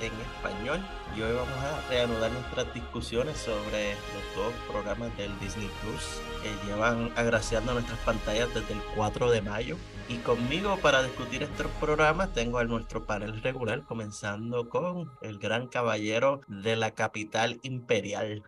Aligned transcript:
en 0.00 0.12
español. 0.20 0.80
Y 1.16 1.22
hoy 1.22 1.32
vamos 1.32 1.58
a 1.58 1.88
reanudar 1.88 2.30
nuestras 2.32 2.72
discusiones 2.74 3.36
sobre 3.38 3.92
los 3.92 4.36
dos 4.36 4.52
programas 4.70 5.16
del 5.16 5.38
Disney 5.40 5.70
Plus 5.82 6.20
que 6.42 6.66
llevan 6.66 7.10
agraciando 7.16 7.72
nuestras 7.72 7.98
pantallas 8.00 8.52
desde 8.54 8.74
el 8.74 8.80
4 8.94 9.30
de 9.30 9.42
mayo. 9.42 9.76
Y 10.08 10.16
conmigo 10.18 10.78
para 10.82 11.02
discutir 11.02 11.42
estos 11.42 11.70
programas 11.80 12.32
tengo 12.32 12.58
a 12.58 12.64
nuestro 12.64 13.06
panel 13.06 13.42
regular, 13.42 13.82
comenzando 13.82 14.68
con 14.68 15.10
el 15.22 15.38
gran 15.38 15.66
caballero 15.66 16.40
de 16.48 16.76
la 16.76 16.92
capital 16.92 17.58
imperial, 17.62 18.44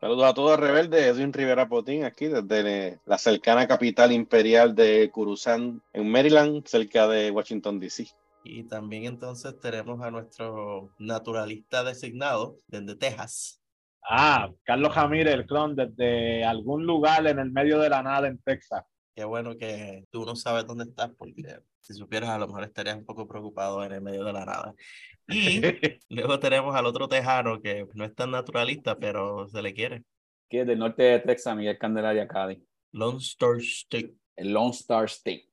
Saludos 0.00 0.26
a 0.26 0.34
todos 0.34 0.60
rebeldes, 0.60 1.02
Edwin 1.02 1.32
Rivera 1.32 1.68
Potín, 1.68 2.04
aquí 2.04 2.26
desde 2.26 3.00
la 3.04 3.18
cercana 3.18 3.66
capital 3.66 4.12
imperial 4.12 4.76
de 4.76 5.10
Coruscant, 5.12 5.82
en 5.92 6.08
Maryland, 6.08 6.64
cerca 6.68 7.08
de 7.08 7.32
Washington, 7.32 7.80
D.C. 7.80 8.06
Y 8.44 8.64
también 8.64 9.04
entonces 9.04 9.58
tenemos 9.60 10.00
a 10.00 10.10
nuestro 10.10 10.90
naturalista 10.98 11.84
designado 11.84 12.56
desde 12.66 12.96
Texas. 12.96 13.62
Ah, 14.08 14.50
Carlos 14.64 14.92
Jamírez, 14.94 15.34
el 15.34 15.46
clon, 15.46 15.76
desde 15.76 16.44
algún 16.44 16.86
lugar 16.86 17.26
en 17.26 17.38
el 17.38 17.50
medio 17.50 17.78
de 17.78 17.90
la 17.90 18.02
nada 18.02 18.28
en 18.28 18.38
Texas. 18.38 18.82
Qué 19.14 19.24
bueno 19.24 19.56
que 19.58 20.06
tú 20.10 20.24
no 20.24 20.36
sabes 20.36 20.66
dónde 20.66 20.84
estás, 20.84 21.10
porque 21.18 21.60
si 21.80 21.94
supieras 21.94 22.30
a 22.30 22.38
lo 22.38 22.46
mejor 22.46 22.64
estarías 22.64 22.96
un 22.96 23.04
poco 23.04 23.26
preocupado 23.26 23.84
en 23.84 23.92
el 23.92 24.00
medio 24.00 24.24
de 24.24 24.32
la 24.32 24.44
nada. 24.44 24.74
Y 25.30 25.60
luego 26.08 26.38
tenemos 26.38 26.74
al 26.74 26.86
otro 26.86 27.06
tejano 27.06 27.60
que 27.60 27.86
no 27.92 28.06
es 28.06 28.14
tan 28.14 28.30
naturalista, 28.30 28.96
pero 28.96 29.46
se 29.46 29.60
le 29.60 29.74
quiere. 29.74 30.04
Que 30.48 30.62
es 30.62 30.66
del 30.66 30.78
norte 30.78 31.02
de 31.02 31.18
Texas, 31.18 31.54
Miguel 31.54 31.76
Candelaria 31.76 32.26
Cádiz. 32.26 32.60
Lone 32.92 33.18
Star 33.18 33.56
State. 33.58 34.14
El 34.36 34.54
Lone 34.54 34.70
Star 34.70 35.04
State. 35.04 35.50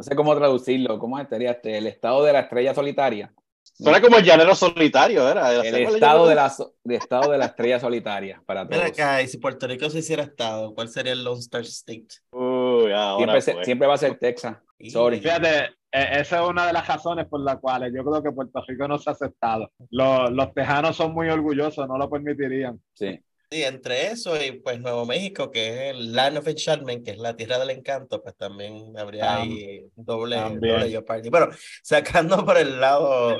No 0.00 0.04
sé 0.04 0.16
cómo 0.16 0.34
traducirlo. 0.34 0.98
¿Cómo 0.98 1.18
estaría 1.18 1.50
este? 1.50 1.76
El 1.76 1.86
estado 1.86 2.24
de 2.24 2.32
la 2.32 2.40
estrella 2.40 2.74
solitaria. 2.74 3.30
Suena 3.62 4.00
como 4.00 4.16
el 4.16 4.24
llanero 4.24 4.54
solitario, 4.54 5.22
¿verdad? 5.26 5.62
El 5.62 5.74
estado 5.74 6.26
de, 6.26 6.34
la, 6.34 6.50
de 6.84 6.94
estado 6.94 7.30
de 7.30 7.36
la 7.36 7.44
estrella 7.44 7.78
solitaria 7.78 8.42
para 8.46 8.66
todos. 8.66 8.78
Mira 8.78 8.86
acá, 8.86 9.22
y 9.22 9.28
si 9.28 9.36
Puerto 9.36 9.66
Rico 9.66 9.90
se 9.90 9.98
hiciera 9.98 10.22
estado, 10.22 10.74
¿cuál 10.74 10.88
sería 10.88 11.12
el 11.12 11.22
Lone 11.22 11.40
Star 11.40 11.60
State? 11.60 12.06
Uy, 12.30 12.92
ahora 12.92 13.42
siempre, 13.42 13.54
pues. 13.56 13.66
siempre 13.66 13.88
va 13.88 13.94
a 13.94 13.98
ser 13.98 14.18
Texas. 14.18 14.56
Sorry. 14.88 15.20
Fíjate, 15.20 15.64
e, 15.92 16.20
esa 16.20 16.42
es 16.42 16.48
una 16.48 16.66
de 16.66 16.72
las 16.72 16.88
razones 16.88 17.26
por 17.26 17.40
las 17.42 17.58
cuales 17.58 17.92
yo 17.94 18.02
creo 18.02 18.22
que 18.22 18.32
Puerto 18.32 18.64
Rico 18.66 18.88
no 18.88 18.96
se 18.96 19.10
ha 19.10 19.12
aceptado. 19.12 19.70
Los, 19.90 20.30
los 20.30 20.54
tejanos 20.54 20.96
son 20.96 21.12
muy 21.12 21.28
orgullosos, 21.28 21.86
no 21.86 21.98
lo 21.98 22.08
permitirían. 22.08 22.80
Sí. 22.94 23.20
Sí, 23.52 23.64
entre 23.64 24.12
eso 24.12 24.40
y 24.40 24.52
pues 24.60 24.78
Nuevo 24.78 25.04
México, 25.06 25.50
que 25.50 25.68
es 25.68 25.96
el 25.96 26.12
Land 26.12 26.38
of 26.38 26.46
Enchantment, 26.46 27.04
que 27.04 27.10
es 27.10 27.18
la 27.18 27.34
tierra 27.34 27.58
del 27.58 27.70
encanto, 27.70 28.22
pues 28.22 28.36
también 28.36 28.96
habría 28.96 29.38
ahí 29.38 29.90
doble, 29.96 30.36
doble 30.36 30.88
Jeopardy. 30.88 31.30
Bueno, 31.30 31.48
sacando 31.82 32.44
por 32.44 32.56
el 32.58 32.80
lado 32.80 33.36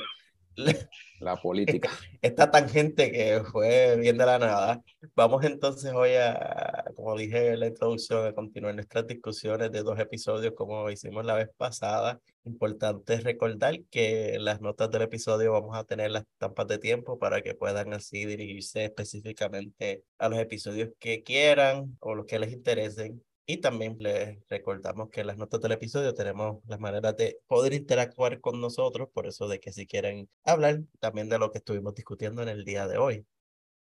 la 1.20 1.36
política. 1.42 1.90
Esta 2.20 2.50
tangente 2.50 3.12
que 3.12 3.42
fue 3.52 3.96
bien 3.98 4.18
de 4.18 4.26
la 4.26 4.38
nada. 4.38 4.82
Vamos 5.14 5.44
entonces 5.44 5.92
hoy 5.94 6.14
a, 6.14 6.84
como 6.96 7.16
dije 7.16 7.52
en 7.52 7.60
la 7.60 7.66
introducción, 7.68 8.26
a 8.26 8.32
continuar 8.32 8.74
nuestras 8.74 9.06
discusiones 9.06 9.70
de 9.70 9.82
dos 9.82 9.98
episodios 9.98 10.54
como 10.56 10.90
hicimos 10.90 11.24
la 11.24 11.34
vez 11.34 11.50
pasada. 11.56 12.20
Importante 12.44 13.20
recordar 13.20 13.82
que 13.90 14.38
las 14.40 14.62
notas 14.62 14.90
del 14.90 15.02
episodio 15.02 15.52
vamos 15.52 15.76
a 15.76 15.84
tener 15.84 16.10
las 16.10 16.22
estampas 16.22 16.66
de 16.68 16.78
tiempo 16.78 17.18
para 17.18 17.42
que 17.42 17.54
puedan 17.54 17.92
así 17.92 18.24
dirigirse 18.24 18.84
específicamente 18.86 20.04
a 20.18 20.30
los 20.30 20.38
episodios 20.38 20.88
que 20.98 21.22
quieran 21.22 21.98
o 22.00 22.14
los 22.14 22.24
que 22.24 22.38
les 22.38 22.52
interesen. 22.52 23.22
Y 23.44 23.58
también 23.58 23.96
les 23.98 24.38
recordamos 24.48 25.10
que 25.10 25.20
en 25.20 25.26
las 25.26 25.36
notas 25.36 25.60
del 25.60 25.72
episodio 25.72 26.14
tenemos 26.14 26.62
las 26.66 26.80
maneras 26.80 27.14
de 27.16 27.38
poder 27.46 27.74
interactuar 27.74 28.40
con 28.40 28.60
nosotros, 28.60 29.08
por 29.12 29.26
eso 29.26 29.46
de 29.46 29.60
que 29.60 29.72
si 29.72 29.86
quieren 29.86 30.28
hablar 30.44 30.80
también 30.98 31.28
de 31.28 31.38
lo 31.38 31.50
que 31.50 31.58
estuvimos 31.58 31.94
discutiendo 31.94 32.42
en 32.42 32.48
el 32.48 32.64
día 32.64 32.86
de 32.88 32.96
hoy. 32.96 33.26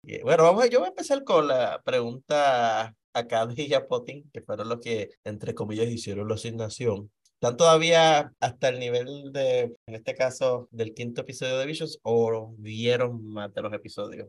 Y 0.02 0.20
bueno, 0.22 0.42
vamos, 0.44 0.68
yo 0.68 0.80
voy 0.80 0.86
a 0.86 0.90
empezar 0.90 1.22
con 1.22 1.46
la 1.46 1.80
pregunta 1.84 2.96
a 3.12 3.26
Cady 3.26 3.62
y 3.66 3.74
a 3.74 3.86
Potin, 3.86 4.28
que 4.32 4.42
fueron 4.42 4.68
los 4.68 4.80
que, 4.80 5.10
entre 5.24 5.54
comillas, 5.54 5.86
hicieron 5.86 6.28
la 6.28 6.34
asignación. 6.34 7.10
¿Están 7.42 7.56
todavía 7.56 8.32
hasta 8.38 8.68
el 8.68 8.78
nivel 8.78 9.32
de, 9.32 9.62
en 9.62 9.94
este 9.96 10.14
caso, 10.14 10.68
del 10.70 10.94
quinto 10.94 11.22
episodio 11.22 11.58
de 11.58 11.66
Visions 11.66 11.98
o 12.04 12.54
vieron 12.56 13.20
más 13.20 13.52
de 13.52 13.62
los 13.62 13.72
episodios? 13.72 14.28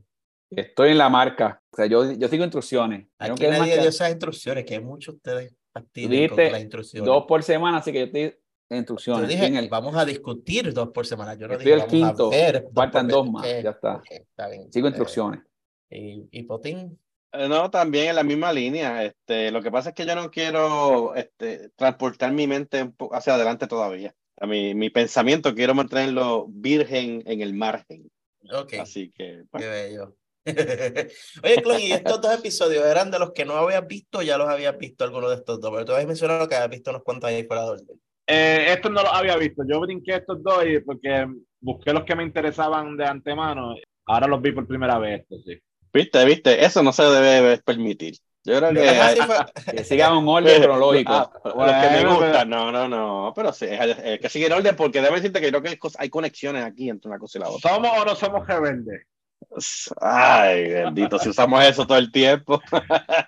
Estoy 0.50 0.94
en 0.94 0.98
la 0.98 1.10
marca. 1.10 1.62
O 1.72 1.76
sea, 1.76 1.86
yo, 1.86 2.12
yo 2.14 2.28
sigo 2.28 2.44
instrucciones. 2.44 3.06
Aquí 3.20 3.36
que 3.36 3.50
nadie 3.50 3.78
dio 3.78 3.90
esas 3.90 4.10
instrucciones, 4.10 4.66
que 4.66 4.74
hay 4.74 4.80
muchos 4.80 5.14
ustedes 5.14 5.56
fastidian 5.72 6.28
con 6.28 6.52
las 6.54 6.62
instrucciones. 6.62 7.06
Dos 7.06 7.26
por 7.28 7.44
semana, 7.44 7.78
así 7.78 7.92
que 7.92 8.00
yo 8.00 8.06
estoy 8.06 8.36
en 8.70 8.78
instrucciones. 8.80 9.30
Dije, 9.30 9.46
el... 9.60 9.70
vamos 9.70 9.96
a 9.96 10.06
discutir 10.06 10.74
dos 10.74 10.90
por 10.90 11.06
semana. 11.06 11.36
Yo 11.36 11.48
no 11.48 11.54
estoy 11.54 11.72
dije, 11.72 11.84
el 11.84 11.88
quinto. 11.88 12.32
Faltan 12.74 13.08
dos, 13.08 13.30
más, 13.30 13.44
okay, 13.44 13.62
ya 13.62 13.70
está. 13.70 13.98
Okay, 13.98 14.18
está 14.18 14.50
bien. 14.50 14.74
Sigo 14.74 14.88
instrucciones. 14.88 15.40
¿Y, 15.92 16.28
y 16.32 16.42
Potín? 16.42 16.98
Eh, 17.34 17.48
No, 17.48 17.70
también 17.70 18.10
en 18.10 18.16
la 18.16 18.24
misma 18.24 18.54
línea. 18.54 19.04
Este, 19.04 19.52
lo 19.52 19.62
que 19.62 19.72
pasa 19.72 19.90
es 19.90 19.96
que 19.96 20.06
yo 20.06 20.16
no 20.16 20.32
quiero 20.32 21.16
este, 21.16 21.70
transportar 21.76 22.32
mi 22.32 22.48
mente 22.48 22.92
hacia 23.12 23.36
adelante 23.36 23.68
todavía. 23.68 24.14
A 24.40 24.48
mi, 24.48 24.74
mi 24.74 24.90
pensamiento 24.90 25.54
quiero 25.54 25.74
mantenerlo 25.74 26.48
virgen 26.50 27.24
en 27.26 27.42
el 27.42 27.54
margen. 27.54 28.10
Okay. 28.52 28.80
Así 28.80 29.12
que. 29.12 29.44
Bueno. 29.52 29.66
Qué 29.66 29.70
bello. 29.70 30.16
Oye, 31.44 31.62
Clon, 31.62 31.80
y 31.80 31.94
estos 31.94 32.20
dos 32.20 32.38
episodios 32.38 32.86
eran 32.86 33.10
de 33.10 33.18
los 33.18 33.32
que 33.32 33.46
no 33.46 33.54
habías 33.54 33.88
visto, 33.88 34.22
ya 34.22 34.38
los 34.38 34.50
habías 34.50 34.78
visto 34.78 35.06
algunos 35.06 35.30
de 35.30 35.38
estos 35.38 35.62
dos, 35.62 35.72
pero 35.72 35.86
tú 35.86 35.94
habías 35.94 36.08
mencionado 36.08 36.50
que 36.50 36.56
habías 36.56 36.70
visto 36.70 36.90
unos 36.90 37.04
cuantos 37.04 37.30
ahí 37.30 37.46
fuera 37.46 37.64
de 37.64 37.70
orden. 37.70 38.02
Eh, 38.28 38.66
estos 38.70 38.92
no 38.92 39.04
los 39.04 39.14
había 39.14 39.38
visto, 39.38 39.64
yo 39.66 39.80
brinqué 39.80 40.16
estos 40.16 40.44
dos 40.44 40.66
y 40.66 40.80
porque 40.80 41.28
busqué 41.62 41.94
los 41.94 42.04
que 42.04 42.16
me 42.16 42.24
interesaban 42.24 42.98
de 42.98 43.06
antemano, 43.06 43.74
ahora 44.06 44.28
los 44.28 44.42
vi 44.42 44.52
por 44.52 44.68
primera 44.68 45.00
vez, 45.00 45.22
estos, 45.22 45.44
sí. 45.46 45.62
Viste, 45.94 46.26
viste, 46.26 46.66
eso 46.66 46.82
no 46.82 46.92
se 46.92 47.04
debe 47.04 47.60
permitir. 47.60 48.16
Yo 48.46 48.58
creo 48.58 48.74
que, 48.74 48.90
hay, 48.90 49.84
sigan 49.86 50.18
un 50.18 50.28
orden 50.28 50.62
cronológico. 50.62 51.14
Ah, 51.46 51.54
los 51.56 51.76
que 51.76 51.90
me 51.90 52.04
Bueno, 52.04 52.20
gustan, 52.20 52.50
no, 52.50 52.72
no, 52.72 52.88
no, 52.90 53.34
pero 53.36 53.54
sí, 53.54 53.66
hay 53.66 54.20
que 54.20 54.28
seguir 54.28 54.52
orden 54.52 54.76
porque 54.76 55.02
debo 55.02 55.16
decirte 55.16 55.40
que 55.40 55.50
creo 55.50 55.62
que 55.62 55.80
hay, 55.98 56.10
conexiones 56.10 56.66
aquí 56.66 56.90
entre 56.90 57.10
una 57.10 57.20
cosa 57.20 57.38
y 57.38 57.42
la 57.42 57.50
otra. 57.50 57.70
¿Somos 57.70 57.92
o 57.98 58.06
no 58.06 58.16
somos 58.16 58.48
rebeldes? 58.48 59.06
Ay, 60.02 60.70
bendito, 60.70 61.20
si 61.20 61.30
usamos 61.30 61.64
eso 61.64 61.86
todo 61.86 61.98
el 61.98 62.12
tiempo. 62.12 62.62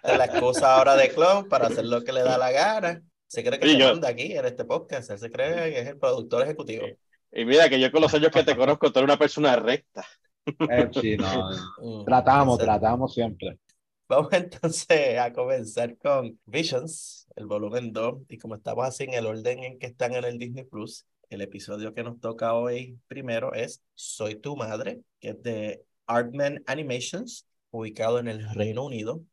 la 0.03 0.25
excusa 0.25 0.75
ahora 0.75 0.95
de 0.95 1.09
Clon 1.09 1.47
para 1.47 1.67
hacer 1.67 1.85
lo 1.85 2.03
que 2.03 2.11
le 2.11 2.23
da 2.23 2.37
la 2.37 2.51
gana. 2.51 3.01
Se 3.27 3.43
cree 3.43 3.59
que 3.59 3.77
yo- 3.77 3.91
manda 3.91 4.09
aquí 4.09 4.35
en 4.35 4.45
este 4.45 4.65
podcast, 4.65 5.11
él 5.11 5.19
se 5.19 5.29
cree 5.31 5.71
que 5.71 5.79
es 5.81 5.87
el 5.87 5.97
productor 5.99 6.43
ejecutivo. 6.43 6.87
Y 7.31 7.45
mira 7.45 7.69
que 7.69 7.79
yo 7.79 7.91
con 7.91 8.01
los 8.01 8.13
años 8.13 8.31
que 8.31 8.43
te 8.43 8.55
conozco, 8.55 8.91
tú 8.91 8.99
eres 8.99 9.09
una 9.09 9.19
persona 9.19 9.55
recta. 9.55 10.05
Eh, 10.45 10.89
sí, 10.94 11.17
no. 11.17 11.50
Mm, 11.78 12.06
Tratamos, 12.06 12.59
entonces, 12.59 12.66
tratamos 12.66 13.13
siempre. 13.13 13.59
Vamos 14.07 14.31
entonces 14.33 15.17
a 15.17 15.33
comenzar 15.33 15.97
con 15.97 16.39
Visions, 16.45 17.28
el 17.35 17.47
volumen 17.47 17.91
2, 17.91 18.23
y 18.29 18.38
como 18.38 18.55
estamos 18.55 18.85
así 18.85 19.05
en 19.05 19.16
el 19.16 19.25
orden 19.25 19.63
en 19.63 19.79
que 19.79 19.88
están 19.88 20.13
en 20.13 20.23
el 20.25 20.38
Disney 20.38 20.63
Plus, 20.63 21.05
el 21.29 21.41
episodio 21.41 21.94
que 21.94 22.03
nos 22.03 22.19
toca 22.19 22.53
hoy 22.53 23.00
primero 23.07 23.53
es 23.53 23.81
Soy 23.95 24.35
tu 24.35 24.55
madre, 24.55 25.01
que 25.19 25.29
es 25.29 25.41
de 25.41 25.84
Artman 26.05 26.64
Animations, 26.67 27.47
ubicado 27.72 28.19
en 28.19 28.28
el 28.28 28.47
Reino 28.53 28.85
Unido. 28.85 29.23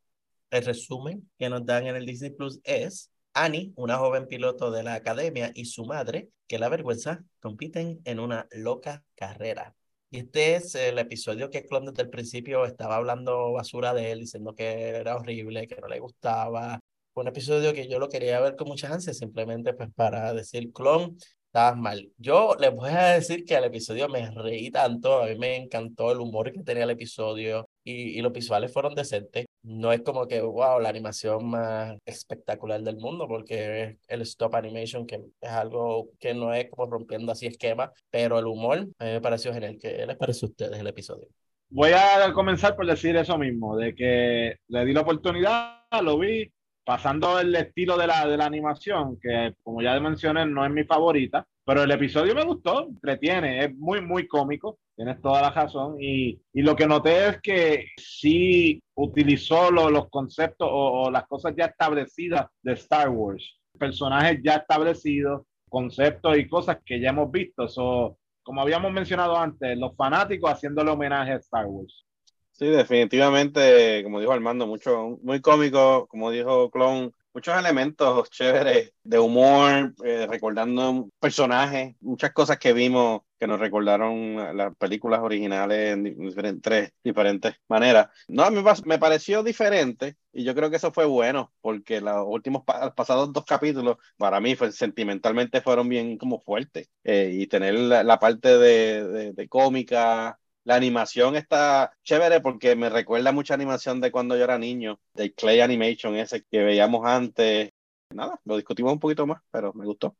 El 0.50 0.64
resumen 0.64 1.30
que 1.38 1.50
nos 1.50 1.66
dan 1.66 1.86
en 1.86 1.96
el 1.96 2.06
Disney 2.06 2.30
Plus 2.30 2.60
es 2.64 3.10
Annie, 3.34 3.72
una 3.76 3.98
joven 3.98 4.26
piloto 4.26 4.70
de 4.70 4.82
la 4.82 4.94
academia, 4.94 5.52
y 5.54 5.66
su 5.66 5.84
madre, 5.84 6.30
que 6.46 6.58
la 6.58 6.68
vergüenza, 6.70 7.24
compiten 7.40 8.00
en 8.04 8.20
una 8.20 8.46
loca 8.52 9.04
carrera. 9.14 9.74
Y 10.14 10.18
este 10.18 10.56
es 10.56 10.74
el 10.74 10.98
episodio 10.98 11.48
que 11.48 11.64
Clon 11.64 11.86
desde 11.86 12.02
el 12.02 12.10
principio 12.10 12.66
estaba 12.66 12.96
hablando 12.96 13.52
basura 13.52 13.94
de 13.94 14.12
él, 14.12 14.20
diciendo 14.20 14.54
que 14.54 14.90
era 14.90 15.16
horrible, 15.16 15.66
que 15.66 15.80
no 15.80 15.88
le 15.88 16.00
gustaba. 16.00 16.78
Fue 17.14 17.22
un 17.22 17.28
episodio 17.28 17.72
que 17.72 17.88
yo 17.88 17.98
lo 17.98 18.10
quería 18.10 18.38
ver 18.40 18.54
con 18.54 18.68
muchas 18.68 18.92
ansias, 18.92 19.16
simplemente 19.16 19.72
pues 19.72 19.88
para 19.94 20.34
decir, 20.34 20.70
Clon, 20.70 21.16
estabas 21.46 21.78
mal. 21.78 22.12
Yo 22.18 22.54
les 22.60 22.74
voy 22.74 22.90
a 22.90 23.14
decir 23.14 23.46
que 23.46 23.56
al 23.56 23.64
episodio 23.64 24.06
me 24.10 24.30
reí 24.30 24.70
tanto, 24.70 25.22
a 25.22 25.28
mí 25.28 25.38
me 25.38 25.56
encantó 25.56 26.12
el 26.12 26.18
humor 26.20 26.52
que 26.52 26.62
tenía 26.62 26.84
el 26.84 26.90
episodio 26.90 27.66
y, 27.84 28.18
y 28.18 28.22
los 28.22 28.32
visuales 28.32 28.72
fueron 28.72 28.94
decentes. 28.94 29.46
No 29.62 29.92
es 29.92 30.02
como 30.02 30.26
que, 30.26 30.40
wow, 30.40 30.80
la 30.80 30.88
animación 30.88 31.48
más 31.48 31.96
espectacular 32.04 32.82
del 32.82 32.96
mundo, 32.96 33.28
porque 33.28 33.82
es 33.82 33.96
el 34.08 34.22
stop 34.22 34.56
animation, 34.56 35.06
que 35.06 35.20
es 35.40 35.50
algo 35.50 36.10
que 36.18 36.34
no 36.34 36.52
es 36.52 36.68
como 36.70 36.90
rompiendo 36.90 37.30
así 37.30 37.46
esquemas, 37.46 37.90
pero 38.10 38.38
el 38.38 38.46
humor 38.46 38.78
a 38.98 39.04
mí 39.04 39.10
me 39.12 39.20
pareció 39.20 39.52
genial. 39.52 39.78
¿Qué 39.80 40.04
les 40.06 40.16
parece 40.16 40.46
a 40.46 40.48
ustedes 40.48 40.78
el 40.78 40.86
episodio? 40.86 41.28
Voy 41.70 41.92
a 41.92 42.32
comenzar 42.34 42.76
por 42.76 42.86
decir 42.86 43.16
eso 43.16 43.38
mismo, 43.38 43.76
de 43.76 43.94
que 43.94 44.56
le 44.68 44.84
di 44.84 44.92
la 44.92 45.00
oportunidad, 45.00 45.84
lo 46.02 46.18
vi, 46.18 46.52
pasando 46.84 47.38
el 47.38 47.54
estilo 47.54 47.96
de 47.96 48.06
la, 48.06 48.26
de 48.26 48.36
la 48.36 48.46
animación, 48.46 49.18
que 49.20 49.54
como 49.62 49.80
ya 49.80 49.98
mencioné 50.00 50.44
no 50.44 50.66
es 50.66 50.70
mi 50.70 50.84
favorita, 50.84 51.46
pero 51.64 51.82
el 51.82 51.90
episodio 51.90 52.34
me 52.34 52.44
gustó, 52.44 52.88
entretiene, 52.88 53.64
es 53.64 53.74
muy, 53.76 54.00
muy 54.00 54.26
cómico, 54.26 54.78
tienes 54.96 55.20
toda 55.20 55.42
la 55.42 55.50
razón, 55.50 55.96
y, 56.00 56.40
y 56.52 56.62
lo 56.62 56.74
que 56.76 56.86
noté 56.86 57.28
es 57.28 57.40
que 57.40 57.86
sí 57.96 58.82
utilizó 58.94 59.70
lo- 59.70 59.90
los 59.90 60.08
conceptos 60.10 60.68
o, 60.70 61.10
las 61.10 61.26
cosas 61.26 61.54
ya 61.56 61.66
establecidas 61.66 62.46
de 62.62 62.72
Star 62.74 63.08
Wars, 63.08 63.44
personajes 63.78 64.40
ya 64.42 64.56
establecidos, 64.56 65.42
conceptos 65.68 66.36
y 66.36 66.48
cosas 66.48 66.78
que 66.84 67.00
ya 67.00 67.10
hemos 67.10 67.30
visto. 67.30 67.66
So, 67.68 68.18
como 68.42 68.60
habíamos 68.60 68.92
mencionado 68.92 69.38
antes, 69.38 69.78
los 69.78 69.96
fanáticos 69.96 70.50
haciéndole 70.50 70.90
homenaje 70.90 71.32
a 71.32 71.36
Star 71.36 71.66
Wars. 71.66 72.04
Sí, 72.50 72.66
definitivamente, 72.66 74.02
como 74.02 74.20
dijo 74.20 74.32
Armando, 74.32 74.66
mucho, 74.66 75.18
muy 75.22 75.40
cómico, 75.40 76.06
como 76.08 76.30
dijo 76.30 76.70
Clon, 76.70 77.12
muchos 77.34 77.56
elementos 77.56 78.30
chéveres 78.30 78.92
de 79.02 79.18
humor, 79.18 79.94
eh, 80.04 80.26
recordando 80.28 81.08
personajes, 81.18 81.94
muchas 82.00 82.32
cosas 82.32 82.58
que 82.58 82.72
vimos 82.72 83.22
que 83.38 83.46
nos 83.48 83.58
recordaron 83.58 84.56
las 84.56 84.76
películas 84.76 85.20
originales 85.20 85.94
en 85.94 86.04
diferentes, 86.04 86.92
diferentes 87.02 87.54
maneras. 87.68 88.08
No, 88.28 88.44
a 88.44 88.50
mí 88.52 88.62
me 88.84 88.98
pareció 89.00 89.42
diferente 89.42 90.16
y 90.32 90.44
yo 90.44 90.54
creo 90.54 90.70
que 90.70 90.76
eso 90.76 90.92
fue 90.92 91.06
bueno 91.06 91.52
porque 91.60 92.00
los 92.00 92.24
últimos 92.24 92.62
pasados 92.94 93.32
dos 93.32 93.44
capítulos 93.44 93.96
para 94.16 94.40
mí 94.40 94.54
fue, 94.54 94.70
sentimentalmente 94.70 95.60
fueron 95.60 95.88
bien 95.88 96.18
como 96.18 96.40
fuertes 96.40 96.88
eh, 97.02 97.30
y 97.32 97.48
tener 97.48 97.74
la, 97.74 98.18
parte 98.20 98.58
de, 98.58 99.32
de 99.32 99.48
cómica 99.48 100.38
la 100.64 100.76
animación 100.76 101.36
está 101.36 101.92
chévere 102.02 102.40
porque 102.40 102.76
me 102.76 102.88
recuerda 102.88 103.32
mucha 103.32 103.54
animación 103.54 104.00
de 104.00 104.12
cuando 104.12 104.36
yo 104.36 104.44
era 104.44 104.58
niño, 104.58 105.00
de 105.14 105.32
Clay 105.34 105.60
Animation 105.60 106.14
ese 106.16 106.44
que 106.44 106.62
veíamos 106.62 107.04
antes. 107.06 107.70
Nada, 108.10 108.40
lo 108.44 108.56
discutimos 108.56 108.92
un 108.92 109.00
poquito 109.00 109.26
más, 109.26 109.42
pero 109.50 109.72
me 109.74 109.86
gustó. 109.86 110.16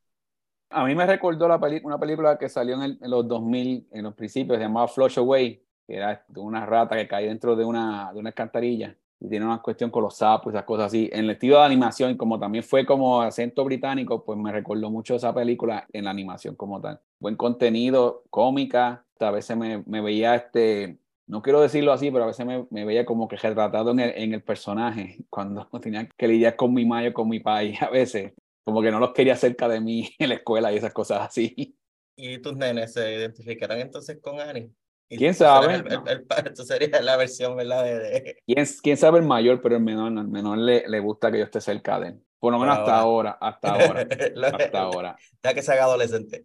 A 0.71 0.85
mí 0.85 0.95
me 0.95 1.07
recordó 1.07 1.47
la 1.47 1.61
una 1.83 1.99
película 1.99 2.39
que 2.39 2.49
salió 2.49 2.83
en, 2.83 2.99
los 3.03 3.29
2000, 3.29 3.89
en 3.93 4.03
los 4.03 4.15
principios, 4.15 4.57
se 4.57 4.65
llamaba 4.65 4.89
Flush 4.89 5.19
Away, 5.19 5.63
que 5.87 5.97
era 5.97 6.25
de 6.27 6.41
una 6.41 6.65
rata 6.65 6.97
que 6.97 7.07
cae 7.07 7.27
dentro 7.27 7.55
de 7.55 7.65
una, 7.65 8.11
de 8.13 8.19
una 8.19 8.31
alcantarilla 8.31 8.97
y 9.25 9.29
tiene 9.29 9.47
una 9.47 9.63
cuestión 9.63 9.91
con 9.91 10.03
los 10.03 10.17
sapos 10.17 10.53
esas 10.53 10.65
cosas 10.65 10.87
así. 10.87 11.09
En 11.13 11.21
el 11.21 11.31
estilo 11.31 11.59
de 11.59 11.65
animación, 11.65 12.17
como 12.17 12.41
también 12.41 12.65
fue 12.65 12.85
como 12.85 13.23
acento 13.23 13.65
británico, 13.65 14.25
pues 14.25 14.37
me 14.37 14.51
recordó 14.51 14.91
mucho 14.91 15.15
esa 15.15 15.33
película 15.33 15.87
en 15.93 16.07
la 16.07 16.11
animación 16.11 16.57
como 16.57 16.81
tal. 16.81 17.01
Buen 17.21 17.37
contenido, 17.37 18.25
cómica, 18.31 19.05
a 19.27 19.31
veces 19.31 19.57
me, 19.57 19.83
me 19.87 20.01
veía 20.01 20.35
este, 20.35 20.99
no 21.27 21.41
quiero 21.41 21.61
decirlo 21.61 21.93
así, 21.93 22.11
pero 22.11 22.25
a 22.25 22.29
veces 22.29 22.45
me, 22.45 22.67
me 22.71 22.85
veía 22.85 23.07
como 23.07 23.29
que 23.29 23.37
retratado 23.37 23.93
en 23.93 24.01
el, 24.01 24.11
en 24.17 24.35
el, 24.35 24.43
personaje, 24.43 25.19
cuando 25.31 25.67
tenía 25.81 26.07
que 26.07 26.29
lidiar 26.29 26.57
con 26.57 26.75
mi 26.75 26.85
mayo, 26.85 27.13
con 27.13 27.29
mi 27.29 27.41
país, 27.41 27.81
a 27.83 27.91
veces, 27.91 28.33
como 28.65 28.83
que 28.83 28.91
no 28.91 28.99
los 28.99 29.13
quería 29.13 29.37
cerca 29.37 29.69
de 29.69 29.81
mí 29.81 30.11
en 30.19 30.29
la 30.29 30.37
escuela 30.37 30.73
y 30.73 30.77
esas 30.77 30.93
cosas 30.93 31.21
así. 31.21 31.77
¿Y 32.17 32.39
tus 32.39 32.55
nenes 32.57 32.93
se 32.93 33.15
identificarán 33.15 33.81
entonces 33.81 34.19
con 34.21 34.39
Annie? 34.39 34.71
¿Quién 35.09 35.35
sabe? 35.35 35.75
El, 35.75 35.87
el, 35.87 36.27
esto 36.47 36.65
sería 36.65 37.01
la 37.03 37.19
versión, 37.19 37.55
¿verdad? 37.55 37.85
De, 37.85 38.39
¿Quién, 38.47 38.67
¿Quién, 38.83 38.97
sabe 38.97 39.19
el 39.19 39.27
mayor, 39.27 39.61
pero 39.61 39.77
el 39.77 39.83
menor, 39.83 40.11
el 40.11 40.29
menor 40.29 40.57
le, 40.57 40.89
le 40.89 41.01
gusta 41.01 41.31
que 41.31 41.39
yo 41.39 41.45
esté 41.45 41.61
cerca 41.61 42.01
de 42.01 42.09
él. 42.09 42.23
Por 42.39 42.53
lo 42.53 42.59
menos 42.59 42.79
hasta 42.79 42.99
ahora, 42.99 43.39
hasta 43.41 43.75
ahora, 43.75 44.09
hasta 44.53 44.81
ahora. 44.81 45.17
Ya 45.43 45.55
que 45.55 45.63
se 45.63 45.73
haga 45.73 45.85
adolescente. 45.85 46.45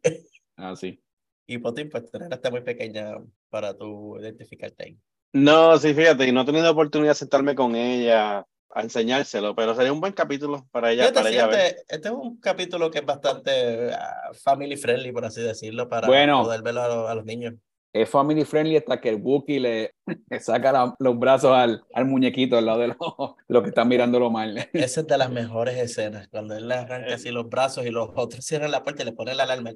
Ah, 0.57 0.75
sí. 0.75 1.01
Y 1.47 1.57
Potín, 1.59 1.89
pues 1.89 2.11
tener 2.11 2.33
hasta 2.33 2.51
muy 2.51 2.61
pequeña 2.61 3.15
para 3.49 3.73
tu 3.75 4.19
identificarte 4.19 4.83
ahí. 4.83 4.97
No, 5.33 5.77
sí, 5.77 5.93
fíjate, 5.93 6.27
y 6.27 6.31
no 6.31 6.41
he 6.41 6.45
tenido 6.45 6.69
oportunidad 6.69 7.11
de 7.11 7.15
sentarme 7.15 7.55
con 7.55 7.75
ella 7.75 8.45
a 8.69 8.81
enseñárselo, 8.81 9.55
pero 9.55 9.73
sería 9.73 9.93
un 9.93 10.01
buen 10.01 10.13
capítulo 10.13 10.67
para 10.71 10.91
ella. 10.91 11.11
Para 11.11 11.29
ella 11.29 11.49
este, 11.49 11.83
este, 11.87 12.07
es 12.09 12.13
un 12.13 12.37
capítulo 12.39 12.91
que 12.91 12.99
es 12.99 13.05
bastante 13.05 13.87
uh, 13.87 14.33
family 14.43 14.75
friendly, 14.75 15.11
por 15.11 15.25
así 15.25 15.41
decirlo, 15.41 15.87
para 15.87 16.07
poder 16.07 16.61
verlo 16.61 17.07
a 17.07 17.15
los 17.15 17.25
niños 17.25 17.55
es 18.01 18.09
family 18.09 18.45
friendly 18.45 18.77
hasta 18.77 18.99
que 18.99 19.09
el 19.09 19.21
Wookiee 19.21 19.59
le, 19.59 19.95
saca 20.39 20.95
los 20.99 21.19
brazos 21.19 21.51
al, 21.51 21.83
al, 21.93 22.05
muñequito 22.05 22.57
al 22.57 22.65
lado 22.65 22.79
de 22.79 22.95
lo, 23.47 23.63
que 23.63 23.69
están 23.69 23.87
mirándolo 23.87 24.29
mal. 24.29 24.57
Esa 24.73 25.01
es 25.01 25.07
de 25.07 25.17
las 25.17 25.31
mejores 25.31 25.77
escenas, 25.77 26.27
cuando 26.27 26.55
él 26.55 26.67
le 26.67 26.75
arranca 26.75 27.13
así 27.13 27.31
los 27.31 27.49
brazos 27.49 27.85
y 27.85 27.89
los 27.89 28.09
otros 28.15 28.45
cierran 28.45 28.71
la 28.71 28.83
puerta 28.83 29.03
y 29.03 29.05
le 29.05 29.13
ponen 29.13 29.37
la 29.37 29.43
alarma. 29.43 29.71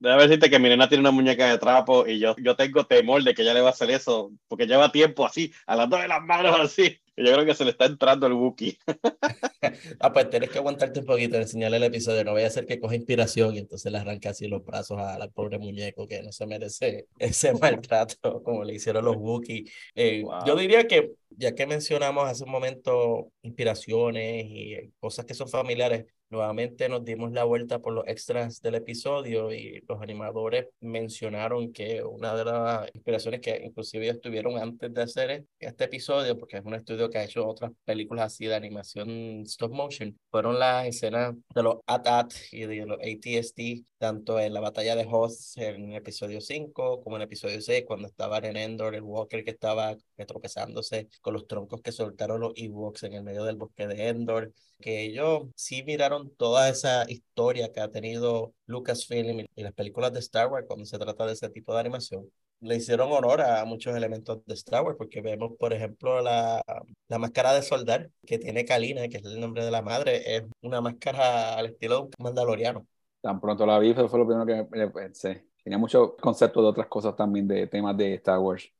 Debe 0.00 0.22
decirte 0.22 0.50
que 0.50 0.58
mi 0.58 0.68
nena 0.68 0.88
tiene 0.88 1.00
una 1.00 1.10
muñeca 1.10 1.50
de 1.50 1.58
trapo 1.58 2.06
y 2.06 2.18
yo, 2.18 2.36
yo 2.38 2.54
tengo 2.54 2.86
temor 2.86 3.24
de 3.24 3.34
que 3.34 3.42
ella 3.42 3.54
le 3.54 3.60
va 3.60 3.68
a 3.68 3.72
hacer 3.72 3.90
eso, 3.90 4.30
porque 4.46 4.66
lleva 4.66 4.92
tiempo 4.92 5.26
así, 5.26 5.52
a 5.66 5.74
las 5.74 5.88
dos 5.90 6.00
de 6.00 6.08
las 6.08 6.22
manos 6.22 6.58
así. 6.60 7.00
Yo 7.16 7.32
creo 7.32 7.44
que 7.44 7.54
se 7.54 7.64
le 7.64 7.72
está 7.72 7.86
entrando 7.86 8.28
el 8.28 8.32
Wookiee. 8.32 8.78
ah, 10.00 10.12
pues 10.12 10.30
tienes 10.30 10.50
que 10.50 10.58
aguantarte 10.58 11.00
un 11.00 11.06
poquito, 11.06 11.36
enseñarle 11.36 11.78
el 11.78 11.82
episodio. 11.82 12.22
No 12.22 12.30
voy 12.30 12.42
a 12.42 12.46
hacer 12.46 12.64
que 12.64 12.78
coja 12.78 12.94
inspiración 12.94 13.56
y 13.56 13.58
entonces 13.58 13.90
le 13.90 13.98
arranque 13.98 14.28
así 14.28 14.46
los 14.46 14.64
brazos 14.64 14.98
a 14.98 15.18
la 15.18 15.28
pobre 15.28 15.58
muñeco 15.58 16.06
que 16.06 16.22
no 16.22 16.30
se 16.30 16.46
merece 16.46 17.08
ese 17.18 17.52
maltrato 17.54 18.40
como 18.44 18.62
le 18.62 18.74
hicieron 18.74 19.04
los 19.04 19.16
Wookiee. 19.16 19.64
Eh, 19.96 20.22
yo 20.46 20.54
diría 20.54 20.86
que, 20.86 21.10
ya 21.30 21.56
que 21.56 21.66
mencionamos 21.66 22.28
hace 22.28 22.44
un 22.44 22.52
momento 22.52 23.32
inspiraciones 23.42 24.46
y 24.46 24.92
cosas 25.00 25.24
que 25.24 25.34
son 25.34 25.48
familiares, 25.48 26.06
Nuevamente 26.30 26.90
nos 26.90 27.04
dimos 27.06 27.32
la 27.32 27.44
vuelta 27.44 27.78
por 27.78 27.94
los 27.94 28.06
extras 28.06 28.60
del 28.60 28.74
episodio 28.74 29.50
y 29.50 29.82
los 29.88 30.02
animadores 30.02 30.66
mencionaron 30.80 31.72
que 31.72 32.02
una 32.02 32.34
de 32.34 32.44
las 32.44 32.90
inspiraciones 32.92 33.40
que 33.40 33.62
inclusive 33.64 34.08
estuvieron 34.08 34.58
antes 34.58 34.92
de 34.92 35.02
hacer 35.02 35.46
este 35.58 35.84
episodio, 35.84 36.36
porque 36.36 36.58
es 36.58 36.64
un 36.66 36.74
estudio 36.74 37.08
que 37.08 37.16
ha 37.16 37.24
hecho 37.24 37.46
otras 37.46 37.72
películas 37.86 38.26
así 38.26 38.44
de 38.44 38.54
animación 38.54 39.40
stop 39.46 39.72
motion, 39.72 40.18
fueron 40.30 40.58
las 40.58 40.86
escenas 40.86 41.34
de 41.54 41.62
los 41.62 41.76
AT-AT 41.86 42.34
y 42.52 42.66
de 42.66 42.84
los 42.84 42.98
ATST, 42.98 43.86
tanto 43.96 44.38
en 44.38 44.52
la 44.52 44.60
batalla 44.60 44.96
de 44.96 45.06
Hoth 45.10 45.32
en 45.56 45.92
el 45.92 45.96
episodio 45.96 46.42
5 46.42 47.00
como 47.02 47.16
en 47.16 47.22
el 47.22 47.26
episodio 47.26 47.60
6, 47.62 47.84
cuando 47.86 48.06
estaban 48.06 48.44
en 48.44 48.58
Endor, 48.58 48.94
el 48.94 49.02
Walker 49.02 49.42
que 49.44 49.52
estaba 49.52 49.96
tropezándose 50.26 51.08
con 51.22 51.32
los 51.32 51.46
troncos 51.46 51.80
que 51.80 51.90
soltaron 51.90 52.40
los 52.40 52.52
Ewoks 52.54 53.04
en 53.04 53.14
el 53.14 53.22
medio 53.22 53.44
del 53.44 53.56
bosque 53.56 53.86
de 53.86 54.08
Endor, 54.08 54.52
que 54.80 55.02
ellos 55.02 55.42
sí 55.54 55.82
miraron 55.82 56.30
toda 56.36 56.68
esa 56.68 57.04
historia 57.10 57.72
que 57.72 57.80
ha 57.80 57.90
tenido 57.90 58.54
Lucasfilm 58.66 59.46
y 59.54 59.62
las 59.62 59.72
películas 59.72 60.12
de 60.12 60.20
Star 60.20 60.48
Wars 60.48 60.66
cuando 60.66 60.84
se 60.84 60.98
trata 60.98 61.26
de 61.26 61.32
ese 61.32 61.48
tipo 61.50 61.74
de 61.74 61.80
animación. 61.80 62.30
Le 62.60 62.76
hicieron 62.76 63.12
honor 63.12 63.40
a 63.40 63.64
muchos 63.64 63.94
elementos 63.96 64.44
de 64.44 64.54
Star 64.54 64.82
Wars, 64.82 64.96
porque 64.98 65.20
vemos, 65.20 65.52
por 65.58 65.72
ejemplo, 65.72 66.20
la, 66.22 66.60
la 67.08 67.18
máscara 67.18 67.54
de 67.54 67.62
soldar 67.62 68.10
que 68.26 68.38
tiene 68.38 68.64
Kalina, 68.64 69.08
que 69.08 69.18
es 69.18 69.24
el 69.24 69.38
nombre 69.38 69.64
de 69.64 69.70
la 69.70 69.82
madre, 69.82 70.36
es 70.36 70.42
una 70.62 70.80
máscara 70.80 71.54
al 71.54 71.66
estilo 71.66 71.94
de 71.94 72.00
un 72.02 72.10
mandaloriano. 72.18 72.86
Tan 73.20 73.40
pronto 73.40 73.64
la 73.64 73.78
vi, 73.78 73.94
fue 73.94 74.18
lo 74.18 74.26
primero 74.26 74.46
que 74.46 74.88
pensé. 74.88 75.46
Tenía 75.62 75.78
muchos 75.78 76.12
conceptos 76.20 76.62
de 76.62 76.68
otras 76.68 76.86
cosas 76.88 77.14
también, 77.14 77.46
de 77.46 77.66
temas 77.66 77.96
de 77.96 78.14
Star 78.14 78.38
Wars. 78.38 78.72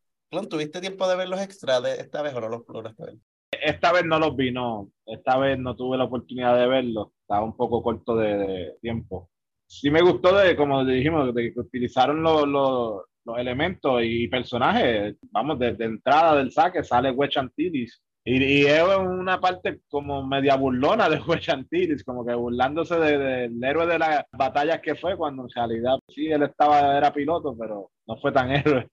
¿Tuviste 0.48 0.80
tiempo 0.80 1.08
de 1.08 1.16
ver 1.16 1.28
los 1.28 1.40
extras 1.40 1.82
de 1.82 1.94
esta 1.96 2.22
vez 2.22 2.34
o 2.34 2.40
no 2.40 2.48
los 2.48 2.62
lograste 2.68 3.04
ver? 3.04 3.16
Esta 3.50 3.92
vez 3.92 4.04
no 4.04 4.18
los 4.18 4.36
vi, 4.36 4.50
no. 4.50 4.90
Esta 5.06 5.38
vez 5.38 5.58
no 5.58 5.74
tuve 5.76 5.96
la 5.96 6.04
oportunidad 6.04 6.58
de 6.58 6.66
verlos. 6.66 7.08
Estaba 7.22 7.44
un 7.44 7.56
poco 7.56 7.82
corto 7.82 8.16
de, 8.16 8.76
tiempo. 8.80 9.30
Sí 9.66 9.90
me 9.90 10.02
gustó 10.02 10.36
de, 10.36 10.56
como 10.56 10.84
dijimos, 10.84 11.34
de 11.34 11.52
que 11.52 11.60
utilizaron 11.60 12.22
los, 12.22 12.46
los, 12.48 13.02
los 13.24 13.38
elementos 13.38 14.00
y 14.02 14.28
personajes. 14.28 15.16
Vamos, 15.30 15.58
desde 15.58 15.84
entrada 15.84 16.36
del 16.36 16.52
saque 16.52 16.82
sale 16.84 17.10
Wechantilis. 17.10 18.02
Y, 18.24 18.42
y, 18.42 18.66
es 18.66 18.82
una 18.98 19.40
parte 19.40 19.80
como 19.88 20.26
media 20.26 20.56
burlona 20.56 21.08
de 21.08 21.18
Wechantilis, 21.26 22.04
como 22.04 22.26
que 22.26 22.34
burlándose 22.34 22.98
del 22.98 23.62
héroe 23.62 23.86
de 23.86 23.98
las 23.98 24.24
batallas 24.32 24.80
que 24.80 24.96
fue, 24.96 25.16
cuando 25.16 25.44
en 25.44 25.50
realidad 25.50 25.98
sí, 26.08 26.26
él 26.26 26.42
estaba, 26.42 26.96
era 26.96 27.12
piloto, 27.12 27.56
pero 27.58 27.90
no 28.06 28.16
fue 28.18 28.32
tan 28.32 28.50
héroe. 28.52 28.86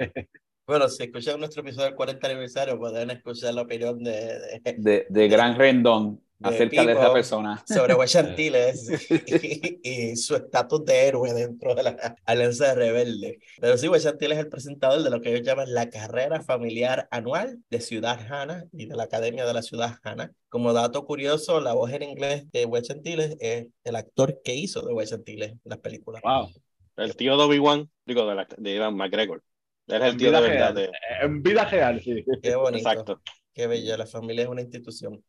Bueno, 0.68 0.90
si 0.90 1.04
escuchan 1.04 1.40
nuestro 1.40 1.62
episodio 1.62 1.86
del 1.86 1.96
40 1.96 2.28
aniversario, 2.28 2.80
pueden 2.80 3.12
escuchar 3.12 3.54
la 3.54 3.62
opinión 3.62 4.04
de... 4.04 4.62
De, 4.78 5.06
de, 5.08 5.28
Gran 5.28 5.60
Rendón 5.60 6.20
acerca 6.42 6.84
de 6.84 6.94
esa 6.94 7.14
persona. 7.14 7.64
Sobre 7.68 7.94
Huechantiles 7.96 8.90
y, 9.12 9.80
y, 9.84 10.16
su 10.16 10.36
estatus 10.36 10.84
de 10.84 11.08
héroe 11.08 11.34
dentro 11.34 11.76
de 11.76 11.84
la 11.84 12.16
Alianza 12.26 12.74
Rebelde. 12.74 13.38
Pero 13.62 13.78
sí, 13.78 13.88
Huechantiles 13.88 14.40
es 14.40 14.44
el 14.44 14.50
presentador 14.50 15.04
de 15.04 15.12
lo 15.12 15.22
que 15.22 15.30
ellos 15.30 15.46
llaman 15.46 15.72
la 15.72 15.92
carrera 15.92 16.42
familiar 16.42 17.08
anual 17.12 17.60
de 17.70 17.80
Ciudad 17.80 18.20
Hanna 18.28 18.66
y 18.72 18.88
de 18.88 18.96
la 18.96 19.04
Academia 19.04 19.46
de 19.46 19.54
la 19.54 19.62
Ciudad 19.62 20.00
Hanna. 20.02 20.32
Como 20.50 20.74
dato 20.74 21.06
curioso, 21.06 21.62
la 21.62 21.74
voz 21.74 21.92
en 21.92 22.02
inglés 22.02 22.52
de 22.52 22.66
Huechantiles 22.66 23.38
es 23.40 23.68
el 23.84 23.96
actor 23.96 24.42
que 24.44 24.56
hizo 24.56 24.82
de 24.82 24.94
Huechantiles 24.94 25.52
en 25.52 25.60
las 25.64 25.78
películas. 25.78 26.24
Wow. 26.24 26.50
El 26.98 27.16
tío 27.16 27.38
de 27.38 27.44
Obi-Wan, 27.44 27.88
digo, 28.06 28.26
de, 28.28 28.34
la, 28.34 28.48
de 28.58 28.72
Ivan 28.74 28.96
McGregor. 28.96 29.44
Es 29.88 30.02
el 30.02 30.18
tío 30.18 30.32
de 30.32 30.42
verdad. 30.42 30.90
En 31.22 31.42
vida 31.42 31.66
real, 31.66 32.02
sí. 32.02 32.24
Qué 32.42 32.56
bonito. 32.56 32.90
Exacto. 32.90 33.22
Qué 33.54 33.68
bella. 33.68 33.98
La 33.98 34.06
familia 34.06 34.44
es 34.44 34.50
una 34.50 34.62
institución. 34.62 35.24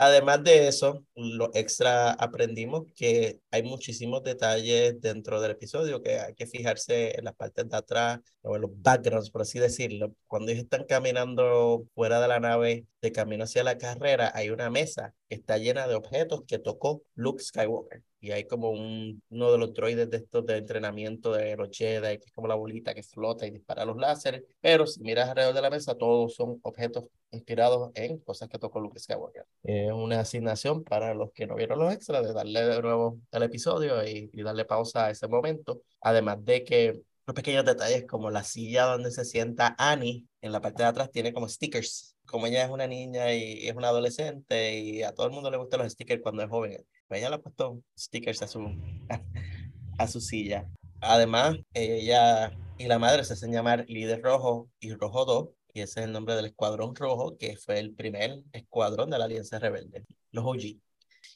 Además 0.00 0.44
de 0.44 0.68
eso, 0.68 1.04
lo 1.16 1.50
extra 1.54 2.12
aprendimos 2.12 2.84
que 2.94 3.40
hay 3.50 3.64
muchísimos 3.64 4.22
detalles 4.22 5.00
dentro 5.00 5.40
del 5.40 5.50
episodio 5.50 6.00
que 6.00 6.20
hay 6.20 6.34
que 6.34 6.46
fijarse 6.46 7.18
en 7.18 7.24
las 7.24 7.34
partes 7.34 7.68
de 7.68 7.76
atrás 7.76 8.20
o 8.42 8.54
en 8.54 8.62
los 8.62 8.70
backgrounds, 8.80 9.30
por 9.30 9.42
así 9.42 9.58
decirlo. 9.58 10.14
Cuando 10.28 10.52
ellos 10.52 10.62
están 10.62 10.84
caminando 10.84 11.84
fuera 11.96 12.20
de 12.20 12.28
la 12.28 12.38
nave 12.38 12.86
de 13.02 13.10
camino 13.10 13.42
hacia 13.42 13.64
la 13.64 13.76
carrera, 13.76 14.30
hay 14.34 14.50
una 14.50 14.70
mesa 14.70 15.14
que 15.28 15.34
está 15.34 15.58
llena 15.58 15.88
de 15.88 15.96
objetos 15.96 16.44
que 16.46 16.60
tocó 16.60 17.02
Luke 17.16 17.42
Skywalker. 17.42 18.04
Y 18.20 18.32
hay 18.32 18.46
como 18.46 18.70
un, 18.70 19.22
uno 19.30 19.52
de 19.52 19.58
los 19.58 19.72
droides 19.74 20.10
de 20.10 20.18
estos 20.18 20.44
de 20.46 20.56
entrenamiento 20.56 21.32
de 21.32 21.56
los 21.56 21.68
Jedi, 21.70 22.18
que 22.18 22.26
es 22.26 22.32
como 22.32 22.48
la 22.48 22.54
bolita 22.54 22.94
que 22.94 23.02
flota 23.02 23.46
y 23.46 23.50
dispara 23.50 23.84
los 23.84 23.96
láseres, 23.96 24.44
pero 24.60 24.86
si 24.86 25.00
miras 25.02 25.28
alrededor 25.28 25.54
de 25.54 25.62
la 25.62 25.70
mesa, 25.70 25.94
todos 25.94 26.34
son 26.34 26.58
objetos 26.62 27.04
inspirados 27.30 27.90
en 27.94 28.18
cosas 28.18 28.48
que 28.48 28.58
tocó 28.58 28.80
Luke 28.80 28.98
Skywalker. 28.98 29.44
Es 29.62 29.92
una 29.92 30.20
asignación 30.20 30.82
para 30.82 31.14
los 31.14 31.32
que 31.32 31.46
no 31.46 31.54
vieron 31.54 31.78
los 31.78 31.92
extras 31.92 32.26
de 32.26 32.32
darle 32.32 32.64
de 32.64 32.82
nuevo 32.82 33.18
al 33.32 33.42
episodio 33.42 34.02
y, 34.04 34.30
y 34.32 34.42
darle 34.42 34.64
pausa 34.64 35.06
a 35.06 35.10
ese 35.10 35.28
momento, 35.28 35.82
además 36.00 36.44
de 36.44 36.64
que 36.64 37.02
los 37.28 37.34
pequeños 37.34 37.66
detalles 37.66 38.06
como 38.06 38.30
la 38.30 38.42
silla 38.42 38.84
donde 38.84 39.10
se 39.10 39.22
sienta 39.22 39.76
Annie 39.78 40.26
en 40.40 40.50
la 40.50 40.62
parte 40.62 40.82
de 40.82 40.88
atrás 40.88 41.10
tiene 41.10 41.34
como 41.34 41.46
stickers. 41.46 42.16
Como 42.24 42.46
ella 42.46 42.64
es 42.64 42.70
una 42.70 42.86
niña 42.86 43.34
y 43.34 43.68
es 43.68 43.76
una 43.76 43.88
adolescente 43.88 44.78
y 44.78 45.02
a 45.02 45.12
todo 45.12 45.26
el 45.26 45.32
mundo 45.32 45.50
le 45.50 45.58
gustan 45.58 45.80
los 45.80 45.92
stickers 45.92 46.22
cuando 46.22 46.42
es 46.42 46.48
joven, 46.48 46.86
ella 47.10 47.30
le 47.30 47.36
ha 47.36 47.40
puesto 47.40 47.82
stickers 47.98 48.42
a 48.42 48.48
su, 48.48 48.60
a 49.98 50.06
su 50.06 50.20
silla. 50.20 50.68
Además, 51.00 51.56
ella 51.74 52.52
y 52.76 52.86
la 52.86 52.98
madre 52.98 53.24
se 53.24 53.32
hacen 53.32 53.52
llamar 53.52 53.84
Líder 53.88 54.22
Rojo 54.22 54.68
y 54.80 54.94
Rojo 54.94 55.24
2, 55.24 55.48
y 55.74 55.80
ese 55.80 56.00
es 56.00 56.06
el 56.06 56.12
nombre 56.12 56.34
del 56.34 56.46
Escuadrón 56.46 56.94
Rojo, 56.94 57.36
que 57.36 57.56
fue 57.56 57.78
el 57.78 57.94
primer 57.94 58.42
escuadrón 58.52 59.10
de 59.10 59.18
la 59.18 59.24
Alianza 59.26 59.58
Rebelde, 59.58 60.04
los 60.32 60.44
OG. 60.44 60.78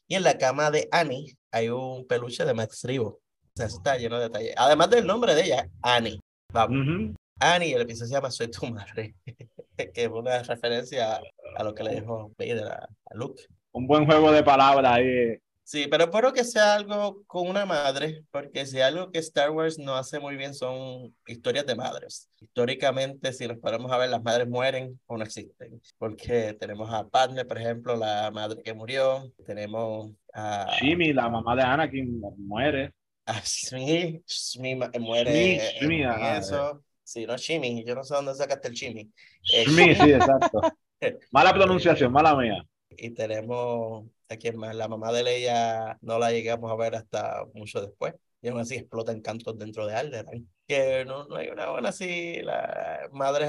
Y 0.08 0.14
en 0.14 0.22
la 0.22 0.38
cama 0.38 0.70
de 0.70 0.88
Annie 0.92 1.36
hay 1.50 1.68
un 1.68 2.06
peluche 2.06 2.44
de 2.44 2.54
Max 2.54 2.82
Ribo 2.84 3.22
sea, 3.54 3.66
está 3.66 3.96
lleno 3.96 4.18
de 4.18 4.24
detalles. 4.24 4.54
Además 4.56 4.90
del 4.90 5.06
nombre 5.06 5.34
de 5.34 5.44
ella, 5.44 5.68
Annie. 5.82 6.20
Vamos. 6.52 7.14
Annie, 7.38 7.74
el 7.74 7.82
episodio 7.82 8.08
se 8.08 8.14
llama 8.14 8.30
Soy 8.30 8.50
tu 8.50 8.66
madre, 8.66 9.14
que 9.76 9.90
es 9.94 10.08
una 10.08 10.42
referencia 10.42 11.20
a 11.56 11.64
lo 11.64 11.74
que 11.74 11.82
le 11.82 11.96
dijo 11.96 12.32
Vader 12.38 12.68
a, 12.68 12.88
Luke. 13.14 13.42
Un 13.72 13.86
buen 13.86 14.06
juego 14.06 14.30
de 14.32 14.42
palabras 14.42 14.92
ahí. 14.92 15.38
Sí, 15.64 15.86
pero 15.88 16.04
espero 16.04 16.32
que 16.32 16.44
sea 16.44 16.74
algo 16.74 17.22
con 17.26 17.48
una 17.48 17.64
madre, 17.64 18.24
porque 18.30 18.66
si 18.66 18.80
algo 18.80 19.10
que 19.10 19.20
Star 19.20 19.50
Wars 19.50 19.78
no 19.78 19.94
hace 19.94 20.18
muy 20.18 20.36
bien 20.36 20.54
son 20.54 21.14
historias 21.26 21.66
de 21.66 21.76
madres. 21.76 22.28
Históricamente, 22.40 23.32
si 23.32 23.46
nos 23.46 23.58
ponemos 23.58 23.90
a 23.92 23.96
ver, 23.96 24.10
las 24.10 24.22
madres 24.22 24.48
mueren 24.48 25.00
o 25.06 25.16
no 25.16 25.24
existen, 25.24 25.80
porque 25.98 26.54
tenemos 26.58 26.92
a 26.92 27.08
Padme, 27.08 27.44
por 27.44 27.58
ejemplo, 27.58 27.96
la 27.96 28.30
madre 28.32 28.60
que 28.62 28.74
murió, 28.74 29.32
tenemos 29.46 30.10
a... 30.34 30.66
Jimmy, 30.80 31.12
la 31.12 31.28
mamá 31.28 31.54
de 31.54 31.62
Anakin, 31.62 32.20
muere. 32.38 32.92
Shmi, 33.26 34.22
Shmi 34.26 34.74
muere 34.98 35.78
Shmi, 35.80 36.02
eso. 36.36 36.82
Sí, 37.04 37.24
no 37.24 37.36
Shimi, 37.36 37.84
yo 37.84 37.94
no 37.94 38.02
sé 38.02 38.14
dónde 38.14 38.34
sacaste 38.34 38.68
el 38.68 38.74
Shimi. 38.74 39.10
Eh, 39.54 39.64
Shmi, 39.64 39.94
sí, 39.94 40.12
exacto. 40.12 40.60
mala 41.30 41.54
pronunciación, 41.54 42.12
mala 42.12 42.34
mía. 42.34 42.64
Y 42.90 43.10
tenemos 43.10 44.06
aquí 44.32 44.50
más, 44.52 44.74
la 44.74 44.88
mamá 44.88 45.12
de 45.12 45.22
Leia 45.22 45.98
no 46.00 46.18
la 46.18 46.30
llegamos 46.30 46.70
a 46.70 46.76
ver 46.76 46.94
hasta 46.94 47.44
mucho 47.54 47.80
después. 47.80 48.14
Y 48.40 48.48
aún 48.48 48.60
así 48.60 48.74
explota 48.76 49.12
encantos 49.12 49.58
dentro 49.58 49.86
de 49.86 49.94
Alderaan. 49.94 50.48
Que 50.66 51.04
no, 51.04 51.26
no 51.26 51.36
hay 51.36 51.48
una 51.48 51.70
buena 51.70 51.90
así, 51.90 52.40
la 52.42 53.08
madre, 53.12 53.46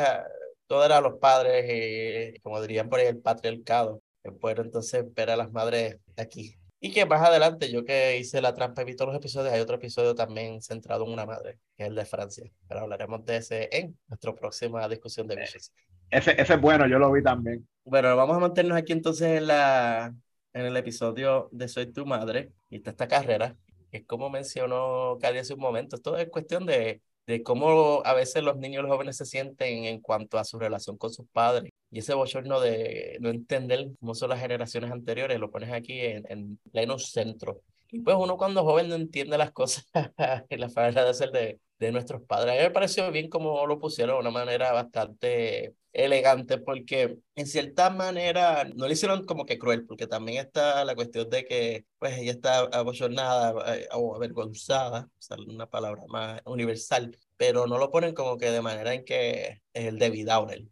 todo 0.67 0.85
era 0.85 1.01
los 1.01 1.19
padres 1.19 2.35
y 2.35 2.39
como 2.41 2.61
dirían 2.61 2.89
por 2.89 2.99
ahí 2.99 3.07
el 3.07 3.19
patriarcado. 3.19 4.01
Pero 4.41 4.63
entonces 4.63 5.03
ver 5.13 5.31
a 5.31 5.35
las 5.35 5.51
madres 5.51 5.97
aquí 6.15 6.55
y 6.85 6.91
que 6.91 7.05
más 7.05 7.21
adelante, 7.21 7.71
yo 7.71 7.85
que 7.85 8.17
hice 8.17 8.41
la 8.41 8.53
trampa 8.53 8.81
y 8.81 8.85
vi 8.85 8.93
todos 8.93 9.07
los 9.07 9.15
episodios, 9.15 9.53
hay 9.53 9.61
otro 9.61 9.77
episodio 9.77 10.15
también 10.15 10.61
centrado 10.61 11.05
en 11.05 11.13
una 11.13 11.25
madre, 11.25 11.57
que 11.77 11.83
es 11.83 11.89
el 11.89 11.95
de 11.95 12.03
Francia. 12.03 12.51
Pero 12.67 12.81
hablaremos 12.81 13.23
de 13.23 13.37
ese 13.37 13.69
en 13.71 13.97
nuestra 14.09 14.35
próxima 14.35 14.85
discusión 14.89 15.25
de 15.25 15.37
Visions. 15.37 15.71
Ese, 16.09 16.31
ese 16.31 16.55
es 16.55 16.59
bueno, 16.59 16.85
yo 16.85 16.99
lo 16.99 17.09
vi 17.09 17.23
también. 17.23 17.65
Bueno, 17.85 18.13
vamos 18.17 18.35
a 18.35 18.39
mantenernos 18.41 18.77
aquí 18.77 18.91
entonces 18.91 19.37
en, 19.37 19.47
la, 19.47 20.13
en 20.53 20.65
el 20.65 20.77
episodio 20.77 21.50
de 21.51 21.67
Soy 21.67 21.91
tu 21.91 22.05
madre 22.05 22.51
y 22.69 22.77
está 22.77 22.91
esta 22.91 23.07
carrera, 23.07 23.55
que 23.91 23.98
es 23.98 24.05
como 24.05 24.29
mencionó 24.29 25.17
Cali 25.19 25.39
hace 25.39 25.53
un 25.53 25.60
momento. 25.60 25.95
Esto 25.95 26.17
es 26.17 26.29
cuestión 26.29 26.65
de, 26.65 27.01
de 27.27 27.43
cómo 27.43 28.01
a 28.05 28.13
veces 28.13 28.43
los 28.43 28.57
niños 28.57 28.83
los 28.83 28.91
jóvenes 28.91 29.17
se 29.17 29.25
sienten 29.25 29.86
en 29.86 30.01
cuanto 30.01 30.38
a 30.38 30.43
su 30.43 30.60
relación 30.60 30.98
con 30.98 31.12
sus 31.12 31.27
padres 31.31 31.72
y 31.91 32.00
ese 32.00 32.13
bochorno 32.13 32.60
de 32.60 33.17
no 33.22 33.29
entender 33.29 33.91
cómo 34.00 34.15
son 34.15 34.29
las 34.29 34.39
generaciones 34.39 34.91
anteriores, 34.91 35.39
lo 35.39 35.51
pones 35.51 35.72
aquí 35.72 36.00
en, 36.01 36.24
en 36.29 36.57
pleno 36.72 36.98
centro. 37.00 37.62
Y 37.93 38.00
pues 38.00 38.17
uno 38.19 38.38
cuando 38.38 38.63
joven 38.63 38.89
no 38.89 38.95
entiende 38.95 39.38
las 39.38 39.51
cosas 39.51 39.85
en 40.50 40.59
la 40.59 40.67
manera 40.69 41.05
de 41.05 41.13
ser 41.13 41.31
de, 41.31 41.59
de 41.77 41.91
nuestros 41.91 42.23
padres. 42.23 42.53
A 42.53 42.57
mí 42.57 42.63
me 42.63 42.71
pareció 42.71 43.12
bien 43.12 43.29
como 43.29 43.67
lo 43.67 43.79
pusieron 43.79 44.15
de 44.15 44.21
una 44.21 44.31
manera 44.31 44.71
bastante 44.71 45.75
elegante, 45.93 46.57
porque 46.57 47.19
en 47.35 47.45
cierta 47.45 47.91
manera 47.91 48.63
no 48.75 48.88
le 48.88 48.93
hicieron 48.93 49.25
como 49.25 49.45
que 49.45 49.59
cruel, 49.59 49.85
porque 49.85 50.07
también 50.07 50.39
está 50.43 50.83
la 50.85 50.95
cuestión 50.95 51.29
de 51.29 51.45
que 51.45 51.85
pues 52.00 52.17
ella 52.17 52.31
está 52.31 52.59
abochornada 52.62 53.75
eh, 53.75 53.88
o 53.93 54.15
avergonzada, 54.15 55.09
o 55.29 55.35
una 55.53 55.69
palabra 55.69 56.01
más 56.07 56.41
universal, 56.45 57.15
pero 57.38 57.67
no 57.67 57.77
lo 57.77 57.91
ponen 57.91 58.15
como 58.15 58.38
que 58.39 58.50
de 58.50 58.62
manera 58.62 58.93
en 58.95 59.05
que 59.05 59.62
es 59.73 59.85
el 59.85 60.00
Debbie 60.00 60.25
Downer 60.25 60.63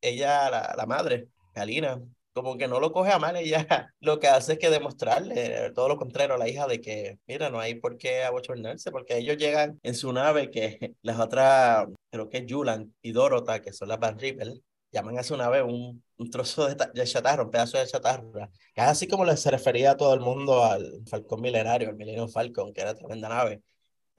ella, 0.00 0.50
la, 0.50 0.74
la 0.76 0.86
madre, 0.86 1.28
Galina, 1.54 2.00
como 2.36 2.58
que 2.58 2.68
no 2.68 2.80
lo 2.80 2.92
coge 2.92 3.12
a 3.12 3.18
mal, 3.18 3.34
ella 3.36 3.66
lo 4.00 4.20
que 4.20 4.28
hace 4.28 4.52
es 4.54 4.58
que 4.58 4.68
demostrarle 4.68 5.72
todo 5.74 5.88
lo 5.88 5.96
contrario 5.96 6.34
a 6.34 6.38
la 6.38 6.46
hija 6.46 6.66
de 6.66 6.82
que, 6.82 7.18
mira, 7.26 7.48
no 7.48 7.58
hay 7.58 7.76
por 7.76 7.96
qué 7.96 8.24
abochornarse, 8.24 8.90
porque 8.90 9.16
ellos 9.16 9.38
llegan 9.38 9.80
en 9.82 9.94
su 9.94 10.12
nave 10.12 10.50
que 10.50 10.94
las 11.02 11.18
otras, 11.18 11.86
creo 12.10 12.28
que 12.28 12.38
es 12.38 12.44
Julan 12.46 12.94
y 13.00 13.12
Dorota, 13.12 13.62
que 13.62 13.72
son 13.72 13.88
las 13.88 13.98
Van 13.98 14.18
Ripple, 14.18 14.60
llaman 14.92 15.18
a 15.18 15.22
su 15.22 15.34
nave 15.34 15.62
un, 15.62 16.04
un 16.18 16.30
trozo 16.30 16.68
de, 16.68 16.76
de, 16.92 17.04
chatarra, 17.06 17.42
un 17.42 17.50
pedazo 17.50 17.78
de 17.78 17.86
chatarra, 17.86 18.50
que 18.74 18.82
es 18.82 18.86
así 18.86 19.08
como 19.08 19.24
se 19.34 19.50
refería 19.50 19.92
a 19.92 19.96
todo 19.96 20.12
el 20.12 20.20
mundo 20.20 20.62
al 20.62 21.04
Falcón 21.08 21.40
Milenario, 21.40 21.88
al 21.88 21.96
Millennium 21.96 22.28
Falcon, 22.28 22.74
que 22.74 22.82
era 22.82 22.94
tremenda 22.94 23.30
nave. 23.30 23.62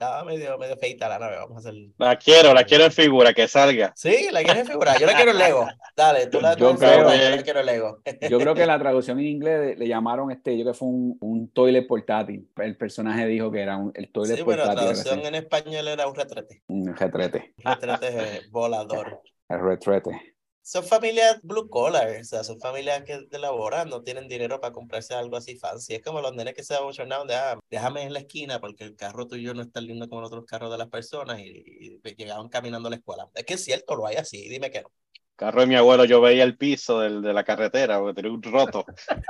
Estaba 0.00 0.22
medio, 0.22 0.56
medio 0.58 0.76
feita 0.76 1.08
la 1.08 1.18
nave, 1.18 1.38
vamos 1.38 1.56
a 1.56 1.58
hacer. 1.58 1.74
La 1.98 2.14
quiero, 2.14 2.54
la 2.54 2.62
quiero 2.62 2.84
en 2.84 2.92
figura, 2.92 3.34
que 3.34 3.48
salga. 3.48 3.92
Sí, 3.96 4.28
la 4.30 4.44
quiero 4.44 4.60
en 4.60 4.66
figura. 4.66 4.96
Yo 4.96 5.08
la 5.08 5.16
quiero 5.16 5.32
en 5.32 5.38
Lego. 5.38 5.66
Dale, 5.96 6.28
tú 6.28 6.40
la 6.40 6.54
yo 6.54 6.76
creo, 6.76 6.98
yo 7.02 7.30
la 7.36 7.42
quiero 7.42 7.58
en 7.58 7.66
Lego. 7.66 8.00
Yo 8.30 8.38
creo 8.38 8.54
que 8.54 8.64
la 8.64 8.78
traducción 8.78 9.18
en 9.18 9.26
inglés 9.26 9.76
le 9.76 9.88
llamaron 9.88 10.30
este, 10.30 10.56
yo 10.56 10.64
que 10.64 10.72
fue 10.72 10.86
un, 10.86 11.18
un 11.20 11.48
toilet 11.48 11.84
portátil. 11.84 12.48
El 12.58 12.76
personaje 12.76 13.26
dijo 13.26 13.50
que 13.50 13.60
era 13.60 13.76
un, 13.76 13.90
el 13.96 14.12
toilet 14.12 14.36
sí, 14.36 14.44
portátil. 14.44 14.70
Sí, 14.70 14.76
pero 14.76 14.86
la 14.86 14.94
traducción 14.94 15.26
en 15.26 15.34
español 15.34 15.88
era 15.88 16.06
un 16.06 16.14
retrete. 16.14 16.62
Un 16.68 16.96
retrete. 16.96 17.54
Un 17.64 17.72
retrete 17.72 18.42
volador. 18.52 19.20
El 19.48 19.60
retrete 19.60 20.37
son 20.68 20.84
familias 20.84 21.40
blue 21.42 21.70
collar, 21.70 22.20
o 22.20 22.24
sea, 22.24 22.44
son 22.44 22.60
familias 22.60 23.02
que 23.04 23.26
elaboran, 23.30 23.88
no 23.88 24.02
tienen 24.02 24.28
dinero 24.28 24.60
para 24.60 24.70
comprarse 24.70 25.14
algo 25.14 25.38
así 25.38 25.56
fancy. 25.56 25.94
Es 25.94 26.02
como 26.02 26.20
los 26.20 26.34
nenes 26.34 26.52
que 26.52 26.62
se 26.62 26.74
abochornaron 26.74 27.26
de, 27.26 27.36
ah, 27.36 27.58
déjame 27.70 28.02
en 28.02 28.12
la 28.12 28.18
esquina 28.18 28.60
porque 28.60 28.84
el 28.84 28.94
carro 28.94 29.26
tuyo 29.26 29.54
no 29.54 29.62
es 29.62 29.72
tan 29.72 29.86
lindo 29.86 30.06
como 30.10 30.20
los 30.20 30.30
otros 30.30 30.44
carros 30.44 30.70
de 30.70 30.76
las 30.76 30.88
personas 30.88 31.40
y, 31.40 31.98
y 32.04 32.14
llegaban 32.16 32.50
caminando 32.50 32.88
a 32.88 32.90
la 32.90 32.96
escuela. 32.96 33.30
Es 33.34 33.46
que 33.46 33.54
es 33.54 33.64
cierto, 33.64 33.96
lo 33.96 34.06
hay 34.06 34.16
así, 34.16 34.46
dime 34.46 34.70
que 34.70 34.82
no. 34.82 34.90
Carro 35.36 35.62
de 35.62 35.68
mi 35.68 35.74
abuelo, 35.74 36.04
yo 36.04 36.20
veía 36.20 36.44
el 36.44 36.58
piso 36.58 37.00
del, 37.00 37.22
de 37.22 37.32
la 37.32 37.44
carretera 37.44 37.98
porque 37.98 38.20
tenía 38.20 38.32
un 38.32 38.42
roto. 38.42 38.84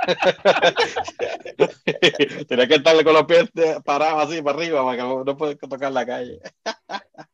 tenía 2.49 2.67
que 2.67 2.75
estarle 2.75 3.05
con 3.05 3.13
los 3.13 3.23
pies 3.23 3.49
parados 3.85 4.27
así 4.27 4.41
para 4.41 4.57
arriba 4.57 4.83
para 4.83 4.97
que 4.97 5.23
no 5.23 5.37
pueda 5.37 5.55
tocar 5.55 5.93
la 5.93 6.05
calle. 6.05 6.41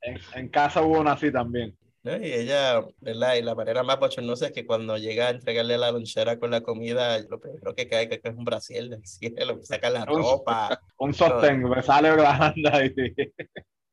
en, 0.02 0.20
en 0.36 0.50
casa 0.50 0.84
hubo 0.84 1.00
una 1.00 1.14
así 1.14 1.32
también. 1.32 1.76
¿No? 2.06 2.16
Y 2.18 2.32
ella, 2.32 2.82
¿verdad? 3.02 3.36
Y 3.36 3.42
la 3.42 3.56
manera 3.56 3.84
más 3.84 4.00
bochornosa 4.00 4.48
es 4.48 4.52
que 4.54 4.66
cuando 4.66 4.98
llega 4.98 5.28
a 5.28 5.32
entregarle 5.32 5.78
la 5.78 5.92
lonchera 5.92 6.40
con 6.40 6.52
la 6.52 6.62
comida, 6.62 7.20
lo 7.28 7.40
primero 7.40 7.74
que 7.76 7.88
cae 7.88 8.08
que 8.08 8.22
es 8.24 8.36
un 8.36 8.46
brasiel 8.46 8.92
del 8.92 9.06
cielo, 9.06 9.60
saca 9.64 9.90
la 9.90 10.06
ropa. 10.06 10.80
Un 11.00 11.14
sostén, 11.14 11.64
me 11.64 11.82
sale 11.82 12.16
grande 12.16 12.94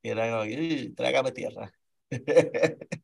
y... 0.02 0.08
y 0.08 0.10
era 0.10 0.44
trágame 0.94 1.32
tierra. 1.32 1.72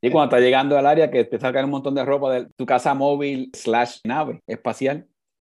Y 0.01 0.11
cuando 0.11 0.37
está 0.37 0.41
llegando 0.41 0.77
al 0.77 0.87
área 0.87 1.11
que 1.11 1.25
te 1.25 1.41
sacan 1.41 1.65
un 1.65 1.71
montón 1.71 1.95
de 1.95 2.05
ropa 2.05 2.33
de 2.35 2.47
tu 2.57 2.67
casa 2.67 2.93
móvil 2.93 3.51
slash 3.55 4.01
nave 4.05 4.43
espacial. 4.47 5.09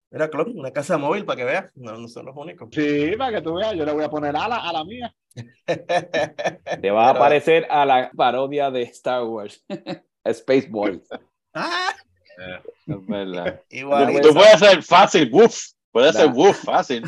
Era 0.09 0.29
clon, 0.29 0.57
una 0.57 0.71
casa 0.71 0.97
móvil 0.97 1.25
para 1.25 1.37
que 1.37 1.43
veas, 1.43 1.71
no, 1.75 1.97
no 1.97 2.07
son 2.07 2.25
los 2.27 2.35
únicos. 2.35 2.69
Sí, 2.71 3.11
para 3.17 3.37
que 3.37 3.41
tú 3.41 3.55
veas, 3.55 3.73
yo 3.73 3.85
le 3.85 3.91
voy 3.91 4.03
a 4.05 4.09
poner 4.09 4.35
ala 4.35 4.55
a 4.55 4.71
la 4.71 4.85
mía. 4.85 5.13
Te 6.81 6.91
va 6.91 7.07
a 7.07 7.09
aparecer 7.11 7.67
a 7.69 7.85
la 7.85 8.09
parodia 8.15 8.71
de 8.71 8.83
Star 8.83 9.23
Wars, 9.23 9.65
Space 10.23 10.67
Boys. 10.69 11.07
Ah. 12.39 12.61
Es 12.85 13.07
verdad. 13.07 13.61
Igual, 13.71 14.21
tú 14.21 14.31
puedes 14.31 14.53
hacer 14.53 14.83
fácil, 14.83 15.27
woof. 15.33 15.71
Puedes 15.91 16.15
hacer 16.15 16.29
woof 16.31 16.55
fácil. 16.63 17.03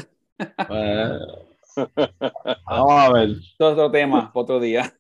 Vamos 2.65 2.91
a 2.91 3.13
ver. 3.13 3.29
Otro 3.59 3.91
tema, 3.91 4.31
otro 4.33 4.59
día. 4.59 4.91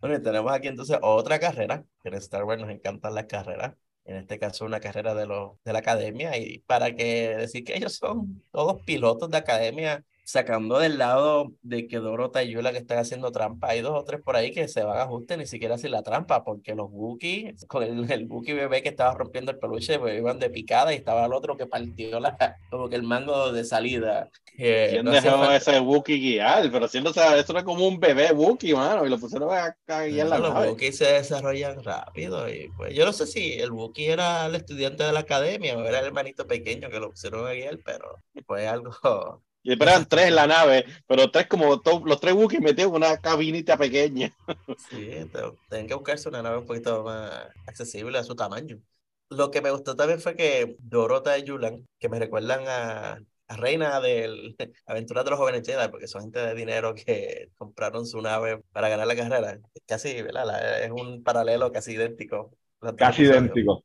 Bueno, 0.00 0.22
tenemos 0.22 0.52
aquí 0.52 0.68
entonces 0.68 0.96
otra 1.02 1.40
carrera, 1.40 1.82
en 2.04 2.14
Star 2.14 2.44
Wars 2.44 2.60
nos 2.60 2.70
encantan 2.70 3.16
las 3.16 3.24
carreras 3.24 3.74
en 4.08 4.16
este 4.16 4.38
caso 4.38 4.64
una 4.64 4.80
carrera 4.80 5.14
de, 5.14 5.26
los, 5.26 5.52
de 5.64 5.72
la 5.72 5.80
academia, 5.80 6.36
y 6.36 6.60
para 6.60 6.96
que 6.96 7.36
decir 7.36 7.62
que 7.62 7.76
ellos 7.76 7.94
son 7.94 8.42
todos 8.50 8.80
pilotos 8.82 9.30
de 9.30 9.36
academia, 9.36 10.04
sacando 10.30 10.78
del 10.78 10.98
lado 10.98 11.52
de 11.62 11.88
que 11.88 11.96
Dorota 11.98 12.42
y 12.42 12.50
Yula 12.50 12.70
que 12.72 12.78
están 12.78 12.98
haciendo 12.98 13.32
trampa, 13.32 13.68
hay 13.70 13.80
dos 13.80 13.92
o 13.98 14.04
tres 14.04 14.20
por 14.22 14.36
ahí 14.36 14.52
que 14.52 14.68
se 14.68 14.82
van 14.84 14.98
a 14.98 15.02
ajuste 15.04 15.36
ni 15.38 15.46
siquiera 15.46 15.78
sin 15.78 15.90
la 15.92 16.02
trampa, 16.02 16.44
porque 16.44 16.74
los 16.74 16.88
Wookiee, 16.90 17.54
con 17.66 17.82
el, 17.82 18.10
el 18.10 18.26
Wookiee 18.30 18.54
bebé 18.54 18.82
que 18.82 18.90
estaba 18.90 19.14
rompiendo 19.14 19.50
el 19.52 19.58
peluche, 19.58 19.98
pues 19.98 20.18
iban 20.18 20.38
de 20.38 20.50
picada 20.50 20.92
y 20.92 20.96
estaba 20.96 21.24
el 21.24 21.32
otro 21.32 21.56
que 21.56 21.66
partió 21.66 22.20
la, 22.20 22.36
como 22.70 22.88
que 22.90 22.96
el 22.96 23.04
mango 23.04 23.52
de 23.52 23.64
salida. 23.64 24.28
Eh, 24.58 24.88
¿Quién 24.90 25.04
no 25.04 25.12
dejó 25.12 25.30
falta- 25.38 25.56
ese 25.56 25.80
Wookiee 25.80 26.18
guiar? 26.18 26.70
Pero 26.70 26.88
siendo, 26.88 27.10
o 27.10 27.12
sea, 27.14 27.38
eso 27.38 27.52
era 27.52 27.64
como 27.64 27.86
un 27.88 27.98
bebé 27.98 28.32
Wookiee, 28.32 28.74
mano, 28.74 29.06
y 29.06 29.08
lo 29.08 29.18
pusieron 29.18 29.50
a, 29.52 29.76
a 29.86 30.02
guiar 30.04 30.26
la 30.28 30.38
No, 30.38 30.42
los 30.42 30.54
nave. 30.54 30.68
Wookiees 30.70 30.98
se 30.98 31.06
desarrollan 31.06 31.82
rápido 31.82 32.48
y 32.50 32.68
pues 32.76 32.94
yo 32.94 33.04
no 33.06 33.12
sé 33.12 33.26
si 33.26 33.54
el 33.54 33.70
Wookiee 33.72 34.10
era 34.12 34.46
el 34.46 34.54
estudiante 34.56 35.04
de 35.04 35.12
la 35.12 35.20
academia 35.20 35.76
o 35.76 35.82
era 35.84 36.00
el 36.00 36.06
hermanito 36.06 36.46
pequeño 36.46 36.90
que 36.90 37.00
lo 37.00 37.10
pusieron 37.10 37.46
a 37.46 37.52
guiar, 37.52 37.78
pero 37.84 38.22
fue 38.46 38.66
algo 38.68 39.42
Y 39.68 39.76
pero 39.76 39.90
eran 39.90 40.06
tres 40.08 40.28
en 40.28 40.34
la 40.34 40.46
nave, 40.46 40.84
pero 41.06 41.30
tres 41.30 41.46
como 41.46 41.80
to- 41.80 42.02
los 42.04 42.20
tres 42.20 42.34
Wookiees 42.34 42.62
metidos 42.62 42.90
en 42.90 42.96
una 42.96 43.18
cabinita 43.18 43.76
pequeña. 43.76 44.32
Sí, 44.74 44.96
te- 45.30 45.40
tienen 45.68 45.86
que 45.88 45.94
buscarse 45.94 46.28
una 46.28 46.42
nave 46.42 46.58
un 46.58 46.66
poquito 46.66 47.02
más 47.02 47.32
accesible 47.66 48.18
a 48.18 48.24
su 48.24 48.34
tamaño. 48.36 48.80
Lo 49.28 49.50
que 49.50 49.60
me 49.60 49.70
gustó 49.70 49.96
también 49.96 50.20
fue 50.20 50.36
que 50.36 50.76
Dorota 50.78 51.36
y 51.38 51.44
Yulan, 51.44 51.86
que 51.98 52.08
me 52.08 52.18
recuerdan 52.18 52.64
a, 52.66 53.18
a 53.48 53.56
Reina 53.56 54.00
del 54.00 54.56
Aventuras 54.86 55.24
de 55.24 55.30
los 55.30 55.38
Jóvenes 55.38 55.66
Jedi, 55.66 55.88
porque 55.90 56.06
son 56.08 56.22
gente 56.22 56.38
de 56.40 56.54
dinero 56.54 56.94
que 56.94 57.50
compraron 57.56 58.06
su 58.06 58.20
nave 58.22 58.62
para 58.72 58.88
ganar 58.88 59.06
la 59.06 59.16
carrera. 59.16 59.58
Casi, 59.86 60.22
¿verdad? 60.22 60.82
Es 60.84 60.90
un 60.90 61.22
paralelo 61.22 61.70
casi 61.72 61.92
idéntico. 61.92 62.52
Casi 62.96 63.22
idéntico. 63.22 63.84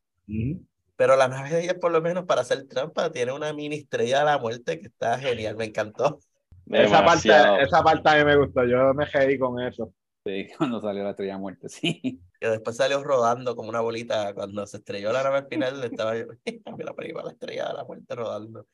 Pero 0.96 1.16
la 1.16 1.28
nave 1.28 1.50
de 1.50 1.64
ella, 1.64 1.80
por 1.80 1.92
lo 1.92 2.02
menos 2.02 2.26
para 2.26 2.42
hacer 2.42 2.68
trampa, 2.68 3.12
tiene 3.12 3.32
una 3.32 3.52
mini 3.54 3.78
estrella 3.78 4.20
de 4.20 4.26
la 4.26 4.38
muerte 4.38 4.80
que 4.80 4.88
está 4.88 5.18
genial, 5.18 5.56
me 5.56 5.66
encantó. 5.66 6.20
Esa 6.72 7.04
parte, 7.04 7.30
esa 7.62 7.84
parte 7.84 8.10
a 8.10 8.16
mí 8.16 8.24
me 8.24 8.38
gustó. 8.38 8.64
Yo 8.64 8.94
me 8.94 9.06
reí 9.06 9.38
con 9.38 9.60
eso. 9.60 9.94
Sí, 10.26 10.48
cuando 10.58 10.80
salió 10.80 11.04
la 11.04 11.12
estrella 11.12 11.38
muerte, 11.38 11.68
sí. 11.68 12.22
que 12.40 12.48
después 12.48 12.78
salió 12.78 13.04
rodando 13.04 13.56
como 13.56 13.70
una 13.70 13.82
bolita 13.82 14.34
cuando 14.34 14.66
se 14.66 14.78
estrelló 14.78 15.12
la 15.12 15.24
nave 15.24 15.38
al 15.40 15.48
final 15.48 15.84
estaba 15.84 16.18
yo 16.18 16.28
ahí 16.46 17.12
va 17.12 17.24
la 17.24 17.32
estrella 17.32 17.68
de 17.68 17.74
la 17.74 17.84
muerte 17.84 18.16
rodando 18.16 18.68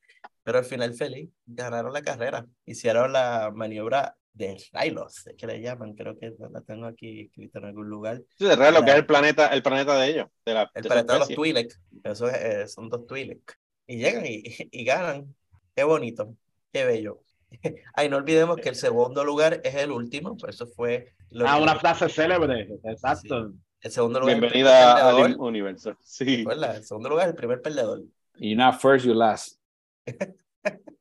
pero 0.43 0.59
al 0.59 0.65
final 0.65 0.93
feliz 0.93 1.29
ganaron 1.45 1.93
la 1.93 2.01
carrera 2.01 2.45
hicieron 2.65 3.13
la 3.13 3.51
maniobra 3.53 4.15
de 4.33 4.57
Rylos 4.73 5.27
es 5.27 5.35
que 5.35 5.47
le 5.47 5.59
llaman 5.61 5.93
creo 5.93 6.17
que 6.17 6.33
la 6.51 6.61
tengo 6.61 6.85
aquí 6.85 7.21
escrita 7.21 7.59
en 7.59 7.65
algún 7.65 7.89
lugar 7.89 8.21
Sí, 8.37 8.45
de 8.45 8.55
lo 8.71 8.83
que 8.85 8.91
es 8.91 8.95
el 8.97 9.05
planeta, 9.05 9.47
el 9.47 9.61
planeta 9.63 9.97
de 9.97 10.07
ellos, 10.07 10.27
de 10.45 10.53
la 10.53 10.71
el 10.73 10.83
de 10.83 10.87
planeta 10.89 11.13
de 11.13 11.19
los. 11.19 11.27
Twi'lek 11.29 11.73
eso 12.03 12.27
es, 12.29 12.35
eh, 12.37 12.67
son 12.67 12.89
dos 12.89 13.05
Twi'lek 13.07 13.59
y 13.87 13.97
llegan 13.97 14.25
y, 14.25 14.43
y 14.71 14.83
ganan 14.85 15.35
qué 15.75 15.83
bonito 15.83 16.35
qué 16.71 16.85
bello 16.85 17.19
Ay, 17.95 18.09
no 18.09 18.17
olvidemos 18.17 18.57
que 18.57 18.69
el 18.69 18.75
segundo 18.75 19.23
lugar 19.25 19.59
es 19.63 19.73
el 19.73 19.91
último, 19.91 20.37
por 20.37 20.51
eso 20.51 20.67
fue 20.67 21.13
lo 21.31 21.47
Ah, 21.47 21.55
que- 21.57 21.63
una 21.63 21.75
frase 21.79 22.07
célebre. 22.07 22.69
Exacto. 22.83 23.53
el 23.81 23.91
segundo 23.91 24.19
lugar. 24.19 24.39
Bienvenida 24.39 24.95
perdedor. 24.97 25.25
al 25.25 25.39
universo. 25.39 25.97
Sí. 25.99 26.45
El 26.47 26.83
segundo 26.83 27.09
lugar 27.09 27.25
es 27.25 27.31
el 27.31 27.35
primer 27.35 27.59
perdedor. 27.61 28.03
Y 28.37 28.55
not 28.55 28.79
first, 28.79 29.03
you 29.03 29.15
last. 29.15 29.59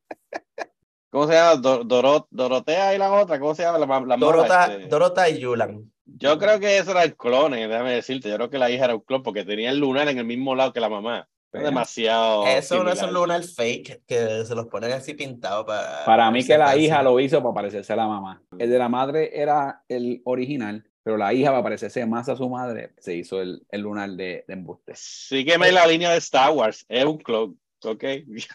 ¿Cómo 1.09 1.27
se 1.27 1.33
llama? 1.33 1.55
Dor- 1.61 1.85
Dorot- 1.87 2.27
Dorotea 2.29 2.93
y 2.95 2.97
la 2.97 3.11
otra, 3.11 3.39
¿cómo 3.39 3.55
se 3.55 3.63
llama? 3.63 3.79
La, 3.79 3.85
la 3.87 3.99
mala, 3.99 4.17
Dorota, 4.17 4.65
este? 4.73 4.87
Dorota 4.87 5.29
y 5.29 5.39
Yulan. 5.39 5.91
Yo 6.05 6.37
creo 6.37 6.59
que 6.59 6.77
eso 6.77 6.91
era 6.91 7.03
el 7.03 7.15
clon, 7.15 7.53
eh, 7.53 7.67
déjame 7.67 7.91
decirte. 7.93 8.29
Yo 8.29 8.35
creo 8.35 8.49
que 8.49 8.57
la 8.57 8.69
hija 8.71 8.85
era 8.85 8.95
un 8.95 9.01
clon 9.01 9.23
porque 9.23 9.43
tenía 9.45 9.69
el 9.69 9.79
lunar 9.79 10.07
en 10.07 10.17
el 10.17 10.25
mismo 10.25 10.55
lado 10.55 10.73
que 10.73 10.79
la 10.79 10.89
mamá. 10.89 11.27
Pero 11.51 11.65
Demasiado. 11.65 12.45
Eso 12.45 12.83
no 12.83 12.91
es 12.91 13.01
un 13.01 13.07
similar. 13.09 13.21
lunar 13.27 13.43
fake 13.43 14.03
que 14.05 14.45
se 14.45 14.53
los 14.53 14.67
ponen 14.67 14.91
así 14.91 15.15
pintados 15.15 15.65
para. 15.65 16.05
Para 16.05 16.29
mí 16.29 16.43
que 16.45 16.57
la 16.57 16.65
verse 16.67 16.81
hija 16.81 17.01
lo 17.01 17.19
hizo 17.19 17.41
para 17.41 17.53
parecerse 17.55 17.93
a 17.93 17.95
la 17.95 18.07
mamá. 18.07 18.43
El 18.59 18.69
de 18.69 18.77
la 18.77 18.87
madre 18.89 19.31
era 19.33 19.83
el 19.87 20.21
original, 20.25 20.85
pero 21.01 21.17
la 21.17 21.33
hija 21.33 21.49
para 21.49 21.63
parecerse 21.63 22.05
más 22.05 22.29
a 22.29 22.35
su 22.35 22.47
madre 22.49 22.93
se 22.99 23.15
hizo 23.15 23.41
el, 23.41 23.65
el 23.71 23.81
lunar 23.81 24.11
de, 24.11 24.45
de 24.47 24.53
embuste. 24.53 24.93
Sígueme 24.95 25.71
la 25.71 25.87
línea 25.87 26.11
de 26.11 26.17
Star 26.17 26.51
Wars. 26.51 26.85
Es 26.87 27.03
un 27.05 27.17
clon. 27.17 27.59
¿Ok? 27.83 27.99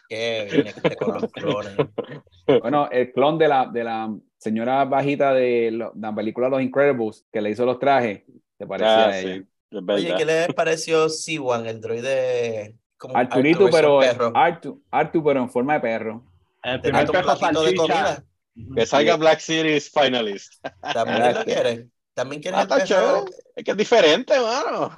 Que 0.08 0.48
viene 0.50 0.70
este 0.70 0.96
con 0.96 1.14
los 1.14 1.30
clones. 1.32 1.74
Bueno, 2.46 2.90
el 2.92 3.10
clon 3.12 3.38
de 3.38 3.48
la, 3.48 3.66
de 3.72 3.82
la 3.84 4.14
señora 4.36 4.84
bajita 4.84 5.32
de 5.32 5.70
lo- 5.70 5.92
la 5.96 6.14
película 6.14 6.50
Los 6.50 6.60
Incredibles, 6.60 7.24
que 7.32 7.40
le 7.40 7.48
hizo 7.50 7.64
los 7.64 7.78
trajes, 7.78 8.22
se 8.58 8.66
parecía 8.66 9.04
Ah, 9.06 9.08
a 9.08 9.18
ella. 9.18 9.44
sí, 9.70 9.76
Oye. 9.88 10.14
¿qué 10.14 10.24
les 10.26 10.48
pareció 10.52 11.08
Siwan, 11.08 11.64
el 11.64 11.80
droide? 11.80 12.76
Como 12.98 13.16
Arturito, 13.16 13.64
Arthur 13.64 13.70
pero 13.72 13.96
versión 13.98 14.18
perro? 14.18 14.32
Artu, 14.36 14.82
Artu, 14.90 15.24
pero 15.24 15.40
en 15.40 15.48
forma 15.50 15.72
de 15.74 15.80
perro. 15.80 16.24
El 16.62 16.80
primer 16.82 17.06
platito 17.06 17.62
de 17.62 17.74
comida. 17.74 18.24
Que 18.76 18.84
salga 18.86 19.16
Black 19.16 19.40
Series 19.40 19.90
finalist. 19.90 20.62
También 20.92 21.20
lo 21.34 21.40
este. 21.40 21.88
También 22.14 22.40
quieres 22.40 22.66
Ah, 22.70 22.84
chévere. 22.84 23.24
Es 23.56 23.64
que 23.64 23.70
es 23.72 23.76
diferente, 23.76 24.34
mano. 24.40 24.90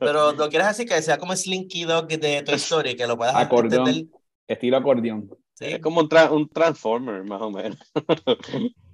pero 0.00 0.32
lo 0.32 0.48
quieres 0.48 0.68
así 0.68 0.84
que 0.84 1.00
sea 1.02 1.16
como 1.18 1.34
Slinky 1.34 1.84
Dog 1.84 2.08
de 2.08 2.42
Toy 2.42 2.54
Story, 2.56 2.96
que 2.96 3.06
lo 3.06 3.16
puedas 3.16 3.34
Acordeón. 3.36 3.86
entender. 3.88 4.18
Estilo 4.48 4.76
acordeón. 4.78 5.30
Sí, 5.54 5.66
Es 5.66 5.78
como 5.80 6.00
un, 6.00 6.08
tra- 6.08 6.30
un 6.30 6.48
Transformer, 6.48 7.22
más 7.24 7.40
o 7.40 7.50
menos. 7.50 7.78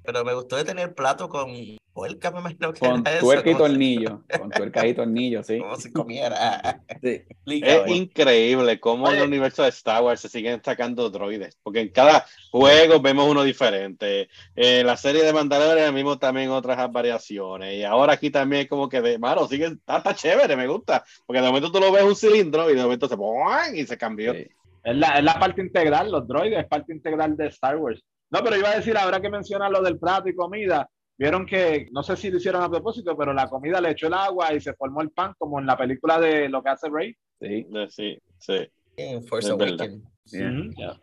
pero 0.05 0.25
me 0.25 0.35
gustó 0.35 0.57
de 0.57 0.65
tener 0.65 0.95
plato 0.95 1.29
con 1.29 1.49
puerca, 1.97 2.31
me 2.31 2.41
imagino 2.41 2.75
que 2.75 2.81
Con 2.81 3.01
era 3.01 3.13
eso, 3.13 3.21
tuerca 3.21 3.51
y 3.51 3.53
como 3.55 3.65
si- 3.65 3.71
tornillo. 3.73 4.23
Con 4.39 4.51
tuerca 4.51 4.87
y 4.87 4.93
tornillo, 4.95 5.43
sí. 5.43 5.59
Como 5.59 5.77
si 5.77 5.91
comiera. 5.93 6.83
Sí. 7.03 7.23
Es 7.63 7.89
increíble 7.89 8.81
cómo 8.81 9.09
en 9.11 9.17
el 9.19 9.29
universo 9.29 9.63
de 9.63 9.69
Star 9.69 10.03
Wars 10.03 10.21
se 10.21 10.29
siguen 10.29 10.61
sacando 10.65 11.09
droides, 11.11 11.59
porque 11.63 11.81
en 11.81 11.91
cada 11.91 12.27
juego 12.51 13.01
vemos 13.01 13.29
uno 13.31 13.43
diferente. 13.43 14.29
En 14.55 14.87
la 14.87 14.97
serie 14.97 15.23
de 15.23 15.33
Mandalorian 15.33 15.95
vimos 15.95 16.19
también 16.19 16.51
otras 16.51 16.91
variaciones, 16.93 17.75
y 17.75 17.85
ahora 17.85 18.15
aquí 18.15 18.31
también 18.31 18.63
es 18.63 18.69
como 18.69 18.89
que, 18.89 19.01
de, 19.01 19.19
mano, 19.19 19.47
sigue, 19.47 19.67
está, 19.67 19.99
está 19.99 20.15
chévere, 20.15 20.57
me 20.57 20.67
gusta, 20.67 21.05
porque 21.27 21.41
de 21.41 21.47
momento 21.47 21.71
tú 21.71 21.81
lo 21.81 21.93
ves 21.93 22.05
un 22.05 22.17
cilindro 22.17 22.71
y 22.71 22.75
de 22.75 22.83
momento 22.83 23.09
se 23.09 23.79
y 23.79 23.87
se 23.87 23.97
cambió. 23.97 24.33
Sí. 24.35 24.47
Es 24.85 24.97
la, 24.97 25.19
es 25.19 25.25
la 25.25 25.39
parte 25.39 25.63
integral, 25.63 26.11
los 26.11 26.27
droides, 26.27 26.61
es 26.61 26.67
parte 26.67 26.93
integral 26.93 27.37
de 27.37 27.47
Star 27.49 27.77
Wars. 27.77 28.03
No, 28.31 28.43
pero 28.43 28.57
iba 28.57 28.71
a 28.71 28.77
decir, 28.77 28.97
ahora 28.97 29.21
que 29.21 29.31
mencionas 29.31 29.71
lo 29.71 29.83
del 29.83 29.99
plato 29.99 30.29
y 30.29 30.35
comida, 30.35 30.89
vieron 31.19 31.47
que, 31.47 31.89
no 31.93 32.03
sé 32.03 32.17
si 32.17 32.31
lo 32.31 32.39
hicieron 32.39 32.63
a 32.63 32.71
propósito, 32.71 33.17
pero 33.17 33.33
la 33.33 33.49
comida 33.49 33.81
le 33.81 33.91
echó 33.91 34.07
el 34.07 34.15
agua 34.15 34.53
y 34.53 34.61
se 34.61 34.75
formó 34.75 35.03
el 35.03 35.11
pan, 35.11 35.35
como 35.39 35.59
en 35.59 35.67
la 35.67 35.77
película 35.77 36.19
de 36.21 36.49
lo 36.49 36.63
que 36.63 36.71
hace 36.71 36.89
Rey. 36.89 37.15
Sí. 37.41 37.67
Sí, 37.91 38.19
sí. 38.39 38.71
En 38.97 39.23
Force. 39.25 39.51
Awakens. 39.51 40.03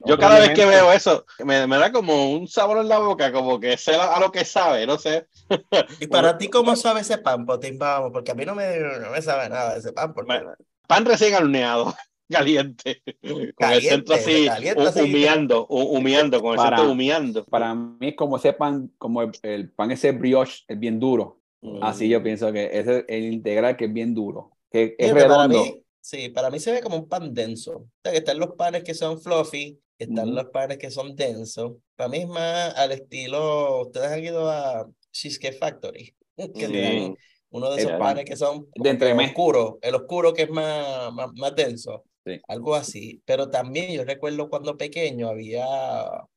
Yo 0.05 0.17
cada 0.17 0.39
vez 0.39 0.49
que 0.51 0.65
veo 0.65 0.91
eso, 0.91 1.25
me, 1.45 1.65
me 1.65 1.77
da 1.77 1.91
como 1.91 2.33
un 2.33 2.47
sabor 2.47 2.79
en 2.79 2.89
la 2.89 2.99
boca, 2.99 3.31
como 3.31 3.59
que 3.59 3.77
sé 3.77 3.95
a 3.95 4.19
lo 4.19 4.31
que 4.31 4.43
sabe, 4.43 4.85
no 4.85 4.97
sé. 4.97 5.27
¿Y 5.99 6.07
para 6.07 6.37
ti 6.37 6.49
cómo 6.49 6.75
sabe 6.75 7.01
ese 7.01 7.17
pan, 7.17 7.45
Potín? 7.45 7.77
Vamos, 7.79 8.11
porque 8.11 8.31
a 8.31 8.35
mí 8.35 8.45
no 8.45 8.53
me, 8.53 8.79
no 8.79 9.11
me 9.11 9.21
sabe 9.21 9.49
nada 9.49 9.73
de 9.73 9.79
ese 9.79 9.93
pan. 9.93 10.13
Porque... 10.13 10.41
Pan 10.87 11.05
recién 11.05 11.35
horneado, 11.35 11.93
caliente, 12.29 13.01
con 13.21 13.41
el 13.41 13.53
Caliente, 13.55 13.89
centro 13.89 14.15
así, 14.15 14.45
caliente, 14.45 15.01
humeando, 15.03 15.67
hu- 15.67 15.97
humeando, 15.97 16.41
con 16.41 16.51
el 16.51 16.57
Para- 16.57 16.77
centro 16.77 16.91
humeando. 16.93 17.45
Para 17.45 17.75
mí 17.75 18.07
es 18.09 18.15
como 18.15 18.37
ese 18.37 18.53
pan, 18.53 18.91
como 18.97 19.21
el, 19.21 19.31
el 19.43 19.69
pan 19.71 19.91
ese 19.91 20.11
brioche, 20.11 20.63
es 20.67 20.79
bien 20.79 20.99
duro. 20.99 21.39
Mm. 21.61 21.83
Así 21.83 22.09
yo 22.09 22.21
pienso 22.23 22.51
que 22.51 22.65
ese 22.77 22.99
es 22.99 23.05
el 23.07 23.33
integral 23.33 23.77
que 23.77 23.85
es 23.85 23.93
bien 23.93 24.13
duro. 24.13 24.51
Que 24.71 24.95
es 24.97 25.11
para 25.11 25.23
redondo. 25.27 25.63
mí, 25.63 25.83
sí, 26.01 26.29
para 26.29 26.49
mí 26.49 26.59
se 26.59 26.71
ve 26.71 26.81
como 26.81 26.97
un 26.97 27.07
pan 27.07 27.33
denso. 27.33 27.71
O 27.77 27.87
sea, 28.03 28.11
que 28.11 28.17
están 28.19 28.39
los 28.39 28.51
panes 28.55 28.83
que 28.83 28.93
son 28.93 29.19
fluffy, 29.21 29.79
están 29.99 30.27
Ujú. 30.29 30.35
los 30.37 30.45
panes 30.45 30.77
que 30.77 30.89
son 30.91 31.15
densos. 31.15 31.73
Para 31.95 32.09
mí 32.09 32.17
es 32.19 32.27
más 32.27 32.73
al 32.75 32.91
estilo, 32.91 33.81
ustedes 33.83 34.07
han 34.11 34.23
ido 34.23 34.49
a 34.49 34.89
Cheesecake 35.11 35.57
Factory, 35.57 36.13
que 36.55 36.67
Sí. 36.67 36.81
dan 36.81 37.15
uno 37.51 37.69
de 37.69 37.77
esos 37.81 37.91
pan 37.91 37.99
panes 37.99 38.25
que 38.25 38.35
son 38.35 38.67
de 38.75 38.81
que 38.83 38.89
entremés. 38.89 39.27
oscuro, 39.29 39.77
el 39.83 39.93
oscuro 39.93 40.33
que 40.33 40.41
es 40.43 40.49
más, 40.49 41.13
más, 41.13 41.29
más 41.35 41.55
denso. 41.55 42.03
Sí. 42.25 42.39
Algo 42.47 42.75
así. 42.75 43.21
Pero 43.25 43.49
también 43.49 43.91
yo 43.93 44.05
recuerdo 44.05 44.49
cuando 44.49 44.77
pequeño 44.77 45.27
había, 45.29 45.65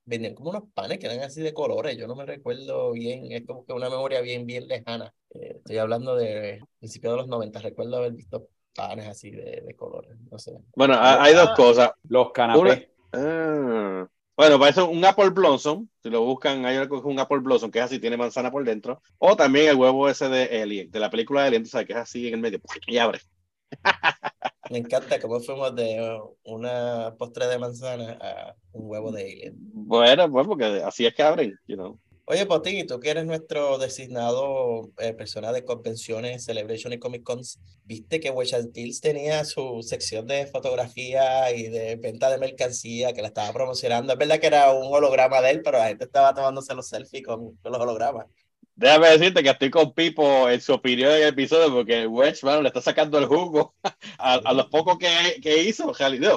vendían 0.05 0.35
como 0.35 0.51
unos 0.51 0.65
panes 0.75 0.99
que 0.99 1.07
eran 1.07 1.21
así 1.21 1.43
de 1.43 1.55
colores. 1.55 1.97
Yo 1.97 2.07
no 2.07 2.17
me 2.17 2.27
recuerdo 2.27 2.93
bien, 2.93 3.31
es 3.33 3.47
como 3.47 3.65
que 3.65 3.73
una 3.73 3.89
memoria 3.89 4.21
bien, 4.21 4.47
bien 4.47 4.67
lejana. 4.67 5.13
Eh, 5.31 5.55
estoy 5.59 5.79
hablando 5.79 6.17
de 6.17 6.61
principios 6.79 7.13
de 7.13 7.17
los 7.19 7.29
90. 7.29 7.61
Recuerdo 7.61 7.99
haber 7.99 8.13
visto 8.13 8.49
panes 8.75 9.07
así 9.07 9.31
de, 9.31 9.63
de 9.65 9.75
colores. 9.77 10.17
No 10.31 10.39
sé. 10.39 10.53
Bueno, 10.75 10.95
ha- 10.95 11.23
hay 11.23 11.35
dos 11.35 11.51
cosas. 11.57 11.93
Los 12.09 12.33
canapés. 12.33 12.89
Ah. 13.13 14.09
Bueno, 14.37 14.59
para 14.59 14.71
eso 14.71 14.91
un 14.91 15.03
Apple 15.05 15.31
Blossom, 15.31 15.89
si 16.03 16.11
lo 16.11 16.23
buscan, 16.23 16.67
hay 16.67 16.77
algo 16.77 16.97
que 16.97 17.09
es 17.09 17.13
un 17.15 17.19
Apple 17.19 17.39
Blossom, 17.39 17.71
que 17.71 17.79
es 17.79 17.87
así, 17.87 17.99
tiene 17.99 18.19
manzana 18.19 18.51
por 18.51 18.65
dentro. 18.65 19.01
O 19.19 19.35
también 19.35 19.69
el 19.71 19.77
huevo 19.77 20.09
ese 20.11 20.29
de 20.29 20.61
Alien, 20.63 20.91
de 20.91 21.01
la 21.01 21.09
película 21.11 21.41
de 21.41 21.47
Alien, 21.49 21.63
tú 21.63 21.71
sabes, 21.71 21.87
que 21.87 21.95
es 21.95 21.99
así 21.99 22.29
en 22.29 22.35
el 22.35 22.41
medio, 22.41 22.61
y 22.87 22.99
abre. 22.99 23.21
Me 24.71 24.79
encanta 24.79 25.21
cómo 25.21 25.41
fuimos 25.41 25.75
de 25.75 26.21
una 26.45 27.15
postre 27.19 27.47
de 27.47 27.59
manzana 27.59 28.19
a 28.21 28.55
un 28.73 28.91
huevo 28.91 29.13
de 29.13 29.23
alien. 29.23 29.55
Bueno, 29.57 30.31
pues 30.31 30.47
porque 30.47 30.65
así 30.65 31.07
es 31.07 31.15
que 31.15 31.23
abren, 31.23 31.59
you 31.67 31.77
know. 31.77 31.99
Oye, 32.29 32.45
Potín, 32.45 32.85
tú 32.89 32.99
que 32.99 33.11
eres 33.11 33.25
nuestro 33.25 33.79
designado 33.79 34.91
eh, 34.99 35.15
persona 35.15 35.53
de 35.53 35.65
convenciones, 35.65 36.45
Celebration 36.45 36.93
y 36.93 36.99
Comic 36.99 37.23
Cons, 37.23 37.61
viste 37.85 38.19
que 38.19 38.35
Hills 38.75 39.01
tenía 39.01 39.45
su 39.45 39.81
sección 39.85 40.27
de 40.27 40.49
fotografía 40.49 41.53
y 41.53 41.69
de 41.69 41.95
venta 41.95 42.29
de 42.29 42.39
mercancía 42.39 43.13
que 43.13 43.23
la 43.23 43.29
estaba 43.29 43.53
promocionando. 43.53 44.13
Es 44.13 44.19
verdad 44.19 44.41
que 44.41 44.49
era 44.49 44.73
un 44.73 44.93
holograma 44.93 45.41
de 45.41 45.51
él, 45.53 45.63
pero 45.63 45.79
la 45.79 45.87
gente 45.87 46.07
estaba 46.07 46.35
tomándose 46.35 46.75
los 46.75 46.89
selfies 46.89 47.23
con, 47.25 47.61
los 47.63 47.79
hologramas. 47.79 48.27
Déjame 48.77 49.09
decirte 49.09 49.43
que 49.43 49.51
estoy 49.51 49.71
con 49.71 49.93
Pipo 49.95 50.49
en 50.49 50.61
su 50.61 50.75
opinión 50.75 51.11
en 51.11 51.23
el 51.23 51.29
episodio 51.29 51.73
porque 51.73 52.07
Wedge, 52.07 52.45
mano, 52.45 52.63
le 52.63 52.69
está 52.69 52.83
sacando 52.83 53.19
el 53.19 53.27
jugo 53.27 53.75
a, 54.19 54.35
a 54.35 54.53
los 54.53 54.67
pocos 54.67 54.99
que, 54.99 55.41
que 55.43 55.65
hizo. 55.65 55.93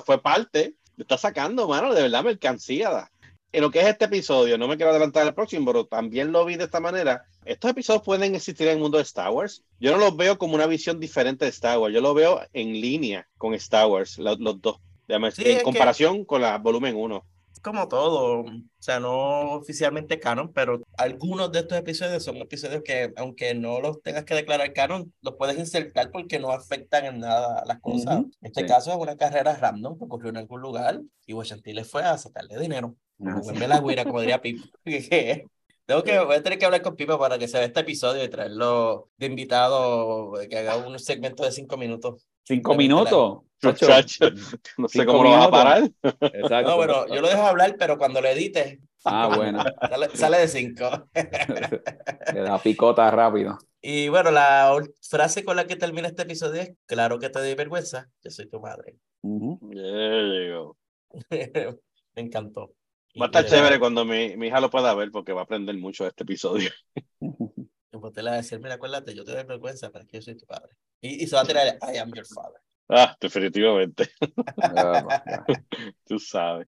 Fue 0.06 0.22
parte, 0.22 0.76
le 0.96 1.04
está 1.04 1.18
sacando, 1.18 1.68
mano, 1.68 1.94
de 1.94 2.04
verdad 2.04 2.24
mercancía 2.24 3.10
en 3.52 3.62
lo 3.62 3.72
que 3.72 3.80
es 3.80 3.88
este 3.88 4.06
episodio, 4.06 4.58
no 4.58 4.68
me 4.68 4.76
quiero 4.76 4.92
adelantar 4.92 5.26
al 5.26 5.34
próximo, 5.34 5.66
pero 5.66 5.86
también 5.86 6.32
lo 6.32 6.46
vi 6.46 6.56
de 6.56 6.66
esta 6.66 6.80
manera. 6.80 7.26
Estos 7.46 7.72
episodios 7.72 8.04
pueden 8.04 8.36
existir 8.36 8.68
en 8.68 8.74
el 8.74 8.80
mundo 8.80 8.98
de 8.98 9.04
Star 9.04 9.32
Wars. 9.32 9.64
Yo 9.80 9.92
no 9.92 9.98
los 9.98 10.16
veo 10.16 10.38
como 10.38 10.56
una 10.56 10.68
visión 10.68 11.00
diferente 11.00 11.46
de 11.46 11.50
Star 11.50 11.80
Wars. 11.80 11.94
Yo 11.94 12.02
lo 12.02 12.14
veo 12.14 12.42
en 12.54 12.74
línea 12.74 13.28
con 13.38 13.54
Star 13.56 13.88
Wars, 13.88 14.20
los, 14.20 14.38
dos. 14.62 14.78
en 15.08 15.64
comparación 15.64 16.26
con 16.26 16.42
la 16.42 16.58
volumen 16.60 16.96
1. 16.96 17.26
Como 17.62 17.88
todo, 17.88 18.42
o 18.42 18.52
sea, 18.80 19.00
no 19.00 19.52
oficialmente 19.52 20.20
canon, 20.20 20.54
pero 20.54 20.82
algunos 20.98 21.52
de 21.52 21.60
estos 21.60 21.78
episodios 21.78 22.24
son 22.24 22.38
episodios 22.38 22.84
que, 22.84 23.12
aunque 23.18 23.54
no 23.54 23.82
los 23.82 24.02
tengas 24.02 24.24
que 24.24 24.36
declarar 24.36 24.72
canon, 24.74 25.14
los 25.22 25.36
puedes 25.36 25.58
insertar 25.58 26.10
porque 26.12 26.40
no 26.40 26.52
afectan 26.52 27.06
en 27.06 27.20
nada 27.20 27.64
las 27.66 27.80
cosas. 27.82 28.20
en 28.20 28.32
este 28.42 28.66
caso 28.66 28.92
es 28.92 28.98
una 28.98 29.18
carrera 29.18 29.56
random 29.56 29.98
que 29.98 30.06
ocurrió 30.06 30.30
en 30.30 30.38
algún 30.38 30.62
lugar 30.62 31.02
y 31.26 31.34
Washington 31.34 31.76
le 31.76 31.84
fue 31.84 32.04
a 32.04 32.18
sacarle 32.18 32.58
dinero. 32.60 32.96
Ah, 33.22 33.42
la 33.54 33.82
guira, 33.82 34.06
como 34.06 34.22
diría 34.22 34.42
Pipo. 34.42 34.64
Tengo 35.90 36.04
que, 36.04 36.20
voy 36.20 36.36
a 36.36 36.44
tener 36.44 36.60
que 36.60 36.66
hablar 36.66 36.84
con 36.84 36.96
Pipo 36.96 37.18
para 37.18 37.40
que 37.40 37.48
se 37.48 37.58
vea 37.58 37.66
este 37.66 37.80
episodio 37.80 38.24
y 38.24 38.30
traerlo 38.30 39.10
de 39.18 39.26
invitado, 39.26 40.34
que 40.48 40.60
haga 40.60 40.78
un 40.78 41.00
segmento 41.00 41.44
de 41.44 41.52
cinco 41.52 41.78
minutos. 41.78 42.28
¿Cinco 42.44 42.76
minutos? 42.76 43.40
no 44.78 44.88
sé 44.88 45.04
cómo 45.08 45.24
lo 45.24 45.32
vas 45.32 45.48
a 45.48 45.50
parar. 45.50 45.90
Exacto. 46.04 46.70
No, 46.70 46.76
bueno, 46.76 47.08
yo 47.08 47.22
lo 47.22 47.28
dejo 47.28 47.42
hablar, 47.42 47.76
pero 47.80 47.98
cuando 47.98 48.22
lo 48.22 48.28
edites. 48.28 48.78
Ah, 49.04 49.32
bueno. 49.36 49.64
Sale, 50.14 50.38
de 50.38 50.48
cinco. 50.48 51.10
Le 52.36 52.42
da 52.42 52.62
picota 52.62 53.10
rápido. 53.10 53.58
Y 53.82 54.10
bueno, 54.10 54.30
la 54.30 54.80
frase 55.02 55.44
con 55.44 55.56
la 55.56 55.66
que 55.66 55.76
termina 55.76 56.08
este 56.08 56.22
episodio 56.22 56.62
es: 56.62 56.72
Claro 56.86 57.18
que 57.18 57.32
te 57.32 57.40
doy 57.40 57.56
vergüenza, 57.56 58.08
yo 58.24 58.30
soy 58.30 58.48
tu 58.48 58.60
madre. 58.60 58.98
Me 61.32 62.22
encantó. 62.22 62.76
Va 63.20 63.26
a 63.26 63.28
estar 63.28 63.46
chévere 63.46 63.80
cuando 63.80 64.06
mi, 64.06 64.38
mi, 64.38 64.48
hija 64.48 64.60
lo 64.60 64.70
pueda 64.70 64.94
ver 64.94 65.12
porque 65.12 65.34
va 65.34 65.42
a 65.42 65.44
aprender 65.44 65.76
mucho 65.78 66.04
de 66.04 66.10
este 66.10 66.24
episodio. 66.24 66.72
Pues 67.92 68.14
te 68.14 68.24
le 68.24 68.30
va 68.30 68.36
a 68.36 68.38
decir, 68.38 68.60
mira, 68.60 68.76
acuérdate, 68.76 69.14
yo 69.14 69.26
te 69.26 69.34
doy 69.34 69.44
vergüenza 69.44 69.92
para 69.92 70.06
que 70.06 70.18
yo 70.18 70.22
soy 70.22 70.38
tu 70.38 70.46
padre. 70.46 70.70
Y, 71.02 71.24
y 71.24 71.28
se 71.28 71.36
va 71.36 71.42
a 71.42 71.46
tirar, 71.46 71.78
I 71.82 71.98
am 71.98 72.14
your 72.14 72.26
father. 72.26 72.62
Ah, 72.88 73.18
definitivamente. 73.20 74.10
Tú 76.06 76.18
sabes. 76.20 76.68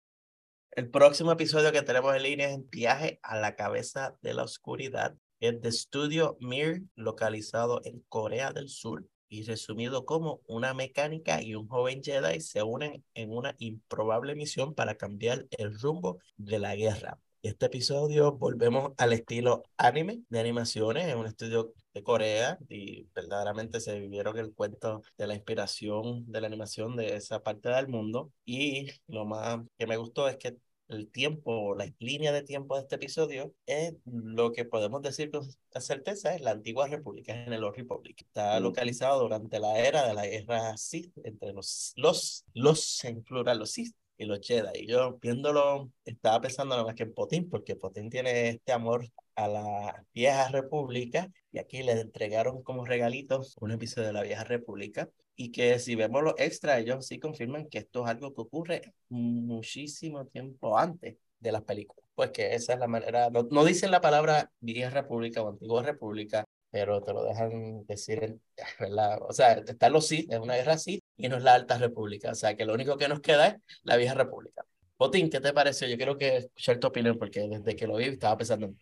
El 0.71 0.89
próximo 0.89 1.31
episodio 1.31 1.71
que 1.71 1.81
tenemos 1.81 2.15
en 2.15 2.23
línea 2.23 2.49
es 2.49 2.69
Viaje 2.69 3.19
a 3.21 3.37
la 3.37 3.55
cabeza 3.55 4.17
de 4.21 4.33
la 4.33 4.43
oscuridad. 4.43 5.15
Es 5.39 5.61
de 5.61 5.69
estudio 5.69 6.37
Mir, 6.39 6.83
localizado 6.95 7.81
en 7.83 7.99
Corea 8.09 8.51
del 8.51 8.69
Sur 8.69 9.05
y 9.29 9.43
resumido 9.43 10.05
como 10.05 10.41
una 10.47 10.73
mecánica 10.73 11.41
y 11.41 11.55
un 11.55 11.67
joven 11.67 12.03
Jedi 12.03 12.41
se 12.41 12.63
unen 12.63 13.03
en 13.13 13.31
una 13.31 13.55
improbable 13.59 14.35
misión 14.35 14.73
para 14.73 14.95
cambiar 14.95 15.45
el 15.51 15.79
rumbo 15.79 16.19
de 16.37 16.59
la 16.59 16.75
guerra. 16.75 17.19
Este 17.41 17.67
episodio 17.67 18.33
volvemos 18.33 18.91
al 18.97 19.13
estilo 19.13 19.63
anime 19.77 20.23
de 20.27 20.41
animaciones, 20.41 21.07
en 21.07 21.17
un 21.17 21.25
estudio 21.25 21.73
de 21.93 22.03
Corea 22.03 22.57
y 22.67 23.07
verdaderamente 23.15 23.79
se 23.79 23.97
vivieron 23.97 24.37
el 24.37 24.53
cuento 24.53 25.03
de 25.17 25.27
la 25.27 25.35
inspiración 25.35 26.29
de 26.29 26.41
la 26.41 26.47
animación 26.47 26.97
de 26.97 27.15
esa 27.15 27.41
parte 27.41 27.69
del 27.69 27.87
mundo 27.87 28.33
y 28.43 28.91
lo 29.07 29.25
más 29.25 29.61
que 29.77 29.87
me 29.87 29.95
gustó 29.95 30.27
es 30.27 30.35
que 30.35 30.57
el 30.89 31.09
tiempo, 31.09 31.75
la 31.75 31.91
línea 31.99 32.31
de 32.31 32.43
tiempo 32.43 32.75
de 32.75 32.81
este 32.81 32.95
episodio 32.95 33.53
es 33.65 33.93
lo 34.05 34.51
que 34.51 34.65
podemos 34.65 35.01
decir 35.01 35.31
con 35.31 35.43
certeza 35.79 36.35
es 36.35 36.41
la 36.41 36.51
antigua 36.51 36.87
república, 36.87 37.33
en 37.33 37.53
el 37.53 37.73
Republic. 37.73 38.21
Está 38.21 38.59
localizado 38.59 39.21
durante 39.21 39.59
la 39.59 39.79
era 39.79 40.07
de 40.07 40.13
la 40.13 40.25
guerra 40.25 40.75
Sith 40.77 41.13
entre 41.23 41.53
los, 41.53 41.93
los, 41.95 42.45
los 42.53 43.03
en 43.05 43.23
plural, 43.23 43.59
los 43.59 43.71
Sith 43.71 43.95
y 44.17 44.25
los 44.25 44.39
Jedi. 44.41 44.81
Y 44.81 44.87
yo 44.87 45.17
viéndolo, 45.21 45.91
estaba 46.05 46.41
pensando 46.41 46.75
nada 46.75 46.85
más 46.85 46.95
que 46.95 47.03
en 47.03 47.13
Potín, 47.13 47.49
porque 47.49 47.75
Potín 47.75 48.09
tiene 48.09 48.49
este 48.49 48.71
amor 48.71 49.05
a 49.35 49.47
la 49.47 50.05
vieja 50.13 50.49
república 50.49 51.31
y 51.51 51.59
aquí 51.59 51.83
le 51.83 51.93
entregaron 51.93 52.61
como 52.63 52.85
regalitos 52.85 53.55
un 53.61 53.71
episodio 53.71 54.07
de 54.07 54.13
la 54.13 54.23
vieja 54.23 54.43
república 54.43 55.09
y 55.41 55.51
que 55.53 55.79
si 55.79 55.95
vemos 55.95 56.21
los 56.21 56.33
extras, 56.37 56.79
ellos 56.79 57.07
sí 57.07 57.17
confirman 57.17 57.69
que 57.69 57.77
esto 57.79 58.03
es 58.03 58.09
algo 58.09 58.33
que 58.33 58.41
ocurre 58.41 58.93
muchísimo 59.07 60.25
tiempo 60.25 60.77
antes 60.77 61.15
de 61.39 61.51
las 61.53 61.63
películas. 61.63 62.05
Pues 62.13 62.31
que 62.31 62.53
esa 62.55 62.73
es 62.73 62.79
la 62.79 62.87
manera, 62.87 63.29
no, 63.29 63.47
no 63.49 63.63
dicen 63.63 63.89
la 63.89 64.01
palabra 64.01 64.51
vieja 64.59 64.89
república 64.89 65.41
o 65.41 65.47
antigua 65.47 65.81
república, 65.81 66.43
pero 66.71 67.01
te 67.01 67.13
lo 67.13 67.23
dejan 67.23 67.85
decir, 67.85 68.37
¿verdad? 68.81 69.19
O 69.29 69.31
sea, 69.31 69.53
están 69.53 69.93
los 69.93 70.07
sí, 70.07 70.27
es 70.29 70.39
una 70.39 70.55
guerra 70.55 70.77
sí, 70.77 71.01
y 71.15 71.29
no 71.29 71.37
es 71.37 71.43
la 71.43 71.53
alta 71.53 71.77
república, 71.77 72.31
o 72.31 72.35
sea, 72.35 72.57
que 72.57 72.65
lo 72.65 72.73
único 72.73 72.97
que 72.97 73.07
nos 73.07 73.21
queda 73.21 73.47
es 73.47 73.55
la 73.83 73.95
vieja 73.95 74.15
república. 74.15 74.65
Botín, 74.97 75.29
¿qué 75.29 75.39
te 75.39 75.53
pareció? 75.53 75.87
Yo 75.87 75.95
quiero 75.95 76.17
que 76.17 76.35
escuchar 76.35 76.79
tu 76.79 76.87
opinión, 76.87 77.17
porque 77.17 77.47
desde 77.47 77.77
que 77.77 77.87
lo 77.87 77.95
vi 77.95 78.05
estaba 78.05 78.35
pensando 78.35 78.65
en 78.65 78.77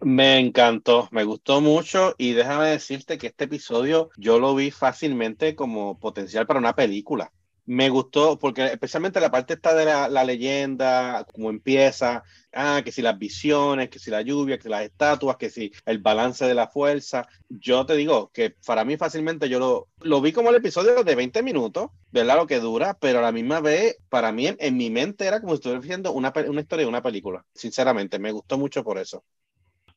me 0.00 0.38
encantó, 0.38 1.08
me 1.10 1.24
gustó 1.24 1.60
mucho 1.60 2.14
y 2.18 2.32
déjame 2.32 2.68
decirte 2.68 3.18
que 3.18 3.28
este 3.28 3.44
episodio 3.44 4.10
yo 4.16 4.38
lo 4.38 4.54
vi 4.54 4.70
fácilmente 4.70 5.54
como 5.56 5.98
potencial 5.98 6.46
para 6.46 6.60
una 6.60 6.74
película. 6.74 7.32
Me 7.66 7.90
gustó 7.90 8.38
porque 8.38 8.64
especialmente 8.66 9.20
la 9.20 9.30
parte 9.30 9.54
esta 9.54 9.74
de 9.74 9.84
la, 9.84 10.24
leyenda, 10.24 11.26
como 11.34 11.50
empieza, 11.50 12.22
ah, 12.52 12.80
que 12.82 12.92
si 12.92 13.02
las 13.02 13.18
visiones, 13.18 13.90
que 13.90 13.98
si 13.98 14.10
la 14.10 14.22
lluvia, 14.22 14.56
que 14.56 14.62
si 14.62 14.68
las 14.70 14.84
estatuas, 14.84 15.36
que 15.36 15.50
si 15.50 15.72
el 15.84 15.98
balance 15.98 16.46
de 16.46 16.54
la 16.54 16.68
fuerza. 16.68 17.26
Yo 17.50 17.84
te 17.84 17.94
digo 17.94 18.30
que 18.32 18.50
para 18.64 18.84
mí 18.86 18.96
fácilmente 18.96 19.50
yo 19.50 19.58
lo, 19.58 19.88
lo 20.00 20.22
vi 20.22 20.32
como 20.32 20.48
el 20.48 20.56
episodio 20.56 21.04
de 21.04 21.14
20 21.14 21.42
minutos, 21.42 21.90
¿verdad? 22.10 22.36
Lo 22.36 22.46
que 22.46 22.60
dura, 22.60 22.96
pero 22.98 23.18
a 23.18 23.22
la 23.22 23.32
misma 23.32 23.60
vez, 23.60 23.98
para 24.08 24.32
mí 24.32 24.46
en, 24.46 24.76
mi 24.76 24.88
mente 24.90 25.26
era 25.26 25.40
como 25.40 25.52
si 25.52 25.56
estuviera 25.56 25.80
viendo 25.80 26.12
una, 26.12 26.32
una 26.48 26.60
historia 26.62 26.84
de 26.86 26.88
una 26.88 27.02
película. 27.02 27.44
Sinceramente, 27.52 28.18
me 28.18 28.32
gustó 28.32 28.56
mucho 28.56 28.82
por 28.82 28.98
eso 28.98 29.24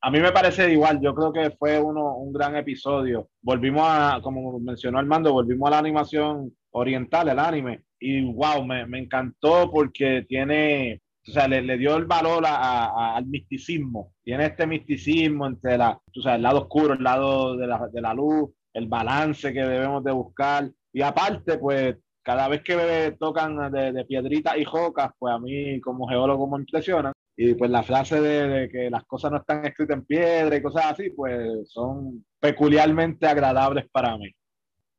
a 0.03 0.09
mí 0.09 0.19
me 0.19 0.31
parece 0.31 0.71
igual, 0.71 0.99
yo 0.99 1.13
creo 1.13 1.31
que 1.31 1.51
fue 1.51 1.79
uno, 1.79 2.15
un 2.17 2.33
gran 2.33 2.55
episodio. 2.55 3.29
Volvimos 3.41 3.83
a, 3.85 4.19
como 4.23 4.59
mencionó 4.59 4.97
Armando, 4.97 5.31
volvimos 5.31 5.67
a 5.67 5.71
la 5.71 5.79
animación 5.79 6.51
oriental, 6.71 7.29
el 7.29 7.37
anime, 7.37 7.83
y 7.99 8.23
wow, 8.33 8.65
me, 8.65 8.87
me 8.87 8.97
encantó 8.97 9.69
porque 9.71 10.25
tiene, 10.27 11.01
o 11.27 11.31
sea, 11.31 11.47
le, 11.47 11.61
le 11.61 11.77
dio 11.77 11.95
el 11.97 12.05
valor 12.05 12.43
a, 12.47 13.15
al 13.15 13.27
misticismo. 13.27 14.13
Tiene 14.23 14.45
este 14.47 14.65
misticismo 14.65 15.45
entre 15.45 15.77
la, 15.77 15.91
o 15.91 16.21
sea, 16.21 16.35
el 16.35 16.41
lado 16.41 16.61
oscuro, 16.61 16.95
el 16.95 17.03
lado 17.03 17.55
de 17.55 17.67
la, 17.67 17.87
de 17.93 18.01
la 18.01 18.13
luz, 18.15 18.49
el 18.73 18.87
balance 18.87 19.53
que 19.53 19.61
debemos 19.61 20.03
de 20.03 20.11
buscar. 20.11 20.71
Y 20.91 21.03
aparte, 21.03 21.59
pues, 21.59 21.95
cada 22.23 22.47
vez 22.47 22.63
que 22.63 23.15
tocan 23.19 23.71
de, 23.71 23.91
de 23.91 24.05
piedritas 24.05 24.57
y 24.57 24.65
jocas, 24.65 25.11
pues 25.19 25.31
a 25.33 25.39
mí 25.39 25.79
como 25.81 26.07
geólogo 26.07 26.47
me 26.49 26.59
impresiona. 26.59 27.13
Y 27.43 27.55
pues 27.55 27.71
la 27.71 27.81
frase 27.81 28.21
de, 28.21 28.69
que 28.69 28.91
las 28.91 29.03
cosas 29.05 29.31
no 29.31 29.37
están 29.37 29.65
escritas 29.65 29.97
en 29.97 30.05
piedra 30.05 30.55
y 30.55 30.61
cosas 30.61 30.91
así, 30.91 31.09
pues 31.09 31.71
son 31.71 32.23
peculiarmente 32.39 33.25
agradables 33.25 33.89
para 33.91 34.15
mí. 34.15 34.29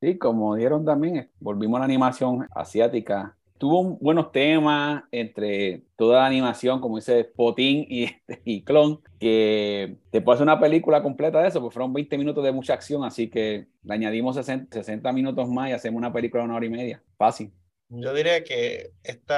Sí, 0.01 0.19
como 0.19 0.57
dieron 0.57 0.85
también, 0.85 1.31
volvimos 1.39 1.77
a 1.77 1.79
la 1.81 1.85
animación 1.85 2.49
asiática. 2.53 3.39
Tuvo 3.59 3.97
buenos 4.01 4.33
temas 4.33 5.05
entre 5.13 5.85
toda 5.95 6.19
la 6.19 6.27
animación, 6.27 6.81
como 6.81 6.97
dice 6.97 7.23
Potín 7.23 7.87
y, 7.89 8.09
y 8.45 8.65
Clon, 8.65 9.01
que 9.21 9.99
después 10.11 10.41
de 10.41 10.43
una 10.43 10.59
película 10.59 11.01
completa 11.01 11.41
de 11.41 11.47
eso, 11.47 11.61
pues 11.61 11.73
fueron 11.73 11.93
20 11.93 12.19
minutos 12.19 12.43
de 12.43 12.51
mucha 12.51 12.75
acción, 12.75 13.05
así 13.05 13.31
que 13.31 13.69
le 13.85 13.95
añadimos 13.95 14.35
60, 14.35 14.75
60 14.75 15.13
minutos 15.13 15.49
más 15.49 15.71
y 15.71 15.75
hacemos 15.75 15.99
una 15.99 16.13
película 16.13 16.43
de 16.43 16.47
una 16.47 16.57
hora 16.57 16.67
y 16.67 16.71
media. 16.71 17.03
Fácil. 17.17 17.53
Yo 17.95 18.15
diría 18.15 18.43
que 18.43 18.91
este 19.03 19.35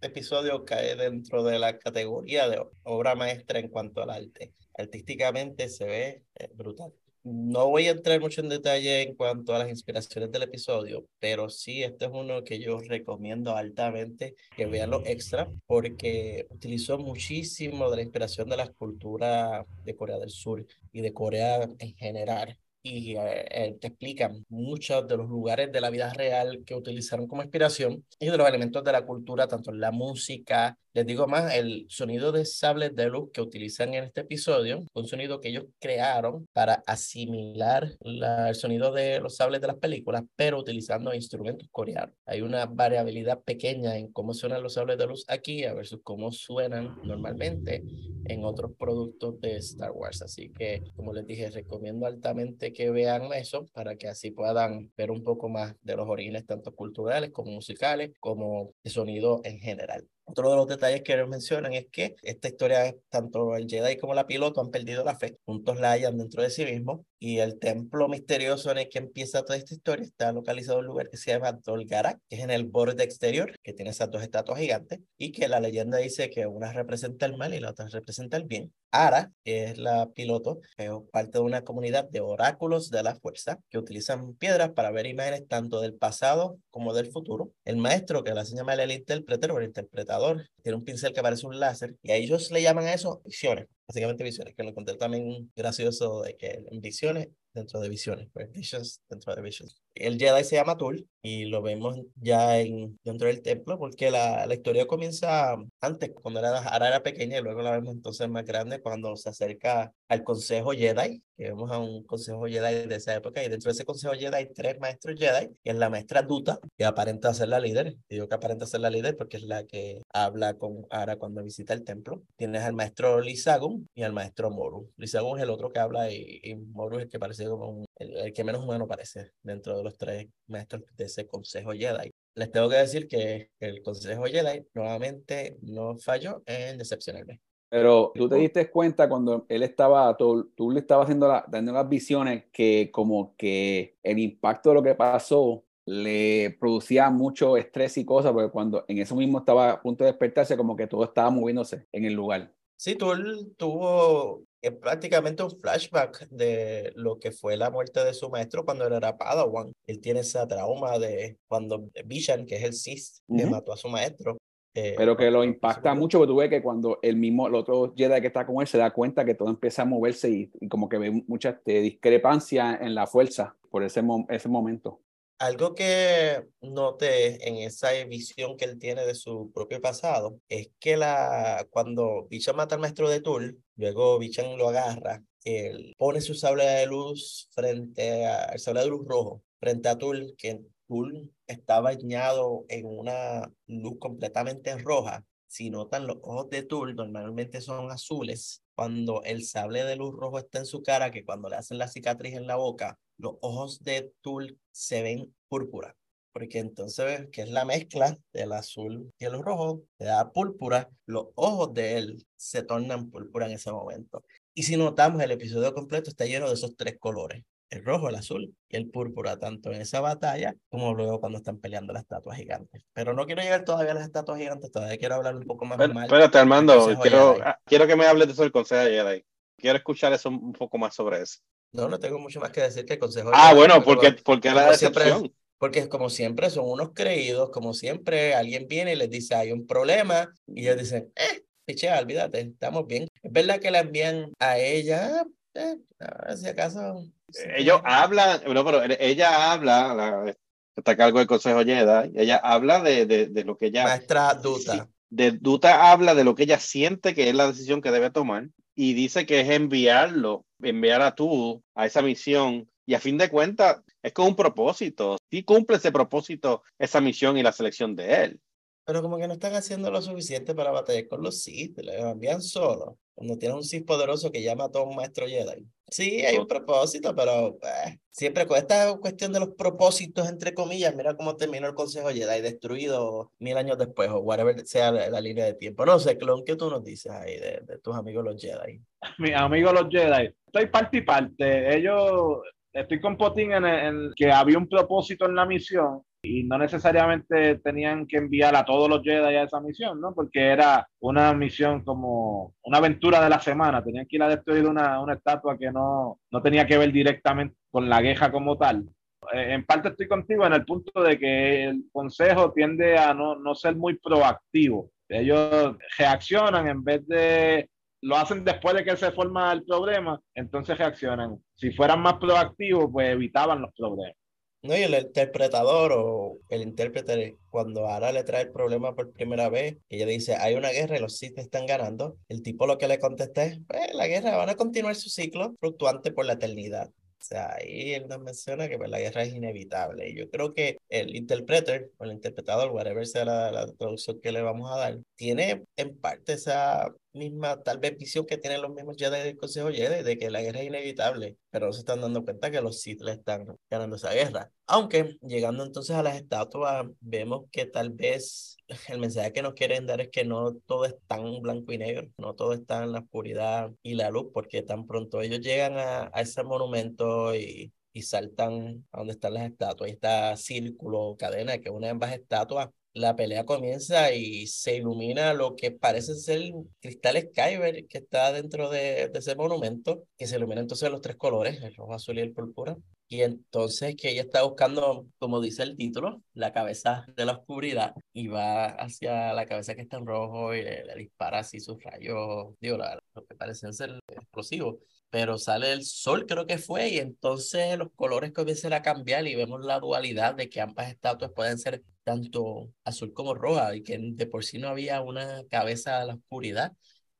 episodio 0.00 0.64
cae 0.64 0.96
dentro 0.96 1.44
de 1.44 1.58
la 1.58 1.78
categoría 1.78 2.48
de 2.48 2.64
obra 2.84 3.14
maestra 3.14 3.58
en 3.58 3.68
cuanto 3.68 4.02
al 4.02 4.08
arte. 4.08 4.54
Artísticamente 4.78 5.68
se 5.68 5.84
ve 5.84 6.22
eh, 6.36 6.48
brutal. 6.54 6.94
No 7.22 7.68
voy 7.68 7.88
a 7.88 7.90
entrar 7.90 8.18
mucho 8.18 8.40
en 8.40 8.48
detalle 8.48 9.02
en 9.02 9.14
cuanto 9.14 9.54
a 9.54 9.58
las 9.58 9.68
inspiraciones 9.68 10.32
del 10.32 10.44
episodio, 10.44 11.06
pero 11.18 11.50
sí, 11.50 11.82
este 11.82 12.06
es 12.06 12.10
uno 12.14 12.42
que 12.44 12.60
yo 12.60 12.78
recomiendo 12.80 13.54
altamente 13.54 14.36
que 14.56 14.64
vean 14.64 14.88
los 14.88 15.06
extra 15.06 15.52
porque 15.66 16.46
utilizó 16.48 16.96
muchísimo 16.96 17.90
de 17.90 17.96
la 17.96 18.02
inspiración 18.02 18.48
de 18.48 18.56
la 18.56 18.64
escultura 18.64 19.66
de 19.84 19.96
Corea 19.96 20.18
del 20.18 20.30
Sur 20.30 20.66
y 20.92 21.02
de 21.02 21.12
Corea 21.12 21.68
en 21.78 21.94
general 21.94 22.58
y 22.82 23.16
eh, 23.16 23.46
eh, 23.50 23.78
te 23.80 23.88
explican 23.88 24.44
muchos 24.48 25.06
de 25.06 25.16
los 25.16 25.28
lugares 25.28 25.70
de 25.72 25.80
la 25.80 25.90
vida 25.90 26.12
real 26.12 26.62
que 26.66 26.74
utilizaron 26.74 27.26
como 27.28 27.42
inspiración 27.42 28.04
y 28.18 28.26
de 28.26 28.36
los 28.36 28.48
elementos 28.48 28.82
de 28.84 28.92
la 28.92 29.06
cultura, 29.06 29.46
tanto 29.46 29.70
en 29.70 29.80
la 29.80 29.92
música, 29.92 30.76
Les 30.94 31.06
digo 31.06 31.26
más, 31.26 31.54
el 31.54 31.86
sonido 31.88 32.32
de 32.32 32.44
sables 32.44 32.94
de 32.94 33.08
luz 33.08 33.30
que 33.32 33.40
utilizan 33.40 33.94
en 33.94 34.04
este 34.04 34.20
episodio, 34.20 34.84
un 34.92 35.06
sonido 35.06 35.40
que 35.40 35.48
ellos 35.48 35.64
crearon 35.78 36.46
para 36.52 36.82
asimilar 36.86 37.88
la, 38.00 38.50
el 38.50 38.54
sonido 38.54 38.92
de 38.92 39.18
los 39.18 39.36
sables 39.36 39.62
de 39.62 39.68
las 39.68 39.76
películas, 39.76 40.22
pero 40.36 40.58
utilizando 40.58 41.14
instrumentos 41.14 41.66
coreanos. 41.70 42.14
Hay 42.26 42.42
una 42.42 42.66
variabilidad 42.66 43.40
pequeña 43.40 43.96
en 43.96 44.12
cómo 44.12 44.34
suenan 44.34 44.62
los 44.62 44.74
sables 44.74 44.98
de 44.98 45.06
luz 45.06 45.24
aquí 45.28 45.64
a 45.64 45.72
versus 45.72 46.00
cómo 46.02 46.30
suenan 46.30 46.98
normalmente 47.04 47.82
en 48.26 48.44
otros 48.44 48.72
productos 48.78 49.40
de 49.40 49.56
Star 49.56 49.92
Wars. 49.92 50.20
Así 50.20 50.50
que, 50.50 50.82
como 50.94 51.14
les 51.14 51.26
dije, 51.26 51.48
recomiendo 51.50 52.04
altamente 52.04 52.74
que 52.74 52.90
vean 52.90 53.32
eso 53.32 53.64
para 53.72 53.96
que 53.96 54.08
así 54.08 54.30
puedan 54.30 54.92
ver 54.94 55.10
un 55.10 55.24
poco 55.24 55.48
más 55.48 55.74
de 55.80 55.96
los 55.96 56.06
orígenes, 56.06 56.44
tanto 56.44 56.74
culturales 56.74 57.30
como 57.30 57.50
musicales, 57.50 58.12
como 58.20 58.74
de 58.84 58.90
sonido 58.90 59.40
en 59.44 59.58
general. 59.58 60.06
Otro 60.32 60.48
de 60.50 60.56
los 60.56 60.66
detalles 60.66 61.02
que 61.02 61.14
mencionan 61.26 61.74
es 61.74 61.88
que 61.92 62.16
esta 62.22 62.48
historia, 62.48 62.96
tanto 63.10 63.54
el 63.54 63.68
Jedi 63.68 63.98
como 63.98 64.14
la 64.14 64.26
piloto 64.26 64.62
han 64.62 64.70
perdido 64.70 65.04
la 65.04 65.14
fe, 65.14 65.36
juntos 65.44 65.78
la 65.78 65.90
hallan 65.92 66.16
dentro 66.16 66.42
de 66.42 66.48
sí 66.48 66.64
mismos, 66.64 67.00
y 67.22 67.38
el 67.38 67.60
templo 67.60 68.08
misterioso 68.08 68.72
en 68.72 68.78
el 68.78 68.88
que 68.88 68.98
empieza 68.98 69.44
toda 69.44 69.56
esta 69.56 69.74
historia 69.74 70.04
está 70.04 70.32
localizado 70.32 70.80
en 70.80 70.86
un 70.86 70.88
lugar 70.88 71.08
que 71.08 71.16
se 71.16 71.30
llama 71.30 71.52
Dolgarak, 71.52 72.18
que 72.28 72.34
es 72.34 72.42
en 72.42 72.50
el 72.50 72.64
borde 72.64 73.04
exterior, 73.04 73.54
que 73.62 73.72
tiene 73.72 73.92
esas 73.92 74.10
dos 74.10 74.22
estatuas 74.22 74.58
gigantes, 74.58 74.98
y 75.16 75.30
que 75.30 75.46
la 75.46 75.60
leyenda 75.60 75.98
dice 75.98 76.30
que 76.30 76.46
una 76.46 76.72
representa 76.72 77.24
el 77.26 77.36
mal 77.36 77.54
y 77.54 77.60
la 77.60 77.70
otra 77.70 77.86
representa 77.86 78.36
el 78.36 78.42
bien. 78.42 78.72
Ara, 78.90 79.30
que 79.44 79.66
es 79.66 79.78
la 79.78 80.10
piloto, 80.10 80.58
es 80.76 80.90
parte 81.12 81.38
de 81.38 81.44
una 81.44 81.62
comunidad 81.62 82.08
de 82.10 82.20
oráculos 82.20 82.90
de 82.90 83.04
la 83.04 83.14
fuerza 83.14 83.60
que 83.70 83.78
utilizan 83.78 84.34
piedras 84.34 84.72
para 84.72 84.90
ver 84.90 85.06
imágenes 85.06 85.46
tanto 85.46 85.80
del 85.80 85.94
pasado 85.94 86.58
como 86.70 86.92
del 86.92 87.06
futuro. 87.06 87.52
El 87.64 87.76
maestro, 87.76 88.24
que 88.24 88.34
la 88.34 88.44
se 88.44 88.56
llama 88.56 88.74
el 88.74 88.90
intérprete 88.90 89.46
o 89.46 89.58
el 89.60 89.66
interpretador, 89.66 90.48
tiene 90.60 90.76
un 90.76 90.84
pincel 90.84 91.12
que 91.12 91.22
parece 91.22 91.46
un 91.46 91.60
láser 91.60 91.94
y 92.02 92.10
a 92.10 92.16
ellos 92.16 92.50
le 92.50 92.62
llaman 92.62 92.86
a 92.86 92.94
eso 92.94 93.22
visiones, 93.24 93.68
básicamente 93.92 94.24
visiones, 94.24 94.54
que 94.54 94.62
lo 94.62 94.70
encontré 94.70 94.96
también 94.96 95.52
gracioso 95.54 96.22
de 96.22 96.36
que 96.36 96.64
en 96.70 96.80
visiones 96.80 97.28
dentro 97.54 97.80
de 97.80 97.88
visiones, 97.88 98.28
pues 98.32 98.50
visions 98.50 99.02
dentro 99.08 99.34
de 99.34 99.42
visions. 99.42 99.82
El 99.94 100.18
Jedi 100.18 100.42
se 100.44 100.56
llama 100.56 100.76
Tul 100.78 101.06
y 101.20 101.44
lo 101.44 101.60
vemos 101.62 101.98
ya 102.16 102.58
en, 102.58 102.98
dentro 103.04 103.28
del 103.28 103.42
templo 103.42 103.78
porque 103.78 104.10
la, 104.10 104.46
la 104.46 104.54
historia 104.54 104.86
comienza 104.86 105.54
antes, 105.80 106.12
cuando 106.14 106.40
era, 106.40 106.58
Ara 106.60 106.88
era 106.88 107.02
pequeña 107.02 107.38
y 107.38 107.42
luego 107.42 107.62
la 107.62 107.72
vemos 107.72 107.94
entonces 107.94 108.28
más 108.28 108.44
grande 108.44 108.80
cuando 108.80 109.14
se 109.16 109.28
acerca 109.28 109.92
al 110.08 110.24
Consejo 110.24 110.72
Jedi, 110.72 111.22
que 111.36 111.44
vemos 111.44 111.70
a 111.70 111.78
un 111.78 112.04
Consejo 112.04 112.46
Jedi 112.46 112.86
de 112.86 112.94
esa 112.96 113.14
época 113.14 113.44
y 113.44 113.48
dentro 113.48 113.68
de 113.68 113.74
ese 113.74 113.84
Consejo 113.84 114.14
Jedi 114.14 114.34
hay 114.34 114.52
tres 114.52 114.78
maestros 114.80 115.18
Jedi 115.18 115.50
y 115.62 115.70
es 115.70 115.76
la 115.76 115.90
maestra 115.90 116.22
Duta 116.22 116.58
que 116.76 116.84
aparenta 116.84 117.34
ser 117.34 117.48
la 117.48 117.60
líder, 117.60 117.96
digo 118.08 118.28
que 118.28 118.34
aparenta 118.34 118.66
ser 118.66 118.80
la 118.80 118.90
líder 118.90 119.16
porque 119.16 119.36
es 119.36 119.42
la 119.44 119.64
que 119.66 120.02
habla 120.12 120.54
con 120.54 120.86
Ara 120.90 121.16
cuando 121.16 121.42
visita 121.42 121.74
el 121.74 121.84
templo. 121.84 122.22
Tienes 122.36 122.62
al 122.62 122.72
maestro 122.72 123.20
Lisagun 123.20 123.88
y 123.94 124.02
al 124.02 124.12
maestro 124.12 124.50
Moru. 124.50 124.90
Lisagun 124.96 125.38
es 125.38 125.44
el 125.44 125.50
otro 125.50 125.70
que 125.70 125.80
habla 125.80 126.10
y, 126.10 126.40
y 126.42 126.56
Moru 126.56 126.96
es 126.98 127.04
el 127.04 127.10
que 127.10 127.18
parece 127.18 127.41
como 127.48 127.68
un, 127.68 127.84
el, 127.96 128.16
el 128.16 128.32
que 128.32 128.44
menos 128.44 128.62
humano 128.62 128.86
parece 128.86 129.32
dentro 129.42 129.76
de 129.76 129.84
los 129.84 129.96
tres 129.96 130.26
maestros 130.46 130.82
de 130.96 131.04
ese 131.04 131.26
Consejo 131.26 131.72
Jedi. 131.72 132.10
Les 132.34 132.50
tengo 132.50 132.68
que 132.68 132.76
decir 132.76 133.08
que 133.08 133.50
el 133.60 133.82
Consejo 133.82 134.24
Jedi 134.24 134.66
nuevamente 134.74 135.58
no 135.62 135.98
falló 135.98 136.42
en 136.46 136.78
decepcionarme. 136.78 137.40
Pero 137.72 138.12
tú 138.14 138.28
te 138.28 138.34
diste 138.36 138.70
cuenta 138.70 139.08
cuando 139.08 139.46
él 139.48 139.62
estaba, 139.62 140.14
tú, 140.14 140.52
tú 140.54 140.70
le 140.70 140.80
estabas 140.80 141.04
haciendo 141.04 141.26
la, 141.26 141.42
dando 141.48 141.72
las 141.72 141.88
visiones 141.88 142.44
que 142.52 142.90
como 142.92 143.34
que 143.36 143.96
el 144.02 144.18
impacto 144.18 144.68
de 144.68 144.74
lo 144.74 144.82
que 144.82 144.94
pasó 144.94 145.64
le 145.86 146.56
producía 146.60 147.08
mucho 147.08 147.56
estrés 147.56 147.96
y 147.96 148.04
cosas, 148.04 148.32
porque 148.32 148.50
cuando 148.50 148.84
en 148.88 148.98
eso 148.98 149.16
mismo 149.16 149.38
estaba 149.38 149.70
a 149.70 149.80
punto 149.80 150.04
de 150.04 150.10
despertarse, 150.10 150.56
como 150.56 150.76
que 150.76 150.86
todo 150.86 151.04
estaba 151.04 151.30
moviéndose 151.30 151.86
en 151.92 152.04
el 152.04 152.12
lugar. 152.12 152.52
Sí, 152.76 152.94
tú 152.94 153.10
tuvo 153.56 154.42
eh, 154.62 154.70
prácticamente 154.70 155.42
un 155.42 155.50
flashback 155.50 156.28
de 156.30 156.92
lo 156.96 157.18
que 157.18 157.32
fue 157.32 157.56
la 157.56 157.70
muerte 157.70 158.04
de 158.04 158.14
su 158.14 158.30
maestro 158.30 158.64
cuando 158.64 158.86
él 158.86 158.92
era 158.94 159.16
Padawan. 159.18 159.72
Él 159.86 160.00
tiene 160.00 160.20
ese 160.20 160.44
trauma 160.46 160.98
de 160.98 161.38
cuando 161.48 161.88
Vishan, 162.06 162.46
que 162.46 162.56
es 162.56 162.62
el 162.64 162.72
Sith, 162.72 163.18
que 163.26 163.44
Ujú. 163.44 163.50
mató 163.50 163.72
a 163.72 163.76
su 163.76 163.88
maestro. 163.88 164.38
eh, 164.74 164.94
Pero 164.96 165.16
que 165.16 165.30
lo 165.30 165.44
impacta 165.44 165.94
mucho, 165.94 166.18
porque 166.18 166.30
tú 166.32 166.36
ves 166.36 166.48
que 166.50 166.62
cuando 166.62 166.98
el 167.02 167.16
mismo, 167.16 167.46
el 167.48 167.54
otro 167.54 167.92
Jedi 167.96 168.20
que 168.20 168.28
está 168.28 168.46
con 168.46 168.60
él 168.60 168.66
se 168.66 168.78
da 168.78 168.90
cuenta 168.92 169.24
que 169.24 169.34
todo 169.34 169.48
empieza 169.48 169.82
a 169.82 169.84
moverse 169.84 170.30
y, 170.30 170.50
y 170.60 170.68
como 170.68 170.88
que 170.88 170.98
ve 170.98 171.10
mucha 171.26 171.50
este, 171.50 171.80
discrepancia 171.80 172.78
en 172.80 172.94
la 172.94 173.06
fuerza 173.06 173.56
por 173.70 173.82
ese, 173.82 174.00
mo- 174.02 174.26
ese 174.30 174.48
momento. 174.48 175.00
Algo 175.38 175.74
que 175.74 176.44
noté 176.60 177.48
en 177.48 177.56
esa 177.56 177.90
visión 178.04 178.56
que 178.56 178.64
él 178.64 178.78
tiene 178.78 179.04
de 179.04 179.14
su 179.16 179.50
propio 179.52 179.80
pasado 179.80 180.38
es 180.48 180.70
que 180.78 180.96
la, 180.96 181.66
cuando 181.70 182.26
Bichan 182.30 182.54
mata 182.54 182.76
al 182.76 182.80
maestro 182.80 183.08
de 183.10 183.20
Tul, 183.20 183.61
luego 183.82 184.18
Bichan 184.18 184.56
lo 184.56 184.68
agarra, 184.68 185.22
él 185.44 185.92
pone 185.98 186.20
su 186.20 186.34
sable 186.34 186.64
de 186.64 186.86
luz 186.86 187.48
frente 187.52 188.24
al 188.26 188.58
sable 188.60 188.82
de 188.82 188.86
luz 188.86 189.04
rojo, 189.06 189.42
frente 189.58 189.88
a 189.88 189.98
Tul, 189.98 190.34
que 190.38 190.60
Tul 190.86 191.32
está 191.48 191.80
bañado 191.80 192.64
en 192.68 192.86
una 192.86 193.52
luz 193.66 193.98
completamente 193.98 194.78
roja. 194.78 195.24
Si 195.48 195.68
notan, 195.68 196.06
los 196.06 196.18
ojos 196.22 196.48
de 196.48 196.62
Tul 196.62 196.94
normalmente 196.94 197.60
son 197.60 197.90
azules. 197.90 198.62
Cuando 198.74 199.22
el 199.24 199.44
sable 199.44 199.84
de 199.84 199.96
luz 199.96 200.14
rojo 200.14 200.38
está 200.38 200.60
en 200.60 200.66
su 200.66 200.82
cara, 200.82 201.10
que 201.10 201.24
cuando 201.24 201.48
le 201.48 201.56
hacen 201.56 201.78
la 201.78 201.88
cicatriz 201.88 202.34
en 202.34 202.46
la 202.46 202.56
boca, 202.56 202.98
los 203.18 203.34
ojos 203.40 203.82
de 203.82 204.12
Tul 204.20 204.58
se 204.70 205.02
ven 205.02 205.34
púrpura, 205.48 205.96
porque 206.32 206.58
entonces 206.58 207.04
ves 207.04 207.28
que 207.30 207.42
es 207.42 207.50
la 207.50 207.64
mezcla 207.64 208.16
del 208.32 208.52
azul 208.52 209.12
y 209.18 209.24
el 209.24 209.42
rojo, 209.42 209.82
te 209.98 210.06
da 210.06 210.32
púrpura, 210.32 210.88
los 211.06 211.26
ojos 211.34 211.74
de 211.74 211.98
él 211.98 212.26
se 212.36 212.62
tornan 212.62 213.10
púrpura 213.10 213.46
en 213.46 213.52
ese 213.52 213.70
momento. 213.70 214.24
Y 214.54 214.64
si 214.64 214.76
notamos, 214.76 215.22
el 215.22 215.30
episodio 215.30 215.72
completo 215.74 216.10
está 216.10 216.24
lleno 216.26 216.48
de 216.48 216.54
esos 216.54 216.76
tres 216.76 216.96
colores, 216.98 217.42
el 217.70 217.84
rojo, 217.84 218.08
el 218.08 218.16
azul 218.16 218.54
y 218.68 218.76
el 218.76 218.90
púrpura, 218.90 219.38
tanto 219.38 219.70
en 219.72 219.80
esa 219.80 220.00
batalla 220.00 220.54
como 220.70 220.94
luego 220.94 221.20
cuando 221.20 221.38
están 221.38 221.58
peleando 221.58 221.92
las 221.92 222.02
estatuas 222.02 222.36
gigantes. 222.36 222.82
Pero 222.92 223.14
no 223.14 223.24
quiero 223.26 223.42
llegar 223.42 223.64
todavía 223.64 223.92
a 223.92 223.94
las 223.94 224.04
estatuas 224.04 224.38
gigantes, 224.38 224.70
todavía 224.70 224.98
quiero 224.98 225.14
hablar 225.16 225.36
un 225.36 225.44
poco 225.44 225.64
más 225.64 225.78
Pero- 225.78 225.94
mal. 225.94 226.04
Espérate, 226.04 226.38
Armando, 226.38 226.98
quiero, 227.00 227.36
ah, 227.44 227.58
quiero 227.64 227.86
que 227.86 227.96
me 227.96 228.06
hables 228.06 228.26
de 228.28 228.32
eso 228.34 228.42
del 228.42 228.52
Consejo 228.52 228.82
Jedi. 228.82 229.24
Quiero 229.56 229.78
escuchar 229.78 230.12
eso 230.12 230.28
un 230.28 230.52
poco 230.52 230.76
más 230.76 230.94
sobre 230.94 231.22
eso. 231.22 231.38
No, 231.72 231.88
no 231.88 231.98
tengo 231.98 232.18
mucho 232.18 232.38
más 232.40 232.50
que 232.50 232.60
decir 232.60 232.84
que 232.84 232.94
el 232.94 232.98
consejo 232.98 233.30
Ah, 233.32 233.48
Jedi, 233.48 233.56
bueno, 233.58 233.74
como- 233.74 233.86
porque, 233.86 234.12
porque 234.22 234.50
la 234.50 234.64
como 234.64 234.74
siempre- 234.76 235.04
decepción. 235.04 235.34
Porque 235.62 235.88
como 235.88 236.10
siempre 236.10 236.50
son 236.50 236.68
unos 236.68 236.90
creídos, 236.92 237.50
como 237.50 237.72
siempre 237.72 238.34
alguien 238.34 238.66
viene 238.66 238.94
y 238.94 238.96
les 238.96 239.08
dice 239.08 239.36
hay 239.36 239.52
un 239.52 239.64
problema 239.64 240.34
y 240.48 240.62
ellos 240.62 240.76
dicen, 240.80 241.12
eh, 241.14 241.44
pichea, 241.64 242.00
olvídate, 242.00 242.40
estamos 242.40 242.84
bien. 242.88 243.06
Es 243.22 243.30
verdad 243.30 243.60
que 243.60 243.70
la 243.70 243.78
envían 243.78 244.32
a 244.40 244.58
ella, 244.58 245.20
ah, 245.20 245.24
eh, 245.54 245.76
a 246.00 246.26
ver 246.26 246.36
si 246.36 246.48
acaso. 246.48 247.06
si 247.28 247.44
Ellos 247.56 247.80
tiene- 247.80 247.94
hablan, 247.96 248.40
no, 248.52 248.64
pero 248.64 248.82
ella 248.98 249.52
habla, 249.52 249.94
la, 249.94 250.34
está 250.74 250.90
a 250.90 250.96
cargo 250.96 251.18
del 251.20 251.28
Consejo 251.28 251.60
Jedi, 251.64 252.10
ella 252.16 252.40
habla 252.42 252.80
de, 252.80 253.06
de, 253.06 253.26
de 253.28 253.44
lo 253.44 253.56
que 253.56 253.66
ella, 253.66 253.84
Maestra 253.84 254.34
Duta. 254.34 254.88
de 255.10 255.30
Duta 255.30 255.92
habla 255.92 256.16
de 256.16 256.24
lo 256.24 256.34
que 256.34 256.42
ella 256.42 256.58
siente 256.58 257.14
que 257.14 257.28
es 257.28 257.36
la 257.36 257.46
decisión 257.46 257.80
que 257.82 257.92
debe 257.92 258.10
tomar 258.10 258.48
y 258.74 258.94
dice 258.94 259.26
que 259.26 259.42
es 259.42 259.48
enviarlo, 259.48 260.44
enviar 260.60 261.02
a 261.02 261.14
tú 261.14 261.62
a 261.76 261.86
esa 261.86 262.02
misión 262.02 262.68
y 262.92 262.94
a 262.94 263.00
fin 263.00 263.16
de 263.16 263.30
cuentas 263.30 263.82
es 264.02 264.12
con 264.12 264.26
un 264.26 264.36
propósito. 264.36 265.16
Sí 265.30 265.44
cumple 265.44 265.78
ese 265.78 265.90
propósito, 265.90 266.62
esa 266.78 267.00
misión 267.00 267.38
y 267.38 267.42
la 267.42 267.50
selección 267.50 267.96
de 267.96 268.24
él. 268.24 268.40
Pero 268.84 269.00
como 269.00 269.16
que 269.16 269.26
no 269.26 269.32
están 269.32 269.54
haciendo 269.54 269.90
lo 269.90 270.02
suficiente 270.02 270.54
para 270.54 270.72
batallar 270.72 271.08
con 271.08 271.22
los 271.22 271.42
Sith, 271.42 271.78
los 271.78 271.94
envían 271.94 272.42
solo. 272.42 272.98
Cuando 273.14 273.38
tienen 273.38 273.56
un 273.56 273.64
Sith 273.64 273.86
poderoso 273.86 274.30
que 274.30 274.42
llama 274.42 274.64
a 274.64 274.70
todo 274.70 274.84
un 274.84 274.96
maestro 274.96 275.26
Jedi. 275.26 275.66
Sí, 275.88 276.22
hay 276.26 276.36
un 276.36 276.46
propósito, 276.46 277.14
pero 277.14 277.58
eh, 277.62 277.98
siempre 278.10 278.46
con 278.46 278.58
esta 278.58 278.94
cuestión 278.98 279.32
de 279.32 279.40
los 279.40 279.54
propósitos, 279.54 280.28
entre 280.28 280.52
comillas, 280.52 280.94
mira 280.94 281.16
cómo 281.16 281.36
terminó 281.36 281.66
el 281.68 281.74
Consejo 281.74 282.10
Jedi, 282.10 282.42
destruido 282.42 283.32
mil 283.38 283.56
años 283.56 283.78
después, 283.78 284.10
o 284.10 284.18
whatever 284.18 284.66
sea 284.66 284.92
la, 284.92 285.08
la 285.08 285.20
línea 285.22 285.46
de 285.46 285.54
tiempo. 285.54 285.86
No 285.86 285.98
sé, 285.98 286.18
Clon, 286.18 286.44
¿qué 286.44 286.56
tú 286.56 286.68
nos 286.68 286.84
dices 286.84 287.10
ahí 287.10 287.38
de, 287.38 287.62
de 287.66 287.78
tus 287.78 287.96
amigos 287.96 288.22
los 288.22 288.38
Jedi? 288.38 288.82
mis 289.18 289.34
amigos 289.34 289.72
los 289.72 289.88
Jedi, 289.88 290.34
estoy 290.46 290.66
parte 290.66 290.98
y 290.98 291.02
parte. 291.02 291.76
Ellos, 291.76 292.40
estoy 292.72 293.00
con 293.00 293.16
Potín 293.16 293.52
en, 293.52 293.64
en 293.64 294.12
que 294.16 294.30
había 294.32 294.58
un 294.58 294.68
propósito 294.68 295.26
en 295.26 295.34
la 295.34 295.46
misión 295.46 296.02
y 296.24 296.44
no 296.44 296.56
necesariamente 296.56 297.56
tenían 297.58 298.06
que 298.06 298.16
enviar 298.16 298.54
a 298.54 298.64
todos 298.64 298.88
los 298.88 299.02
Jedi 299.02 299.34
a 299.34 299.42
esa 299.42 299.60
misión, 299.60 300.00
¿no? 300.00 300.14
Porque 300.14 300.40
era 300.40 300.86
una 301.00 301.32
misión 301.34 301.84
como 301.84 302.54
una 302.62 302.78
aventura 302.78 303.20
de 303.20 303.28
la 303.28 303.40
semana. 303.40 303.82
Tenían 303.82 304.06
que 304.06 304.16
ir 304.16 304.22
a 304.22 304.28
destruir 304.28 304.66
una, 304.66 305.00
una 305.00 305.14
estatua 305.14 305.58
que 305.58 305.72
no, 305.72 306.20
no 306.30 306.42
tenía 306.42 306.64
que 306.64 306.78
ver 306.78 306.92
directamente 306.92 307.56
con 307.70 307.88
la 307.88 308.00
queja 308.00 308.30
como 308.30 308.56
tal. 308.56 308.84
Eh, 309.32 309.52
En 309.54 309.64
parte 309.64 309.88
estoy 309.88 310.06
contigo 310.06 310.46
en 310.46 310.52
el 310.52 310.64
punto 310.64 311.02
de 311.02 311.18
que 311.18 311.64
el 311.64 311.84
consejo 311.92 312.52
tiende 312.52 312.96
a 312.96 313.12
no, 313.12 313.34
no 313.34 313.54
ser 313.56 313.74
muy 313.74 313.98
proactivo. 313.98 314.90
Ellos 315.08 315.76
reaccionan 315.98 316.68
en 316.68 316.84
vez 316.84 317.06
de 317.06 317.68
lo 318.02 318.16
hacen 318.16 318.44
después 318.44 318.74
de 318.74 318.84
que 318.84 318.96
se 318.96 319.12
forma 319.12 319.52
el 319.52 319.64
problema, 319.64 320.20
entonces 320.34 320.76
reaccionan. 320.76 321.42
Si 321.56 321.70
fueran 321.70 322.00
más 322.00 322.14
proactivos, 322.14 322.90
pues 322.92 323.08
evitaban 323.08 323.62
los 323.62 323.70
problemas. 323.74 324.16
No, 324.62 324.76
y 324.76 324.82
el 324.82 324.94
interpretador 324.94 325.92
o 325.92 326.38
el 326.48 326.62
intérprete, 326.62 327.36
cuando 327.50 327.88
Ara 327.88 328.12
le 328.12 328.22
trae 328.22 328.42
el 328.42 328.52
problema 328.52 328.94
por 328.94 329.12
primera 329.12 329.48
vez, 329.48 329.76
ella 329.88 330.06
dice, 330.06 330.36
hay 330.36 330.54
una 330.54 330.70
guerra 330.70 330.96
y 330.96 331.00
los 331.00 331.16
Sith 331.18 331.38
están 331.38 331.66
ganando, 331.66 332.16
el 332.28 332.42
tipo 332.42 332.66
lo 332.66 332.78
que 332.78 332.86
le 332.86 333.00
contesta 333.00 333.44
es, 333.44 333.58
pues 333.66 333.92
la 333.92 334.06
guerra 334.06 334.36
van 334.36 334.50
a 334.50 334.54
continuar 334.54 334.94
su 334.94 335.08
ciclo 335.08 335.54
fluctuante 335.58 336.12
por 336.12 336.26
la 336.26 336.34
eternidad. 336.34 336.88
O 337.22 337.24
sea, 337.24 337.54
ahí 337.54 337.94
él 337.94 338.06
nos 338.08 338.20
menciona 338.20 338.68
que 338.68 338.78
pues, 338.78 338.90
la 338.90 338.98
guerra 338.98 339.22
es 339.22 339.32
inevitable. 339.34 340.10
Y 340.10 340.16
yo 340.16 340.28
creo 340.30 340.54
que 340.54 340.78
el 340.88 341.14
interpreter 341.14 341.90
o 341.98 342.04
el 342.04 342.12
interpretador, 342.12 342.72
whatever 342.72 343.06
sea 343.06 343.24
la, 343.24 343.52
la 343.52 343.66
traducción 343.66 344.20
que 344.20 344.32
le 344.32 344.42
vamos 344.42 344.70
a 344.72 344.78
dar, 344.78 344.98
tiene 345.16 345.64
en 345.76 345.96
parte 345.98 346.32
esa 346.32 346.92
misma, 347.12 347.62
tal 347.62 347.78
vez, 347.78 347.96
visión 347.96 348.26
que 348.26 348.38
tienen 348.38 348.62
los 348.62 348.72
mismos 348.72 348.96
Jedi 348.98 349.20
del 349.20 349.36
Consejo 349.36 349.70
Jedi 349.70 350.02
de 350.02 350.18
que 350.18 350.30
la 350.30 350.42
guerra 350.42 350.60
es 350.60 350.66
inevitable, 350.66 351.36
pero 351.50 351.66
no 351.66 351.72
se 351.72 351.80
están 351.80 352.00
dando 352.00 352.24
cuenta 352.24 352.50
que 352.50 352.60
los 352.60 352.80
Sith 352.80 353.02
le 353.02 353.12
están 353.12 353.46
ganando 353.70 353.96
esa 353.96 354.12
guerra. 354.12 354.50
Aunque, 354.66 355.18
llegando 355.22 355.64
entonces 355.64 355.94
a 355.96 356.02
las 356.02 356.16
estatuas, 356.16 356.86
vemos 357.00 357.44
que 357.50 357.66
tal 357.66 357.90
vez 357.90 358.56
el 358.88 358.98
mensaje 358.98 359.32
que 359.32 359.42
nos 359.42 359.54
quieren 359.54 359.86
dar 359.86 360.00
es 360.00 360.08
que 360.08 360.24
no 360.24 360.54
todo 360.66 360.84
es 360.86 360.96
tan 361.06 361.40
blanco 361.42 361.72
y 361.72 361.78
negro, 361.78 362.08
no 362.18 362.34
todo 362.34 362.52
está 362.52 362.84
en 362.84 362.92
la 362.92 363.00
oscuridad 363.00 363.70
y 363.82 363.94
la 363.94 364.10
luz, 364.10 364.26
porque 364.32 364.62
tan 364.62 364.86
pronto 364.86 365.20
ellos 365.20 365.40
llegan 365.40 365.76
a, 365.78 366.10
a 366.12 366.20
ese 366.20 366.42
monumento 366.42 367.34
y 367.34 367.72
y 367.92 368.02
saltan 368.02 368.86
a 368.92 368.98
donde 368.98 369.12
están 369.12 369.34
las 369.34 369.50
estatuas. 369.50 369.88
Ahí 369.88 369.94
está 369.94 370.36
círculo, 370.36 371.16
cadena 371.18 371.58
que 371.58 371.70
une 371.70 371.88
ambas 371.88 372.12
estatuas 372.12 372.70
la 372.94 373.16
pelea 373.16 373.44
comienza 373.46 374.12
y 374.12 374.46
se 374.46 374.76
ilumina 374.76 375.34
lo 375.34 375.56
que 375.56 375.70
parece 375.70 376.14
ser 376.14 376.52
cristal 376.80 377.16
Skyber 377.30 377.86
que 377.86 377.98
está 377.98 378.32
dentro 378.32 378.70
de, 378.70 379.10
ese 379.14 379.34
monumento, 379.34 380.04
que 380.16 380.26
se 380.26 380.36
ilumina 380.36 380.60
entonces 380.60 380.90
los 380.90 381.00
tres 381.00 381.16
colores, 381.16 381.62
el 381.62 381.74
rojo, 381.74 381.94
azul 381.94 382.18
y 382.18 382.22
el 382.22 382.32
púrpura. 382.32 382.76
Y 383.08 383.22
entonces 383.22 383.94
que 383.96 384.12
ía 384.14 384.22
está 384.22 384.42
buscando, 384.42 385.06
como 385.18 385.40
dice 385.40 385.62
el 385.64 385.76
título, 385.76 386.22
la 386.32 386.52
cabeza 386.52 387.04
de 387.14 387.26
la 387.26 387.32
oscuridad 387.32 387.94
y 388.12 388.28
va 388.28 388.66
hacia 388.66 389.34
la 389.34 389.46
cabeza 389.46 389.74
que 389.74 389.82
está 389.82 389.98
en 389.98 390.06
rojo 390.06 390.54
y 390.54 390.62
le, 390.62 390.94
dispara 390.96 391.40
así 391.40 391.60
sus 391.60 391.82
rayos, 391.82 392.54
digo, 392.60 392.78
lo 392.78 393.26
que 393.26 393.34
parecen 393.34 393.74
ser 393.74 394.00
explosivos 394.08 394.76
pero 395.12 395.36
sale 395.36 395.72
el 395.74 395.84
sol, 395.84 396.24
creo 396.26 396.46
que 396.46 396.56
fue, 396.56 396.88
y 396.88 396.98
entonces 396.98 397.76
los 397.76 397.90
colores 397.94 398.32
comienzan 398.32 398.72
a 398.72 398.80
cambiar 398.80 399.26
y 399.26 399.34
vemos 399.34 399.62
la 399.62 399.78
dualidad 399.78 400.34
de 400.34 400.48
que 400.48 400.62
ambas 400.62 400.88
estatuas 400.88 401.32
pueden 401.36 401.58
ser 401.58 401.82
tanto 402.02 402.72
azul 402.82 403.12
como 403.12 403.34
roja 403.34 403.76
y 403.76 403.82
que 403.82 403.98
de 404.00 404.26
por 404.26 404.42
sí 404.42 404.58
no 404.58 404.68
había 404.68 405.02
una 405.02 405.44
cabeza 405.50 406.00
a 406.00 406.06
la 406.06 406.14
oscuridad 406.14 406.72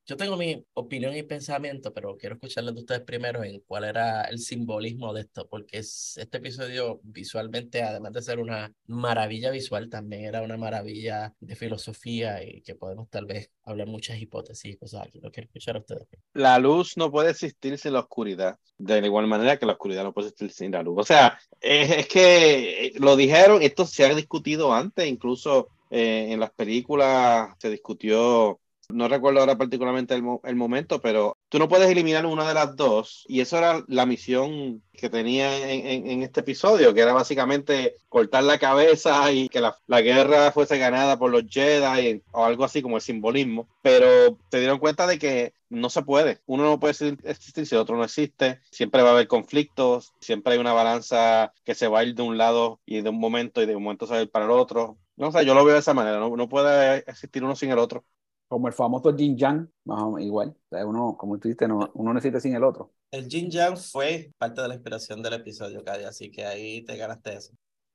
yo 0.05 0.17
tengo 0.17 0.37
mi 0.37 0.65
opinión 0.75 1.17
y 1.17 1.23
pensamiento, 1.23 1.93
pero 1.93 2.17
quiero 2.17 2.35
escucharles 2.35 2.75
de 2.75 2.81
ustedes 2.81 3.03
primero 3.03 3.45
en 3.45 3.61
cuál 3.61 3.85
era 3.85 4.25
el 4.25 4.39
simbolismo 4.41 5.13
de 5.13 5.23
esto, 5.23 5.47
porque 5.49 5.79
es, 5.79 6.17
este 6.19 6.39
episodio 6.39 7.01
visualmente, 7.05 7.83
además 7.83 8.13
de 8.13 8.23
ser 8.23 8.41
una 8.41 8.73
maravilla 8.87 9.51
visual, 9.51 9.89
también 9.89 10.25
era 10.25 10.43
una 10.43 10.57
maravilla 10.57 11.35
de 11.39 11.55
filosofía 11.55 12.43
y 12.43 12.63
que 12.63 12.75
podemos 12.75 13.09
tal 13.11 13.27
vez 13.27 13.51
hablar 13.63 13.87
muchas 13.87 14.21
hipótesis 14.21 14.75
y 14.75 14.77
cosas 14.77 15.07
aquí. 15.07 15.21
Lo 15.21 15.31
quiero 15.31 15.47
escuchar 15.47 15.77
a 15.77 15.81
ustedes. 15.81 16.09
La 16.35 16.59
luz 16.59 16.97
no 16.97 17.11
puede 17.11 17.31
existir 17.31 17.79
sin 17.79 17.93
la 17.93 18.01
oscuridad, 18.01 18.59
de 18.79 19.01
la 19.01 19.07
igual 19.07 19.29
manera 19.29 19.57
que 19.57 19.67
la 19.67 19.73
oscuridad 19.73 20.03
no 20.03 20.13
puede 20.13 20.29
existir 20.29 20.51
sin 20.51 20.73
la 20.73 20.83
luz. 20.83 20.97
O 20.99 21.05
sea, 21.05 21.39
es, 21.61 22.09
que 22.09 22.87
eh, 22.87 22.93
lo 22.97 23.15
dijeron, 23.15 23.63
esto 23.63 23.87
se 23.87 24.05
ha 24.05 24.15
discutido 24.15 24.75
antes, 24.75 25.07
incluso 25.07 25.69
eh, 25.91 26.29
en 26.31 26.41
las 26.41 26.51
películas 26.51 27.55
se 27.59 27.71
discutió 27.71 28.59
no 28.93 29.09
recuerdo 29.09 29.41
ahora 29.41 29.57
particularmente 29.57 30.15
el, 30.15 30.23
el, 30.45 30.57
momento, 30.57 31.01
pero 31.01 31.37
tú 31.49 31.59
no 31.59 31.69
puedes 31.69 31.91
eliminar 31.91 32.27
una 32.27 32.47
de 32.47 32.55
las 32.55 32.77
dos. 32.77 33.25
Y 33.29 33.41
eso 33.41 33.59
era 33.59 33.83
la 33.89 34.07
misión 34.07 34.83
que 34.93 35.11
tenía 35.11 35.71
en, 35.71 36.07
en, 36.07 36.23
este 36.23 36.41
episodio, 36.41 36.95
que 36.95 37.01
era 37.01 37.13
básicamente 37.13 37.97
cortar 38.09 38.45
la 38.45 38.59
cabeza 38.59 39.33
y 39.33 39.49
que 39.49 39.61
la, 39.61 39.77
la, 39.87 40.01
guerra 40.01 40.53
fuese 40.53 40.79
ganada 40.79 41.19
por 41.19 41.31
los 41.31 41.45
Jedi 41.49 42.23
o 42.33 42.45
algo 42.45 42.65
así 42.65 42.83
como 42.83 42.97
el 42.97 43.03
simbolismo. 43.03 43.69
Pero 43.83 44.39
te 44.49 44.59
dieron 44.61 44.79
cuenta 44.79 45.07
de 45.07 45.19
que 45.19 45.55
no 45.71 45.89
se 45.91 46.03
puede. 46.03 46.41
Uno 46.47 46.65
no 46.65 46.79
puede 46.79 47.17
existir 47.25 47.67
si 47.67 47.75
el 47.75 47.81
otro 47.81 47.97
no 47.97 48.05
existe. 48.05 48.61
Siempre 48.71 49.03
va 49.03 49.11
a 49.11 49.13
haber 49.13 49.29
conflictos, 49.29 50.13
siempre 50.21 50.55
hay 50.55 50.59
una 50.59 50.73
balanza 50.75 51.53
que 51.65 51.75
se 51.75 51.89
va 51.89 52.01
a 52.01 52.05
ir 52.05 52.15
de 52.15 52.23
un 52.23 52.39
lado 52.39 52.81
y 52.85 53.01
de 53.01 53.09
un 53.09 53.19
momento 53.19 53.63
y 53.63 53.67
de 53.67 53.77
un 53.77 53.83
momento 53.83 54.07
se 54.07 54.13
va 54.13 54.19
a 54.19 54.23
ir 54.23 54.31
para 54.31 54.45
el 54.45 54.51
otro. 54.51 54.99
No 55.17 55.33
sé, 55.33 55.45
yo 55.45 55.55
lo 55.55 55.65
veo 55.65 55.75
de 55.75 55.81
esa 55.81 55.95
manera. 55.95 56.19
No, 56.19 56.37
no 56.37 56.49
puede 56.49 56.99
existir 57.09 57.43
uno 57.45 57.57
sin 57.57 57.71
el 57.71 57.79
otro 57.79 58.05
como 58.53 58.69
el 58.69 58.75
famoso 58.75 59.17
Jin 59.17 59.35
Yang, 59.35 59.67
más 59.87 60.03
o 60.03 60.11
menos 60.11 60.27
igual. 60.27 60.55
uno, 60.71 61.17
como 61.17 61.39
tú 61.39 61.49
dices, 61.49 61.67
no, 61.67 61.91
uno 61.95 62.13
necesita 62.13 62.39
sin 62.39 62.55
el 62.55 62.63
otro. 62.63 62.93
El 63.11 63.27
Jin 63.27 63.51
Yang 63.51 63.79
fue 63.79 64.31
parte 64.37 64.61
de 64.61 64.69
la 64.69 64.75
inspiración 64.75 65.23
del 65.23 65.33
episodio, 65.33 65.83
Cady, 65.83 66.05
así 66.05 66.31
que 66.31 66.45
ahí 66.45 66.85
te 66.85 66.99
ganaste 66.99 67.33
eso. 67.33 67.55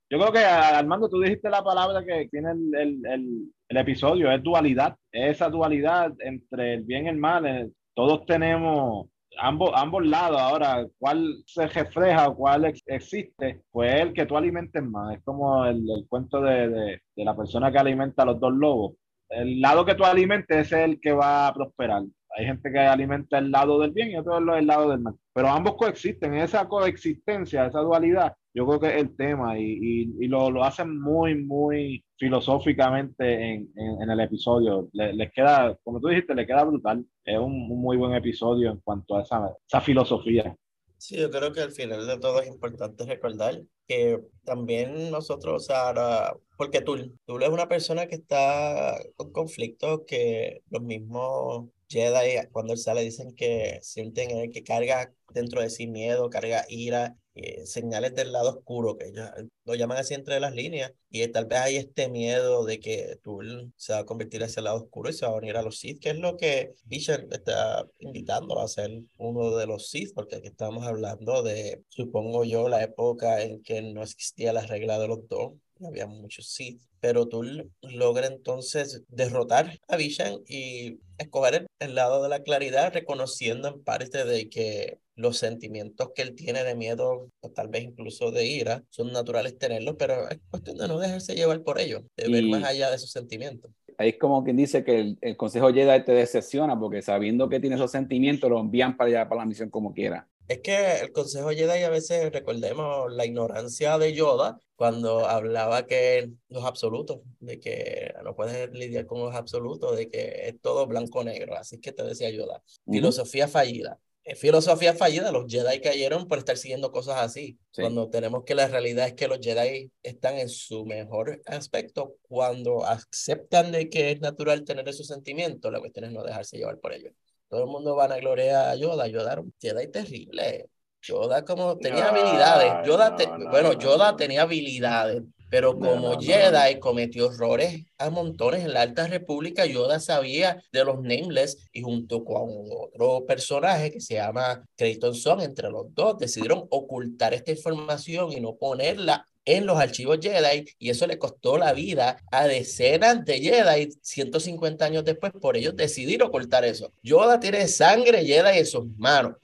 Yo 0.10 0.18
creo 0.18 0.32
que, 0.32 0.40
Armando, 0.40 1.10
tú 1.10 1.22
dijiste 1.22 1.48
la 1.52 1.64
palabra 1.64 2.04
que 2.04 2.28
tiene 2.32 2.54
el, 2.54 2.76
el, 2.76 3.06
el, 3.06 3.54
el 3.70 3.78
episodio, 3.78 4.32
es 4.32 4.42
dualidad. 4.42 4.96
Esa 5.12 5.48
dualidad 5.48 6.12
entre 6.22 6.74
el 6.74 6.84
bien 6.86 7.06
y 7.06 7.10
el 7.10 7.18
mal. 7.18 7.46
Eh, 7.46 7.70
todos 7.94 8.26
tenemos 8.26 9.10
ambos, 9.38 9.70
ambos 9.76 10.08
lados. 10.08 10.42
Ahora, 10.42 10.88
¿cuál 10.98 11.44
se 11.46 11.68
refleja 11.68 12.30
o 12.30 12.36
cuál 12.36 12.74
existe? 12.88 13.62
Pues 13.70 14.02
el 14.02 14.14
que 14.14 14.26
tú 14.26 14.36
alimentes 14.36 14.82
más. 14.82 15.18
Es 15.18 15.24
como 15.24 15.66
el, 15.66 15.88
el 15.88 16.08
cuento 16.08 16.42
de, 16.42 16.68
de, 16.68 17.02
de, 17.16 17.26
la 17.26 17.36
persona 17.36 17.72
que 17.72 17.78
alimenta 17.78 18.24
a 18.24 18.26
los 18.26 18.40
dos 18.40 18.54
lobos 18.54 18.94
el 19.30 19.62
lado 19.62 19.86
que 19.86 19.96
tú 19.96 20.04
alimentes 20.04 20.68
es 20.68 20.72
el 20.72 21.00
que 21.00 21.12
va 21.12 21.48
a 21.48 21.54
prosperar. 21.54 22.04
Hay 22.38 22.46
gente 22.46 22.72
que 22.72 22.80
alimenta 22.80 23.40
el 23.40 23.52
lado 23.52 23.80
del 23.80 23.92
bien 23.92 24.12
y 24.12 24.18
otro 24.18 24.38
el 24.38 24.68
lado 24.68 24.90
del 24.90 25.00
mal. 25.00 25.16
Pero 25.34 25.48
ambos 25.48 25.76
coexisten. 25.76 26.36
Esa 26.36 26.68
coexistencia, 26.68 27.66
esa 27.66 27.80
dualidad, 27.80 28.36
yo 28.54 28.66
creo 28.68 28.80
que 28.80 28.88
es 28.88 29.02
el 29.02 29.16
tema 29.16 29.58
y, 29.58 30.12
y, 30.20 30.28
lo, 30.28 30.52
lo, 30.52 30.64
hacen 30.64 31.00
muy, 31.00 31.36
muy 31.36 32.04
filosóficamente 32.18 33.34
en, 33.34 33.70
en, 33.76 34.02
en 34.02 34.10
el 34.10 34.20
episodio. 34.20 34.90
Le, 34.94 35.14
les 35.14 35.32
queda, 35.32 35.76
como 35.84 36.00
tú 36.00 36.10
dijiste, 36.10 36.36
le 36.36 36.46
queda 36.46 36.64
brutal. 36.64 37.06
Es 37.24 37.38
un, 37.40 37.72
un, 37.72 37.82
muy 37.82 37.98
buen 37.98 38.14
episodio 38.14 38.72
en 38.72 38.78
cuanto 38.82 39.18
a 39.18 39.22
esa, 39.22 39.52
esa 39.66 39.82
filosofía. 39.82 40.56
Sí, 40.98 41.16
yo 41.18 41.30
creo 41.30 41.54
que 41.54 41.62
al 41.62 41.72
final 41.72 42.08
de 42.08 42.18
todo 42.20 42.42
es 42.42 42.48
importante 42.48 43.06
recordar 43.06 43.62
que 43.88 44.20
también 44.44 45.12
nosotros, 45.12 45.64
o 45.64 45.66
sea, 45.66 45.88
ahora, 45.88 46.34
porque 46.58 46.82
tú, 46.82 47.16
tú 47.26 47.38
eres 47.38 47.50
una 47.50 47.68
persona 47.68 48.08
que 48.08 48.16
está 48.16 48.98
con 49.16 49.32
conflictos 49.32 50.02
que 50.08 50.64
los 50.70 50.82
mismos 50.82 51.70
Jedi, 51.88 52.48
cuando 52.52 52.74
él 52.74 52.80
sale, 52.80 53.02
dicen 53.02 53.34
que 53.36 53.80
sienten 53.84 54.52
que 54.52 54.64
carga 54.64 55.14
dentro 55.34 55.62
de 55.62 55.70
sí 55.70 55.88
miedo, 55.88 56.30
carga 56.30 56.66
ira, 56.68 57.16
eh, 57.38 57.66
señales 57.66 58.16
del 58.16 58.32
lado 58.32 58.50
oscuro, 58.50 58.98
que 58.98 59.08
ellos 59.10 59.30
lo 59.66 59.76
llaman 59.76 59.98
así 59.98 60.14
entre 60.14 60.40
las 60.40 60.54
líneas, 60.56 60.94
y 61.10 61.28
tal 61.28 61.46
vez 61.46 61.60
hay 61.60 61.76
este 61.78 62.10
miedo 62.10 62.66
de 62.66 62.80
que 62.80 63.20
tú 63.24 63.40
se 63.76 63.94
va 63.94 64.00
a 64.00 64.06
convertir 64.06 64.44
hacia 64.44 64.62
el 64.62 64.66
lado 64.66 64.78
oscuro 64.78 65.10
y 65.10 65.14
se 65.14 65.26
va 65.26 65.34
a 65.34 65.36
unir 65.36 65.56
a 65.58 65.62
los 65.62 65.78
Sith, 65.78 66.02
que 66.02 66.10
es 66.10 66.18
lo 66.18 66.36
que 66.38 66.74
Bishop 66.86 67.32
está 67.32 67.88
invitando 68.00 68.60
a 68.60 68.68
ser 68.68 68.90
uno 69.18 69.56
de 69.56 69.68
los 69.68 69.90
Sith, 69.90 70.14
porque 70.16 70.38
aquí 70.38 70.48
estamos 70.48 70.86
hablando 70.86 71.44
de, 71.44 71.84
supongo 71.90 72.44
yo, 72.44 72.70
la 72.70 72.84
época 72.84 73.42
en 73.44 73.62
que 73.62 73.82
no 73.82 74.04
existía 74.04 74.54
la 74.54 74.66
regla 74.66 74.98
de 75.00 75.08
los 75.08 75.28
dos, 75.28 75.54
había 75.86 76.08
muchos 76.08 76.48
Sith, 76.50 76.82
pero 77.00 77.28
tú 77.28 77.44
logras 77.82 78.32
entonces 78.32 79.04
derrotar 79.10 79.80
a 79.88 79.98
Vishan 79.98 80.40
y 80.48 81.00
escoger 81.18 81.68
el, 81.80 81.96
lado 81.96 82.24
de 82.24 82.30
la 82.30 82.42
claridad, 82.42 82.94
reconociendo 82.94 83.68
en 83.68 83.84
parte 83.84 84.26
de 84.26 84.50
que 84.50 85.00
los 85.18 85.38
sentimientos 85.38 86.12
que 86.16 86.22
él 86.22 86.36
tiene 86.36 86.64
de 86.64 86.76
miedo 86.76 87.30
o 87.42 87.50
tal 87.50 87.68
vez 87.68 87.84
incluso 87.84 88.32
de 88.32 88.46
ira 88.46 88.84
son 88.90 89.12
naturales 89.12 89.58
tenerlos, 89.58 89.96
pero 89.98 90.30
es 90.30 90.40
cuestión 90.50 90.78
de 90.78 90.88
no 90.88 91.00
dejarse 91.00 91.36
llevar 91.36 91.62
por 91.64 91.80
ellos, 91.80 92.04
de 92.16 92.30
ver 92.30 92.44
más 92.46 92.64
allá 92.64 92.90
de 92.90 92.96
esos 92.96 93.12
sentimientos. 93.12 93.72
Ahí 93.98 94.10
es 94.10 94.18
como 94.18 94.44
quien 94.44 94.56
dice 94.56 94.84
que 94.84 95.00
el, 95.00 95.18
el 95.22 95.36
Consejo 95.36 95.74
Jedi 95.74 96.06
te 96.06 96.12
decepciona 96.12 96.80
porque 96.80 97.02
sabiendo 97.02 97.50
que 97.50 97.60
tiene 97.60 97.76
esos 97.76 97.92
sentimientos 97.92 98.50
lo 98.50 98.60
envían 98.60 98.96
para 98.96 99.10
allá, 99.10 99.30
para 99.30 99.42
la 99.42 99.46
misión 99.48 99.72
como 99.72 99.92
quiera. 99.92 100.28
Es 100.48 100.60
que 100.60 101.00
el 101.02 101.12
Consejo 101.12 101.50
Jedi 101.50 101.84
a 101.84 101.90
veces 101.90 102.32
recordemos 102.32 103.12
la 103.12 103.26
ignorancia 103.26 103.98
de 103.98 104.14
Yoda 104.14 104.60
cuando 104.78 105.28
hablaba 105.28 105.88
que 105.88 106.30
los 106.48 106.64
absolutos, 106.64 107.20
de 107.40 107.60
que 107.60 108.14
no 108.24 108.36
puedes 108.36 108.72
lidiar 108.72 109.08
con 109.08 109.20
los 109.20 109.36
absolutos, 109.36 109.98
de 109.98 110.10
que 110.10 110.48
es 110.48 110.62
todo 110.62 110.86
blanco-negro, 110.86 111.58
así 111.58 111.80
que 111.80 111.92
te 111.92 112.04
decía 112.04 112.30
Yoda. 112.30 112.62
Uh 112.86 112.92
-huh. 112.92 112.96
Filosofía 112.96 113.48
fallida. 113.48 114.00
En 114.30 114.36
filosofía 114.36 114.94
fallida, 114.94 115.32
los 115.32 115.46
Jedi 115.48 115.80
cayeron 115.80 116.28
por 116.28 116.40
estar 116.40 116.58
siguiendo 116.58 116.92
cosas 116.92 117.16
así, 117.20 117.58
sí. 117.72 117.82
cuando 117.82 118.10
tenemos 118.10 118.44
que 118.44 118.56
la 118.56 118.68
realidad 118.68 119.08
es 119.08 119.14
que 119.14 119.30
los 119.30 119.40
Jedi 119.40 119.90
están 120.04 120.38
en 120.38 120.50
su 120.50 120.86
mejor 120.86 121.42
aspecto 121.46 122.16
cuando 122.24 122.84
aceptan 122.84 123.72
de 123.72 123.90
que 123.90 124.12
es 124.12 124.20
natural 124.20 124.66
tener 124.66 124.86
esos 124.90 125.08
sentimientos, 125.08 125.72
la 125.72 125.80
cuestión 125.80 126.04
es 126.04 126.12
no 126.12 126.24
dejarse 126.24 126.58
llevar 126.58 126.78
por 126.78 126.92
ellos. 126.92 127.14
Todo 127.48 127.62
el 127.62 127.68
mundo 127.68 127.96
van 127.96 128.12
a 128.12 128.18
gloriar 128.18 128.68
a 128.68 128.76
Yoda. 128.76 129.08
Yoda 129.08 129.32
era 129.32 129.42
un 129.42 129.54
Jedi 129.62 129.88
terrible. 129.88 130.70
Yoda 131.02 131.46
como 131.46 131.78
tenía 131.78 132.12
no, 132.12 132.20
habilidades. 132.20 132.86
Yoda 132.86 133.16
te, 133.16 133.28
no, 133.28 133.38
no, 133.38 133.50
bueno, 133.50 133.74
Yoda 133.80 134.18
tenía 134.18 134.42
habilidades, 134.42 135.24
pero 135.50 135.78
como 135.78 136.20
Jedi 136.20 136.80
cometió 136.80 137.32
errores 137.32 137.86
a 137.98 138.10
montones 138.10 138.66
en 138.66 138.74
la 138.74 138.82
Alta 138.82 139.08
República, 139.08 139.66
Yoda 139.66 140.00
sabía 140.00 140.62
de 140.72 140.84
los 140.84 141.02
nameless 141.02 141.70
y 141.72 141.82
junto 141.82 142.24
con 142.24 142.50
otro 142.70 143.26
personaje 143.26 143.92
que 143.92 144.02
se 144.02 144.16
llama 144.16 144.64
Creighton 144.76 145.16
Son, 145.16 145.42
entre 145.42 145.70
los 145.70 145.94
dos 145.94 146.18
decidieron 146.18 146.66
ocultar 146.70 147.34
esta 147.34 147.52
información 147.52 148.32
y 148.32 148.40
no 148.40 148.56
ponerla 148.56 149.26
en 149.48 149.66
los 149.66 149.80
archivos 149.80 150.20
Jedi 150.22 150.66
y 150.78 150.90
eso 150.90 151.08
le 151.08 151.18
costó 151.18 151.58
la 151.58 151.72
vida 151.72 152.22
a 152.32 152.46
decenas 152.48 153.24
de 153.24 153.40
Jedi 153.40 153.90
150 154.02 154.84
años 154.84 155.06
después 155.06 155.32
por 155.32 155.56
ellos 155.56 155.76
decidir 155.76 156.22
ocultar 156.22 156.66
eso. 156.66 156.92
Yoda 157.02 157.40
tiene 157.40 157.68
sangre 157.70 158.26
Jedi 158.26 158.60
en 158.60 158.66
sus 158.66 158.86
manos. 158.98 159.36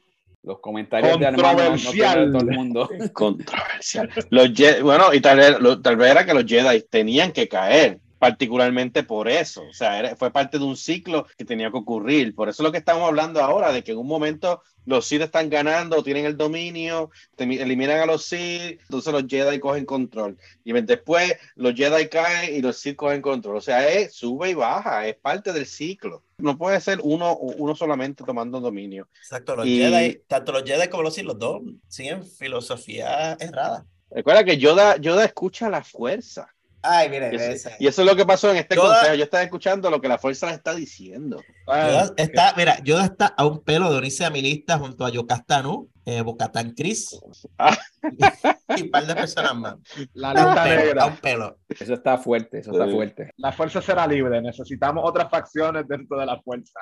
Los 0.44 0.60
comentarios 0.60 1.18
de 1.20 1.32
no- 1.32 2.32
todo 2.32 2.42
el 2.42 2.56
mundo. 2.58 2.90
Controversial. 3.14 4.10
Los 4.30 4.50
bueno, 4.82 5.14
y 5.14 5.22
tal 5.22 5.38
vez, 5.38 5.60
lo- 5.60 5.82
tal 5.82 5.96
vez 5.96 6.12
era 6.12 6.26
que 6.26 6.34
los 6.34 6.46
Jedi 6.46 6.82
tenían 6.90 7.32
que 7.32 7.48
caer, 7.48 8.00
particularmente 8.24 9.04
por 9.04 9.28
eso. 9.28 9.64
O 9.70 9.74
sea, 9.74 10.00
era- 10.00 10.16
fue 10.16 10.32
parte 10.32 10.58
de 10.58 10.64
un 10.64 10.78
ciclo 10.78 11.28
que 11.38 11.44
tenía 11.44 11.70
que 11.70 11.76
ocurrir. 11.78 12.34
Por 12.34 12.48
eso 12.48 12.64
es 12.64 12.66
lo 12.66 12.72
que 12.72 12.78
estamos 12.78 13.04
hablando 13.06 13.42
ahora, 13.44 13.74
de 13.74 13.84
que 13.84 13.92
en 13.92 13.98
un 13.98 14.08
momento 14.08 14.62
los 14.86 15.06
Sith 15.06 15.24
están 15.24 15.50
ganando, 15.50 16.02
tienen 16.04 16.26
el 16.26 16.38
dominio, 16.38 17.10
eliminan 17.38 18.00
a 18.00 18.06
los 18.06 18.24
Sith, 18.26 18.80
entonces 18.80 19.12
los 19.12 19.26
Jedi 19.28 19.60
cogen 19.60 19.84
control. 19.86 20.38
Y 20.64 20.72
después 20.72 21.36
los 21.56 21.74
Jedi 21.74 22.08
caen 22.08 22.56
y 22.56 22.62
los 22.62 22.78
Sith 22.78 22.96
cogen 22.96 23.22
control. 23.22 23.58
O 23.58 23.62
sea, 23.62 23.90
es 23.90 24.14
sube 24.14 24.52
y 24.52 24.54
baja, 24.54 25.06
es 25.06 25.16
parte 25.18 25.52
del 25.52 25.66
ciclo. 25.66 26.24
No 26.38 26.58
puede 26.58 26.80
ser 26.80 27.00
uno, 27.04 27.36
uno 27.36 27.76
solamente 27.76 28.24
tomando 28.24 28.62
dominio. 28.62 29.10
Exacto, 29.20 29.58
los 29.58 29.68
Y- 29.68 29.80
Jedi, 29.80 30.22
tanto 30.30 30.54
los 30.54 30.64
Jedi 30.64 30.88
como 30.88 31.04
los 31.04 31.14
Sith, 31.14 31.26
los 31.26 31.38
dos 31.38 31.62
siguen 31.90 32.26
filosofía 32.26 33.34
errada. 33.38 33.86
Recuerda 34.10 34.46
que 34.46 34.58
Yoda, 34.58 34.96
Yoda 34.96 35.26
escucha 35.26 35.70
la 35.70 35.84
fuerza. 35.84 36.48
Ay, 36.86 37.10
mire, 37.10 37.30
Y 37.32 37.36
eso, 37.38 37.70
y 37.80 37.88
eso 37.88 38.02
es 38.02 38.08
lo 38.08 38.16
que 38.16 38.26
pasó 38.26 38.52
en 38.52 38.58
este 38.58 38.76
Yoda- 38.76 38.96
consejo. 38.98 39.16
Yo 39.16 39.24
estaba 39.24 39.44
escuchando 39.44 39.90
lo 39.90 40.02
que 40.02 40.08
la 40.10 40.18
fuerza 40.18 40.48
les 40.48 40.56
está 40.58 40.76
diciendo. 40.76 41.42
Yoda 41.66 42.14
está, 42.18 42.54
mira, 42.58 42.78
Yoda 42.84 43.06
está 43.06 43.28
a 43.28 43.46
un 43.46 43.64
pelo 43.64 43.90
de 43.92 43.98
unirse 44.00 44.26
a 44.26 44.30
mi 44.30 44.42
lista 44.42 44.78
junto 44.78 45.06
a 45.06 45.10
Yocastanu, 45.10 45.90
eh, 46.06 46.22
Bocatán 46.22 46.74
Chris 46.76 47.18
Ah. 47.58 47.78
y 48.78 48.82
un 48.84 48.92
par 48.92 49.08
de 49.08 49.16
personas 49.16 49.56
más. 49.56 49.76
La 50.14 50.32
A 50.32 50.34
un 50.34 50.38
lista 50.46 50.64
pelo, 50.64 50.74
a 50.82 50.84
negra. 50.86 51.06
un 51.06 51.18
pelo. 51.18 51.58
Eso 51.70 51.94
está 51.94 52.18
fuerte, 52.18 52.60
eso 52.60 52.72
está 52.74 52.88
fuerte. 52.92 53.32
La 53.38 53.52
fuerza 53.54 53.82
será 53.82 54.06
libre. 54.06 54.42
Necesitamos 54.42 55.04
otras 55.08 55.30
facciones 55.32 55.88
dentro 55.88 56.20
de 56.20 56.26
la 56.26 56.42
fuerza. 56.42 56.80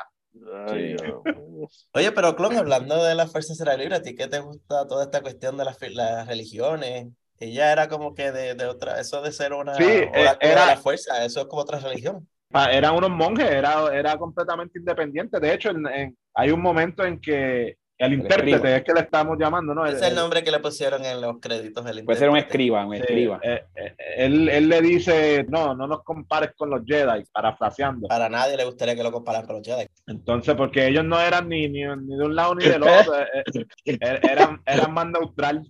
Ay. 0.67 0.95
Oye, 1.93 2.11
pero 2.13 2.35
Clon, 2.35 2.55
hablando 2.57 3.03
de 3.03 3.15
la 3.15 3.27
Fuerza 3.27 3.53
Será 3.53 3.75
Libre, 3.75 3.95
¿a 3.95 4.01
ti 4.01 4.15
qué 4.15 4.27
te 4.27 4.39
gusta 4.39 4.87
toda 4.87 5.03
esta 5.03 5.21
cuestión 5.21 5.57
de 5.57 5.65
las 5.65 5.77
religiones? 6.25 7.07
Ella 7.41 7.71
era 7.71 7.87
como 7.89 8.13
que 8.13 8.31
de, 8.31 8.53
de 8.53 8.65
otra, 8.67 8.99
eso 9.01 9.19
de 9.23 9.31
ser 9.31 9.51
una 9.53 9.73
Sí, 9.73 9.83
oráculo 9.83 10.11
era- 10.15 10.35
de 10.39 10.55
la 10.67 10.77
fuerza, 10.77 11.25
eso 11.25 11.41
es 11.41 11.47
como 11.47 11.63
otra 11.63 11.79
religión. 11.79 12.27
Pa- 12.49 12.71
Eran 12.71 12.93
unos 12.95 13.09
monjes, 13.09 13.49
era, 13.49 13.87
era 13.93 14.15
completamente 14.17 14.77
independiente. 14.77 15.39
De 15.39 15.51
hecho, 15.53 15.71
en- 15.71 15.87
en- 15.87 16.17
hay 16.35 16.51
un 16.51 16.61
momento 16.61 17.03
en 17.03 17.19
que 17.19 17.77
el 17.97 18.13
intérprete, 18.13 18.51
escriba. 18.55 18.75
es 18.77 18.83
que 18.83 18.93
le 18.93 18.99
estamos 18.99 19.37
llamando, 19.39 19.73
¿no? 19.73 19.85
Ese 19.87 19.97
El- 19.97 20.03
es 20.03 20.09
el 20.09 20.15
nombre 20.15 20.43
que 20.43 20.51
le 20.51 20.59
pusieron 20.59 21.03
en 21.03 21.19
los 21.19 21.39
créditos 21.39 21.83
del 21.83 22.03
Puede 22.05 22.19
ser 22.19 22.29
un 22.29 22.37
escriba, 22.37 22.85
un 22.85 22.93
Sí, 22.95 22.99
escriba. 23.01 23.39
eh, 23.41 23.63
eh, 23.75 23.95
él, 24.17 24.47
él 24.49 24.69
le 24.69 24.81
dice, 24.81 25.43
no, 25.49 25.73
no 25.73 25.87
nos 25.87 26.03
compares 26.03 26.51
con 26.55 26.69
los 26.69 26.81
Jedi, 26.85 27.23
parafraseando. 27.31 28.07
Para 28.07 28.29
nadie 28.29 28.55
le 28.57 28.65
gustaría 28.65 28.95
que 28.95 29.03
lo 29.03 29.11
comparan 29.11 29.47
con 29.47 29.55
los 29.55 29.65
Jedi. 29.67 29.87
Entonces, 30.05 30.53
porque 30.55 30.85
ellos 30.87 31.05
no 31.05 31.19
eran 31.19 31.49
ni, 31.49 31.67
ni, 31.69 31.81
ni 31.85 32.15
de 32.17 32.23
un 32.23 32.35
lado 32.35 32.53
ni 32.53 32.65
del 32.65 32.83
otro, 33.13 33.19
eh, 33.19 33.43
eh, 33.85 34.19
eran, 34.29 34.61
eran 34.65 34.93
más 34.93 35.07
neutral. 35.07 35.63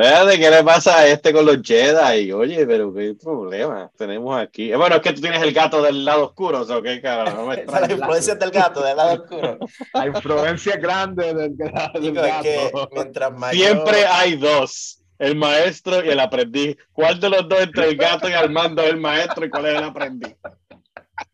Espérate, 0.00 0.38
¿qué 0.38 0.48
le 0.48 0.62
pasa 0.62 0.98
a 0.98 1.08
este 1.08 1.32
con 1.32 1.44
los 1.44 1.58
Jedi? 1.60 2.30
Oye, 2.30 2.64
pero 2.66 2.94
qué 2.94 3.16
problema 3.20 3.90
tenemos 3.96 4.38
aquí. 4.40 4.70
Eh, 4.70 4.76
Bueno, 4.76 4.94
es 4.94 5.02
que 5.02 5.12
tú 5.12 5.20
tienes 5.20 5.42
el 5.42 5.52
gato 5.52 5.82
del 5.82 6.04
lado 6.04 6.26
oscuro, 6.26 6.60
o 6.60 6.64
sea, 6.64 6.80
qué 6.80 7.00
cara, 7.00 7.34
no 7.34 7.46
me 7.46 7.54
Esa 7.62 7.80
es 7.80 7.88
la 7.88 7.94
influencia 7.94 8.34
del 8.36 8.50
gato, 8.52 8.80
del 8.80 8.96
lado 8.96 9.22
oscuro. 9.24 9.58
La 9.92 10.06
influencia 10.06 10.76
grande 10.76 11.34
del, 11.34 11.56
del 11.56 11.72
Digo, 12.00 12.22
es 12.24 12.34
que 12.42 12.70
gato. 12.72 12.90
mientras 12.92 13.32
más 13.32 13.50
Siempre 13.50 14.06
hay 14.06 14.36
dos, 14.36 15.02
el 15.18 15.34
maestro 15.34 16.04
y 16.04 16.10
el 16.10 16.20
aprendiz. 16.20 16.76
¿Cuál 16.92 17.18
de 17.18 17.30
los 17.30 17.48
dos 17.48 17.60
entre 17.60 17.88
el 17.88 17.96
gato 17.96 18.28
y 18.28 18.34
Armando 18.34 18.82
es 18.82 18.90
el 18.90 18.98
maestro 18.98 19.46
y 19.46 19.50
cuál 19.50 19.66
es 19.66 19.78
el 19.78 19.84
aprendiz? 19.84 20.36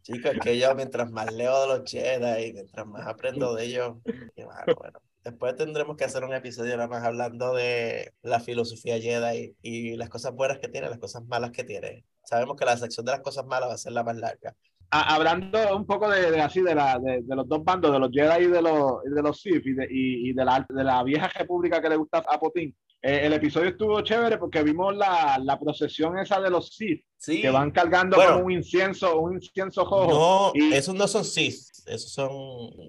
Chicos, 0.04 0.32
es 0.32 0.40
que 0.40 0.58
yo 0.58 0.74
mientras 0.74 1.10
más 1.10 1.30
leo 1.30 1.60
de 1.60 1.66
los 1.78 1.90
Jedi, 1.90 2.54
mientras 2.54 2.86
más 2.86 3.06
aprendo 3.06 3.54
de 3.54 3.64
ellos, 3.66 3.96
qué 4.34 4.46
malo, 4.46 4.74
bueno. 4.74 4.98
Después 5.24 5.56
tendremos 5.56 5.96
que 5.96 6.04
hacer 6.04 6.22
un 6.24 6.34
episodio 6.34 6.76
nada 6.76 6.88
más 6.88 7.02
hablando 7.02 7.54
de 7.54 8.12
la 8.22 8.40
filosofía 8.40 9.00
Jedi 9.00 9.54
y 9.62 9.96
las 9.96 10.10
cosas 10.10 10.34
buenas 10.34 10.58
que 10.58 10.68
tiene, 10.68 10.90
las 10.90 10.98
cosas 10.98 11.24
malas 11.26 11.50
que 11.50 11.64
tiene. 11.64 12.04
Sabemos 12.24 12.56
que 12.56 12.64
la 12.66 12.76
sección 12.76 13.06
de 13.06 13.12
las 13.12 13.20
cosas 13.22 13.46
malas 13.46 13.70
va 13.70 13.74
a 13.74 13.78
ser 13.78 13.92
la 13.92 14.04
más 14.04 14.16
larga. 14.16 14.54
Ah, 14.90 15.14
hablando 15.14 15.58
un 15.76 15.86
poco 15.86 16.08
de, 16.10 16.30
de 16.30 16.40
así 16.40 16.60
de, 16.60 16.74
la, 16.74 16.98
de, 16.98 17.22
de 17.22 17.36
los 17.36 17.48
dos 17.48 17.64
bandos, 17.64 17.90
de 17.90 17.98
los 17.98 18.10
Jedi 18.12 18.44
y 18.44 18.48
de 18.48 18.62
los, 18.62 18.92
y 19.06 19.14
de 19.14 19.22
los 19.22 19.40
Sith 19.40 19.66
y 19.66 19.72
de, 19.72 19.84
y, 19.90 20.30
y 20.30 20.32
de, 20.34 20.44
la, 20.44 20.64
de 20.68 20.84
la 20.84 21.02
vieja 21.02 21.26
república 21.28 21.80
que 21.80 21.88
le 21.88 21.96
gusta 21.96 22.18
a 22.28 22.38
Potín. 22.38 22.76
Eh, 23.02 23.20
el 23.26 23.32
episodio 23.32 23.70
estuvo 23.70 24.00
chévere 24.02 24.38
porque 24.38 24.62
vimos 24.62 24.94
la, 24.96 25.38
la 25.42 25.58
procesión 25.58 26.18
esa 26.18 26.40
de 26.40 26.50
los 26.50 26.68
Sith 26.74 27.02
Sí, 27.16 27.40
que 27.40 27.50
van 27.50 27.70
cargando 27.70 28.16
Bueno. 28.16 28.34
como 28.34 28.44
un 28.46 28.52
incienso, 28.52 29.18
un 29.20 29.34
incienso 29.34 29.84
rojo. 29.84 30.06
no, 30.06 30.52
y- 30.54 30.74
esos 30.74 30.94
no 30.94 31.08
son 31.08 31.24
Sith, 31.24 31.56
esos 31.86 32.12
son 32.12 32.30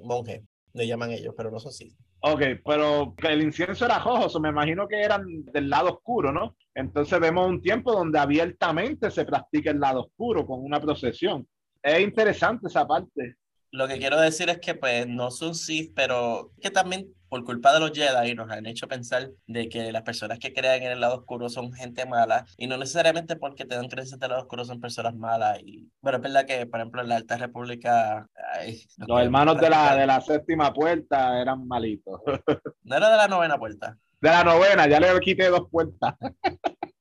monjes, 0.04 0.42
le 0.76 0.86
llaman 0.86 1.12
ellos, 1.12 1.34
pero 1.36 1.50
no 1.50 1.60
son 1.60 1.72
Sith. 1.72 1.96
Ok, 2.20 2.42
pero 2.66 3.16
el 3.24 3.42
incienso 3.42 3.86
era 3.86 4.00
rojo, 4.00 4.30
so 4.30 4.40
me 4.40 4.50
imagino 4.50 4.88
que 4.88 5.02
eran 5.02 5.26
del 5.46 5.70
lado 5.70 5.94
oscuro, 5.94 6.34
¿no? 6.34 6.58
Entonces 6.74 7.18
vemos 7.20 7.48
un 7.48 7.62
tiempo 7.62 7.94
donde 7.94 8.20
abiertamente 8.20 9.10
se 9.10 9.26
practica 9.26 9.72
el 9.72 9.80
lado 9.80 10.02
oscuro 10.02 10.46
con 10.46 10.62
una 10.62 10.82
procesión. 10.82 11.48
Es 11.82 12.02
interesante 12.02 12.68
esa 12.68 12.86
parte. 12.86 13.36
Lo 13.72 13.88
que 13.88 13.98
quiero 13.98 14.20
decir 14.20 14.50
es 14.50 14.60
que 14.60 14.76
pues 14.76 15.08
no 15.08 15.32
son 15.32 15.56
Sith, 15.56 15.94
pero 15.96 16.52
que 16.60 16.70
también 16.70 17.08
por 17.30 17.44
culpa 17.44 17.74
de 17.74 17.80
los 17.80 17.92
Jedi 17.92 18.36
nos 18.36 18.50
han 18.50 18.66
hecho 18.66 18.88
pensar 18.88 19.30
de 19.48 19.70
que 19.70 19.92
las 19.92 20.04
personas 20.04 20.40
que 20.40 20.54
crean 20.54 20.84
en 20.84 20.92
el 20.92 21.00
lado 21.00 21.16
oscuro 21.18 21.50
son 21.50 21.74
gente 21.74 22.06
mala 22.06 22.46
y 22.58 22.68
no 22.68 22.78
necesariamente 22.78 23.36
porque 23.36 23.66
tengan 23.66 23.88
creencias 23.88 24.20
del 24.20 24.30
lado 24.30 24.42
oscuro 24.44 24.66
son 24.66 24.80
personas 24.80 25.16
malas. 25.16 25.60
Y 25.64 25.90
bueno, 26.02 26.18
es 26.18 26.24
verdad 26.24 26.46
que 26.46 26.66
por 26.66 26.80
ejemplo 26.80 27.02
en 27.02 27.10
la 27.10 27.16
Alta 27.18 27.38
República 27.38 28.28
ay, 28.54 28.82
no 28.98 29.08
Los 29.08 29.22
hermanos 29.22 29.60
de 29.60 29.70
la, 29.70 29.96
de 29.96 30.08
la 30.08 30.22
séptima 30.22 30.74
puerta 30.74 31.40
eran 31.42 31.68
malitos. 31.68 32.22
No 32.84 32.96
era 32.96 33.10
de 33.10 33.18
la 33.18 33.28
novena 33.28 33.58
puerta. 33.58 33.98
De 34.22 34.30
la 34.30 34.44
novena, 34.44 34.88
ya 34.88 35.00
le 35.00 35.20
quité 35.20 35.50
dos 35.50 35.70
puertas. 35.70 36.16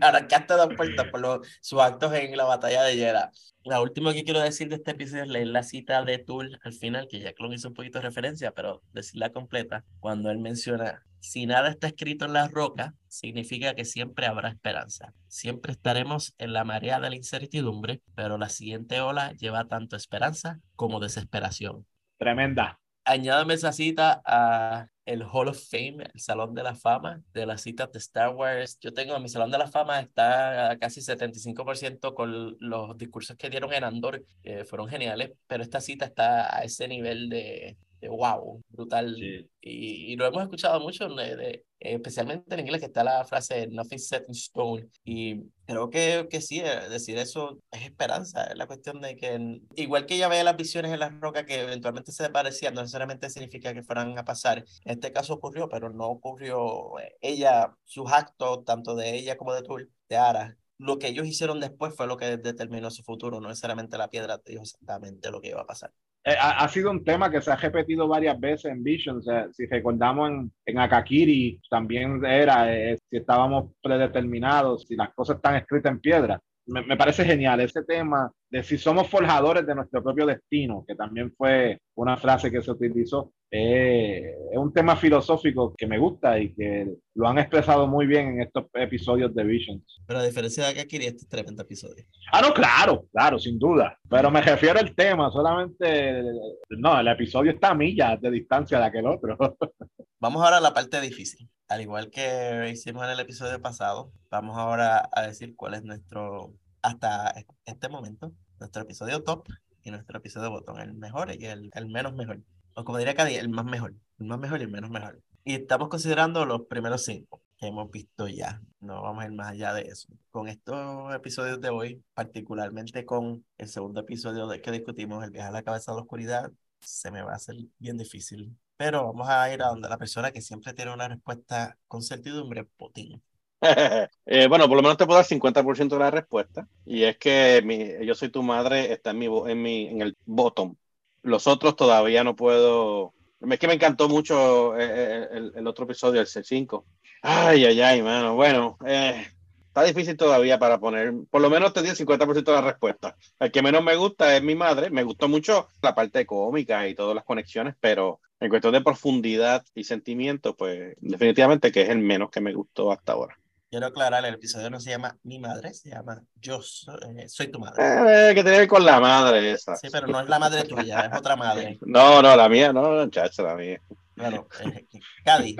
Arrancaste 0.00 0.54
dos 0.54 0.74
puertas 0.76 1.06
por 1.08 1.20
los, 1.20 1.46
sus 1.60 1.80
actos 1.80 2.12
en 2.14 2.36
la 2.36 2.44
batalla 2.44 2.82
de 2.82 2.96
Jedha. 2.96 3.30
La 3.64 3.80
última 3.80 4.12
que 4.12 4.22
quiero 4.22 4.40
decir 4.40 4.68
de 4.68 4.76
este 4.76 4.92
episodio 4.92 5.24
es 5.24 5.28
leer 5.28 5.48
la 5.48 5.64
cita 5.64 6.04
de 6.04 6.18
Tool 6.18 6.58
al 6.62 6.72
final, 6.72 7.08
que 7.08 7.18
ya 7.18 7.32
Clon 7.32 7.52
hizo 7.52 7.68
un 7.68 7.74
poquito 7.74 7.98
de 7.98 8.04
referencia, 8.04 8.52
pero 8.52 8.82
decirla 8.92 9.30
completa, 9.30 9.84
cuando 9.98 10.30
él 10.30 10.38
menciona, 10.38 11.02
si 11.18 11.46
nada 11.46 11.70
está 11.70 11.88
escrito 11.88 12.26
en 12.26 12.32
la 12.32 12.46
roca, 12.46 12.94
significa 13.08 13.74
que 13.74 13.84
siempre 13.84 14.26
habrá 14.26 14.50
esperanza. 14.50 15.12
Siempre 15.26 15.72
estaremos 15.72 16.34
en 16.38 16.52
la 16.52 16.62
marea 16.62 17.00
de 17.00 17.10
la 17.10 17.16
incertidumbre, 17.16 18.02
pero 18.14 18.38
la 18.38 18.48
siguiente 18.48 19.00
ola 19.00 19.32
lleva 19.32 19.66
tanto 19.66 19.96
esperanza 19.96 20.60
como 20.76 21.00
desesperación. 21.00 21.86
Tremenda. 22.18 22.78
Añádame 23.04 23.54
esa 23.54 23.72
cita 23.72 24.22
a 24.24 24.86
el 25.06 25.22
Hall 25.22 25.48
of 25.48 25.58
Fame, 25.70 26.04
el 26.12 26.20
Salón 26.20 26.54
de 26.54 26.62
la 26.62 26.74
Fama 26.74 27.22
de 27.32 27.46
las 27.46 27.62
citas 27.62 27.90
de 27.92 27.98
Star 27.98 28.34
Wars. 28.34 28.78
Yo 28.80 28.92
tengo 28.92 29.18
mi 29.18 29.28
Salón 29.28 29.50
de 29.50 29.58
la 29.58 29.68
Fama, 29.68 30.00
está 30.00 30.70
a 30.70 30.78
casi 30.78 31.00
75% 31.00 32.12
con 32.14 32.56
los 32.60 32.98
discursos 32.98 33.36
que 33.36 33.48
dieron 33.48 33.72
en 33.72 33.84
Andor, 33.84 34.24
fueron 34.68 34.88
geniales, 34.88 35.32
pero 35.46 35.62
esta 35.62 35.80
cita 35.80 36.04
está 36.04 36.54
a 36.54 36.64
ese 36.64 36.88
nivel 36.88 37.28
de, 37.28 37.78
de 38.08 38.16
wow, 38.16 38.62
brutal. 38.68 39.14
Sí. 39.16 39.48
Y, 39.60 40.12
y 40.12 40.16
lo 40.16 40.26
hemos 40.26 40.42
escuchado 40.42 40.80
mucho, 40.80 41.08
de- 41.08 41.36
de- 41.36 41.66
especialmente 41.78 42.54
en 42.54 42.60
inglés, 42.60 42.80
que 42.80 42.86
está 42.86 43.04
la 43.04 43.24
frase 43.24 43.66
Nothing 43.68 43.98
set 43.98 44.24
in 44.28 44.34
stone. 44.34 44.88
Y 45.04 45.42
creo 45.66 45.90
que, 45.90 46.26
que 46.30 46.40
sí, 46.40 46.60
eh, 46.60 46.88
decir 46.88 47.18
eso 47.18 47.58
es 47.70 47.82
esperanza. 47.84 48.44
Es 48.44 48.56
la 48.56 48.66
cuestión 48.66 49.00
de 49.00 49.16
que, 49.16 49.60
igual 49.74 50.06
que 50.06 50.14
ella 50.14 50.28
veía 50.28 50.44
las 50.44 50.56
visiones 50.56 50.92
en 50.92 51.00
la 51.00 51.10
roca 51.10 51.44
que 51.44 51.60
eventualmente 51.62 52.12
se 52.12 52.22
desaparecían, 52.22 52.74
no 52.74 52.80
necesariamente 52.82 53.28
significa 53.30 53.74
que 53.74 53.82
fueran 53.82 54.16
a 54.18 54.24
pasar. 54.24 54.58
En 54.84 54.92
este 54.92 55.12
caso 55.12 55.34
ocurrió, 55.34 55.68
pero 55.68 55.90
no 55.90 56.06
ocurrió 56.06 56.98
eh, 57.00 57.16
ella, 57.20 57.76
sus 57.84 58.10
actos, 58.10 58.64
tanto 58.64 58.94
de 58.94 59.14
ella 59.16 59.36
como 59.36 59.52
de 59.54 59.62
Tul, 59.62 59.92
de 60.08 60.16
Ara. 60.16 60.56
Lo 60.78 60.98
que 60.98 61.08
ellos 61.08 61.26
hicieron 61.26 61.58
después 61.60 61.94
fue 61.94 62.06
lo 62.06 62.16
que 62.18 62.36
determinó 62.36 62.90
su 62.90 63.02
futuro, 63.02 63.40
no 63.40 63.48
necesariamente 63.48 63.96
la 63.98 64.10
piedra 64.10 64.40
dijo 64.44 64.62
exactamente 64.62 65.30
lo 65.30 65.40
que 65.40 65.48
iba 65.48 65.62
a 65.62 65.66
pasar. 65.66 65.92
Eh, 66.28 66.34
ha, 66.36 66.64
ha 66.64 66.68
sido 66.68 66.90
un 66.90 67.04
tema 67.04 67.30
que 67.30 67.40
se 67.40 67.52
ha 67.52 67.56
repetido 67.56 68.08
varias 68.08 68.38
veces 68.40 68.72
en 68.72 68.82
Vision. 68.82 69.22
Si 69.52 69.66
recordamos 69.66 70.28
en, 70.28 70.52
en 70.66 70.78
Akakiri, 70.80 71.60
también 71.70 72.24
era 72.26 72.74
eh, 72.74 72.98
si 73.08 73.18
estábamos 73.18 73.70
predeterminados, 73.80 74.86
si 74.88 74.96
las 74.96 75.14
cosas 75.14 75.36
están 75.36 75.54
escritas 75.54 75.92
en 75.92 76.00
piedra. 76.00 76.40
Me, 76.66 76.82
me 76.82 76.96
parece 76.96 77.24
genial 77.24 77.60
ese 77.60 77.82
tema 77.84 78.30
de 78.50 78.62
si 78.62 78.78
somos 78.78 79.08
forjadores 79.08 79.66
de 79.66 79.74
nuestro 79.74 80.02
propio 80.02 80.26
destino, 80.26 80.84
que 80.86 80.94
también 80.94 81.32
fue 81.36 81.80
una 81.96 82.16
frase 82.16 82.50
que 82.50 82.62
se 82.62 82.70
utilizó. 82.70 83.32
Eh, 83.50 84.34
es 84.52 84.58
un 84.58 84.72
tema 84.72 84.96
filosófico 84.96 85.72
que 85.76 85.86
me 85.86 85.98
gusta 85.98 86.38
y 86.38 86.52
que 86.54 86.94
lo 87.14 87.28
han 87.28 87.38
expresado 87.38 87.86
muy 87.86 88.06
bien 88.06 88.28
en 88.28 88.42
estos 88.42 88.64
episodios 88.74 89.34
de 89.34 89.44
Visions. 89.44 90.02
Pero 90.06 90.18
a 90.18 90.24
diferencia 90.24 90.64
de 90.64 90.70
Akakiri, 90.70 91.06
este 91.06 91.22
es 91.22 91.28
tremendo 91.28 91.62
episodio. 91.62 92.04
Ah, 92.32 92.40
no, 92.42 92.52
claro, 92.52 93.06
claro, 93.12 93.38
sin 93.38 93.58
duda. 93.58 93.96
Pero 94.08 94.30
me 94.30 94.42
refiero 94.42 94.78
al 94.80 94.94
tema, 94.94 95.30
solamente. 95.30 96.22
No, 96.70 96.98
el 96.98 97.08
episodio 97.08 97.52
está 97.52 97.70
a 97.70 97.74
millas 97.74 98.20
de 98.20 98.30
distancia 98.30 98.78
de 98.78 98.84
aquel 98.84 99.06
otro. 99.06 99.36
Vamos 100.20 100.42
ahora 100.42 100.58
a 100.58 100.60
la 100.60 100.74
parte 100.74 101.00
difícil. 101.00 101.48
Al 101.68 101.80
igual 101.80 102.10
que 102.10 102.70
hicimos 102.72 103.04
en 103.04 103.10
el 103.10 103.20
episodio 103.20 103.60
pasado, 103.60 104.12
vamos 104.30 104.56
ahora 104.56 105.08
a 105.12 105.22
decir 105.22 105.56
cuál 105.56 105.74
es 105.74 105.82
nuestro, 105.82 106.54
hasta 106.82 107.34
este 107.64 107.88
momento, 107.88 108.32
nuestro 108.58 108.82
episodio 108.82 109.22
top 109.22 109.48
y 109.82 109.90
nuestro 109.90 110.18
episodio 110.18 110.50
botón, 110.50 110.80
el 110.80 110.94
mejor 110.94 111.32
y 111.34 111.46
el, 111.46 111.70
el 111.74 111.86
menos 111.88 112.14
mejor. 112.14 112.40
O 112.74 112.84
como 112.84 112.98
diría 112.98 113.14
Cady, 113.14 113.36
el 113.36 113.48
más 113.48 113.64
mejor. 113.64 113.94
El 114.18 114.26
más 114.26 114.38
mejor 114.38 114.60
y 114.60 114.64
el 114.64 114.70
menos 114.70 114.90
mejor. 114.90 115.22
Y 115.44 115.54
estamos 115.54 115.88
considerando 115.88 116.44
los 116.44 116.66
primeros 116.66 117.04
cinco 117.04 117.42
que 117.56 117.66
hemos 117.66 117.90
visto 117.90 118.28
ya. 118.28 118.60
No 118.80 119.02
vamos 119.02 119.24
a 119.24 119.26
ir 119.26 119.32
más 119.32 119.48
allá 119.48 119.72
de 119.72 119.82
eso. 119.82 120.08
Con 120.30 120.48
estos 120.48 121.14
episodios 121.14 121.60
de 121.60 121.70
hoy, 121.70 122.02
particularmente 122.14 123.06
con 123.06 123.44
el 123.58 123.68
segundo 123.68 124.00
episodio 124.00 124.48
que 124.60 124.70
discutimos, 124.70 125.24
el 125.24 125.30
viaje 125.30 125.48
a 125.48 125.52
la 125.52 125.62
cabeza 125.62 125.92
de 125.92 125.96
la 125.96 126.02
oscuridad, 126.02 126.52
se 126.80 127.10
me 127.10 127.22
va 127.22 127.32
a 127.32 127.36
hacer 127.36 127.56
bien 127.78 127.96
difícil. 127.96 128.56
Pero 128.76 129.04
vamos 129.06 129.28
a 129.28 129.52
ir 129.52 129.62
a 129.62 129.68
donde 129.68 129.88
la 129.88 129.98
persona 129.98 130.30
que 130.32 130.42
siempre 130.42 130.74
tiene 130.74 130.92
una 130.92 131.08
respuesta 131.08 131.78
con 131.88 132.02
certidumbre, 132.02 132.64
Putin. 132.64 133.22
eh, 134.26 134.46
bueno, 134.48 134.68
por 134.68 134.76
lo 134.76 134.82
menos 134.82 134.98
te 134.98 135.06
puedo 135.06 135.18
dar 135.18 135.26
50% 135.26 135.96
de 135.96 135.98
la 135.98 136.10
respuesta. 136.10 136.68
Y 136.84 137.04
es 137.04 137.16
que 137.16 137.62
mi, 137.64 138.06
yo 138.06 138.14
soy 138.14 138.28
tu 138.28 138.42
madre, 138.42 138.92
está 138.92 139.10
en, 139.10 139.18
mi, 139.18 139.26
en, 139.26 139.62
mi, 139.62 139.88
en 139.88 140.02
el 140.02 140.16
bottom. 140.26 140.76
Los 141.22 141.46
otros 141.46 141.74
todavía 141.74 142.22
no 142.22 142.36
puedo. 142.36 143.14
Es 143.40 143.58
que 143.58 143.66
me 143.66 143.74
encantó 143.74 144.08
mucho 144.08 144.76
el, 144.76 144.90
el, 144.90 145.52
el 145.56 145.66
otro 145.66 145.84
episodio, 145.84 146.20
el 146.20 146.26
C5. 146.26 146.84
Ay, 147.22 147.64
ay, 147.64 147.80
ay, 147.80 148.02
mano. 148.02 148.34
Bueno, 148.34 148.76
eh, 148.86 149.26
está 149.68 149.82
difícil 149.84 150.16
todavía 150.16 150.58
para 150.58 150.78
poner, 150.78 151.12
por 151.30 151.40
lo 151.40 151.50
menos 151.50 151.72
te 151.72 151.82
di 151.82 151.88
el 151.88 151.96
50% 151.96 152.44
de 152.44 152.52
la 152.52 152.60
respuesta. 152.60 153.16
El 153.38 153.50
que 153.50 153.62
menos 153.62 153.82
me 153.82 153.96
gusta 153.96 154.36
es 154.36 154.42
mi 154.42 154.54
madre. 154.54 154.90
Me 154.90 155.02
gustó 155.02 155.28
mucho 155.28 155.68
la 155.82 155.94
parte 155.94 156.26
cómica 156.26 156.86
y 156.88 156.94
todas 156.94 157.14
las 157.14 157.24
conexiones, 157.24 157.74
pero 157.80 158.20
en 158.40 158.50
cuestión 158.50 158.72
de 158.72 158.80
profundidad 158.80 159.64
y 159.74 159.84
sentimiento, 159.84 160.56
pues 160.56 160.96
definitivamente 161.00 161.72
que 161.72 161.82
es 161.82 161.88
el 161.88 161.98
menos 161.98 162.30
que 162.30 162.40
me 162.40 162.52
gustó 162.52 162.92
hasta 162.92 163.12
ahora. 163.12 163.36
Quiero 163.68 163.86
aclarar, 163.86 164.24
el 164.24 164.34
episodio 164.34 164.70
no 164.70 164.78
se 164.78 164.90
llama 164.90 165.18
Mi 165.24 165.40
Madre, 165.40 165.74
se 165.74 165.90
llama 165.90 166.22
Yo 166.36 166.62
soy, 166.62 166.94
eh, 167.18 167.28
soy 167.28 167.48
tu 167.48 167.58
madre. 167.58 167.82
Eh, 167.82 168.34
que 168.34 168.42
tiene 168.42 168.52
que 168.52 168.60
ver 168.60 168.68
con 168.68 168.84
la 168.84 169.00
madre 169.00 169.50
esa. 169.50 169.74
Sí, 169.76 169.88
pero 169.90 170.06
no 170.06 170.20
es 170.20 170.28
la 170.28 170.38
madre 170.38 170.62
tuya, 170.64 171.00
es 171.00 171.18
otra 171.18 171.34
madre. 171.36 171.78
No, 171.86 172.22
no, 172.22 172.36
la 172.36 172.48
mía, 172.48 172.72
no, 172.72 173.08
chacha, 173.10 173.42
la 173.42 173.56
mía. 173.56 173.80
Bueno, 174.16 174.46
eh, 174.60 174.86
Cady, 175.24 175.56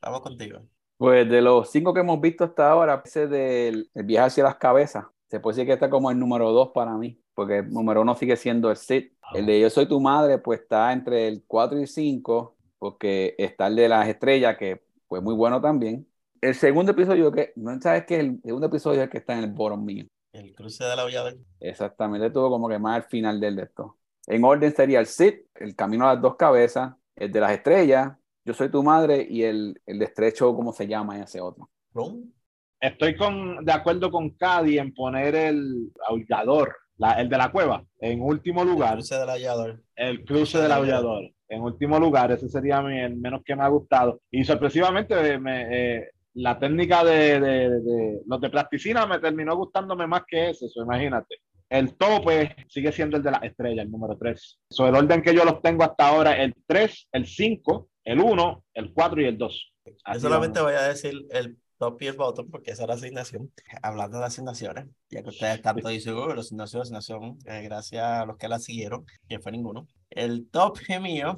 vamos 0.00 0.20
contigo. 0.22 0.62
Pues 0.96 1.28
de 1.28 1.42
los 1.42 1.70
cinco 1.70 1.92
que 1.92 2.00
hemos 2.00 2.20
visto 2.20 2.44
hasta 2.44 2.70
ahora, 2.70 3.02
ese 3.04 3.26
del 3.26 3.90
el 3.94 4.04
viaje 4.04 4.26
hacia 4.26 4.44
las 4.44 4.56
cabezas, 4.56 5.04
se 5.28 5.38
puede 5.38 5.56
decir 5.56 5.66
que 5.66 5.74
está 5.74 5.90
como 5.90 6.10
el 6.10 6.18
número 6.18 6.50
dos 6.50 6.70
para 6.72 6.92
mí, 6.92 7.20
porque 7.34 7.58
el 7.58 7.70
número 7.70 8.02
uno 8.02 8.14
sigue 8.14 8.36
siendo 8.36 8.70
el 8.70 8.76
Sid. 8.76 9.12
El 9.34 9.46
de 9.46 9.60
Yo 9.60 9.70
soy 9.70 9.86
tu 9.86 10.00
madre, 10.00 10.38
pues 10.38 10.60
está 10.60 10.92
entre 10.92 11.28
el 11.28 11.44
4 11.46 11.80
y 11.80 11.86
5, 11.86 12.56
porque 12.78 13.34
está 13.38 13.66
el 13.66 13.76
de 13.76 13.88
las 13.88 14.08
estrellas, 14.08 14.56
que 14.56 14.82
fue 15.08 15.20
muy 15.20 15.34
bueno 15.34 15.60
también. 15.60 16.06
El 16.40 16.54
segundo 16.54 16.92
episodio, 16.92 17.32
que 17.32 17.52
no 17.56 17.80
sabes 17.80 18.04
que 18.04 18.20
el 18.20 18.40
segundo 18.42 18.66
episodio 18.66 19.00
es 19.00 19.04
el 19.04 19.10
que 19.10 19.18
está 19.18 19.38
en 19.38 19.44
el 19.44 19.52
bottom 19.52 19.84
mío. 19.84 20.06
El 20.32 20.54
cruce 20.54 20.84
de 20.84 20.96
la 20.96 21.02
aullador. 21.02 21.36
Exactamente, 21.60 22.30
tuvo 22.30 22.50
como 22.50 22.68
que 22.68 22.78
más 22.78 22.96
al 22.96 23.08
final 23.08 23.40
del 23.40 23.56
de 23.56 23.62
esto. 23.62 23.98
En 24.26 24.44
orden 24.44 24.74
sería 24.74 25.00
el 25.00 25.06
Sid, 25.06 25.34
el 25.54 25.74
camino 25.74 26.08
a 26.08 26.14
las 26.14 26.22
dos 26.22 26.36
cabezas, 26.36 26.94
el 27.16 27.30
de 27.30 27.40
las 27.40 27.52
estrellas, 27.52 28.12
yo 28.44 28.52
soy 28.52 28.70
tu 28.70 28.82
madre 28.82 29.26
y 29.28 29.42
el, 29.42 29.80
el 29.86 29.98
de 29.98 30.04
estrecho, 30.04 30.54
¿cómo 30.54 30.72
se 30.72 30.86
llama 30.86 31.18
ese 31.18 31.40
otro? 31.40 31.70
Estoy 32.78 33.16
con, 33.16 33.64
de 33.64 33.72
acuerdo 33.72 34.10
con 34.10 34.30
Cady 34.30 34.78
en 34.78 34.92
poner 34.92 35.34
el 35.34 35.90
aullador, 36.06 36.76
la, 36.96 37.12
el 37.12 37.28
de 37.28 37.38
la 37.38 37.50
cueva, 37.50 37.84
en 38.00 38.20
último 38.22 38.64
lugar. 38.64 38.94
El 38.94 38.98
cruce 38.98 39.18
del 39.18 39.30
aullador. 39.30 39.82
El 39.96 40.24
cruce 40.24 40.58
del 40.58 40.72
aullador. 40.72 41.30
En 41.48 41.60
último 41.60 41.98
lugar, 41.98 42.32
ese 42.32 42.48
sería 42.48 42.82
mi, 42.82 42.98
el 42.98 43.16
menos 43.16 43.42
que 43.44 43.54
me 43.54 43.62
ha 43.62 43.68
gustado. 43.68 44.20
Y 44.30 44.44
sorpresivamente, 44.44 45.38
me, 45.38 45.66
eh, 45.70 46.10
la 46.34 46.58
técnica 46.58 47.04
de, 47.04 47.40
de, 47.40 47.70
de, 47.80 48.20
los 48.26 48.40
de 48.40 48.50
plasticina 48.50 49.06
me 49.06 49.18
terminó 49.18 49.56
gustándome 49.56 50.06
más 50.06 50.22
que 50.26 50.50
ese, 50.50 50.66
eso, 50.66 50.82
imagínate. 50.82 51.36
El 51.68 51.96
tope 51.96 52.54
sigue 52.68 52.92
siendo 52.92 53.16
el 53.16 53.22
de 53.22 53.30
la 53.30 53.38
estrella, 53.38 53.82
el 53.82 53.90
número 53.90 54.16
3. 54.16 54.60
So, 54.68 54.86
el 54.86 54.94
orden 54.94 55.22
que 55.22 55.34
yo 55.34 55.44
los 55.44 55.60
tengo 55.62 55.82
hasta 55.84 56.08
ahora, 56.08 56.36
el 56.36 56.54
3, 56.66 57.08
el 57.12 57.26
5, 57.26 57.88
el 58.04 58.20
1, 58.20 58.64
el 58.74 58.92
4 58.92 59.22
y 59.22 59.24
el 59.24 59.38
2. 59.38 59.72
Yo 59.86 60.20
solamente 60.20 60.60
voy 60.60 60.74
a 60.74 60.82
decir 60.82 61.26
el 61.30 61.56
top 61.84 62.02
y 62.02 62.06
el 62.06 62.16
bottom 62.16 62.50
porque 62.50 62.70
esa 62.72 62.82
es 62.82 62.88
la 62.88 62.94
asignación. 62.94 63.52
Hablando 63.82 64.18
de 64.18 64.26
asignaciones, 64.26 64.86
ya 65.10 65.22
que 65.22 65.28
ustedes 65.28 65.62
tanto 65.62 65.88
dicen, 65.88 66.14
oh, 66.14 66.34
la 66.34 66.40
asignación, 66.40 66.82
asignación, 66.82 67.38
eh, 67.46 67.62
gracias 67.62 68.02
a 68.02 68.26
los 68.26 68.36
que 68.36 68.48
la 68.48 68.58
siguieron, 68.58 69.04
que 69.28 69.38
fue 69.38 69.52
ninguno. 69.52 69.86
El 70.10 70.48
top 70.50 70.78
mío. 71.00 71.36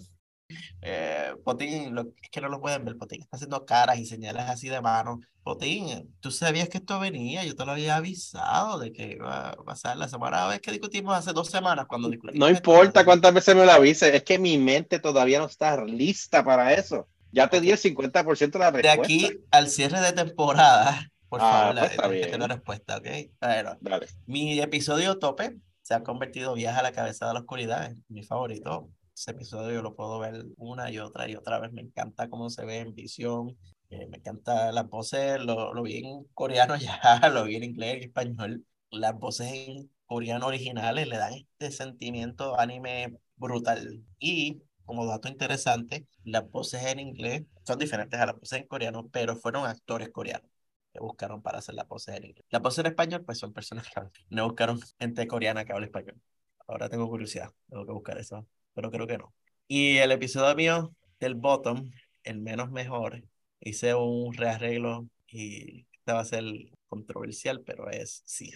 Eh, 0.81 1.35
Potín, 1.45 1.93
lo, 1.93 2.03
es 2.03 2.31
que 2.31 2.41
no 2.41 2.49
lo 2.49 2.61
pueden 2.61 2.85
ver, 2.85 2.97
Potín 2.97 3.21
está 3.21 3.37
haciendo 3.37 3.67
caras 3.67 3.99
y 3.99 4.07
señales 4.07 4.45
así 4.45 4.69
de 4.69 4.81
mano. 4.81 5.19
Potín, 5.43 6.15
tú 6.21 6.31
sabías 6.31 6.69
que 6.69 6.79
esto 6.79 7.01
venía, 7.01 7.45
yo 7.45 7.57
te 7.57 7.65
lo 7.65 7.73
había 7.73 7.97
avisado 7.97 8.79
de 8.79 8.93
que 8.93 9.13
iba 9.13 9.51
a 9.51 9.57
pasar 9.65 9.97
la 9.97 10.09
semana 10.09 10.47
vez 10.47 10.61
que 10.61 10.71
discutimos 10.71 11.17
hace 11.17 11.33
dos 11.33 11.49
semanas 11.49 11.87
cuando 11.87 12.09
discutimos. 12.09 12.39
No 12.39 12.49
importa 12.49 13.05
cuántas 13.05 13.35
veces 13.35 13.57
me 13.57 13.65
lo 13.65 13.73
avise, 13.73 14.15
es 14.15 14.23
que 14.23 14.39
mi 14.39 14.57
mente 14.57 15.01
todavía 15.01 15.41
no 15.41 15.47
está 15.47 15.85
lista 15.85 16.45
para 16.45 16.75
eso. 16.75 17.09
Ya 17.37 17.49
te 17.49 17.61
di 17.61 17.71
el 17.71 17.79
50% 17.79 18.59
de 18.59 18.65
la 18.65 18.71
respuesta. 18.71 18.97
De 18.97 19.03
aquí 19.03 19.39
al 19.51 19.69
cierre 19.69 20.01
de 20.01 20.13
temporada, 20.13 21.09
por 21.29 21.41
Ah, 21.43 21.73
favor, 21.75 21.79
pues 21.79 21.97
la, 21.99 22.09
bien. 22.09 22.41
la 22.41 22.47
respuesta, 22.49 22.97
¿ok? 22.97 23.07
Bueno, 23.41 23.77
Dale. 23.81 24.07
mi 24.27 24.59
episodio 24.61 25.19
tope 25.19 25.57
se 25.83 25.95
ha 25.95 26.03
convertido 26.03 26.55
Viaje 26.55 26.81
a 26.81 26.83
la 26.83 26.93
cabeza 26.93 27.27
de 27.29 27.35
la 27.35 27.41
oscuridad, 27.41 27.93
es 27.93 27.99
mi 28.09 28.23
favorito. 28.25 28.91
Ese 29.15 29.31
episodio 29.33 29.71
yo 29.77 29.83
lo 29.83 29.95
puedo 29.95 30.19
ver 30.19 30.45
una 30.57 30.91
y 30.91 30.99
otra 30.99 31.29
y 31.29 31.37
otra 31.37 31.59
vez. 31.61 31.73
Me 31.73 31.83
encanta 31.83 32.29
cómo 32.29 32.51
se 32.51 32.65
ve 32.65 32.79
en 32.79 32.95
visión. 32.95 33.57
eh, 33.91 34.07
me 34.09 34.17
encanta 34.19 34.73
las 34.73 34.89
voces, 34.89 35.39
lo, 35.41 35.73
lo 35.73 35.83
vi 35.83 35.99
en 35.99 36.25
coreano 36.35 36.77
ya, 36.77 36.99
lo 37.33 37.45
vi 37.45 37.57
en 37.57 37.65
inglés 37.65 37.99
y 38.03 38.05
español. 38.07 38.65
Las 38.91 39.15
voces 39.19 39.53
en 39.53 39.91
coreano 40.07 40.47
originales 40.47 41.07
le 41.07 41.17
dan 41.19 41.35
este 41.35 41.71
sentimiento 41.71 42.59
anime 42.59 43.19
brutal. 43.37 44.03
Y 44.19 44.63
como 44.87 45.05
dato 45.07 45.29
interesante, 45.29 46.07
las 46.25 46.51
voces 46.51 46.83
en 46.85 47.01
inglés 47.01 47.45
son 47.67 47.79
diferentes 47.79 48.19
a 48.19 48.27
las 48.27 48.39
voces 48.39 48.61
en 48.61 48.67
coreano, 48.67 49.09
pero 49.13 49.37
fueron 49.37 49.67
actores 49.67 50.09
coreanos 50.11 50.51
que 50.93 51.01
buscaron 51.01 51.43
para 51.43 51.59
hacer 51.59 51.75
las 51.75 51.87
voces 51.89 52.17
en 52.17 52.25
inglés. 52.27 52.47
Las 52.51 52.63
voces 52.63 52.79
en 52.79 52.87
español, 52.87 53.25
pues 53.25 53.39
son 53.39 53.53
personas 53.53 53.87
que. 53.89 54.01
No 54.31 54.45
buscaron 54.47 54.81
gente 54.99 55.27
coreana 55.27 55.65
que 55.65 55.73
hable 55.73 55.87
español. 55.87 56.21
Ahora 56.67 56.89
tengo 56.89 57.09
curiosidad, 57.09 57.53
tengo 57.69 57.85
que 57.85 57.93
buscar 57.93 58.19
eso, 58.19 58.47
pero 58.75 58.91
creo 58.91 59.07
que 59.07 59.19
no. 59.19 59.35
Y 59.69 59.99
el 59.99 60.13
episodio 60.13 60.55
mío 60.55 60.95
del 61.21 61.35
bottom, 61.35 61.91
el 62.25 62.41
menos 62.41 62.71
mejor, 62.71 63.23
hice 63.61 63.95
un 63.95 64.35
rearreglo 64.35 65.09
y 65.27 65.87
este 65.93 66.13
va 66.13 66.21
a 66.21 66.25
ser 66.25 66.45
controversial, 66.89 67.63
pero 67.63 67.91
es 67.91 68.23
sí, 68.25 68.53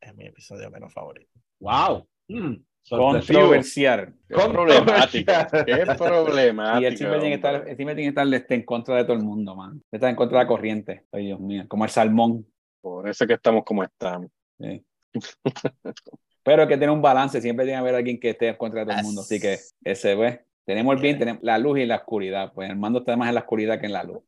es 0.00 0.14
mi 0.14 0.26
episodio 0.26 0.70
menos 0.70 0.92
favorito. 0.92 1.32
¡Wow! 1.58 2.08
Mm. 2.28 2.54
Controversial. 2.88 4.14
Qué 4.28 4.34
problemático. 4.34 5.32
Qué 5.64 5.86
problemático. 5.96 6.80
Y 6.80 6.84
él 6.84 6.96
siempre 6.96 7.20
tiene 7.20 7.30
que 7.30 7.34
estar, 7.34 7.76
tiene 7.76 7.94
que 7.94 8.06
estar 8.08 8.34
este, 8.34 8.54
en 8.54 8.64
contra 8.64 8.96
de 8.96 9.04
todo 9.04 9.16
el 9.16 9.22
mundo, 9.22 9.54
man. 9.54 9.82
Está 9.90 10.10
en 10.10 10.16
contra 10.16 10.38
de 10.38 10.44
la 10.44 10.48
corriente. 10.48 11.04
Ay, 11.12 11.26
Dios 11.26 11.40
mío. 11.40 11.64
Como 11.68 11.84
el 11.84 11.90
salmón. 11.90 12.46
Por 12.80 13.08
eso 13.08 13.26
que 13.26 13.34
estamos 13.34 13.62
como 13.64 13.84
estamos. 13.84 14.28
Sí. 14.58 14.84
Pero 16.44 16.62
hay 16.62 16.68
que 16.68 16.74
tener 16.74 16.90
un 16.90 17.02
balance. 17.02 17.40
Siempre 17.40 17.64
tiene 17.64 17.76
que 17.76 17.80
haber 17.80 17.94
alguien 17.94 18.18
que 18.18 18.30
esté 18.30 18.48
en 18.48 18.56
contra 18.56 18.80
de 18.80 18.86
todo 18.86 18.98
el 18.98 19.04
mundo. 19.04 19.20
Así 19.20 19.38
que 19.38 19.58
ese 19.84 20.16
ve. 20.16 20.44
Tenemos 20.64 20.96
el 20.96 21.02
bien, 21.02 21.18
tenemos 21.18 21.42
la 21.42 21.58
luz 21.58 21.78
y 21.78 21.86
la 21.86 21.96
oscuridad. 21.96 22.52
Pues 22.52 22.68
el 22.68 22.76
mando 22.76 23.00
está 23.00 23.16
más 23.16 23.28
en 23.28 23.34
la 23.34 23.42
oscuridad 23.42 23.78
que 23.78 23.86
en 23.86 23.92
la 23.92 24.02
luz. 24.02 24.22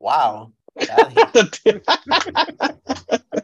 ¡Wow! 0.00 0.52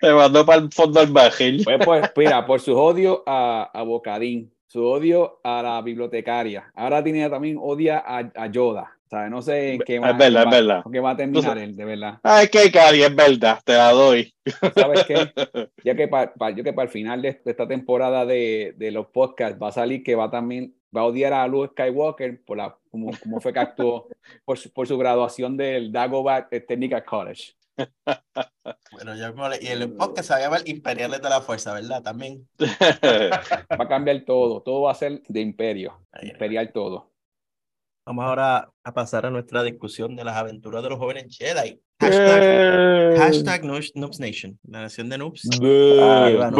Te 0.00 0.12
mandó 0.12 0.44
para 0.46 0.60
el 0.62 0.70
fondo 0.72 1.00
del 1.00 1.12
barril. 1.12 1.62
Pues, 1.64 1.78
pues 1.84 2.10
mira, 2.16 2.46
por 2.46 2.60
su 2.60 2.76
odio 2.76 3.22
a, 3.26 3.70
a 3.72 3.82
Bocadín, 3.82 4.52
su 4.66 4.84
odio 4.84 5.40
a 5.44 5.62
la 5.62 5.82
bibliotecaria. 5.82 6.70
Ahora 6.74 7.02
tiene 7.02 7.28
también 7.30 7.58
odia 7.60 7.98
a, 8.06 8.18
a 8.34 8.46
Yoda. 8.48 8.92
¿Sabes? 9.08 9.30
No 9.30 9.40
sé 9.40 9.74
en 9.74 9.80
qué 9.82 9.94
Es 9.96 10.02
va, 10.02 10.12
verdad, 10.14 10.40
es 10.42 10.46
va- 10.46 10.50
verdad. 10.50 10.82
en 10.84 10.92
qué 10.92 10.98
va 11.00 11.10
a 11.10 11.16
terminar 11.16 11.42
sabes- 11.44 11.62
él, 11.62 11.76
de 11.76 11.84
verdad. 11.84 12.18
Ay, 12.24 12.48
que 12.48 12.72
Cari, 12.72 13.04
es 13.04 13.14
verdad, 13.14 13.60
te 13.64 13.74
la 13.74 13.92
doy. 13.92 14.34
¿Sabes 14.74 15.04
qué? 15.04 15.14
Ya 15.84 15.94
que 15.94 16.08
para 16.08 16.32
yo 16.50 16.64
que 16.64 16.72
para 16.72 16.86
el 16.86 16.90
final 16.92 17.22
de, 17.22 17.40
de 17.44 17.50
esta 17.52 17.68
temporada 17.68 18.26
de, 18.26 18.74
de 18.76 18.90
los 18.90 19.06
podcasts 19.06 19.62
va 19.62 19.68
a 19.68 19.72
salir 19.72 20.02
que 20.02 20.16
va 20.16 20.28
también 20.28 20.74
va 20.94 21.02
a 21.02 21.04
odiar 21.04 21.32
a 21.34 21.46
Luke 21.46 21.68
Skywalker 21.70 22.42
por 22.44 22.56
la 22.56 22.76
como, 22.90 23.12
como 23.22 23.40
fue 23.40 23.52
que 23.52 23.60
actuó 23.60 24.08
por 24.44 24.58
su, 24.58 24.72
por 24.72 24.88
su 24.88 24.98
graduación 24.98 25.56
del 25.56 25.92
Dagobah 25.92 26.48
Technical 26.48 27.04
College. 27.04 27.52
Bueno, 28.92 29.14
yo 29.14 29.26
y 29.60 29.66
el 29.66 29.92
podcast 29.92 30.28
se 30.28 30.32
va 30.34 30.38
a 30.38 30.42
llamar 30.42 30.62
Imperiales 30.64 31.20
de 31.20 31.28
la 31.28 31.40
Fuerza, 31.40 31.74
¿verdad? 31.74 32.02
También. 32.02 32.48
Va 32.58 33.84
a 33.84 33.88
cambiar 33.88 34.24
todo, 34.24 34.62
todo 34.62 34.82
va 34.82 34.92
a 34.92 34.94
ser 34.94 35.22
de 35.28 35.40
imperio, 35.40 36.00
imperial 36.22 36.72
todo. 36.72 37.12
Vamos 38.06 38.24
ahora 38.24 38.70
a 38.84 38.94
pasar 38.94 39.26
a 39.26 39.30
nuestra 39.30 39.62
discusión 39.62 40.16
de 40.16 40.24
las 40.24 40.36
aventuras 40.36 40.82
de 40.82 40.88
los 40.90 40.98
jóvenes 40.98 41.36
Jedi. 41.36 41.80
Hashtag, 42.00 42.40
Eh. 42.42 43.14
hashtag 43.18 43.64
Noobs 43.64 44.20
Nation, 44.20 44.58
la 44.64 44.82
nación 44.82 45.08
de 45.08 45.18
Noobs. 45.18 45.48
Ay, 45.60 46.36
Arriba, 46.36 46.50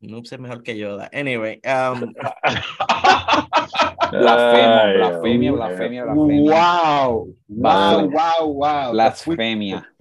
Noobs. 0.00 0.12
Noobs 0.12 0.32
es 0.32 0.38
mejor 0.38 0.62
que 0.62 0.76
Yoda. 0.76 1.10
Anyway, 1.12 1.60
um, 1.64 2.12
blasfemia, 4.10 4.86
Dios 4.86 5.56
blasfemia, 5.56 6.04
blasfemia. 6.04 6.52
Wow, 6.52 7.34
wow, 7.48 8.10
wow, 8.10 8.54
wow. 8.54 8.92
Blasfemia. 8.92 9.92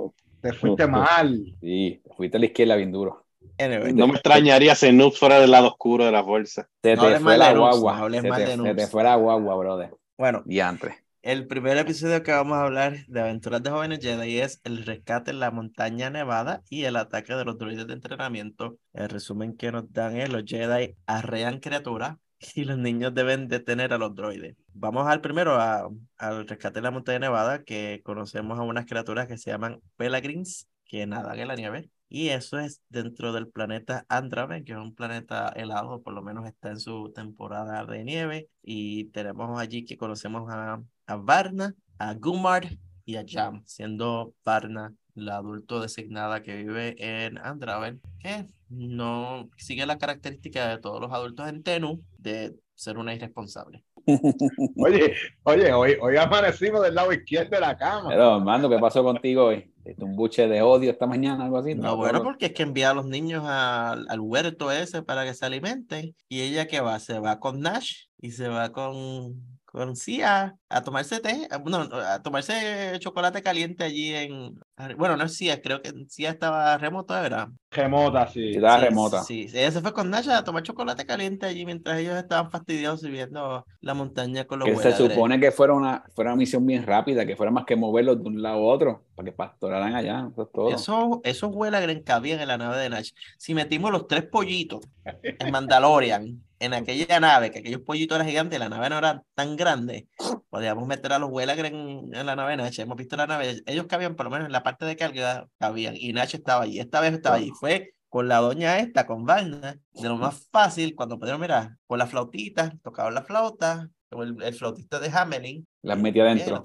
Te 0.41 0.53
fuiste 0.53 0.87
mal. 0.87 1.43
Sí, 1.61 2.01
te 2.03 2.13
fuiste 2.13 2.37
a 2.37 2.39
la 2.39 2.45
izquierda 2.45 2.75
bien 2.75 2.91
duro. 2.91 3.25
anyway. 3.57 3.93
No 3.93 4.07
me 4.07 4.13
extrañaría 4.13 4.75
si 4.75 4.91
Noob 4.91 5.13
fuera 5.13 5.39
del 5.39 5.51
lado 5.51 5.67
oscuro 5.69 6.05
de 6.05 6.11
la 6.11 6.23
fuerza. 6.23 6.67
Se 6.83 6.95
No 6.95 7.03
te 7.03 7.09
fue 7.11 7.19
mal 7.19 7.39
la 7.39 7.49
de 7.49 7.55
noobs, 7.55 7.79
guagua. 7.79 8.09
no 8.09 8.21
se, 8.21 8.29
te, 8.29 8.47
se 8.47 8.57
noobs. 8.57 8.75
te 8.75 8.87
fue 8.87 9.03
la 9.03 9.15
guagua, 9.15 9.55
brother. 9.55 9.91
Bueno, 10.17 10.43
Diantre. 10.45 11.05
El 11.26 11.47
primer 11.47 11.76
episodio 11.78 12.21
que 12.21 12.32
vamos 12.32 12.55
a 12.57 12.65
hablar 12.65 13.03
de 13.07 13.19
Aventuras 13.19 13.63
de 13.63 13.71
Jóvenes 13.71 13.97
Jedi 13.99 14.39
es 14.39 14.61
el 14.63 14.86
rescate 14.86 15.32
en 15.32 15.39
la 15.39 15.49
montaña 15.49 16.11
nevada 16.11 16.61
y 16.69 16.84
el 16.84 16.95
ataque 16.97 17.34
de 17.34 17.43
los 17.43 17.57
droides 17.57 17.88
de 17.88 17.93
entrenamiento. 17.93 18.78
El 18.93 19.09
resumen 19.09 19.57
que 19.57 19.71
nos 19.71 19.91
dan 19.91 20.15
es 20.17 20.30
los 20.30 20.43
Jedi 20.45 20.95
arrean 21.07 21.59
criaturas 21.59 22.17
y 22.53 22.63
los 22.65 22.78
niños 22.78 23.15
deben 23.15 23.47
detener 23.47 23.91
a 23.93 23.97
los 23.97 24.13
droides. 24.13 24.55
Vamos 24.73 25.07
al 25.07 25.21
primero, 25.21 25.55
a- 25.55 25.89
al 26.17 26.47
rescate 26.47 26.78
en 26.80 26.84
la 26.84 26.91
montaña 26.91 27.17
nevada, 27.19 27.63
que 27.63 28.01
conocemos 28.03 28.59
a 28.59 28.61
unas 28.61 28.86
criaturas 28.86 29.28
que 29.28 29.38
se 29.39 29.49
llaman 29.49 29.82
Pelagrins, 29.97 30.67
que 30.86 31.07
nadan 31.07 31.39
en 31.39 31.47
la 31.47 31.55
nieve. 31.55 31.89
Y 32.07 32.30
eso 32.30 32.59
es 32.59 32.82
dentro 32.89 33.34
del 33.34 33.47
planeta 33.47 34.05
Andraven, 34.09 34.63
que 34.63 34.73
es 34.73 34.78
un 34.78 34.93
planeta 34.93 35.49
helado, 35.55 36.03
por 36.03 36.13
lo 36.13 36.21
menos 36.21 36.45
está 36.47 36.69
en 36.69 36.80
su 36.80 37.11
temporada 37.15 37.84
de 37.86 38.03
nieve. 38.03 38.47
Y 38.61 39.05
tenemos 39.05 39.59
allí 39.59 39.86
que 39.86 39.97
conocemos 39.97 40.47
a, 40.53 40.84
a 41.08 41.16
Varna, 41.16 41.76
a 41.97 42.14
Gumar 42.14 42.68
y 43.06 43.16
a 43.18 43.26
Jam, 43.28 43.64
siendo 43.66 44.34
Varna 44.43 44.93
la 45.16 45.38
adulto 45.38 45.80
designada 45.80 46.41
que 46.41 46.56
vive 46.56 46.95
en 46.97 47.38
Andraven, 47.38 48.01
que 48.20 48.47
no 48.70 49.49
sigue 49.58 49.86
la 49.86 49.97
característica 49.97 50.68
de 50.68 50.78
todos 50.78 50.99
los 50.99 51.12
adultos 51.12 51.47
en 51.47 51.64
Tenu 51.64 52.01
de 52.18 52.53
ser 52.76 52.97
una 52.97 53.14
irresponsable. 53.14 53.84
Oye, 54.78 55.16
oye, 55.43 55.74
hoy, 55.74 55.97
hoy 55.99 56.16
amanecimos 56.18 56.84
del 56.84 56.93
lado 56.93 57.12
izquierdo 57.12 57.49
de 57.56 57.60
la 57.60 57.76
cama. 57.76 58.10
Pero, 58.10 58.39
Mando, 58.39 58.70
¿qué 58.70 58.78
pasó 58.78 59.03
contigo 59.03 59.45
hoy? 59.45 59.74
¿Tuviste 59.84 60.03
un 60.03 60.16
buche 60.16 60.47
de 60.47 60.62
odio 60.62 60.91
esta 60.91 61.08
mañana, 61.08 61.45
algo 61.45 61.58
así? 61.58 61.74
No, 61.74 61.97
bueno, 61.97 62.22
porque 62.22 62.47
es 62.47 62.53
que 62.53 62.62
envía 62.62 62.91
a 62.91 62.93
los 62.93 63.08
niños 63.08 63.43
al, 63.47 64.06
al 64.08 64.20
huerto 64.20 64.72
ese 64.72 65.01
para 65.01 65.26
que 65.26 65.34
se 65.34 65.43
alimenten. 65.43 66.16
Y 66.30 66.41
ella 66.41 66.68
que 66.68 66.82
va, 66.82 66.99
se 66.99 67.18
va 67.18 67.39
con 67.39 67.62
Nash 67.62 68.03
y 68.20 68.32
se 68.32 68.47
va 68.47 68.72
con, 68.72 69.55
con 69.76 69.95
Sia 69.95 70.55
a 70.69 70.82
tomarse 70.84 71.19
té, 71.19 71.47
a- 71.51 71.59
no, 71.59 71.78
a 71.95 72.21
tomarse 72.21 72.97
chocolate 72.99 73.41
caliente 73.41 73.84
allí 73.84 74.13
en... 74.13 74.59
Bueno, 74.97 75.17
no 75.17 75.26
es 75.26 75.36
Sia, 75.36 75.61
creo 75.61 75.82
que 75.82 75.91
Sia 76.09 76.30
estaba 76.32 76.78
remoto, 76.78 77.13
¿verdad? 77.13 77.49
Remota, 77.71 78.28
sí. 78.28 78.55
Estaba 78.55 78.80
Sí, 78.80 78.86
remota. 78.86 79.21
Sí, 79.23 79.47
ella 79.53 79.71
se 79.71 79.82
fue 79.82 79.93
con 79.93 80.09
Nash 80.09 80.30
a 80.30 80.43
tomar 80.43 80.63
chocolate 80.63 81.05
caliente 81.05 81.45
allí 81.45 81.65
mientras 81.65 81.99
ellos 81.99 82.15
estaban 82.17 82.49
fastidiosos 82.51 83.03
y 83.07 83.11
viendo 83.11 83.65
la 83.82 83.93
montaña 83.93 84.45
con 84.45 84.59
los 84.59 84.69
Que 84.69 84.76
se 84.78 84.93
supone 84.93 85.39
que 85.39 85.51
fuera 85.51 85.73
una, 85.73 86.03
fuera 86.15 86.32
una 86.32 86.38
misión 86.38 86.65
bien 86.65 86.84
rápida, 86.84 87.26
que 87.26 87.36
fuera 87.36 87.51
más 87.51 87.65
que 87.65 87.76
moverlos 87.76 88.21
de 88.21 88.30
un 88.30 88.41
lado 88.41 88.57
a 88.57 88.73
otro, 88.73 89.05
para 89.16 89.26
que 89.26 89.32
pastoraran 89.32 89.95
allá. 89.95 90.28
Eso 90.32 90.43
es 90.43 90.51
todo. 90.51 90.70
Esos, 90.70 91.20
esos 91.24 91.55
huelagren 91.55 92.03
cabían 92.03 92.41
en 92.41 92.49
la 92.49 92.57
nave 92.57 92.78
de 92.78 92.89
Nash. 92.89 93.11
Si 93.38 93.53
metimos 93.53 93.91
los 93.91 94.07
tres 94.07 94.26
pollitos 94.26 94.82
en 95.24 95.51
Mandalorian, 95.51 96.43
en 96.59 96.74
aquella 96.74 97.20
nave, 97.20 97.51
que 97.51 97.59
aquellos 97.59 97.82
pollitos 97.82 98.16
eran 98.16 98.28
gigantes, 98.28 98.59
la 98.59 98.70
nave 98.70 98.89
no 98.89 98.97
era 98.97 99.24
tan 99.34 99.55
grande, 99.55 100.07
podíamos 100.49 100.88
meter 100.88 101.13
a 101.13 101.20
los 101.20 101.30
huelagren 101.30 102.13
en, 102.13 102.26
la 102.26 102.36
nave 102.36 102.51
de 102.51 102.57
Nash. 102.57 102.80
Hemos 102.80 102.97
visto 102.97 103.16
la 103.16 103.28
nave, 103.28 103.61
ellos 103.66 103.86
cabían 103.88 104.16
por 104.16 104.26
lo 104.26 104.32
menos 104.32 104.47
en 104.47 104.51
la 104.51 104.63
parte 104.63 104.86
de 104.86 104.95
carga, 104.95 105.47
cabían, 105.57 105.95
y 105.97 106.13
Nash 106.13 106.36
estaba 106.36 106.63
allí. 106.63 106.80
Esta 106.80 106.99
vez 106.99 107.13
estaba 107.13 107.38
allí. 107.38 107.51
Fue 107.51 107.93
con 108.09 108.28
la 108.28 108.38
doña 108.38 108.80
esta, 108.80 109.05
con 109.05 109.26
Varna, 109.26 109.78
de 109.93 110.07
lo 110.07 110.18
más 110.18 110.47
fácil, 110.51 110.95
cuando 110.95 111.20
pudieron 111.20 111.41
mirar, 111.41 111.76
con 111.86 111.99
la 111.99 112.07
flautita, 112.07 112.74
tocaban 112.82 113.13
la 113.13 113.24
flauta, 113.24 113.89
el, 114.11 114.41
el 114.41 114.53
flautista 114.53 114.99
de 114.99 115.09
Hamelin, 115.09 115.68
Las 115.82 115.99
metí 115.99 116.20
adentro. 116.20 116.63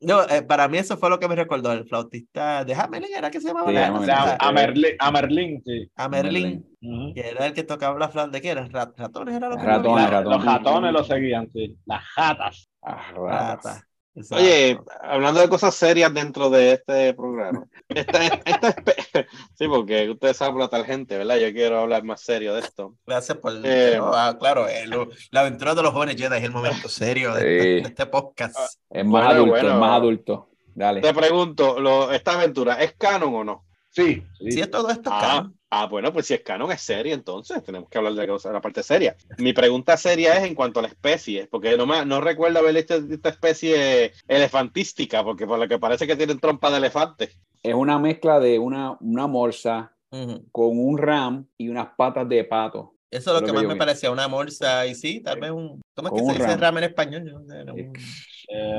No, 0.00 0.22
eh, 0.28 0.42
para 0.42 0.68
mí 0.68 0.78
eso 0.78 0.96
fue 0.96 1.10
lo 1.10 1.18
que 1.18 1.26
me 1.26 1.34
recordó, 1.34 1.72
el 1.72 1.84
flautista 1.88 2.64
de 2.64 2.72
Hamelin, 2.74 3.08
¿era 3.16 3.30
que 3.30 3.40
se 3.40 3.48
llamaba? 3.48 3.68
Sí, 3.70 3.76
O 3.76 4.04
sea, 4.04 4.36
a, 4.38 4.52
Merlin, 4.52 4.92
a 4.98 5.10
Merlin, 5.10 5.62
sí. 5.64 5.90
a 5.96 6.08
Merlin, 6.08 6.64
Ujú. 6.80 7.14
que 7.14 7.28
era 7.28 7.46
el 7.46 7.52
que 7.52 7.64
tocaba 7.64 7.98
la 7.98 8.08
flauta, 8.08 8.30
¿de 8.30 8.40
qué 8.40 8.50
era? 8.50 8.68
Rat- 8.68 8.96
¿Ratones 8.96 9.34
era 9.34 9.48
lo 9.48 9.56
que 9.56 9.62
Ratones, 9.64 10.08
ratones. 10.08 10.36
Los 10.36 10.44
ratones 10.44 10.92
lo 10.92 11.02
seguían, 11.04 11.50
sí. 11.50 11.76
Las 11.84 12.04
jatas. 12.04 12.70
Ah, 12.82 13.12
Ratas. 13.12 13.87
Exacto. 14.14 14.42
Oye, 14.44 14.80
hablando 15.02 15.40
de 15.40 15.48
cosas 15.48 15.74
serias 15.74 16.12
dentro 16.12 16.50
de 16.50 16.72
este 16.72 17.14
programa. 17.14 17.64
Esta, 17.88 18.24
esta 18.24 18.74
sí, 19.54 19.68
porque 19.68 20.10
ustedes 20.10 20.36
saben 20.36 20.54
por 20.54 20.62
la 20.62 20.68
tangente, 20.68 21.16
¿verdad? 21.16 21.36
Yo 21.36 21.52
quiero 21.52 21.78
hablar 21.78 22.02
más 22.02 22.20
serio 22.20 22.54
de 22.54 22.60
esto. 22.60 22.94
Gracias 23.06 23.38
por... 23.38 23.52
Eh, 23.64 23.94
no, 23.96 24.12
ah, 24.12 24.36
claro, 24.38 24.66
eh, 24.68 24.86
lo- 24.86 25.08
la 25.30 25.40
aventura 25.40 25.74
de 25.74 25.82
los 25.82 25.92
jóvenes 25.92 26.16
Jedi 26.16 26.36
es 26.36 26.42
el 26.44 26.50
momento 26.50 26.88
serio 26.88 27.32
de, 27.34 27.40
Sí. 27.40 27.46
este, 27.46 27.68
de 27.68 27.80
este 27.80 28.06
podcast. 28.06 28.56
Es 28.90 29.04
más 29.04 29.10
Bueno, 29.24 29.28
adulto, 29.30 29.50
bueno. 29.52 29.68
es 29.68 29.74
más 29.76 29.92
adulto. 29.92 30.48
Dale. 30.74 31.00
Te 31.00 31.14
pregunto, 31.14 31.78
lo- 31.80 32.10
¿esta 32.12 32.32
aventura 32.32 32.74
es 32.82 32.94
canon 32.94 33.34
o 33.34 33.44
no? 33.44 33.64
Sí, 33.90 34.22
sí. 34.38 34.52
Si 34.52 34.60
es 34.60 34.70
todo 34.70 34.90
esto, 34.90 35.10
Ah, 35.12 35.20
canon. 35.20 35.57
Ah, 35.70 35.86
bueno, 35.86 36.12
pues 36.12 36.26
si 36.26 36.34
es 36.34 36.42
canon, 36.42 36.70
es 36.72 36.80
seria, 36.80 37.14
entonces 37.14 37.62
tenemos 37.62 37.88
que 37.88 37.98
hablar 37.98 38.14
de 38.14 38.26
la, 38.26 38.60
parte 38.60 38.82
seria. 38.82 39.16
Mi 39.38 39.52
pregunta 39.52 39.96
seria 39.96 40.36
es 40.38 40.44
en 40.44 40.54
cuanto 40.54 40.80
a 40.80 40.82
la 40.82 40.88
especie, 40.88 41.46
porque 41.46 41.76
no, 41.76 41.86
me, 41.86 42.04
no 42.04 42.20
recuerdo 42.20 42.58
haber 42.58 42.74
visto 42.74 42.94
esta 42.94 43.28
especie 43.28 44.12
elefantística, 44.26 45.22
porque 45.22 45.46
por 45.46 45.58
lo 45.58 45.68
que 45.68 45.78
parece 45.78 46.06
que 46.06 46.16
tienen 46.16 46.38
trompa 46.38 46.70
de 46.70 46.78
elefante. 46.78 47.30
Es 47.62 47.74
una 47.74 47.98
mezcla 47.98 48.40
de 48.40 48.58
una, 48.58 48.96
una 49.00 49.26
morsa 49.26 49.92
Ujú. 50.10 50.44
con 50.52 50.78
un 50.78 50.96
ram 50.98 51.46
y 51.58 51.68
unas 51.68 51.88
patas 51.96 52.28
de 52.28 52.44
pato. 52.44 52.94
Eso 53.10 53.30
es 53.30 53.34
lo 53.34 53.40
que 53.40 53.46
que 53.46 53.52
más 53.52 53.64
me 53.64 53.74
vi. 53.74 53.78
parecía, 53.78 54.10
una 54.10 54.28
morsa 54.28 54.86
y 54.86 54.94
sí, 54.94 55.20
tal 55.20 55.40
vez 55.40 55.50
un... 55.50 55.80
¿Cómo 55.94 56.08
es 56.08 56.14
que 56.14 56.22
se 56.22 56.34
dice 56.34 56.56
ram. 56.56 56.78
en 56.78 56.84
español? 56.84 57.24
Yo 57.26 57.38
no 57.38 57.46
sé, 57.46 57.60
era 57.60 57.72
un- 57.72 57.92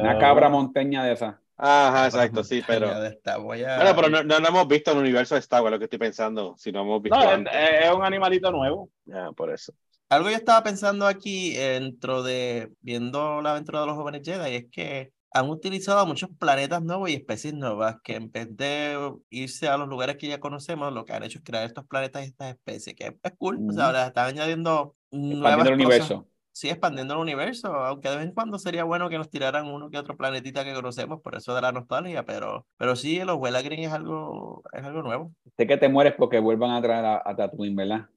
Una 0.01 0.17
cabra 0.17 0.49
monteña 0.49 1.03
de 1.03 1.13
esa. 1.13 1.41
Ajá, 1.61 2.05
exacto, 2.05 2.43
sí, 2.43 2.63
pero... 2.65 2.87
montaña 2.87 3.03
de 3.03 3.09
esta, 3.15 3.37
voy 3.37 3.63
a- 3.63 3.75
Bueno, 3.75 3.95
pero 3.95 4.09
no, 4.09 4.23
no 4.23 4.39
lo 4.39 4.47
hemos 4.47 4.67
visto 4.67 4.91
en 4.91 4.97
el 4.97 5.03
universo 5.03 5.35
de 5.35 5.39
Star 5.39 5.61
Wars, 5.61 5.73
lo 5.73 5.77
que 5.79 5.85
estoy 5.85 5.99
pensando, 5.99 6.55
si 6.57 6.71
no 6.71 6.81
hemos 6.81 7.01
visto 7.01 7.17
No, 7.17 7.23
es, 7.25 7.29
antes. 7.31 7.53
es 7.53 7.91
un 7.93 8.03
animalito 8.03 8.51
nuevo. 8.51 8.89
Ya, 9.05 9.31
por 9.33 9.51
eso. 9.51 9.73
Algo 10.09 10.29
yo 10.29 10.35
estaba 10.37 10.63
pensando 10.63 11.05
aquí 11.05 11.53
dentro 11.53 12.23
de 12.23 12.71
viendo 12.81 13.41
la 13.41 13.51
aventura 13.51 13.81
de 13.81 13.87
los 13.87 13.95
jóvenes 13.95 14.21
Jedi 14.25 14.55
es 14.55 14.65
que 14.71 15.11
han 15.31 15.47
utilizado 15.49 16.03
muchos 16.07 16.29
planetas 16.39 16.81
nuevos 16.81 17.11
y 17.11 17.13
especies 17.13 17.53
nuevas 17.53 17.97
que 18.03 18.15
en 18.15 18.31
vez 18.31 18.47
de 18.57 18.97
irse 19.29 19.67
a 19.67 19.77
los 19.77 19.87
lugares 19.87 20.17
que 20.17 20.27
ya 20.27 20.39
conocemos, 20.39 20.91
lo 20.91 21.05
que 21.05 21.13
han 21.13 21.21
hecho 21.23 21.37
es 21.37 21.43
crear 21.43 21.65
estos 21.65 21.85
planetas 21.85 22.23
y 22.23 22.29
estas 22.29 22.55
especies, 22.55 22.95
que 22.95 23.15
es 23.21 23.33
cool, 23.37 23.59
o 23.69 23.71
sea, 23.73 23.91
les 23.91 24.07
están 24.07 24.25
añadiendo 24.29 24.95
nuevas 25.11 25.59
Expandiendo 25.59 25.83
el 25.83 25.85
cosas. 25.85 26.09
universo. 26.11 26.27
Sí, 26.51 26.69
expandiendo 26.69 27.13
el 27.13 27.19
universo, 27.21 27.73
aunque 27.73 28.09
de 28.09 28.17
vez 28.17 28.25
en 28.25 28.33
cuando 28.33 28.59
sería 28.59 28.83
bueno 28.83 29.07
que 29.09 29.17
nos 29.17 29.29
tiraran 29.29 29.67
uno 29.67 29.89
que 29.89 29.97
otro 29.97 30.17
planetita 30.17 30.65
que 30.65 30.73
conocemos, 30.73 31.21
por 31.21 31.35
eso 31.35 31.55
de 31.55 31.61
la 31.61 31.71
nostalgia, 31.71 32.25
pero, 32.25 32.65
pero 32.77 32.95
sí, 32.95 33.19
los 33.23 33.37
Wellagrin 33.37 33.79
es 33.81 33.93
algo, 33.93 34.63
es 34.73 34.83
algo 34.83 35.01
nuevo. 35.01 35.31
Sé 35.55 35.67
que 35.67 35.77
te 35.77 35.87
mueres 35.89 36.15
porque 36.17 36.39
vuelvan 36.39 36.71
a 36.71 36.81
traer 36.81 37.05
a, 37.05 37.21
a 37.23 37.35
Tatooine, 37.35 37.75
¿verdad? 37.75 38.07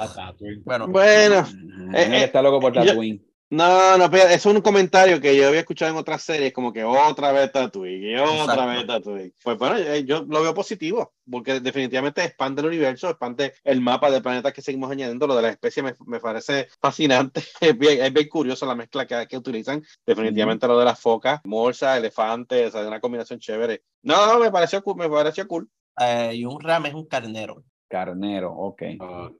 A 0.00 0.08
Tatooine. 0.12 0.62
Bueno, 0.64 0.88
Bueno, 0.88 1.44
Daniel 1.92 2.14
eh, 2.22 2.24
está 2.24 2.42
loco 2.42 2.60
por 2.60 2.72
yo- 2.72 2.84
Tatooine. 2.84 3.22
No, 3.54 3.98
no, 3.98 4.10
pero 4.10 4.28
es 4.30 4.46
un 4.46 4.62
comentario 4.62 5.20
que 5.20 5.36
yo 5.36 5.46
había 5.48 5.60
escuchado 5.60 5.90
en 5.92 5.98
otras 5.98 6.22
series, 6.22 6.54
como 6.54 6.72
que 6.72 6.84
otra 6.84 7.32
vez 7.32 7.52
Tatooine, 7.52 8.02
y 8.12 8.16
otra 8.16 8.64
Exacto. 8.64 8.66
vez 8.66 8.86
Tatooine. 8.86 9.34
Pues 9.42 9.58
bueno, 9.58 9.76
eh, 9.76 10.04
yo 10.06 10.22
lo 10.26 10.40
veo 10.42 10.54
positivo, 10.54 11.12
porque 11.30 11.60
definitivamente 11.60 12.24
expande 12.24 12.62
el 12.62 12.68
universo, 12.68 13.10
expande 13.10 13.52
el 13.62 13.82
mapa 13.82 14.10
de 14.10 14.22
planetas 14.22 14.54
que 14.54 14.62
seguimos 14.62 14.90
añadiendo, 14.90 15.26
lo 15.26 15.36
de 15.36 15.42
las 15.42 15.52
especies 15.52 15.84
me, 15.84 15.94
me 16.06 16.18
parece 16.18 16.68
fascinante, 16.80 17.42
es 17.60 17.76
bien, 17.76 18.02
es 18.02 18.12
bien 18.12 18.28
curioso 18.30 18.64
la 18.64 18.74
mezcla 18.74 19.06
que, 19.06 19.26
que 19.28 19.36
utilizan, 19.36 19.84
definitivamente 20.06 20.66
lo 20.66 20.78
de 20.78 20.86
las 20.86 20.98
focas, 20.98 21.40
morsa, 21.44 21.98
elefantes, 21.98 22.68
o 22.68 22.78
sea, 22.78 22.88
una 22.88 23.00
combinación 23.00 23.38
chévere. 23.38 23.82
No, 24.02 24.26
no, 24.26 24.38
me 24.40 24.50
pareció 24.50 24.82
cool, 24.82 24.96
me 24.96 25.10
pareció 25.10 25.46
cool. 25.46 25.68
eh, 26.00 26.32
y 26.34 26.44
un 26.46 26.58
ram 26.60 26.86
es 26.86 26.94
un 26.94 27.06
carnero, 27.06 27.64
Carnero, 27.92 28.50
ok. 28.54 28.82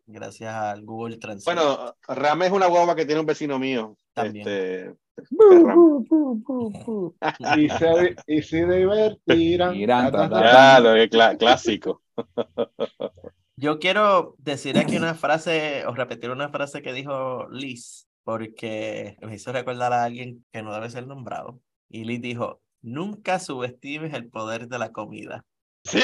gracias 0.04 0.54
al 0.54 0.84
Google 0.84 1.16
Translate. 1.16 1.58
Bueno, 1.58 1.94
Ram 2.06 2.42
es 2.42 2.50
una 2.52 2.66
guagua 2.66 2.94
que 2.94 3.06
tiene 3.06 3.20
un 3.22 3.26
vecino 3.26 3.58
mío. 3.58 3.96
También. 4.12 4.46
Este, 4.46 4.94
Ram. 5.64 6.04
Y 7.56 7.68
se, 7.70 8.16
y 8.26 8.42
se 8.42 8.66
divertirán. 8.66 9.74
Irán, 9.74 10.12
ta, 10.12 10.28
ta, 10.28 10.40
ta. 10.40 10.52
Ya, 10.52 10.80
lo 10.80 10.92
que 10.94 11.08
cla- 11.08 11.38
clásico. 11.38 12.02
Yo 13.56 13.78
quiero 13.78 14.34
decir 14.36 14.76
aquí 14.76 14.98
una 14.98 15.14
frase 15.14 15.86
o 15.86 15.94
repetir 15.94 16.28
una 16.30 16.50
frase 16.50 16.82
que 16.82 16.92
dijo 16.92 17.48
Liz, 17.50 18.06
porque 18.22 19.16
me 19.22 19.34
hizo 19.36 19.50
recordar 19.50 19.94
a 19.94 20.04
alguien 20.04 20.44
que 20.52 20.62
no 20.62 20.74
debe 20.74 20.90
ser 20.90 21.06
nombrado. 21.06 21.58
Y 21.88 22.04
Liz 22.04 22.20
dijo, 22.20 22.60
nunca 22.82 23.38
subestimes 23.38 24.12
el 24.12 24.28
poder 24.28 24.68
de 24.68 24.78
la 24.78 24.92
comida. 24.92 25.42
Sí, 25.84 25.98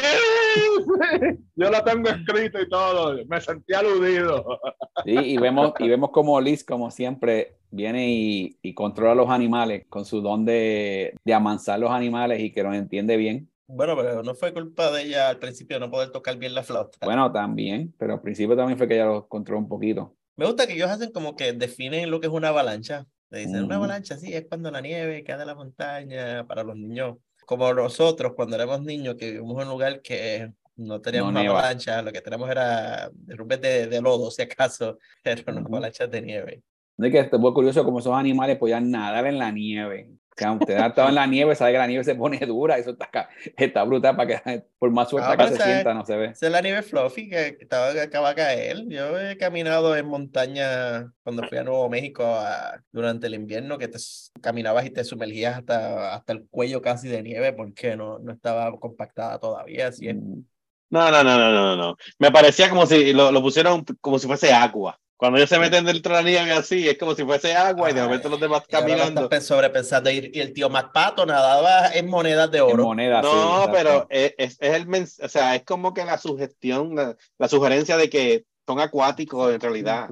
yo 1.54 1.70
lo 1.70 1.84
tengo 1.84 2.08
escrito 2.08 2.60
y 2.60 2.68
todo. 2.68 3.16
Me 3.26 3.40
sentí 3.40 3.74
aludido. 3.74 4.60
Sí, 5.04 5.12
y 5.12 5.36
vemos, 5.36 5.72
y 5.78 5.88
vemos 5.88 6.10
como 6.10 6.40
Liz, 6.40 6.64
como 6.64 6.90
siempre, 6.90 7.56
viene 7.70 8.10
y, 8.10 8.58
y 8.60 8.74
controla 8.74 9.14
los 9.14 9.30
animales 9.30 9.86
con 9.88 10.04
su 10.04 10.20
don 10.20 10.44
de, 10.44 11.14
de 11.24 11.34
amansar 11.34 11.78
los 11.78 11.90
animales 11.90 12.40
y 12.40 12.52
que 12.52 12.62
los 12.62 12.74
entiende 12.74 13.16
bien. 13.16 13.50
Bueno, 13.68 13.94
pero 13.96 14.22
no 14.22 14.34
fue 14.34 14.52
culpa 14.52 14.90
de 14.90 15.02
ella 15.02 15.28
al 15.28 15.38
principio 15.38 15.78
no 15.78 15.90
poder 15.90 16.10
tocar 16.10 16.36
bien 16.38 16.54
la 16.54 16.62
flauta. 16.62 16.98
Bueno, 17.04 17.30
también, 17.30 17.94
pero 17.98 18.14
al 18.14 18.20
principio 18.22 18.56
también 18.56 18.78
fue 18.78 18.88
que 18.88 18.94
ella 18.94 19.06
lo 19.06 19.28
controló 19.28 19.60
un 19.60 19.68
poquito. 19.68 20.16
Me 20.36 20.46
gusta 20.46 20.66
que 20.66 20.72
ellos 20.72 20.90
hacen 20.90 21.12
como 21.12 21.36
que 21.36 21.52
definen 21.52 22.10
lo 22.10 22.20
que 22.20 22.28
es 22.28 22.32
una 22.32 22.48
avalancha. 22.48 23.06
Le 23.30 23.40
dicen, 23.40 23.64
una 23.64 23.76
Ujú. 23.76 23.84
avalancha, 23.84 24.16
sí, 24.16 24.32
es 24.32 24.46
cuando 24.48 24.70
la 24.70 24.80
nieve 24.80 25.22
cae 25.22 25.36
de 25.36 25.44
la 25.44 25.54
montaña 25.54 26.46
para 26.46 26.62
los 26.62 26.76
niños. 26.76 27.18
Como 27.48 27.72
nosotros, 27.72 28.34
cuando 28.36 28.56
éramos 28.56 28.82
niños, 28.82 29.14
que 29.14 29.30
vivimos 29.30 29.56
en 29.62 29.68
un 29.68 29.72
lugar 29.72 30.02
que 30.02 30.52
no 30.76 31.00
teníamos 31.00 31.32
No 31.32 31.40
nieva. 31.40 31.60
avalancha, 31.60 32.02
lo 32.02 32.12
que 32.12 32.20
tenemos 32.20 32.50
era 32.50 33.10
derrumbes 33.14 33.58
de, 33.62 33.86
de 33.86 34.02
lodo, 34.02 34.30
si 34.30 34.42
acaso, 34.42 34.98
pero 35.22 35.54
no 35.54 35.60
avalanchas 35.60 36.10
de 36.10 36.20
nieve. 36.20 36.62
Es 36.98 37.10
que 37.10 37.20
esto 37.20 37.40
fue 37.40 37.54
curioso 37.54 37.82
como 37.86 38.00
esos 38.00 38.12
animales 38.12 38.58
podían 38.58 38.90
nadar 38.90 39.26
en 39.26 39.38
la 39.38 39.50
nieve. 39.50 40.10
Que 40.38 40.44
aunque 40.44 40.64
usted 40.66 40.76
ha 40.78 40.86
estado 40.86 41.08
en 41.08 41.16
la 41.16 41.26
nieve, 41.26 41.54
sabe 41.56 41.72
que 41.72 41.78
la 41.78 41.86
nieve 41.88 42.04
se 42.04 42.14
pone 42.14 42.38
dura, 42.46 42.78
eso 42.78 42.90
está, 42.90 43.28
está 43.56 43.82
brutal 43.82 44.14
para 44.16 44.28
que 44.44 44.62
por 44.78 44.90
más 44.92 45.10
suerte 45.10 45.28
Ah, 45.28 45.32
que 45.32 45.36
pero 45.44 45.48
se 45.48 45.54
es- 45.56 45.62
sienta, 45.64 45.94
no 45.94 46.04
se 46.06 46.16
ve. 46.16 46.26
Esa 46.26 46.46
es 46.46 46.52
la 46.52 46.60
nieve 46.60 46.82
fluffy 46.82 47.28
que 47.28 47.56
estaba, 47.60 47.92
que 47.92 48.00
acaba 48.02 48.28
de 48.30 48.34
caer. 48.36 48.84
Yo 48.86 49.18
he 49.18 49.36
caminado 49.36 49.96
en 49.96 50.06
montaña 50.06 51.12
cuando 51.24 51.42
fui 51.48 51.58
a 51.58 51.64
Nuevo 51.64 51.88
México 51.90 52.24
a- 52.24 52.80
durante 52.92 53.26
el 53.26 53.34
invierno, 53.34 53.78
que 53.78 53.88
te 53.88 53.98
caminabas 54.40 54.86
y 54.86 54.90
te 54.90 55.02
sumergías 55.02 55.56
hasta, 55.58 56.14
hasta 56.14 56.32
el 56.32 56.46
cuello 56.48 56.80
casi 56.80 57.08
de 57.08 57.22
nieve 57.22 57.52
porque 57.52 57.96
no, 57.96 58.18
no 58.20 58.32
estaba 58.32 58.70
compactada 58.78 59.38
todavía. 59.40 59.88
Así 59.88 60.08
es. 60.08 60.14
Mm. 60.14 60.42
No, 60.90 61.10
no, 61.10 61.22
no, 61.24 61.36
no, 61.38 61.52
no, 61.52 61.76
no. 61.76 61.96
Me 62.18 62.30
parecía 62.30 62.70
como 62.70 62.86
si 62.86 63.12
lo, 63.12 63.30
lo 63.32 63.42
pusieron 63.42 63.84
como 64.00 64.18
si 64.18 64.26
fuese 64.26 64.52
agua. 64.52 64.98
Cuando 65.18 65.36
ellos 65.36 65.50
se 65.50 65.58
meten 65.58 65.84
dentro 65.84 66.16
de 66.16 66.22
la 66.22 66.28
nieve 66.28 66.52
así, 66.52 66.88
es 66.88 66.96
como 66.96 67.14
si 67.14 67.24
fuese 67.24 67.52
agua 67.54 67.90
y 67.90 67.92
de 67.92 68.02
momento 68.02 68.28
los 68.28 68.38
demás 68.40 68.62
caminando. 68.68 69.28
sobrepensando. 69.40 70.10
Y, 70.10 70.30
y 70.32 70.40
el 70.40 70.52
tío 70.52 70.70
MacPato 70.70 71.26
nadaba 71.26 71.88
en 71.92 72.08
monedas 72.08 72.50
de 72.52 72.58
En 72.58 72.64
oro. 72.64 72.84
moneda, 72.84 73.20
sí, 73.20 73.28
No, 73.28 73.64
exacto. 73.64 73.72
pero 73.76 74.06
es, 74.10 74.34
es, 74.38 74.56
es 74.60 74.74
el 74.74 74.86
mens- 74.86 75.22
o 75.22 75.28
sea, 75.28 75.56
es 75.56 75.64
como 75.64 75.92
que 75.92 76.04
la 76.04 76.18
sugestión, 76.18 76.94
la, 76.94 77.16
la 77.36 77.48
sugerencia 77.48 77.96
de 77.96 78.08
que 78.08 78.44
son 78.64 78.78
acuáticos 78.80 79.52
en 79.52 79.60
realidad. 79.60 80.08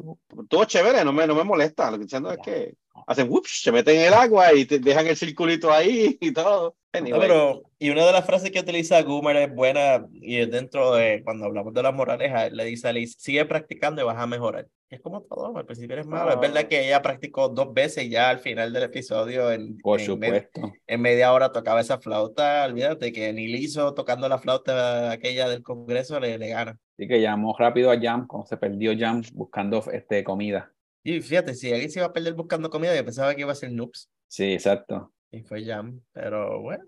Todo 0.48 0.64
chévere, 0.64 1.04
no 1.04 1.12
me, 1.12 1.26
no 1.26 1.34
me 1.36 1.44
molesta. 1.44 1.90
Lo 1.90 1.98
que 1.98 2.04
estoy 2.04 2.20
diciendo 2.20 2.32
es 2.32 2.38
que 2.38 2.74
hacen 3.06 3.28
whoops, 3.30 3.62
se 3.62 3.72
meten 3.72 3.96
en 3.96 4.06
el 4.06 4.14
agua 4.14 4.52
y 4.54 4.64
te 4.64 4.78
dejan 4.78 5.06
el 5.06 5.16
circulito 5.16 5.72
ahí 5.72 6.16
y 6.20 6.32
todo. 6.32 6.76
No, 6.94 7.00
Anyway. 7.00 7.20
pero, 7.20 7.62
y 7.78 7.90
una 7.90 8.06
de 8.06 8.12
las 8.12 8.24
frases 8.24 8.50
que 8.50 8.60
utiliza 8.60 9.02
Goomer 9.02 9.36
es 9.36 9.54
buena 9.54 10.06
y 10.12 10.36
es 10.38 10.50
dentro 10.50 10.94
de 10.94 11.20
cuando 11.24 11.44
hablamos 11.44 11.74
de 11.74 11.82
las 11.82 11.92
moralejas, 11.92 12.50
le 12.52 12.64
dice 12.64 12.88
a 12.88 12.92
Liz, 12.94 13.14
sigue 13.18 13.44
practicando 13.44 14.00
y 14.00 14.04
vas 14.06 14.16
a 14.16 14.26
mejorar. 14.26 14.66
Es 14.88 15.00
como 15.00 15.20
todo, 15.22 15.54
al 15.58 15.66
principio 15.66 15.94
eres 15.94 16.06
malo. 16.06 16.30
Es 16.32 16.40
verdad 16.40 16.68
que 16.68 16.86
ella 16.86 17.02
practicó 17.02 17.48
dos 17.50 17.74
veces 17.74 18.04
y 18.04 18.08
ya 18.10 18.30
al 18.30 18.38
final 18.38 18.72
del 18.72 18.84
episodio, 18.84 19.50
en, 19.52 19.76
Por 19.78 20.00
en, 20.00 20.06
supuesto. 20.06 20.72
en 20.86 21.00
media 21.02 21.32
hora 21.34 21.52
tocaba 21.52 21.80
esa 21.80 21.98
flauta. 21.98 22.64
Olvídate 22.64 23.12
que 23.12 23.30
ni 23.32 23.46
Lizo 23.48 23.92
tocando 23.92 24.26
la 24.28 24.38
flauta 24.38 25.10
aquella 25.10 25.48
del 25.48 25.62
Congreso 25.62 26.18
le, 26.20 26.38
le 26.38 26.48
gana. 26.48 26.78
Así 26.96 27.08
que 27.08 27.20
llamó 27.20 27.54
rápido 27.58 27.90
a 27.90 28.00
Jam, 28.00 28.26
cuando 28.26 28.46
se 28.46 28.56
perdió 28.56 28.92
Jam 28.96 29.22
buscando 29.34 29.84
este, 29.92 30.24
comida. 30.24 30.72
Y 31.06 31.20
fíjate, 31.20 31.54
si 31.54 31.72
alguien 31.72 31.88
se 31.88 32.00
iba 32.00 32.08
a 32.08 32.12
perder 32.12 32.34
buscando 32.34 32.68
comida, 32.68 32.96
yo 32.96 33.04
pensaba 33.04 33.32
que 33.32 33.42
iba 33.42 33.52
a 33.52 33.54
ser 33.54 33.70
Noobs. 33.70 34.10
Sí, 34.26 34.54
exacto. 34.54 35.12
Y 35.30 35.40
fue 35.44 35.64
Jam, 35.64 36.00
pero 36.12 36.60
bueno. 36.60 36.82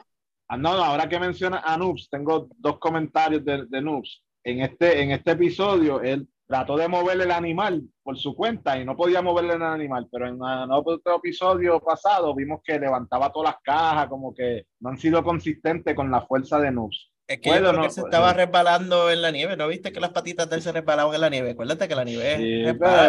Ah, 0.48 0.56
no, 0.56 0.76
no, 0.76 0.82
ahora 0.82 1.08
que 1.08 1.20
menciona 1.20 1.60
a 1.64 1.76
Noobs, 1.76 2.10
tengo 2.10 2.48
dos 2.56 2.80
comentarios 2.80 3.44
de, 3.44 3.66
de 3.66 3.80
Noobs. 3.80 4.24
En 4.42 4.62
este, 4.62 5.02
en 5.02 5.12
este 5.12 5.30
episodio, 5.30 6.00
él 6.02 6.28
trató 6.48 6.76
de 6.76 6.88
moverle 6.88 7.24
el 7.24 7.30
animal 7.30 7.80
por 8.02 8.18
su 8.18 8.34
cuenta 8.34 8.76
y 8.76 8.84
no 8.84 8.96
podía 8.96 9.22
moverle 9.22 9.54
el 9.54 9.62
animal, 9.62 10.08
pero 10.10 10.26
en 10.26 10.40
otro 10.42 11.14
episodio 11.14 11.78
pasado 11.78 12.34
vimos 12.34 12.60
que 12.64 12.76
levantaba 12.80 13.30
todas 13.30 13.52
las 13.52 13.62
cajas, 13.62 14.08
como 14.08 14.34
que 14.34 14.66
no 14.80 14.90
han 14.90 14.98
sido 14.98 15.22
consistentes 15.22 15.94
con 15.94 16.10
la 16.10 16.26
fuerza 16.26 16.58
de 16.58 16.72
Noobs. 16.72 17.07
Es 17.28 17.40
que 17.40 17.50
Bueno, 17.50 17.66
yo 17.66 17.68
creo 17.68 17.82
no, 17.82 17.82
que 17.82 17.90
se 17.90 18.00
pues, 18.00 18.10
estaba 18.10 18.30
sí. 18.30 18.36
resbalando 18.36 19.10
en 19.10 19.20
la 19.22 19.30
nieve. 19.30 19.56
¿No 19.56 19.68
viste 19.68 19.92
que 19.92 20.00
las 20.00 20.10
patitas 20.10 20.48
de 20.48 20.56
él 20.56 20.62
se 20.62 20.72
resbalaban 20.72 21.14
en 21.14 21.20
la 21.20 21.28
nieve? 21.28 21.50
Acuérdate 21.50 21.86
que 21.86 21.94
la 21.94 22.04
nieve 22.04 22.36
Sí, 22.38 22.62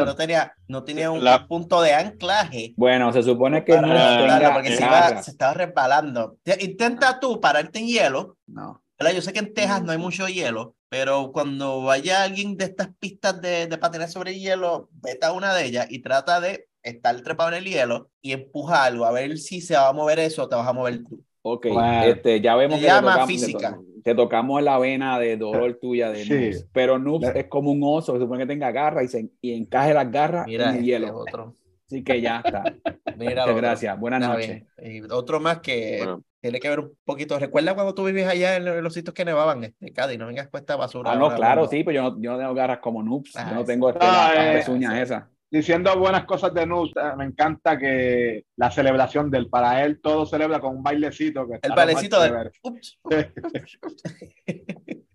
no 0.05 0.15
tenía, 0.15 0.53
no 0.67 0.83
tenía 0.83 1.09
un 1.11 1.23
La- 1.23 1.47
punto 1.47 1.81
de 1.81 1.93
anclaje. 1.93 2.73
Bueno, 2.75 3.13
se 3.13 3.23
supone 3.23 3.63
que 3.63 3.73
no 3.77 3.87
tenga 3.87 4.53
porque 4.53 4.75
se, 4.75 4.83
iba- 4.83 5.23
se 5.23 5.31
estaba 5.31 5.53
resbalando. 5.53 6.37
Te- 6.43 6.63
Intenta 6.63 7.19
tú 7.19 7.39
pararte 7.39 7.79
en 7.79 7.87
hielo. 7.87 8.37
No. 8.47 8.83
¿verdad? 8.99 9.13
Yo 9.15 9.21
sé 9.21 9.31
que 9.31 9.39
en 9.39 9.53
Texas 9.53 9.81
no 9.83 9.93
hay 9.93 9.97
mucho 9.97 10.27
hielo, 10.27 10.75
pero 10.89 11.31
cuando 11.31 11.81
vaya 11.83 12.23
alguien 12.23 12.57
de 12.57 12.65
estas 12.65 12.89
pistas 12.99 13.39
de, 13.39 13.67
de 13.67 13.77
patinaje 13.77 14.11
sobre 14.11 14.37
hielo, 14.37 14.89
vete 14.91 15.25
a 15.25 15.31
una 15.31 15.53
de 15.53 15.65
ellas 15.65 15.87
y 15.89 15.99
trata 16.01 16.41
de 16.41 16.67
estar 16.83 17.19
trepado 17.21 17.49
en 17.49 17.55
el 17.55 17.63
hielo 17.65 18.09
y 18.21 18.33
empuja 18.33 18.83
algo, 18.83 19.05
a 19.05 19.11
ver 19.11 19.37
si 19.37 19.61
se 19.61 19.75
va 19.75 19.87
a 19.87 19.93
mover 19.93 20.19
eso 20.19 20.43
o 20.43 20.49
te 20.49 20.55
vas 20.57 20.67
a 20.67 20.73
mover 20.73 21.03
tú. 21.05 21.23
Ok, 21.41 21.67
este, 22.05 22.41
ya 22.41 22.55
vemos 22.55 22.75
Se 22.75 22.81
que 22.81 22.87
te 22.87 22.93
llama 22.93 23.11
tocamos, 23.13 23.27
física. 23.29 23.77
Te, 23.77 24.01
te 24.11 24.15
tocamos 24.15 24.61
la 24.61 24.77
vena 24.77 25.17
de 25.19 25.37
dolor 25.37 25.77
tuya 25.81 26.09
de 26.11 26.23
Sí. 26.25 26.33
Noobs. 26.33 26.67
Pero 26.73 26.99
Noobs 26.99 27.33
Le- 27.33 27.39
es 27.41 27.47
como 27.47 27.71
un 27.71 27.81
oso 27.83 28.13
que 28.13 28.19
supone 28.19 28.43
que 28.43 28.47
tenga 28.47 28.71
garras 28.71 29.05
y, 29.05 29.07
se, 29.07 29.29
y 29.41 29.53
encaje 29.53 29.93
las 29.93 30.11
garras 30.11 30.45
Mira, 30.47 30.65
en 30.65 30.69
el 30.71 30.75
este 30.77 30.85
hielo. 30.85 31.15
otro. 31.17 31.55
Así 31.85 32.03
que 32.03 32.21
ya 32.21 32.41
está. 32.45 32.63
Mira 33.17 33.43
Muchas 33.47 33.55
gracias. 33.57 33.99
Buenas 33.99 34.21
Está 34.21 34.33
noches. 34.33 34.63
Y 34.83 35.01
otro 35.11 35.39
más 35.39 35.59
que 35.59 35.97
Bueno. 35.99 36.23
tiene 36.41 36.59
que 36.59 36.69
ver 36.69 36.79
un 36.81 36.91
poquito. 37.03 37.39
¿Recuerda 37.39 37.73
cuando 37.73 37.95
tú 37.95 38.03
vivías 38.05 38.29
allá 38.31 38.57
en, 38.57 38.67
en 38.67 38.83
los 38.83 38.93
sitios 38.93 39.13
que 39.13 39.25
nevaban, 39.25 39.63
este, 39.63 39.91
Cádiz? 39.91 40.19
No 40.19 40.27
vengas 40.27 40.49
con 40.49 40.59
esta 40.59 40.75
basura. 40.75 41.11
Ah, 41.11 41.15
no, 41.15 41.33
claro, 41.33 41.67
sí, 41.67 41.83
pero 41.83 41.95
yo 41.95 42.03
no, 42.11 42.21
yo 42.21 42.31
no 42.33 42.37
tengo 42.37 42.53
garras 42.53 42.79
como 42.79 43.01
Noobs. 43.01 43.35
Ah, 43.35 43.47
yo 43.49 43.55
no 43.55 43.61
sí. 43.61 43.67
tengo 43.67 43.89
este, 43.89 43.99
Ah, 44.03 44.33
las- 44.33 44.35
las 44.35 44.45
eh, 44.55 44.57
pezuñas 44.59 44.93
sí. 44.93 44.99
esas. 44.99 45.23
Diciendo 45.51 45.97
buenas 45.97 46.25
cosas 46.25 46.53
de 46.53 46.65
Noobs, 46.67 46.91
eh, 46.95 47.15
me 47.17 47.25
encanta 47.25 47.77
que 47.77 48.45
la 48.55 48.69
celebración 48.69 49.31
del 49.31 49.49
para 49.49 49.83
él 49.83 49.99
todo 50.01 50.25
celebra 50.27 50.59
con 50.59 50.77
un 50.77 50.83
bailecito. 50.83 51.47
Que 51.47 51.55
está 51.55 51.67
El 51.69 51.73
bailecito 51.73 52.21
de. 52.21 52.27
chévere. 52.29 52.51
Ups. 52.61 52.99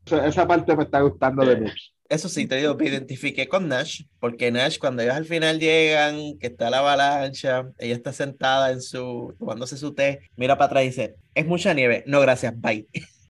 Esa- 0.07 0.27
Esa 0.27 0.47
parte 0.47 0.77
me 0.77 0.85
está 0.85 1.01
gustando 1.01 1.45
de 1.47 1.61
Noobs. 1.61 1.93
Eso 2.09 2.29
sí, 2.29 2.47
te 2.47 2.57
digo, 2.57 2.75
me 2.75 2.87
identifiqué 2.87 3.49
con 3.49 3.67
Nash, 3.67 4.03
porque 4.21 4.51
Nash, 4.53 4.79
cuando 4.79 5.03
ellos 5.03 5.15
al 5.15 5.25
final 5.25 5.59
llegan, 5.59 6.39
que 6.39 6.49
está 6.49 6.69
la 6.69 6.81
avalancha, 6.81 7.65
ella 7.79 7.95
está 7.95 8.13
sentada 8.13 8.73
en 8.73 8.83
su, 8.83 9.35
tomándose 9.39 9.79
su 9.79 9.95
té, 9.95 10.21
mira 10.37 10.59
para 10.59 10.67
atrás 10.67 10.83
y 10.85 10.87
dice, 10.89 11.15
es 11.35 11.47
mucha 11.47 11.73
nieve, 11.73 12.05
no 12.07 12.21
gracias, 12.21 12.53
bye. 12.61 12.87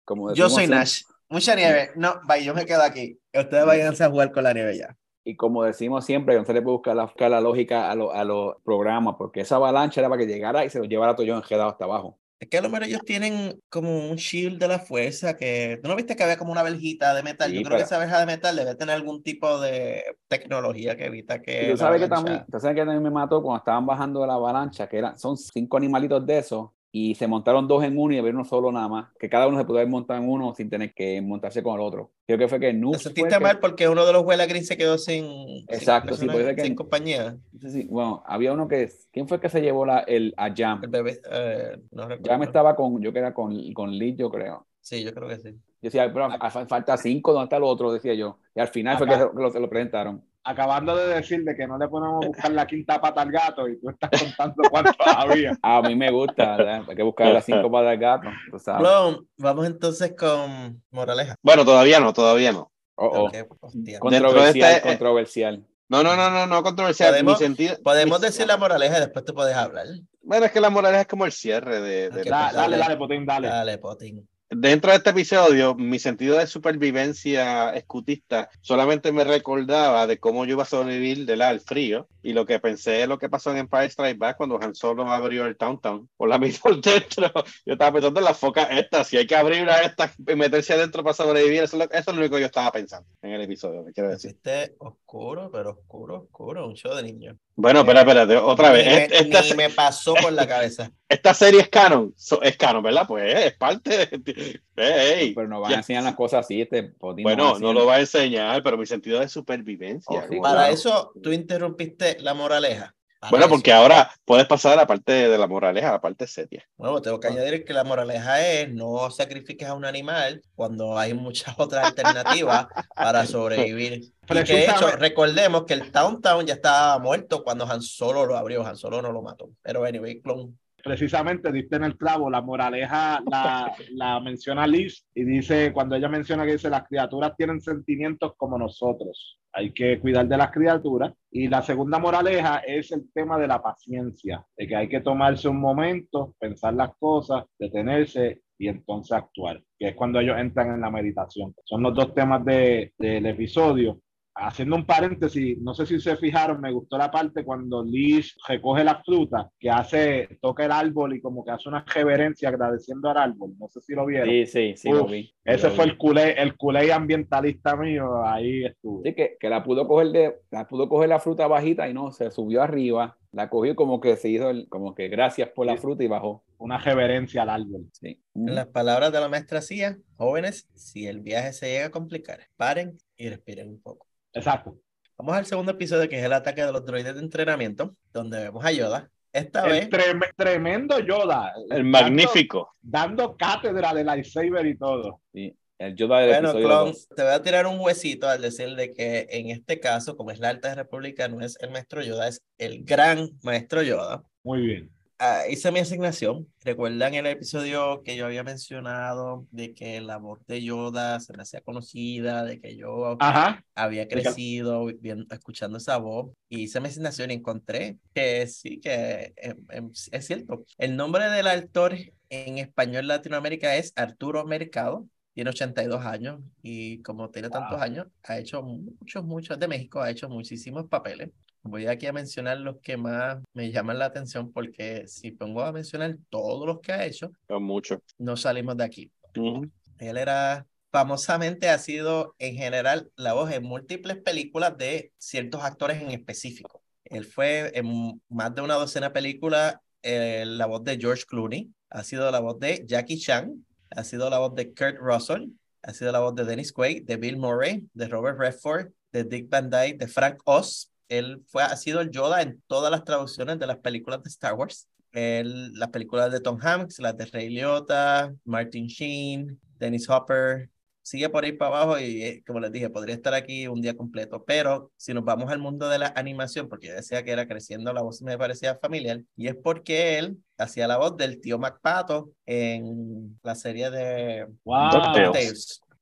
Como 0.05 0.33
Yo 0.33 0.49
soy 0.49 0.67
Nash, 0.67 1.03
mucha 1.29 1.55
nieve, 1.55 1.91
no, 1.97 2.21
bye, 2.27 2.43
yo 2.43 2.55
me 2.55 2.65
quedo 2.65 2.83
aquí. 2.83 3.19
Ustedes 3.35 3.67
vayan 3.67 3.95
a 4.01 4.09
jugar 4.11 4.33
con 4.33 4.45
la 4.45 4.55
nieve 4.55 4.79
ya. 4.79 4.97
Y 5.25 5.37
como 5.37 5.63
decimos 5.65 6.05
siempre, 6.05 6.37
no 6.37 6.45
se 6.45 6.53
le 6.53 6.61
puede 6.63 6.75
buscar 6.77 6.97
la, 6.97 7.05
buscar 7.05 7.31
la 7.31 7.41
lógica 7.41 7.91
a, 7.91 7.95
lo- 7.95 8.13
a 8.13 8.25
los 8.25 8.57
programas, 8.65 9.15
porque 9.19 9.41
esa 9.41 9.57
avalancha 9.57 10.01
era 10.01 10.09
para 10.11 10.21
que 10.21 10.27
llegara 10.31 10.65
y 10.65 10.71
se 10.71 10.79
lo 10.79 10.85
llevara 10.85 11.15
todo 11.17 11.27
yo 11.27 11.37
enredado 11.37 11.71
hasta 11.71 11.85
abajo. 11.85 12.19
Es 12.39 12.49
que 12.49 12.59
a 12.59 12.61
lo 12.61 12.69
mejor 12.69 12.85
ellos 12.85 13.05
tienen 13.07 13.59
como 13.71 14.11
un 14.11 14.17
shield 14.17 14.59
de 14.61 14.69
la 14.69 14.79
fuerza 14.79 15.37
que... 15.37 15.79
¿Tú 15.83 15.89
no 15.89 15.97
viste 15.97 16.15
que 16.15 16.25
había 16.25 16.37
como 16.37 16.53
una 16.53 16.63
verjita 16.63 17.15
de 17.15 17.23
metal? 17.23 17.51
Sí, 17.51 17.57
Yo 17.57 17.63
creo 17.63 17.77
que 17.77 17.83
esa 17.85 17.99
verja 17.99 18.21
de 18.21 18.27
metal 18.27 18.55
debe 18.57 18.75
tener 18.75 18.95
algún 18.95 19.23
tipo 19.23 19.59
de 19.61 20.03
tecnología 20.29 20.97
que 20.97 21.07
evita 21.07 21.41
que... 21.41 21.53
Y 21.61 21.67
tú 21.67 21.77
sabes 21.77 22.01
que 22.01 22.09
avalancha- 22.09 22.09
también, 22.09 22.47
tú 22.51 22.59
sabes 22.61 22.75
que 22.75 22.81
también 22.83 23.03
me 23.03 23.11
mató 23.11 23.43
cuando 23.43 23.59
estaban 23.59 23.87
bajando 23.87 24.21
de 24.21 24.27
la 24.27 24.35
avalancha, 24.35 24.89
que 24.89 24.99
eran, 24.99 25.19
son 25.19 25.37
cinco 25.37 25.77
animalitos 25.77 26.25
de 26.27 26.39
esos, 26.39 26.71
y 26.97 27.17
se 27.17 27.27
montaron 27.27 27.67
dos 27.67 27.83
en 27.83 27.99
uno 27.99 28.15
y 28.15 28.19
había 28.19 28.31
uno 28.31 28.45
solo 28.45 28.71
nada 28.71 28.87
más, 28.87 29.13
que 29.19 29.29
cada 29.29 29.49
uno 29.49 29.59
se 29.59 29.65
pudo 29.65 29.79
haber 29.79 29.89
montado 29.91 30.23
en 30.23 30.29
uno 30.31 30.55
sin 30.55 30.71
tener 30.71 30.95
que 30.95 31.21
montarse 31.21 31.61
con 31.61 31.75
el 31.75 31.81
otro. 31.81 32.13
Creo 32.25 32.39
que 32.39 32.47
fue 32.47 32.61
que 32.61 32.69
Te 32.69 32.73
Noobs 32.75 33.03
fue 33.03 33.13
sentiste 33.15 33.35
que- 33.37 33.41
mal 33.41 33.59
porque 33.59 33.89
uno 33.89 34.07
de 34.07 34.13
los 34.13 34.25
Huela 34.25 34.47
Green 34.47 34.65
se 34.65 34.77
quedó 34.77 34.97
sin, 34.97 35.25
sin 35.25 35.67
Exacto, 35.69 36.15
sí, 36.15 36.27
personaje, 36.27 36.37
puede 36.39 36.47
ser 36.51 36.55
que- 36.57 36.63
sin 36.63 36.75
compañía. 36.77 37.37
sé 37.61 37.71
si- 37.71 37.85
bueno, 37.89 38.23
había 38.27 38.53
uno 38.53 38.69
que, 38.69 38.89
¿quién 39.13 39.27
fue 39.27 39.39
el 39.39 39.41
que 39.41 39.49
se 39.49 39.61
llevó 39.61 39.85
la, 39.85 39.99
el, 40.07 40.35
a 40.37 40.55
Jam? 40.55 40.85
El 40.85 40.91
bebé, 40.91 41.21
eh, 41.33 41.79
no 41.91 42.07
recuerdo. 42.07 42.31
Jam 42.31 42.43
estaba 42.45 42.77
con, 42.77 43.03
yo 43.03 43.13
que 43.13 43.19
era 43.19 43.35
con, 43.35 43.73
con 43.73 43.91
Liz, 43.91 44.17
yo 44.17 44.31
creo. 44.31 44.65
Sí, 44.81 45.03
yo 45.03 45.13
creo 45.13 45.29
que 45.29 45.39
sí. 45.41 45.49
Yo 45.85 45.91
decía, 45.91 46.11
pero 46.11 46.31
falta 46.67 46.97
cinco, 46.97 47.33
¿dónde 47.35 47.45
está 47.45 47.57
el 47.59 47.63
otro? 47.65 47.93
Decía 47.93 48.15
yo. 48.15 48.39
Y 48.57 48.61
al 48.61 48.69
final 48.69 48.97
fue 48.97 49.07
que 49.07 49.19
lo, 49.19 49.51
se 49.51 49.61
lo 49.61 49.69
presentaron. 49.69 50.25
Acabando 50.43 50.97
de 50.97 51.09
decir 51.09 51.45
de 51.45 51.55
que 51.55 51.67
no 51.67 51.77
le 51.77 51.89
ponemos 51.89 52.25
a 52.25 52.29
buscar 52.29 52.51
la 52.53 52.67
quinta 52.67 52.99
pata 53.03 53.21
al 53.21 53.31
gato 53.31 53.69
y 53.69 53.79
tú 53.79 53.91
estás 53.91 54.09
contando 54.19 54.63
cuántos 54.71 54.95
había. 55.07 55.59
A 55.61 55.83
mí 55.83 55.95
me 55.95 56.11
gusta, 56.11 56.57
¿verdad? 56.57 56.85
hay 56.89 56.97
que 56.97 57.03
buscar 57.03 57.29
las 57.33 57.45
cinco 57.45 57.71
para 57.71 57.93
el 57.93 57.99
gato. 57.99 58.29
tú 58.51 58.59
sabes. 58.59 58.89
Vamos 59.37 59.67
entonces 59.67 60.15
con 60.19 60.83
Moraleja. 60.91 61.35
Bueno, 61.43 61.67
todavía 61.67 62.01
no, 62.01 62.15
todavía 62.15 62.51
no. 62.53 62.71
Oh, 62.95 63.07
oh. 63.31 63.31
Hostia. 63.61 63.99
Controversial, 63.99 64.73
este, 64.73 64.89
eh, 64.89 64.91
controversial. 64.91 65.67
No, 65.89 66.03
no, 66.03 66.17
no, 66.17 66.31
no, 66.31 66.47
no 66.47 66.63
controversial. 66.63 67.11
Podemos- 67.11 67.39
Mi 67.41 67.47
sentido, 67.47 67.77
Podemos 67.85 68.21
mi- 68.21 68.27
decir 68.27 68.47
la 68.47 68.57
moraleja 68.57 68.97
y 68.97 69.01
después 69.01 69.23
tú 69.27 69.35
puedes 69.35 69.55
hablar. 69.55 69.87
Bueno, 70.23 70.47
es 70.47 70.53
que 70.53 70.61
la 70.61 70.71
moraleja 70.71 71.03
es 71.03 71.07
como 71.07 71.27
el 71.27 71.33
cierre 71.33 71.83
de, 71.83 72.11
pues 72.11 72.25
dale, 72.25 72.57
dale. 72.57 72.79
dale, 72.79 72.97
Potín, 72.97 73.27
dale. 73.27 73.49
Dale, 73.49 73.79
Potín. 73.79 74.27
Dentro 74.51 74.91
de 74.91 74.99
este 74.99 75.11
episodio, 75.11 75.75
mi 75.75 75.99
sentido 75.99 76.37
de 76.39 76.47
supervivencia 76.47 77.71
escutista 77.71 78.51
solamente 78.61 79.11
me 79.11 79.25
recordaba 79.25 80.07
de 80.07 80.21
cómo 80.21 80.45
yo 80.45 80.53
iba 80.53 80.63
a 80.63 80.67
sobrevivir 80.67 81.25
del 81.25 81.43
al 81.43 81.61
frío 81.61 82.09
y 82.23 82.35
lo 82.35 82.47
que 82.47 82.61
pensé 82.61 83.07
lo 83.07 83.19
que 83.19 83.29
pasó 83.29 83.51
en 83.51 83.57
Empire 83.57 83.87
Strike 83.87 84.19
Back 84.19 84.37
cuando 84.37 84.59
Han 84.63 84.75
Solo 84.75 85.11
abrió 85.11 85.47
el 85.47 85.57
Downtown 85.59 86.09
por 86.17 86.29
la 86.29 86.39
mitad 86.39 86.61
por 86.61 86.81
dentro. 86.81 87.33
Yo 87.67 87.73
estaba 87.73 87.93
pensando 87.93 88.21
en 88.21 88.25
las 88.25 88.39
focas 88.39 88.69
estas, 88.71 89.09
si 89.09 89.17
hay 89.17 89.27
que 89.27 89.35
abrir 89.35 89.69
a 89.69 89.81
estas 89.83 90.13
y 90.19 90.35
meterse 90.37 90.75
adentro 90.75 91.03
para 91.03 91.15
sobrevivir, 91.15 91.63
eso 91.63 91.77
es, 91.77 91.89
lo, 91.89 91.91
eso 91.91 92.11
es 92.11 92.17
lo 92.17 92.21
único 92.21 92.37
que 92.37 92.43
yo 92.43 92.47
estaba 92.47 92.71
pensando 92.71 93.09
en 93.23 93.33
el 93.33 93.41
episodio, 93.41 93.83
me 93.83 93.93
quiero 93.93 94.11
decir. 94.11 94.33
fuiste 94.33 94.75
oscuro, 94.79 95.51
pero 95.51 95.71
oscuro, 95.71 96.17
oscuro. 96.17 96.67
Un 96.67 96.75
show 96.75 96.95
de 96.95 97.03
niños. 97.03 97.37
Bueno, 97.57 97.81
espera, 97.81 98.01
espérate, 98.01 98.37
otra 98.37 98.73
vez. 98.73 99.11
Ni 99.11 99.17
Esta, 99.17 99.43
ni 99.43 99.55
me 99.55 99.71
pasó 99.71 100.15
por 100.15 100.33
la 100.33 100.47
cabeza. 100.47 100.91
esta 101.09 101.35
serie 101.35 101.61
es 101.61 101.69
canon, 101.69 102.13
es 102.43 102.57
canon, 102.57 102.83
¿verdad? 102.83 103.07
Pues 103.07 103.33
es 103.47 103.55
parte, 103.57 104.07
de- 104.07 104.34
Ey, 104.77 105.35
Pero 105.35 105.49
no 105.49 105.61
van 105.61 105.71
ya. 105.71 105.77
a 105.77 105.81
enseñar 105.81 106.03
las 106.05 106.15
cosas 106.15 106.41
así. 106.45 106.61
Este, 106.63 106.93
Bueno, 107.01 107.59
no 107.59 107.73
lo 107.73 107.87
va 107.87 107.97
a 107.97 108.01
enseñar, 108.01 108.63
pero 108.63 108.77
mi 108.77 108.87
sentido 108.87 109.21
de 109.21 109.29
supervivencia. 109.29 110.29
Oh, 110.31 110.41
Para 110.43 110.69
claro. 110.69 110.75
eso 110.75 111.13
tú 111.23 111.33
interrumpiste 111.33 112.19
la 112.21 112.35
moraleja. 112.35 112.95
Para 113.21 113.31
Bueno, 113.31 113.47
eso. 113.47 113.55
porque 113.55 113.73
ahora 113.73 114.11
puedes 114.25 114.47
pasar 114.47 114.75
a 114.75 114.77
la 114.77 114.87
parte 114.87 115.13
de 115.29 115.39
la 115.39 115.47
moraleja, 115.47 115.89
a 115.89 115.93
la 115.93 116.01
parte 116.01 116.27
seria. 116.27 116.67
Bueno, 116.77 117.01
tengo 117.01 117.19
que 117.21 117.29
añadir 117.29 117.65
que 117.65 117.73
la 117.73 117.85
moraleja 117.85 118.47
es 118.47 118.71
no 118.75 119.11
sacrifiques 119.11 119.67
a 119.69 119.75
un 119.75 119.85
animal 119.87 120.43
cuando 120.55 120.99
hay 120.99 121.15
muchas 121.15 121.55
otras 121.59 121.87
alternativas 121.87 122.67
para 122.95 123.27
sobrevivir. 123.27 124.03
Y 124.27 124.43
que 124.43 124.55
de 124.55 124.65
hecho, 124.65 124.91
recordemos 124.93 125.65
que 125.67 125.75
el 125.75 125.93
Town 125.93 126.21
Town 126.23 126.47
ya 126.47 126.55
estaba 126.55 126.99
muerto 126.99 127.45
cuando 127.45 127.67
Han 127.71 127.83
Solo 127.83 128.25
lo 128.25 128.37
abrió, 128.39 128.67
Han 128.67 128.77
Solo 128.77 129.03
no 129.03 129.13
lo 129.13 129.21
mató. 129.23 129.51
Pero 129.63 129.85
anyway, 129.85 130.21
clone. 130.23 130.55
Precisamente 130.85 131.51
diste 131.51 131.77
en 131.77 131.85
el 131.85 131.97
clavo, 131.97 132.31
la 132.31 132.43
moraleja 132.43 133.23
la, 133.31 133.75
la 133.93 134.21
menciona 134.21 134.67
Liz 134.67 135.07
y 135.15 135.25
dice, 135.25 135.73
cuando 135.73 135.97
ella 135.97 136.09
menciona 136.09 136.45
que 136.45 136.53
dice, 136.53 136.69
las 136.71 136.87
criaturas 136.87 137.35
tienen 137.37 137.61
sentimientos 137.61 138.35
como 138.37 138.59
nosotros, 138.59 139.39
hay 139.55 139.73
que 139.73 140.01
cuidar 140.01 140.29
de 140.29 140.37
las 140.37 140.51
criaturas. 140.51 141.13
Y 141.31 141.49
la 141.49 141.63
segunda 141.63 141.99
moraleja 141.99 142.59
es 142.59 142.93
el 142.93 143.11
tema 143.13 143.39
de 143.39 143.49
la 143.49 143.63
paciencia, 143.63 144.45
de 144.57 144.67
que 144.67 144.77
hay 144.77 144.89
que 144.89 145.01
tomarse 145.01 145.49
un 145.49 145.61
momento, 145.61 146.35
pensar 146.39 146.75
las 146.75 146.95
cosas, 146.97 147.45
detenerse 147.59 148.43
y 148.59 148.69
entonces 148.69 149.13
actuar, 149.17 149.63
que 149.79 149.89
es 149.89 149.95
cuando 149.97 150.21
ellos 150.21 150.39
entran 150.39 150.75
en 150.75 150.81
la 150.81 150.91
meditación. 150.91 151.55
Son 151.65 151.83
los 151.83 151.95
dos 151.95 152.15
temas 152.15 152.45
de, 152.45 152.93
del 152.99 153.27
episodio 153.27 154.01
haciendo 154.35 154.77
un 154.77 154.87
paréntesis, 154.87 155.59
no 155.61 155.75
sé 155.75 155.87
si 155.87 156.01
se 156.01 156.17
fijaron, 156.17 156.61
me 156.61 156.73
gustó 156.73 156.99
la 156.99 157.11
parte 157.11 157.45
cuando 157.45 157.85
Liz 157.85 158.35
recoge 158.49 158.85
la 158.85 159.03
fruta, 159.03 159.51
que 159.59 159.71
hace, 159.71 160.39
toca 160.41 160.65
el 160.65 160.73
árbol 160.73 161.15
y 161.17 161.21
como 161.21 161.45
que 161.45 161.53
hace 161.53 161.69
una 161.69 161.85
reverencia 161.85 162.49
agradeciendo 162.49 163.09
al 163.11 163.17
árbol. 163.19 163.55
No 163.59 163.69
sé 163.69 163.81
si 163.81 163.95
lo 163.95 164.07
vieron. 164.07 164.29
Sí, 164.29 164.47
sí, 164.47 164.75
sí, 164.77 164.93
lo 164.93 165.05
Uf, 165.05 165.11
vi. 165.11 165.35
Ese 165.45 165.69
Lo 165.69 165.71
fue 165.71 165.85
vi. 165.85 165.91
el 165.91 165.97
culé, 165.99 166.33
el 166.43 166.57
culé 166.57 166.93
ambientalista 166.93 167.77
mío, 167.77 168.25
ahí 168.27 168.65
estuvo. 168.65 169.03
Sí, 169.03 169.15
que, 169.15 169.37
que 169.39 169.49
la 169.51 169.63
pudo 169.63 169.87
coger 169.87 170.09
de, 170.09 170.35
la 170.51 170.67
pudo 170.67 170.89
coger 170.89 171.09
la 171.11 171.21
fruta 171.21 171.47
bajita 171.47 171.89
y 171.89 171.95
no, 171.95 172.13
se 172.13 172.31
subió 172.31 172.63
arriba, 172.63 173.19
la 173.33 173.51
cogió 173.51 173.77
como 173.77 174.01
que 174.01 174.17
se 174.17 174.31
hizo 174.31 174.51
el, 174.51 174.69
como 174.69 174.95
que 174.95 175.09
gracias 175.09 175.51
por 175.51 175.67
la 175.67 175.77
Sí. 175.77 175.83
fruta 175.83 176.03
y 176.05 176.09
bajó. 176.09 176.45
Una 176.59 176.79
reverencia 176.79 177.43
al 177.43 177.51
árbol. 177.51 177.89
Sí. 177.93 178.23
En 178.35 178.55
las 178.55 178.67
palabras 178.69 179.13
de 179.13 179.21
la 179.21 179.29
maestra 179.29 179.61
Cía, 179.61 179.99
jóvenes, 180.17 180.69
si 180.75 181.07
el 181.07 181.21
viaje 181.21 181.53
se 181.53 181.67
llega 181.69 181.87
a 181.87 181.91
complicar, 181.91 182.41
paren 182.57 182.97
y 183.17 183.29
respiren 183.29 183.69
un 183.69 183.81
poco. 183.83 184.07
Exacto. 184.35 184.77
Vamos 185.17 185.37
al 185.37 185.47
segundo 185.47 185.73
episodio, 185.73 186.09
que 186.09 186.19
es 186.19 186.25
el 186.25 186.33
ataque 186.33 186.65
de 186.65 186.73
los 186.73 186.85
droides 186.85 187.15
de 187.15 187.21
entrenamiento, 187.21 187.95
donde 188.13 188.39
vemos 188.43 188.65
a 188.65 188.73
Yoda. 188.73 189.11
Esta 189.33 189.65
vez, 189.65 189.85
El 189.85 189.91
trem- 189.91 190.33
tremendo 190.37 190.99
Yoda. 191.01 191.53
El 191.71 191.91
dando- 191.91 191.91
magnífico. 191.91 192.71
Dando, 192.83 193.37
cátedra 193.37 193.93
de 193.95 194.05
lightsaber 194.05 194.67
y 194.67 194.77
todo. 194.77 195.21
Sí. 195.33 195.57
El 195.79 195.97
Yoda 195.97 196.21
del 196.21 196.29
bueno, 196.31 196.49
episodio 196.51 196.67
Clon, 196.69 196.87
dos. 196.93 197.09
te 197.17 197.23
voy 197.23 197.33
a 197.33 197.43
tirar 197.43 197.67
un 197.67 197.81
huesito 197.81 198.29
al 198.29 198.41
decir 198.43 198.75
de 198.77 198.93
que 198.93 199.27
en 199.31 199.51
este 199.51 199.81
caso, 199.81 200.17
como 200.17 200.31
es 200.31 200.39
la 200.39 200.51
Alta 200.51 200.73
República, 200.75 201.27
no 201.29 201.41
es 201.41 201.57
el 201.61 201.71
maestro 201.71 202.01
Yoda, 202.03 202.29
es 202.29 202.41
el 202.59 202.85
gran 202.85 203.31
maestro 203.43 203.83
Yoda. 203.83 204.23
Muy 204.45 204.61
bien. 204.63 204.91
Ah, 205.19 205.45
hice 205.49 205.71
mi 205.71 205.79
asignación. 205.79 206.53
¿Recuerdan 206.65 207.15
el 207.15 207.27
episodio 207.27 208.03
que 208.03 208.17
yo 208.17 208.27
había 208.27 208.43
mencionado 208.43 209.47
de 209.53 209.73
que 209.73 210.01
la 210.01 210.17
voz 210.19 210.41
de 210.47 210.63
Yoda 210.63 211.21
se 211.21 211.33
me 211.37 211.43
hacía 211.43 211.61
conocida, 211.61 212.45
de 212.45 212.61
que 212.61 212.77
yo 212.77 213.17
Ajá. 213.21 213.65
había 213.77 214.09
crecido 214.09 214.87
viendo, 215.01 215.33
escuchando 215.33 215.79
esa 215.79 215.99
voz? 215.99 216.33
Y 216.49 216.63
hice 216.63 216.81
mi 216.81 216.89
asignación 216.89 217.31
y 217.31 217.35
encontré 217.35 217.99
que 218.13 218.47
sí, 218.49 218.81
que 218.81 219.33
em, 219.37 219.65
em, 219.71 219.91
es 220.11 220.27
cierto. 220.27 220.65
El 220.79 220.97
nombre 220.97 221.31
del 221.31 221.47
actor 221.47 221.97
en 222.29 222.59
español 222.59 223.07
Latinoamérica 223.07 223.77
es 223.77 223.93
Arturo 223.97 224.45
Mercado. 224.45 225.07
Tiene 225.33 225.51
82 225.51 226.05
años 226.05 226.41
y 226.63 227.03
como 227.03 227.31
tiene 227.31 227.51
tantos 227.51 227.71
Wow. 227.73 227.81
años, 227.81 228.07
ha 228.25 228.39
hecho 228.39 228.63
muchos, 228.63 229.25
muchos 229.25 229.59
de 229.59 229.69
México, 229.69 230.01
ha 230.01 230.11
hecho 230.11 230.29
muchísimos 230.29 230.89
papeles. 230.89 231.31
Voy 231.65 231.87
aquí 231.87 232.07
a 232.07 232.13
mencionar 232.13 232.59
los 232.59 232.77
que 232.81 232.97
más 232.97 233.39
me 233.55 233.71
llaman 233.73 233.99
la 233.99 234.05
atención 234.05 234.53
porque 234.53 235.09
si 235.09 235.31
pongo 235.31 235.63
a 235.63 235.73
mencionar 235.73 236.17
todos 236.29 236.67
los 236.67 236.81
que 236.81 236.93
ha 236.93 237.07
hecho, 237.07 237.33
Son 237.49 237.63
muchos. 237.63 238.01
no 238.19 238.37
salimos 238.37 238.77
de 238.77 238.85
aquí. 238.85 239.11
Ujú. 239.37 239.71
Él 239.99 240.17
era, 240.19 240.67
famosamente 240.93 241.71
ha 241.71 241.79
sido 241.79 242.35
en 242.39 242.55
general 242.57 243.11
la 243.17 243.33
voz 243.33 243.51
en 243.51 243.63
múltiples 243.65 244.19
películas 244.19 244.77
de 244.77 245.13
ciertos 245.19 245.63
actores 245.63 246.03
en 246.03 246.11
específico. 246.11 246.83
Él 247.05 247.25
fue 247.25 247.73
en 247.77 248.21
más 248.29 248.55
de 248.55 248.63
una 248.63 248.75
docena 248.75 249.09
de 249.09 249.13
películas 249.15 249.77
eh, 250.03 250.45
la 250.47 250.67
voz 250.67 250.85
de 250.85 250.99
George 250.99 251.25
Clooney, 251.27 251.71
ha 251.89 252.05
sido 252.05 252.31
la 252.31 252.41
voz 252.41 252.59
de 252.59 252.85
Jackie 252.87 253.19
Chan, 253.19 253.65
ha 253.91 254.05
sido 254.05 254.29
la 254.29 254.39
voz 254.39 254.55
de 254.55 254.75
Kurt 254.75 254.99
Russell, 254.99 255.47
ha 255.81 255.95
sido 255.95 256.13
la 256.13 256.21
voz 256.21 256.35
de 256.35 256.45
Dennis 256.45 256.73
Quaid, 256.73 257.05
de 257.05 257.17
Bill 257.17 257.39
Murray, 257.39 257.87
de 257.95 258.09
Robert 258.09 258.39
Redford, 258.39 258.89
de 259.13 259.25
Dick 259.25 259.49
Van 259.49 259.71
Dyke, 259.71 259.97
de 259.97 260.09
Frank 260.09 260.43
Oz. 260.45 260.91
Él 261.09 261.43
fue, 261.47 261.63
ha 261.63 261.77
sido 261.77 262.01
el 262.01 262.11
Yoda 262.11 262.43
en 262.43 262.63
todas 262.67 262.91
las 262.91 263.05
traducciones 263.05 263.59
de 263.59 263.67
las 263.67 263.79
películas 263.79 264.23
de 264.23 264.31
Star 264.31 264.55
Wars. 264.55 264.89
Él, 265.13 265.73
las 265.75 265.91
películas 265.91 266.33
de 266.33 266.41
Tom 266.41 266.59
Hanks, 266.61 266.99
las 266.99 267.17
de 267.17 267.27
Ray 267.27 267.49
Liotta, 267.51 268.35
Martin 268.45 268.87
Sheen, 268.87 269.61
Dennis 269.79 270.09
Hopper, 270.09 270.71
sigue 271.05 271.29
por 271.29 271.45
ahí 271.45 271.53
para 271.53 271.83
abajo 271.83 272.01
y 272.01 272.23
eh, 272.23 272.43
como 272.47 272.61
les 272.61 272.73
dije, 272.73 272.89
podría 272.89 273.15
estar 273.15 273.35
aquí 273.35 273.69
un 273.69 273.83
día 273.83 273.95
completo, 273.95 274.43
pero 274.45 274.91
si 274.97 275.13
nos 275.13 275.23
vamos 275.23 275.53
al 275.53 275.59
mundo 275.59 275.89
de 275.89 275.99
la 275.99 276.13
animación, 276.17 276.69
porque 276.69 276.89
yo 276.89 276.95
decía 276.95 277.23
que 277.23 277.31
era 277.31 277.47
creciendo 277.47 277.93
la 277.93 278.01
voz 278.01 278.23
me 278.23 278.39
parecía 278.39 278.75
familiar, 278.77 279.21
y 279.37 279.49
es 279.49 279.55
porque 279.55 280.19
él 280.19 280.39
hacía 280.57 280.89
la 280.89 280.97
voz 280.97 281.17
del 281.17 281.41
tío 281.41 281.59
MacPato 281.59 282.33
en 282.47 283.39
la 283.43 283.55
serie 283.55 283.91
de 283.91 284.47
Wow. 284.65 285.33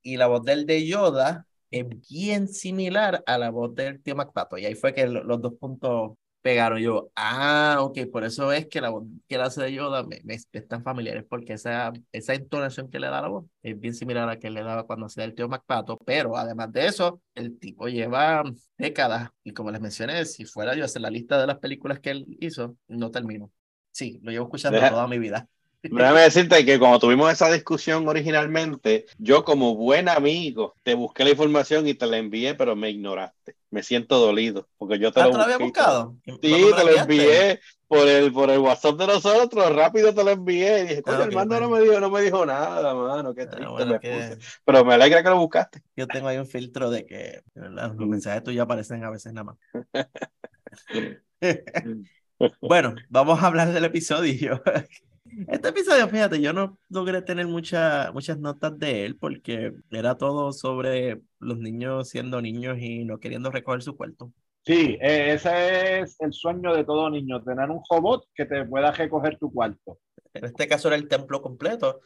Y 0.04 0.16
la 0.16 0.28
voz 0.28 0.42
del 0.44 0.66
de 0.66 0.86
Yoda 0.86 1.46
es 1.72 1.86
bien 2.10 2.48
similar 2.48 3.24
a 3.26 3.38
la 3.38 3.50
voz 3.50 3.74
del 3.74 4.02
tío 4.02 4.16
MacPato, 4.16 4.58
y 4.58 4.66
ahí 4.66 4.76
fue 4.76 4.94
que 4.94 5.06
lo- 5.08 5.24
los 5.24 5.42
dos 5.42 5.54
puntos 5.54 6.12
pegaron 6.42 6.80
yo, 6.80 7.10
ah, 7.16 7.78
ok, 7.80 7.98
por 8.12 8.24
eso 8.24 8.52
es 8.52 8.66
que 8.68 8.80
la 8.80 8.90
voz 8.90 9.04
que 9.28 9.36
él 9.36 9.42
hace 9.42 9.62
de 9.62 9.72
Yoda 9.74 10.02
me, 10.04 10.20
me 10.24 10.34
es 10.34 10.48
tan 10.68 10.82
familiar, 10.82 11.16
es 11.16 11.24
porque 11.24 11.54
esa, 11.54 11.92
esa 12.12 12.34
entonación 12.34 12.90
que 12.90 13.00
le 13.00 13.08
da 13.08 13.22
la 13.22 13.28
voz 13.28 13.46
es 13.62 13.78
bien 13.78 13.94
similar 13.94 14.24
a 14.24 14.26
la 14.34 14.38
que 14.40 14.50
le 14.50 14.62
daba 14.64 14.84
cuando 14.86 15.06
hacía 15.06 15.24
el 15.24 15.34
tío 15.34 15.48
MacPato, 15.48 15.98
pero 16.04 16.36
además 16.36 16.72
de 16.72 16.86
eso, 16.86 17.20
el 17.36 17.58
tipo 17.60 17.88
lleva 17.88 18.42
décadas, 18.78 19.30
y 19.44 19.52
como 19.52 19.70
les 19.70 19.80
mencioné, 19.80 20.24
si 20.24 20.44
fuera 20.44 20.74
yo 20.76 20.82
a 20.82 20.86
hacer 20.86 21.02
la 21.02 21.10
lista 21.10 21.40
de 21.40 21.46
las 21.46 21.58
películas 21.58 22.00
que 22.00 22.10
él 22.10 22.26
hizo, 22.40 22.76
no 22.88 23.10
termino. 23.12 23.50
Sí, 23.92 24.20
lo 24.22 24.32
llevo 24.32 24.46
escuchando 24.46 24.78
Deja- 24.78 24.90
toda 24.90 25.06
mi 25.06 25.18
vida. 25.18 25.48
Déjame 25.82 26.20
decirte 26.20 26.64
que 26.64 26.78
cuando 26.78 26.98
tuvimos 27.00 27.32
esa 27.32 27.50
discusión 27.50 28.06
originalmente, 28.08 29.06
yo 29.18 29.44
como 29.44 29.74
buen 29.74 30.08
amigo 30.08 30.76
te 30.84 30.94
busqué 30.94 31.24
la 31.24 31.30
información 31.30 31.86
y 31.88 31.94
te 31.94 32.06
la 32.06 32.18
envié, 32.18 32.54
pero 32.54 32.76
me 32.76 32.90
ignoraste. 32.90 33.56
Me 33.70 33.82
siento 33.82 34.18
dolido 34.18 34.68
porque 34.78 34.98
yo 34.98 35.12
te 35.12 35.20
Ah, 35.20 35.24
lo 35.24 35.30
¿te 35.30 35.36
había 35.38 35.58
busqué 35.58 35.66
y 35.66 35.72
buscado? 35.72 36.16
Sí, 36.42 36.48
¿Cuándo 36.48 36.68
me 36.68 36.76
te 36.76 36.84
lo 36.84 36.90
envié 36.92 37.60
por 37.88 38.08
el, 38.08 38.32
por 38.32 38.50
el 38.50 38.58
WhatsApp 38.60 38.96
de 38.98 39.06
nosotros, 39.06 39.74
rápido 39.74 40.14
te 40.14 40.24
lo 40.24 40.30
envié. 40.30 40.80
Y 40.80 40.82
dije, 40.88 41.02
coño, 41.02 41.22
Ah, 41.22 41.24
ok, 41.24 41.32
Armando 41.32 41.58
no 41.60 41.68
bueno. 41.68 41.70
me 41.70 41.80
dijo, 41.80 42.00
no 42.00 42.10
me 42.10 42.22
dijo 42.22 42.46
nada, 42.46 42.94
mano, 42.94 43.34
qué 43.34 43.46
Ah, 43.46 43.48
triste 43.48 43.70
bueno, 43.70 43.92
me 43.94 44.00
que 44.00 44.08
puse. 44.08 44.38
Pero 44.64 44.84
me 44.84 44.94
alegra 44.94 45.22
que 45.22 45.28
lo 45.30 45.38
buscaste. 45.38 45.82
yo 45.96 46.08
tengo 46.10 46.28
ahí 46.28 46.38
un 46.38 46.46
filtro 46.46 46.90
de 46.90 47.06
que 47.06 47.42
¿verdad? 47.54 47.94
los 47.96 48.08
mensajes 48.08 48.42
tuyos 48.44 48.62
aparecen 48.64 49.04
a 49.04 49.10
veces 49.10 49.32
nada 49.32 49.44
más. 49.44 49.56
Bueno, 52.60 52.94
vamos 53.08 53.42
a 53.42 53.46
hablar 53.46 53.72
del 53.72 53.84
episodio. 53.84 54.62
Este 55.48 55.68
episodio, 55.68 56.08
fíjate, 56.08 56.40
yo 56.40 56.52
no 56.52 56.78
logré 56.88 57.22
tener 57.22 57.46
mucha- 57.46 58.10
muchas 58.12 58.38
notas 58.38 58.78
de 58.78 59.04
él 59.06 59.16
porque 59.16 59.72
era 59.90 60.16
todo 60.16 60.52
sobre 60.52 61.22
los 61.38 61.58
niños 61.58 62.08
siendo 62.10 62.40
niños 62.42 62.78
y 62.80 63.04
no 63.04 63.18
queriendo 63.18 63.50
recoger 63.50 63.82
su 63.82 63.96
cuarto. 63.96 64.32
Sí, 64.64 64.96
eh, 65.00 65.32
ese 65.34 66.00
es 66.00 66.16
el 66.20 66.32
sueño 66.32 66.74
de 66.74 66.84
todo 66.84 67.10
niño, 67.10 67.42
tener 67.42 67.68
un 67.70 67.82
robot 67.90 68.26
que 68.34 68.46
te 68.46 68.64
pueda 68.64 68.92
recoger 68.92 69.38
tu 69.38 69.52
cuarto. 69.52 69.98
En 70.34 70.44
este 70.44 70.68
caso 70.68 70.88
era 70.88 70.96
el 70.96 71.08
templo 71.08 71.42
completo. 71.42 72.00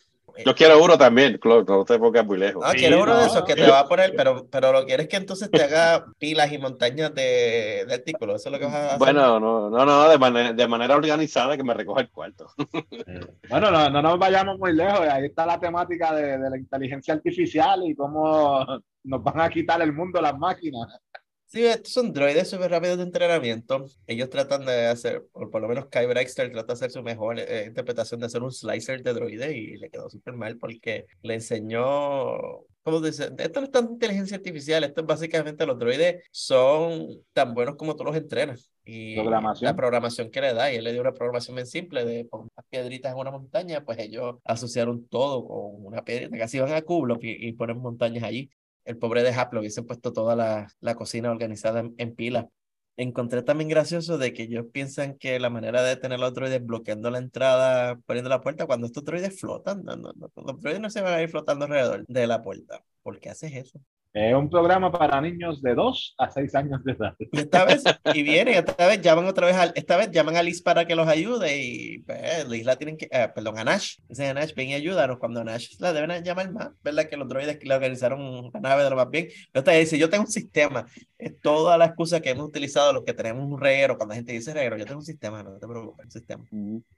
Yo 0.44 0.54
quiero 0.54 0.82
uno 0.82 0.98
también, 0.98 1.38
Claude, 1.38 1.64
no 1.66 1.84
te 1.84 1.98
pongas 1.98 2.26
muy 2.26 2.38
lejos. 2.38 2.62
Ah, 2.64 2.72
Sí, 2.72 2.78
quieres 2.78 3.00
uno 3.00 3.14
de 3.14 3.20
no, 3.20 3.26
esos 3.26 3.44
que 3.44 3.54
te 3.54 3.70
va 3.70 3.80
a 3.80 3.88
poner, 3.88 4.12
pero, 4.16 4.46
pero 4.50 4.72
lo 4.72 4.84
quieres 4.84 5.08
que 5.08 5.16
entonces 5.16 5.50
te 5.50 5.62
haga 5.62 6.06
pilas 6.18 6.52
y 6.52 6.58
montañas 6.58 7.14
de, 7.14 7.84
de 7.86 7.94
artículos. 7.94 8.36
Eso 8.40 8.48
es 8.48 8.52
lo 8.52 8.58
que 8.58 8.64
vas 8.66 8.74
a 8.74 8.86
hacer. 8.86 8.98
Bueno, 8.98 9.40
no, 9.40 9.70
no, 9.70 9.84
no, 9.86 10.08
de 10.08 10.18
manera, 10.18 10.52
de 10.52 10.68
manera 10.68 10.96
organizada 10.96 11.56
que 11.56 11.64
me 11.64 11.74
recoja 11.74 12.00
el 12.02 12.10
cuarto. 12.10 12.46
Bueno, 13.48 13.70
no, 13.70 13.88
no 13.88 14.02
nos 14.02 14.18
vayamos 14.18 14.58
muy 14.58 14.72
lejos, 14.74 15.00
ahí 15.00 15.26
está 15.26 15.46
la 15.46 15.58
temática 15.58 16.14
de, 16.14 16.38
de 16.38 16.50
la 16.50 16.58
inteligencia 16.58 17.14
artificial 17.14 17.80
y 17.86 17.94
cómo 17.94 18.64
nos 19.04 19.22
van 19.22 19.40
a 19.40 19.48
quitar 19.48 19.80
el 19.82 19.92
mundo 19.92 20.20
las 20.20 20.36
máquinas. 20.36 21.00
Sí, 21.46 21.64
estos 21.64 21.92
son 21.92 22.12
droides 22.12 22.50
súper 22.50 22.70
rápidos 22.70 22.98
de 22.98 23.04
entrenamiento. 23.04 23.86
Ellos 24.06 24.28
tratan 24.30 24.66
de 24.66 24.86
hacer, 24.86 25.24
o 25.32 25.48
por 25.50 25.62
lo 25.62 25.68
menos 25.68 25.86
Kai 25.86 26.06
Brexter 26.06 26.50
trata 26.50 26.66
de 26.66 26.72
hacer 26.72 26.90
su 26.90 27.02
mejor 27.02 27.38
eh, 27.38 27.66
interpretación 27.68 28.20
de 28.20 28.26
hacer 28.26 28.42
un 28.42 28.52
slicer 28.52 29.02
de 29.02 29.14
droide 29.14 29.56
y 29.56 29.76
le 29.76 29.88
quedó 29.88 30.10
súper 30.10 30.34
mal 30.34 30.58
porque 30.58 31.06
le 31.22 31.34
enseñó 31.34 32.66
como 32.86 33.00
dice, 33.00 33.32
esto 33.36 33.60
no 33.60 33.66
es 33.66 33.72
tan 33.72 33.90
inteligencia 33.90 34.36
artificial, 34.36 34.84
esto 34.84 35.00
es 35.00 35.06
básicamente 35.08 35.66
los 35.66 35.76
droides 35.76 36.22
son 36.30 37.08
tan 37.32 37.52
buenos 37.52 37.74
como 37.74 37.96
tú 37.96 38.04
los 38.04 38.14
entrenas. 38.14 38.70
Y 38.84 39.16
Programación. 39.16 39.66
la 39.68 39.74
programación 39.74 40.30
que 40.30 40.40
le 40.40 40.54
da, 40.54 40.72
y 40.72 40.76
él 40.76 40.84
le 40.84 40.92
dio 40.92 41.00
una 41.00 41.12
programación 41.12 41.56
bien 41.56 41.66
simple 41.66 42.04
de 42.04 42.26
poner 42.26 42.46
unas 42.56 42.66
piedritas 42.70 43.12
en 43.12 43.18
una 43.18 43.32
montaña, 43.32 43.84
pues 43.84 43.98
ellos 43.98 44.36
asociaron 44.44 45.04
todo 45.08 45.44
con 45.48 45.84
una 45.84 46.04
piedrita, 46.04 46.38
casi 46.38 46.60
van 46.60 46.74
a 46.74 46.82
Kublo 46.82 47.18
y, 47.20 47.48
y 47.48 47.52
ponen 47.54 47.78
montañas 47.78 48.22
allí. 48.22 48.50
El 48.86 48.98
pobre 48.98 49.22
de 49.22 49.34
Hap 49.34 49.52
lo 49.52 49.60
hubiesen 49.60 49.84
puesto 49.86 50.12
toda 50.12 50.34
la, 50.36 50.68
la 50.80 50.94
cocina 50.94 51.30
organizada 51.30 51.80
en, 51.80 51.94
en 51.98 52.14
pila. 52.14 52.48
Encontré 52.96 53.42
también 53.42 53.68
gracioso 53.68 54.16
de 54.16 54.32
que 54.32 54.44
ellos 54.44 54.66
piensan 54.72 55.18
que 55.18 55.38
la 55.38 55.50
manera 55.50 55.82
de 55.82 55.96
tener 55.96 56.18
los 56.18 56.32
droides 56.32 56.64
bloqueando 56.64 57.10
la 57.10 57.18
entrada, 57.18 57.96
poniendo 58.06 58.30
la 58.30 58.40
puerta, 58.40 58.66
cuando 58.66 58.86
estos 58.86 59.04
droides 59.04 59.38
flotan, 59.38 59.84
los 59.84 60.60
droides 60.60 60.80
no 60.80 60.88
se 60.88 61.02
van 61.02 61.12
a 61.12 61.22
ir 61.22 61.28
flotando 61.28 61.66
alrededor 61.66 62.06
de 62.06 62.26
la 62.26 62.42
puerta. 62.42 62.82
¿Por 63.02 63.20
qué 63.20 63.28
haces 63.28 63.52
eso? 63.54 63.80
Es 64.16 64.34
un 64.34 64.48
programa 64.48 64.90
para 64.90 65.20
niños 65.20 65.60
de 65.60 65.74
2 65.74 66.14
a 66.16 66.30
6 66.30 66.54
años 66.54 66.82
de 66.84 66.92
edad. 66.92 67.14
Esta 67.32 67.66
vez, 67.66 67.84
y 68.14 68.22
vienen, 68.22 68.54
esta 68.54 68.86
vez 68.86 69.02
llaman 69.02 69.26
otra 69.26 69.46
vez, 69.46 69.56
a, 69.56 69.64
esta 69.74 69.98
vez 69.98 70.10
llaman 70.10 70.36
a 70.36 70.42
Liz 70.42 70.62
para 70.62 70.86
que 70.86 70.94
los 70.94 71.06
ayude 71.06 71.62
y 71.62 71.98
pues, 71.98 72.48
Liz 72.48 72.64
la 72.64 72.76
tienen 72.76 72.96
que, 72.96 73.10
eh, 73.10 73.28
perdón, 73.34 73.58
a 73.58 73.64
Nash, 73.64 73.98
dicen 74.08 74.30
a 74.30 74.40
Nash, 74.40 74.54
ven 74.54 74.70
y 74.70 74.74
ayúdanos, 74.74 75.18
cuando 75.18 75.42
a 75.42 75.44
Nash 75.44 75.78
la 75.80 75.92
deben 75.92 76.24
llamar 76.24 76.50
más, 76.50 76.70
¿verdad? 76.82 77.10
Que 77.10 77.18
los 77.18 77.28
droides 77.28 77.62
le 77.62 77.74
organizaron 77.74 78.22
una 78.22 78.58
nave 78.58 78.84
de 78.84 78.88
lo 78.88 78.96
más 78.96 79.10
bien. 79.10 79.28
Pero 79.52 79.60
esta 79.60 79.72
dice, 79.72 79.98
yo 79.98 80.08
tengo 80.08 80.24
un 80.24 80.30
sistema, 80.30 80.86
es 81.18 81.38
toda 81.38 81.76
la 81.76 81.84
excusa 81.84 82.18
que 82.22 82.30
hemos 82.30 82.48
utilizado 82.48 82.94
los 82.94 83.04
que 83.04 83.12
tenemos 83.12 83.44
un 83.44 83.60
reguero, 83.60 83.98
cuando 83.98 84.12
la 84.12 84.16
gente 84.16 84.32
dice 84.32 84.54
reguero, 84.54 84.78
yo 84.78 84.86
tengo 84.86 85.00
un 85.00 85.04
sistema, 85.04 85.42
no 85.42 85.58
te 85.58 85.66
preocupes, 85.66 86.06
un 86.06 86.10
sistema. 86.10 86.44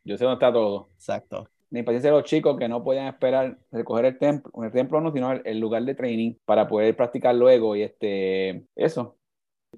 Yo 0.05 0.17
sé 0.17 0.23
dónde 0.23 0.35
está 0.35 0.53
todo. 0.53 0.91
Exacto. 0.95 1.49
La 1.71 1.81
impaciencia 1.81 2.11
de 2.11 2.17
los 2.17 2.25
chicos 2.25 2.57
que 2.59 2.69
no 2.69 2.83
podían 2.83 3.07
esperar 3.09 3.59
recoger 3.71 4.07
el 4.07 4.19
templo, 4.19 4.51
el 4.65 4.73
templo 4.73 5.01
no, 5.01 5.13
sino 5.13 5.33
el, 5.33 5.43
el 5.45 5.59
lugar 5.61 5.83
de 5.85 5.95
training 5.95 6.35
para 6.45 6.67
poder 6.67 6.97
practicar 6.97 7.35
luego 7.35 7.77
y 7.77 7.83
este, 7.83 8.65
eso. 8.75 9.17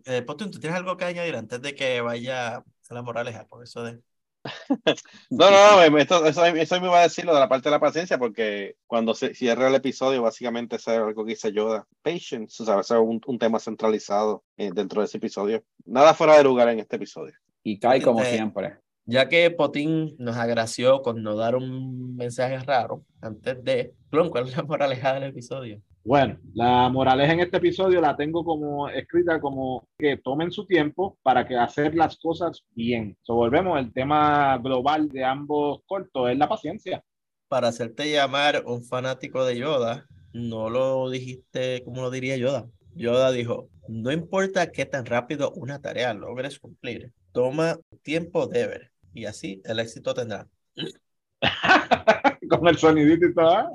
Eh, 0.05 0.23
Potun, 0.23 0.51
¿tú 0.53 0.61
tienes 0.61 0.79
algo 0.79 0.97
que 0.97 1.05
añadir 1.05 1.35
antes 1.35 1.61
de 1.61 1.75
que 1.75 2.01
vaya 2.01 2.57
a 2.59 2.65
la 2.91 3.03
moraleja? 3.03 3.45
Por 3.47 3.65
eso 3.65 3.83
de... 3.83 4.01
No, 5.31 5.51
no, 5.51 5.91
no, 5.91 5.99
esto- 5.99 6.25
eso, 6.27 6.47
eso 6.47 6.81
me 6.81 6.87
iba 6.87 6.99
a 7.01 7.03
decir 7.03 7.25
lo 7.25 7.35
de 7.35 7.41
la 7.41 7.49
parte 7.49 7.69
de 7.69 7.73
la 7.73 7.81
paciencia, 7.81 8.19
porque 8.19 8.77
cuando 8.87 9.15
se 9.15 9.35
cierra 9.35 9.69
el 9.69 9.75
episodio, 9.75 10.23
básicamente 10.23 10.77
es 10.77 10.87
algo 10.89 11.25
que 11.25 11.31
dice 11.33 11.53
Yoda. 11.53 11.87
Patience, 12.03 12.63
o 12.63 12.67
sea, 12.67 12.81
es 12.81 12.91
un, 12.93 13.21
un 13.27 13.39
tema 13.39 13.59
centralizado 13.59 14.45
eh, 14.57 14.71
dentro 14.73 15.01
de 15.01 15.07
ese 15.07 15.19
episodio. 15.19 15.63
Nada 15.85 16.15
fuera 16.15 16.37
de 16.37 16.45
lugar 16.45 16.69
en 16.69 16.79
este 16.81 16.97
episodio. 16.97 17.35
Y 17.63 17.79
cae 17.79 18.01
como 18.01 18.21
Este- 18.21 18.35
siempre. 18.37 18.79
Ya 19.11 19.29
que 19.29 19.51
Potín 19.51 20.15
nos 20.19 20.37
agració 20.37 21.03
con 21.03 21.21
no 21.21 21.35
dar 21.35 21.57
un 21.57 22.15
mensaje 22.15 22.57
raro 22.61 23.05
antes 23.21 23.65
de... 23.65 23.93
Clon, 24.09 24.31
¿cuál 24.31 24.47
es 24.47 24.57
la 24.57 24.63
moraleja 24.63 25.15
del 25.15 25.25
episodio? 25.25 25.83
Bueno, 26.05 26.39
la 26.55 26.89
moraleja 26.91 27.33
en 27.33 27.41
este 27.41 27.57
episodio 27.57 28.01
la 28.01 28.15
tengo 28.15 28.45
como 28.45 28.89
escrita 28.89 29.41
como 29.41 29.89
que 29.99 30.17
tomen 30.19 30.53
su 30.53 30.65
tiempo 30.65 31.19
para 31.25 31.45
que 31.45 31.57
hacer 31.57 31.97
las 31.97 32.19
cosas 32.19 32.63
bien. 32.71 33.17
So, 33.23 33.35
volvemos, 33.35 33.81
el 33.81 33.93
tema 33.93 34.57
global 34.59 35.09
de 35.09 35.25
ambos 35.25 35.81
cortos 35.87 36.31
es 36.31 36.39
la 36.39 36.49
paciencia. 36.49 37.03
Para 37.49 37.67
hacerte 37.67 38.09
llamar 38.13 38.63
un 38.65 38.85
fanático 38.85 39.45
de 39.45 39.59
Yoda, 39.59 40.07
no 40.33 40.71
lo 40.71 41.11
dijiste 41.11 41.83
como 41.85 42.03
lo 42.03 42.13
diría 42.13 42.37
Yoda. 42.37 42.69
Yoda 42.95 43.33
dijo, 43.33 43.71
no 43.89 44.13
importa 44.13 44.71
qué 44.71 44.87
tan 44.87 45.05
rápido 45.05 45.51
una 45.57 45.81
tarea 45.81 46.15
logres 46.15 46.61
cumplir, 46.61 47.13
toma 47.33 47.77
tiempo 48.05 48.47
de 48.47 48.67
ver 48.69 48.90
y 49.15 49.25
así 49.25 49.61
el 49.65 49.81
éxito 49.81 50.15
tendrá. 50.15 50.49
Con 52.51 52.67
el 52.69 52.79
sonidito 52.79 53.27
y 53.27 53.35
todo. 53.35 53.71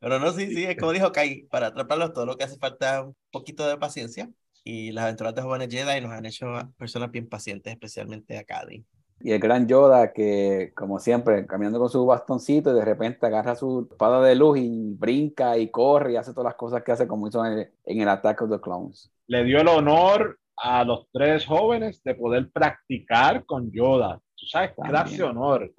Pero 0.00 0.18
no, 0.18 0.32
sí, 0.32 0.54
sí, 0.54 0.64
es 0.64 0.76
como 0.76 0.92
dijo 0.92 1.12
Kai, 1.12 1.42
para 1.50 1.68
atraparlos 1.68 2.12
todo 2.12 2.26
lo 2.26 2.36
que 2.36 2.44
hace 2.44 2.58
falta 2.58 2.98
es 2.98 3.04
un 3.06 3.16
poquito 3.30 3.66
de 3.66 3.76
paciencia 3.76 4.30
y 4.62 4.92
las 4.92 5.04
aventuras 5.04 5.34
de 5.34 5.42
jóvenes 5.42 5.68
Jedi 5.70 6.00
nos 6.00 6.12
han 6.12 6.26
hecho 6.26 6.46
personas 6.78 7.10
bien 7.10 7.28
pacientes, 7.28 7.72
especialmente 7.72 8.38
a 8.38 8.44
Cady. 8.44 8.84
Y 9.20 9.32
el 9.32 9.38
gran 9.38 9.66
Yoda 9.66 10.12
que, 10.12 10.72
como 10.74 10.98
siempre, 10.98 11.46
caminando 11.46 11.78
con 11.78 11.88
su 11.88 12.04
bastoncito 12.04 12.72
y 12.72 12.74
de 12.74 12.84
repente 12.84 13.26
agarra 13.26 13.54
su 13.54 13.88
espada 13.90 14.22
de 14.22 14.34
luz 14.34 14.58
y 14.58 14.94
brinca 14.94 15.56
y 15.56 15.70
corre 15.70 16.12
y 16.12 16.16
hace 16.16 16.32
todas 16.32 16.50
las 16.50 16.56
cosas 16.56 16.82
que 16.82 16.92
hace 16.92 17.06
como 17.06 17.28
hizo 17.28 17.44
en 17.44 17.52
el, 17.52 17.70
en 17.84 18.00
el 18.00 18.08
Attack 18.08 18.42
of 18.42 18.50
the 18.50 18.60
Clones. 18.60 19.10
Le 19.26 19.44
dio 19.44 19.60
el 19.60 19.68
honor 19.68 20.38
a 20.56 20.84
los 20.84 21.08
tres 21.12 21.46
jóvenes 21.46 22.02
de 22.02 22.14
poder 22.14 22.50
practicar 22.50 23.44
con 23.44 23.70
Yoda. 23.72 24.20
Tú 24.36 24.46
sabes, 24.46 24.74
También. 24.74 24.90
clase 24.90 25.22
honor. 25.22 25.72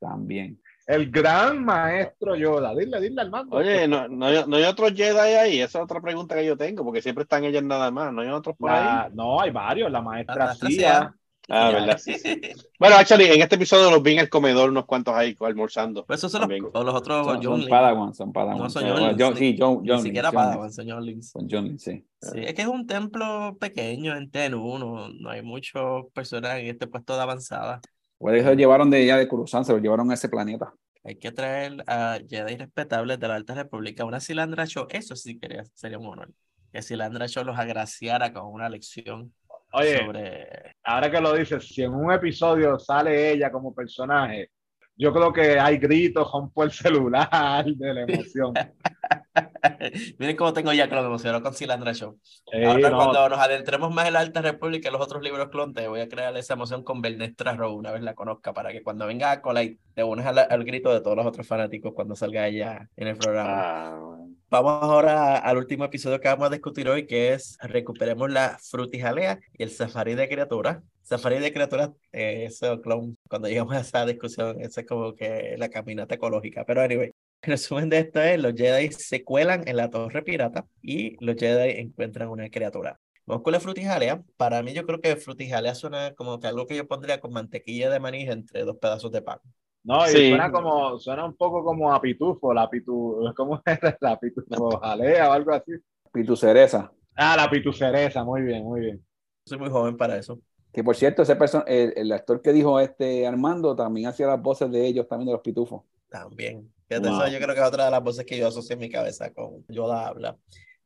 También. 0.00 0.60
El 0.86 1.10
gran 1.10 1.64
maestro 1.64 2.34
Yoda. 2.34 2.74
Dile, 2.74 3.00
dile 3.00 3.20
al 3.20 3.30
mando. 3.30 3.56
Oye, 3.56 3.86
no, 3.86 4.08
no, 4.08 4.26
hay, 4.26 4.44
no 4.46 4.56
hay 4.56 4.64
otros 4.64 4.92
Jedi 4.92 5.18
ahí. 5.18 5.60
Esa 5.60 5.78
es 5.78 5.84
otra 5.84 6.00
pregunta 6.00 6.34
que 6.34 6.44
yo 6.44 6.56
tengo, 6.56 6.84
porque 6.84 7.00
siempre 7.00 7.22
están 7.22 7.44
ellas 7.44 7.62
nada 7.62 7.90
más. 7.90 8.12
No 8.12 8.22
hay 8.22 8.28
otros 8.28 8.56
por 8.56 8.70
ahí. 8.70 9.10
No, 9.14 9.40
hay 9.40 9.50
varios. 9.50 9.90
La 9.90 10.02
maestra 10.02 10.34
La 10.34 10.44
maestra 10.46 10.68
Sia. 10.68 11.14
Ah, 11.54 11.70
Ya. 11.70 11.78
verdad. 11.80 11.98
sí, 11.98 12.14
sí. 12.14 12.40
Bueno, 12.78 12.96
actually, 12.96 13.26
en 13.26 13.42
este 13.42 13.54
episodio 13.56 13.90
los 13.90 14.02
vi 14.02 14.14
en 14.14 14.18
el 14.20 14.28
comedor 14.28 14.70
unos 14.70 14.86
cuantos 14.86 15.14
ahí 15.14 15.36
almorzando. 15.40 16.04
Pues 16.06 16.18
esos 16.20 16.32
son 16.32 16.48
los, 16.48 16.70
o 16.72 16.82
los 16.82 16.94
otros 16.94 17.24
Son, 17.26 17.34
son 17.34 17.42
Younglings. 17.42 17.70
Padawan, 17.70 18.14
son 18.14 18.32
Padawan. 18.32 18.58
No, 18.58 18.70
son 18.70 18.82
Bueno, 18.88 19.14
John- 19.18 19.34
ni- 19.34 19.38
sí, 19.38 19.56
John, 19.58 19.78
Ni 19.82 19.88
Younglings, 19.88 20.02
siquiera 20.02 20.28
Younglings. 20.30 20.46
Padawan, 20.50 20.72
son 20.72 20.86
Younglings. 20.86 21.30
Son 21.30 21.48
Younglings, 21.48 21.82
sí. 21.82 22.04
Sí, 22.20 22.40
es 22.40 22.54
que 22.54 22.62
es 22.62 22.68
un 22.68 22.86
templo 22.86 23.56
pequeño 23.60 24.16
en 24.16 24.30
Tenú, 24.30 24.78
no, 24.78 25.08
no 25.10 25.30
hay 25.30 25.42
muchas 25.42 25.82
personas 26.14 26.58
en 26.58 26.66
este 26.66 26.86
puesto 26.88 27.14
de 27.14 27.22
avanzada. 27.22 27.80
Por 28.18 28.34
eso 28.34 28.52
llevaron 28.54 28.90
de 28.90 29.04
ya 29.06 29.16
de 29.16 29.28
Coruscant, 29.28 29.64
se 29.66 29.72
lo 29.72 29.78
llevaron 29.78 30.10
a 30.10 30.14
ese 30.14 30.28
planeta. 30.28 30.72
Hay 31.04 31.16
que 31.16 31.32
traer 31.32 31.82
a 31.88 32.18
Jedi 32.28 32.56
respetables 32.56 33.18
de 33.20 33.28
la 33.28 33.34
Alta 33.34 33.54
República. 33.54 34.04
Una 34.04 34.20
Silandra 34.20 34.66
Show, 34.66 34.86
eso 34.90 35.14
sí 35.16 35.38
quería, 35.38 35.64
sería 35.74 35.98
un 35.98 36.06
honor. 36.06 36.32
Que 36.72 36.80
Silandra 36.82 37.26
Show 37.28 37.44
los 37.44 37.58
agraciara 37.58 38.32
con 38.32 38.46
una 38.46 38.68
lección 38.68 39.32
Oye, 39.72 39.98
sobre... 39.98 40.76
ahora 40.84 41.10
que 41.10 41.20
lo 41.20 41.32
dices, 41.34 41.66
si 41.66 41.82
en 41.82 41.94
un 41.94 42.12
episodio 42.12 42.78
sale 42.78 43.32
ella 43.32 43.50
como 43.50 43.74
personaje, 43.74 44.50
yo 44.96 45.12
creo 45.12 45.32
que 45.32 45.58
hay 45.58 45.78
gritos, 45.78 46.30
rompo 46.30 46.62
el 46.62 46.70
celular 46.70 47.64
de 47.64 47.94
la 47.94 48.02
emoción. 48.02 48.52
Miren 50.18 50.36
cómo 50.36 50.52
tengo 50.52 50.72
ya 50.72 50.88
que 50.88 50.94
lo 50.94 51.06
emocionó 51.06 51.42
con 51.42 51.54
Silandra 51.54 51.94
Show. 51.94 52.18
Ey, 52.52 52.64
Ahora 52.64 52.90
no, 52.90 52.96
cuando 52.96 53.28
nos 53.30 53.38
adentremos 53.38 53.92
más 53.92 54.06
en 54.06 54.12
la 54.12 54.20
Alta 54.20 54.42
República 54.42 54.88
y 54.88 54.92
los 54.92 55.00
otros 55.00 55.22
libros 55.22 55.48
clon, 55.48 55.72
te 55.72 55.88
voy 55.88 56.00
a 56.00 56.08
crear 56.08 56.36
esa 56.36 56.54
emoción 56.54 56.84
con 56.84 57.00
Bernestra 57.00 57.54
Rowe 57.54 57.74
una 57.74 57.90
vez 57.90 58.02
la 58.02 58.14
conozca, 58.14 58.52
para 58.52 58.70
que 58.70 58.82
cuando 58.82 59.06
venga 59.06 59.30
a 59.30 59.40
Colite 59.40 59.80
te 59.94 60.04
unes 60.04 60.26
al, 60.26 60.38
al 60.38 60.64
grito 60.64 60.92
de 60.92 61.00
todos 61.00 61.16
los 61.16 61.26
otros 61.26 61.46
fanáticos 61.46 61.94
cuando 61.94 62.14
salga 62.14 62.46
ella 62.46 62.88
en 62.96 63.08
el 63.08 63.16
programa. 63.16 63.52
Ah, 63.54 63.98
bueno. 63.98 64.31
Vamos 64.52 64.82
ahora 64.82 65.38
al 65.38 65.56
último 65.56 65.86
episodio 65.86 66.20
que 66.20 66.28
vamos 66.28 66.48
a 66.48 66.50
discutir 66.50 66.86
hoy, 66.86 67.06
que 67.06 67.32
es 67.32 67.56
recuperemos 67.62 68.30
la 68.30 68.58
frutijalea 68.60 69.40
y 69.56 69.62
el 69.62 69.70
safari 69.70 70.14
de 70.14 70.28
criaturas. 70.28 70.82
Safari 71.00 71.38
de 71.38 71.54
criaturas, 71.54 71.92
eh, 72.12 72.44
eso, 72.48 72.82
clon, 72.82 73.16
cuando 73.30 73.48
llegamos 73.48 73.74
a 73.74 73.80
esa 73.80 74.04
discusión, 74.04 74.60
eso 74.60 74.80
es 74.80 74.86
como 74.86 75.14
que 75.14 75.56
la 75.56 75.70
caminata 75.70 76.16
ecológica. 76.16 76.66
Pero 76.66 76.82
anyway, 76.82 77.12
el 77.40 77.50
resumen 77.50 77.88
de 77.88 78.00
esto 78.00 78.20
es, 78.20 78.38
los 78.38 78.52
Jedi 78.52 78.92
se 78.92 79.24
cuelan 79.24 79.66
en 79.66 79.78
la 79.78 79.88
torre 79.88 80.20
pirata 80.20 80.66
y 80.82 81.16
los 81.24 81.36
Jedi 81.36 81.80
encuentran 81.80 82.28
una 82.28 82.50
criatura. 82.50 83.00
Vamos 83.24 83.42
con 83.42 83.54
la 83.54 83.60
frutijalea. 83.60 84.22
Para 84.36 84.62
mí 84.62 84.74
yo 84.74 84.84
creo 84.84 85.00
que 85.00 85.16
frutijalea 85.16 85.74
suena 85.74 86.12
como 86.14 86.38
que 86.40 86.48
algo 86.48 86.66
que 86.66 86.76
yo 86.76 86.86
pondría 86.86 87.20
con 87.20 87.32
mantequilla 87.32 87.88
de 87.88 88.00
maní 88.00 88.28
entre 88.28 88.64
dos 88.64 88.76
pedazos 88.76 89.12
de 89.12 89.22
pan. 89.22 89.38
No, 89.84 90.04
y 90.06 90.10
Sí. 90.10 90.28
suena 90.30 90.50
como, 90.52 90.98
suena 90.98 91.24
un 91.24 91.36
poco 91.36 91.64
como 91.64 91.92
a 91.92 92.00
pitufo, 92.00 92.52
la 92.54 92.68
pitu, 92.70 93.20
¿cómo 93.36 93.60
es 93.64 93.78
la 94.00 94.18
pitufo 94.18 94.78
jalea 94.80 95.28
o 95.30 95.32
algo 95.32 95.52
así? 95.52 95.72
Pitu 96.12 96.36
Cereza. 96.36 96.92
Ah, 97.14 97.36
la 97.36 97.50
pitu 97.50 97.72
cereza, 97.72 98.24
muy 98.24 98.42
bien, 98.42 98.64
muy 98.64 98.80
bien. 98.80 99.04
Soy 99.46 99.58
muy 99.58 99.68
joven 99.70 99.96
para 99.96 100.16
eso. 100.16 100.38
Que 100.72 100.82
por 100.82 100.96
cierto, 100.96 101.22
ese 101.22 101.36
person 101.36 101.62
el, 101.66 101.92
el 101.96 102.10
actor 102.12 102.40
que 102.40 102.52
dijo 102.52 102.80
este 102.80 103.26
Armando 103.26 103.76
también 103.76 104.06
hacía 104.08 104.26
las 104.26 104.40
voces 104.40 104.70
de 104.70 104.86
ellos 104.86 105.06
también 105.06 105.26
de 105.26 105.32
los 105.32 105.42
pitufos. 105.42 105.82
También. 106.08 106.72
Fíjate, 106.88 107.08
Wow. 107.08 107.22
eso 107.22 107.28
yo 107.32 107.38
creo 107.38 107.54
que 107.54 107.60
es 107.60 107.66
otra 107.66 107.84
de 107.86 107.90
las 107.90 108.02
voces 108.02 108.24
que 108.24 108.38
yo 108.38 108.48
asocio 108.48 108.74
en 108.74 108.80
mi 108.80 108.88
cabeza 108.90 109.30
con 109.32 109.64
Yoda 109.68 110.06
habla. 110.08 110.36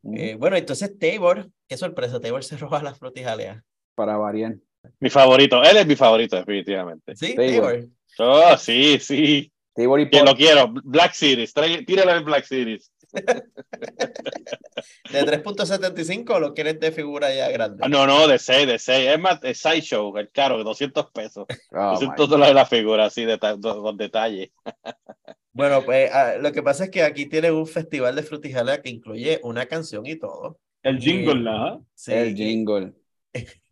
Ujú. 0.02 0.16
Eh, 0.16 0.36
bueno, 0.36 0.56
entonces 0.56 0.98
Tabor, 0.98 1.48
qué 1.68 1.76
sorpresa, 1.76 2.20
Tabor 2.20 2.42
se 2.44 2.56
roba 2.56 2.82
las 2.82 2.98
frutijalea. 2.98 3.62
Para 3.94 4.16
variar. 4.16 4.56
Mi 5.00 5.10
favorito. 5.10 5.62
Él 5.62 5.76
es 5.76 5.86
mi 5.86 5.96
favorito, 5.96 6.36
definitivamente. 6.36 7.14
Sí, 7.16 7.34
Tabor. 7.34 7.50
Tabor. 7.72 7.84
Oh, 8.18 8.56
sí, 8.56 8.98
sí. 8.98 9.52
Tabor 9.74 10.00
y 10.00 10.08
Que 10.10 10.22
lo 10.22 10.34
quiero. 10.34 10.72
Black 10.84 11.12
Series. 11.12 11.54
Trae- 11.54 11.84
Tíralo 11.84 12.12
en 12.16 12.24
Black 12.24 12.44
Series. 12.44 12.90
¿De 15.12 15.22
3.75 15.24 16.38
lo 16.40 16.54
quieres 16.54 16.80
de 16.80 16.92
figura 16.92 17.34
ya 17.34 17.50
grande? 17.50 17.78
Ah, 17.82 17.88
No, 17.88 18.06
no, 18.06 18.26
de 18.26 18.38
6, 18.38 18.66
de 18.66 18.78
6. 18.78 19.08
Es 19.10 19.18
más, 19.18 19.38
es 19.42 19.58
Sideshow, 19.58 20.16
el 20.18 20.30
caro, 20.30 20.62
200 20.64 21.10
pesos. 21.10 21.46
Oh, 21.72 21.90
200 21.92 22.26
my. 22.26 22.30
dólares 22.30 22.54
la 22.54 22.66
figura, 22.66 23.06
así, 23.06 23.24
de 23.24 23.36
do- 23.58 23.82
con 23.82 23.96
detalles. 23.96 24.50
Bueno, 25.52 25.82
pues 25.84 26.10
ah, 26.12 26.34
lo 26.40 26.52
que 26.52 26.62
pasa 26.62 26.84
es 26.84 26.90
que 26.90 27.02
aquí 27.02 27.26
tienen 27.26 27.54
un 27.54 27.66
festival 27.66 28.14
de 28.16 28.22
frutijalea 28.22 28.82
que 28.82 28.90
incluye 28.90 29.40
una 29.42 29.66
canción 29.66 30.06
y 30.06 30.16
todo. 30.16 30.58
El 30.82 30.98
jingle, 30.98 31.40
¿no? 31.40 31.86
Sí, 31.94 32.12
El 32.12 32.34
jingle. 32.34 32.92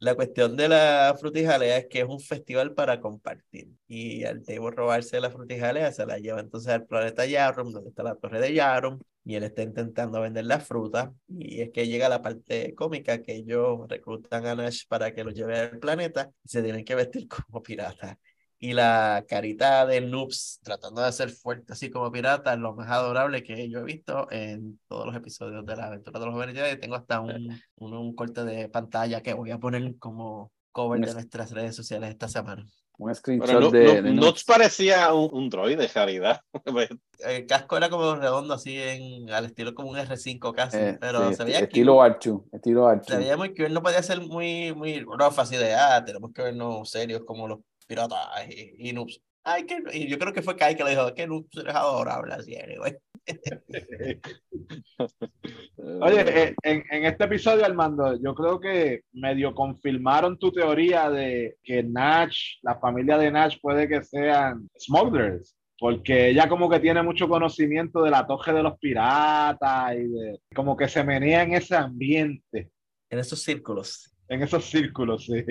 La 0.00 0.14
cuestión 0.14 0.56
de 0.56 0.66
la 0.66 1.14
frutijalea 1.20 1.76
es 1.76 1.86
que 1.86 2.00
es 2.00 2.06
un 2.08 2.20
festival 2.20 2.72
para 2.72 3.00
compartir. 3.00 3.68
Y 3.86 4.24
al 4.24 4.42
Table 4.42 4.70
robarse 4.70 5.20
la 5.20 5.30
frutijalea, 5.30 5.92
se 5.92 6.06
la 6.06 6.18
lleva 6.18 6.40
entonces 6.40 6.72
al 6.72 6.86
planeta 6.86 7.26
Yarum, 7.26 7.70
donde 7.70 7.90
está 7.90 8.02
la 8.02 8.14
torre 8.14 8.40
de 8.40 8.54
Yarum, 8.54 8.98
y 9.24 9.34
él 9.34 9.42
está 9.42 9.62
intentando 9.62 10.22
vender 10.22 10.46
la 10.46 10.58
fruta. 10.58 11.12
Y 11.28 11.60
es 11.60 11.70
que 11.70 11.86
llega 11.86 12.08
la 12.08 12.22
parte 12.22 12.74
cómica 12.74 13.20
que 13.22 13.34
ellos 13.36 13.80
reclutan 13.88 14.46
a 14.46 14.54
Nash 14.54 14.84
para 14.88 15.14
que 15.14 15.22
lo 15.22 15.32
lleve 15.32 15.58
al 15.58 15.78
planeta 15.78 16.30
y 16.44 16.48
se 16.48 16.62
tienen 16.62 16.84
que 16.84 16.94
vestir 16.94 17.28
como 17.46 17.62
piratas 17.62 18.16
y 18.62 18.74
la 18.74 19.24
carita 19.26 19.86
de 19.86 20.02
Noobs 20.02 20.60
tratando 20.62 21.00
de 21.00 21.10
ser 21.12 21.30
fuerte 21.30 21.72
así 21.72 21.90
como 21.90 22.12
pirata 22.12 22.52
es 22.52 22.58
lo 22.58 22.74
más 22.74 22.90
adorable 22.90 23.42
que 23.42 23.70
yo 23.70 23.80
he 23.80 23.84
visto 23.84 24.30
en 24.30 24.78
todos 24.86 25.06
los 25.06 25.16
episodios 25.16 25.64
de 25.64 25.76
la 25.76 25.86
aventura 25.86 26.20
de 26.20 26.26
los 26.26 26.34
jóvenes 26.34 26.54
Jedi. 26.54 26.78
Tengo 26.78 26.96
hasta 26.96 27.20
un, 27.20 27.58
un, 27.76 27.94
un, 27.94 28.14
corte 28.14 28.44
de 28.44 28.68
pantalla 28.68 29.22
que 29.22 29.32
voy 29.32 29.50
a 29.50 29.58
poner 29.58 29.96
como 29.98 30.52
cover 30.72 31.00
de 31.00 31.14
nuestras 31.14 31.52
redes 31.52 31.74
sociales 31.74 32.10
esta 32.10 32.28
semana. 32.28 32.66
Un 32.98 33.14
screenshot 33.14 33.62
no, 33.62 33.70
de, 33.70 34.02
no, 34.02 34.12
Noobs 34.12 34.44
parecía 34.44 35.14
un, 35.14 35.30
un 35.32 35.48
droid 35.48 35.78
de 35.78 35.88
caridad. 35.88 36.42
El 37.20 37.46
casco 37.46 37.78
era 37.78 37.88
como 37.88 38.14
redondo 38.14 38.52
así 38.52 38.78
en, 38.78 39.30
al 39.30 39.46
estilo 39.46 39.74
como 39.74 39.88
un 39.88 39.96
R5 39.96 40.54
casi, 40.54 40.76
eh, 40.76 40.98
pero 41.00 41.30
sí, 41.30 41.34
se 41.34 41.44
veía 41.44 41.60
estilo 41.60 42.02
Archu, 42.02 42.46
estilo 42.52 42.86
Archu. 42.86 43.10
Se 43.10 43.16
veía 43.16 43.38
muy 43.38 43.54
que 43.54 43.64
él 43.64 43.72
no 43.72 43.82
podía 43.82 44.02
ser 44.02 44.20
muy 44.20 44.74
muy 44.74 45.00
rough 45.00 45.38
así 45.38 45.56
de 45.56 45.74
ah, 45.74 46.04
tenemos 46.04 46.30
que 46.34 46.42
vernos 46.42 46.90
serios 46.90 47.22
como 47.24 47.48
los 47.48 47.60
piratas 47.90 48.18
y, 48.48 48.88
y 48.88 48.92
noobs. 48.92 49.20
Ay, 49.42 49.66
que, 49.66 49.82
y 49.92 50.06
yo 50.06 50.18
creo 50.18 50.32
que 50.32 50.42
fue 50.42 50.56
Kai 50.56 50.76
que 50.76 50.84
le 50.84 50.90
dijo 50.90 51.12
que 51.14 51.26
noobs 51.26 51.56
eres 51.56 51.74
adorable, 51.74 52.34
así, 52.34 52.56
anyway. 52.56 52.94
Oye, 56.00 56.20
eh, 56.20 56.54
en, 56.62 56.84
en, 56.90 57.04
este 57.04 57.24
episodio, 57.24 57.64
Armando, 57.64 58.16
yo 58.22 58.34
creo 58.34 58.60
que 58.60 59.00
medio 59.12 59.54
confirmaron 59.54 60.38
tu 60.38 60.52
teoría 60.52 61.10
de 61.10 61.56
que 61.64 61.82
Nash, 61.82 62.58
la 62.62 62.78
familia 62.78 63.18
de 63.18 63.32
Nash 63.32 63.56
puede 63.60 63.88
que 63.88 64.04
sean 64.04 64.68
smugglers, 64.78 65.56
porque 65.78 66.28
ella 66.28 66.48
como 66.48 66.70
que 66.70 66.80
tiene 66.80 67.02
mucho 67.02 67.28
conocimiento 67.28 68.02
de 68.02 68.10
la 68.10 68.26
toje 68.26 68.52
de 68.52 68.62
los 68.62 68.78
piratas 68.78 69.94
y 69.94 70.06
de 70.06 70.40
como 70.54 70.76
que 70.76 70.88
se 70.88 71.02
menea 71.02 71.42
en 71.42 71.54
ese 71.54 71.74
ambiente. 71.74 72.70
En 73.08 73.18
esos 73.18 73.42
círculos. 73.42 74.14
En 74.28 74.42
esos 74.42 74.66
círculos, 74.66 75.24
sí. 75.26 75.42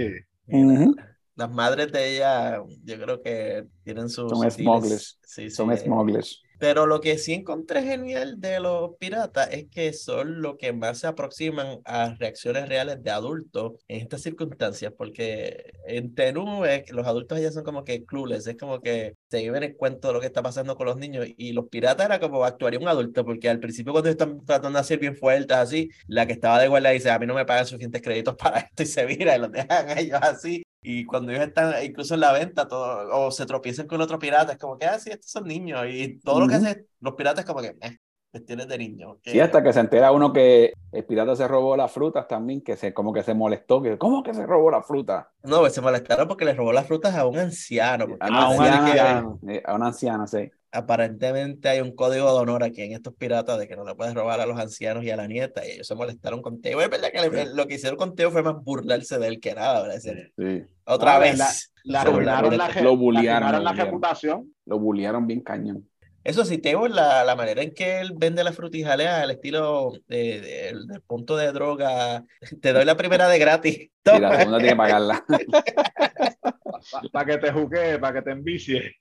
Uh 0.47 0.57
-huh 0.57 0.95
las 1.39 1.49
madres 1.49 1.91
de 1.91 2.15
ella, 2.15 2.61
yo 2.83 2.99
creo 2.99 3.21
que 3.21 3.65
tienen 3.83 4.09
sus. 4.09 4.29
Son 4.29 4.51
smugglers. 4.51 5.17
Sí, 5.25 5.49
sí, 5.49 5.55
Son 5.55 5.75
smugglers. 5.75 6.43
Pero 6.59 6.85
lo 6.85 6.99
que 6.99 7.17
sí 7.17 7.33
encontré 7.33 7.81
genial 7.83 8.41
de 8.41 8.59
los 8.59 8.97
piratas 8.97 9.47
es 9.53 9.69
que 9.69 9.93
son 9.93 10.41
lo 10.41 10.57
que 10.57 10.73
más 10.73 10.99
se 10.99 11.07
aproximan 11.07 11.79
a 11.85 12.15
reacciones 12.15 12.67
reales 12.67 13.01
de 13.01 13.11
adultos 13.11 13.81
en 13.87 14.01
estas 14.01 14.21
circunstancias, 14.23 14.91
porque 14.97 15.71
en 15.87 16.13
Tenú 16.13 16.63
los 16.89 17.07
adultos 17.07 17.37
allá 17.37 17.53
son 17.53 17.63
como 17.63 17.85
que 17.85 18.03
clueless, 18.03 18.47
es 18.47 18.57
como 18.57 18.81
que 18.81 19.15
se 19.29 19.39
viven 19.39 19.63
el 19.63 19.77
cuento 19.77 20.09
de 20.09 20.15
lo 20.15 20.19
que 20.19 20.25
está 20.25 20.43
pasando 20.43 20.75
con 20.75 20.87
los 20.87 20.97
niños 20.97 21.27
y 21.37 21.53
los 21.53 21.69
piratas 21.69 22.05
era 22.07 22.19
como 22.19 22.43
actuaría 22.43 22.79
un 22.79 22.89
adulto, 22.89 23.23
porque 23.23 23.47
al 23.47 23.61
principio 23.61 23.93
cuando 23.93 24.09
están 24.09 24.43
tratando 24.45 24.75
de 24.75 24.81
hacer 24.81 24.99
bien 24.99 25.15
fuertes 25.15 25.55
así, 25.55 25.89
la 26.07 26.27
que 26.27 26.33
estaba 26.33 26.59
de 26.59 26.67
guardia 26.67 26.89
dice, 26.89 27.09
a 27.09 27.19
mí 27.19 27.25
no 27.25 27.35
me 27.35 27.45
pagan 27.45 27.67
suficientes 27.67 28.01
créditos 28.01 28.35
para 28.37 28.59
esto 28.59 28.83
y 28.83 28.85
se 28.85 29.05
vira 29.05 29.37
y 29.37 29.39
los 29.39 29.51
dejan 29.53 29.87
a 29.89 29.97
ellos 29.97 30.19
así 30.21 30.63
y 30.81 31.05
cuando 31.05 31.31
ellos 31.31 31.47
están 31.47 31.73
incluso 31.83 32.13
en 32.13 32.21
la 32.21 32.31
venta 32.31 32.67
todo, 32.67 33.09
o 33.15 33.31
se 33.31 33.45
tropiezan 33.45 33.87
con 33.87 34.01
otro 34.01 34.19
pirata, 34.19 34.53
es 34.53 34.57
como 34.57 34.77
que, 34.77 34.85
ah, 34.85 34.99
sí, 34.99 35.09
estos 35.09 35.31
son 35.31 35.45
niños. 35.45 35.85
Y 35.89 36.19
todo 36.19 36.35
uh 36.35 36.37
-huh. 36.37 36.41
lo 36.41 36.47
que 36.47 36.55
hacen 36.55 36.87
los 36.99 37.13
piratas 37.15 37.45
como 37.45 37.61
que, 37.61 37.75
eh, 37.81 37.97
cuestiones 38.31 38.67
de 38.67 38.77
niños. 38.77 39.17
Que... 39.21 39.31
Sí, 39.31 39.39
hasta 39.39 39.63
que 39.63 39.73
se 39.73 39.79
entera 39.79 40.11
uno 40.11 40.31
que 40.31 40.73
el 40.91 41.05
pirata 41.05 41.35
se 41.35 41.47
robó 41.47 41.75
las 41.75 41.91
frutas 41.91 42.27
también, 42.27 42.61
que 42.61 42.77
se, 42.77 42.93
como 42.93 43.11
que 43.11 43.23
se 43.23 43.33
molestó, 43.33 43.81
que 43.81 43.97
¿cómo 43.97 44.23
que 44.23 44.33
se 44.33 44.45
robó 44.45 44.71
la 44.71 44.83
fruta? 44.83 45.31
No, 45.43 45.59
pues 45.59 45.73
se 45.73 45.81
molestaron 45.81 46.27
porque 46.27 46.45
le 46.45 46.53
robó 46.53 46.71
las 46.71 46.87
frutas 46.87 47.15
a 47.15 47.25
un 47.25 47.37
anciano. 47.37 48.05
A 48.19 48.27
una, 48.27 48.41
a 48.41 48.49
una 48.49 48.77
anciana, 48.77 49.37
que... 49.45 49.63
a 49.65 49.75
una 49.75 49.87
anciana, 49.87 50.27
sí 50.27 50.51
aparentemente 50.71 51.69
hay 51.69 51.81
un 51.81 51.95
código 51.95 52.31
de 52.33 52.39
honor 52.39 52.63
aquí 52.63 52.81
en 52.81 52.93
estos 52.93 53.13
piratas 53.13 53.57
de 53.57 53.67
que 53.67 53.75
no 53.75 53.83
le 53.83 53.95
puedes 53.95 54.13
robar 54.13 54.39
a 54.39 54.45
los 54.45 54.59
ancianos 54.59 55.03
y 55.03 55.09
a 55.09 55.15
la 55.15 55.27
nieta 55.27 55.65
y 55.65 55.71
ellos 55.71 55.87
se 55.87 55.95
molestaron 55.95 56.41
con 56.41 56.61
Teo. 56.61 56.81
Es 56.81 56.89
verdad 56.89 57.09
que 57.11 57.29
le, 57.29 57.53
lo 57.53 57.67
que 57.67 57.75
hicieron 57.75 57.97
con 57.97 58.15
Teo 58.15 58.31
fue 58.31 58.43
más 58.43 58.55
burlarse 58.63 59.17
de 59.17 59.27
él 59.27 59.39
que 59.39 59.55
nada, 59.55 59.81
¿verdad? 59.81 59.99
Sí. 59.99 60.63
Otra 60.85 61.15
ah, 61.15 61.19
vez. 61.19 61.37
La, 61.37 61.49
la 61.83 62.01
arruinaron 62.01 62.57
la, 62.57 62.81
lo 62.81 62.97
bullearon, 62.97 63.51
la, 63.51 63.59
la 63.59 63.73
reputación. 63.73 64.53
Lo 64.65 64.79
bullearon 64.79 65.25
bien 65.25 65.41
cañón. 65.41 65.89
Eso 66.23 66.43
sí, 66.43 66.57
Teo, 66.57 66.87
la, 66.87 67.23
la 67.23 67.35
manera 67.35 67.63
en 67.63 67.73
que 67.73 68.01
él 68.01 68.11
vende 68.15 68.43
las 68.43 68.55
frutijalea 68.55 69.21
al 69.21 69.31
estilo 69.31 69.93
de, 70.07 70.41
de, 70.41 70.73
del 70.85 71.01
punto 71.01 71.37
de 71.37 71.51
droga, 71.51 72.25
te 72.61 72.73
doy 72.73 72.85
la 72.85 72.97
primera 72.97 73.27
de 73.27 73.39
gratis. 73.39 73.89
Y 74.09 74.19
la 74.19 74.37
segunda 74.37 74.57
tiene 74.57 74.71
que 74.71 74.77
pagarla. 74.77 75.23
para 77.11 77.25
que 77.25 77.37
te 77.37 77.51
juque, 77.51 77.99
para 77.99 78.13
que 78.13 78.21
te 78.23 78.31
envicie. 78.31 78.95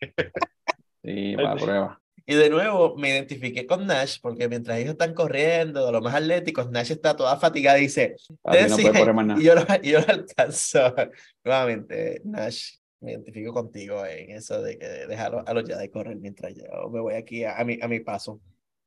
Sí, 1.08 1.36
para 1.36 1.56
prueba. 1.56 2.00
Y 2.26 2.34
de 2.34 2.50
nuevo 2.50 2.94
me 2.94 3.08
identifiqué 3.08 3.66
con 3.66 3.86
Nash 3.86 4.18
porque 4.20 4.50
mientras 4.50 4.78
ellos 4.78 4.92
están 4.92 5.14
corriendo, 5.14 5.86
de 5.86 5.92
los 5.92 6.02
más 6.02 6.14
atléticos, 6.14 6.70
Nash 6.70 6.90
está 6.90 7.16
toda 7.16 7.38
fatigada 7.38 7.78
y 7.78 7.82
dice, 7.82 8.16
no 8.44 9.38
y 9.38 9.44
yo 9.44 9.54
lo, 9.54 9.62
y 9.82 9.90
yo 9.92 10.00
lo 10.00 10.08
alcanzo. 10.08 10.94
Nuevamente, 11.44 12.20
Nash, 12.24 12.74
me 13.00 13.12
identifico 13.12 13.54
contigo 13.54 14.04
en 14.04 14.32
eso 14.32 14.60
de 14.60 14.76
que 14.78 14.86
dejarlo 14.86 15.42
a 15.46 15.54
los 15.54 15.64
Jedi 15.64 15.88
correr 15.88 16.16
mientras 16.16 16.54
yo 16.54 16.90
me 16.90 17.00
voy 17.00 17.14
aquí 17.14 17.44
a, 17.44 17.56
a, 17.56 17.64
mi, 17.64 17.78
a 17.80 17.88
mi 17.88 18.00
paso. 18.00 18.42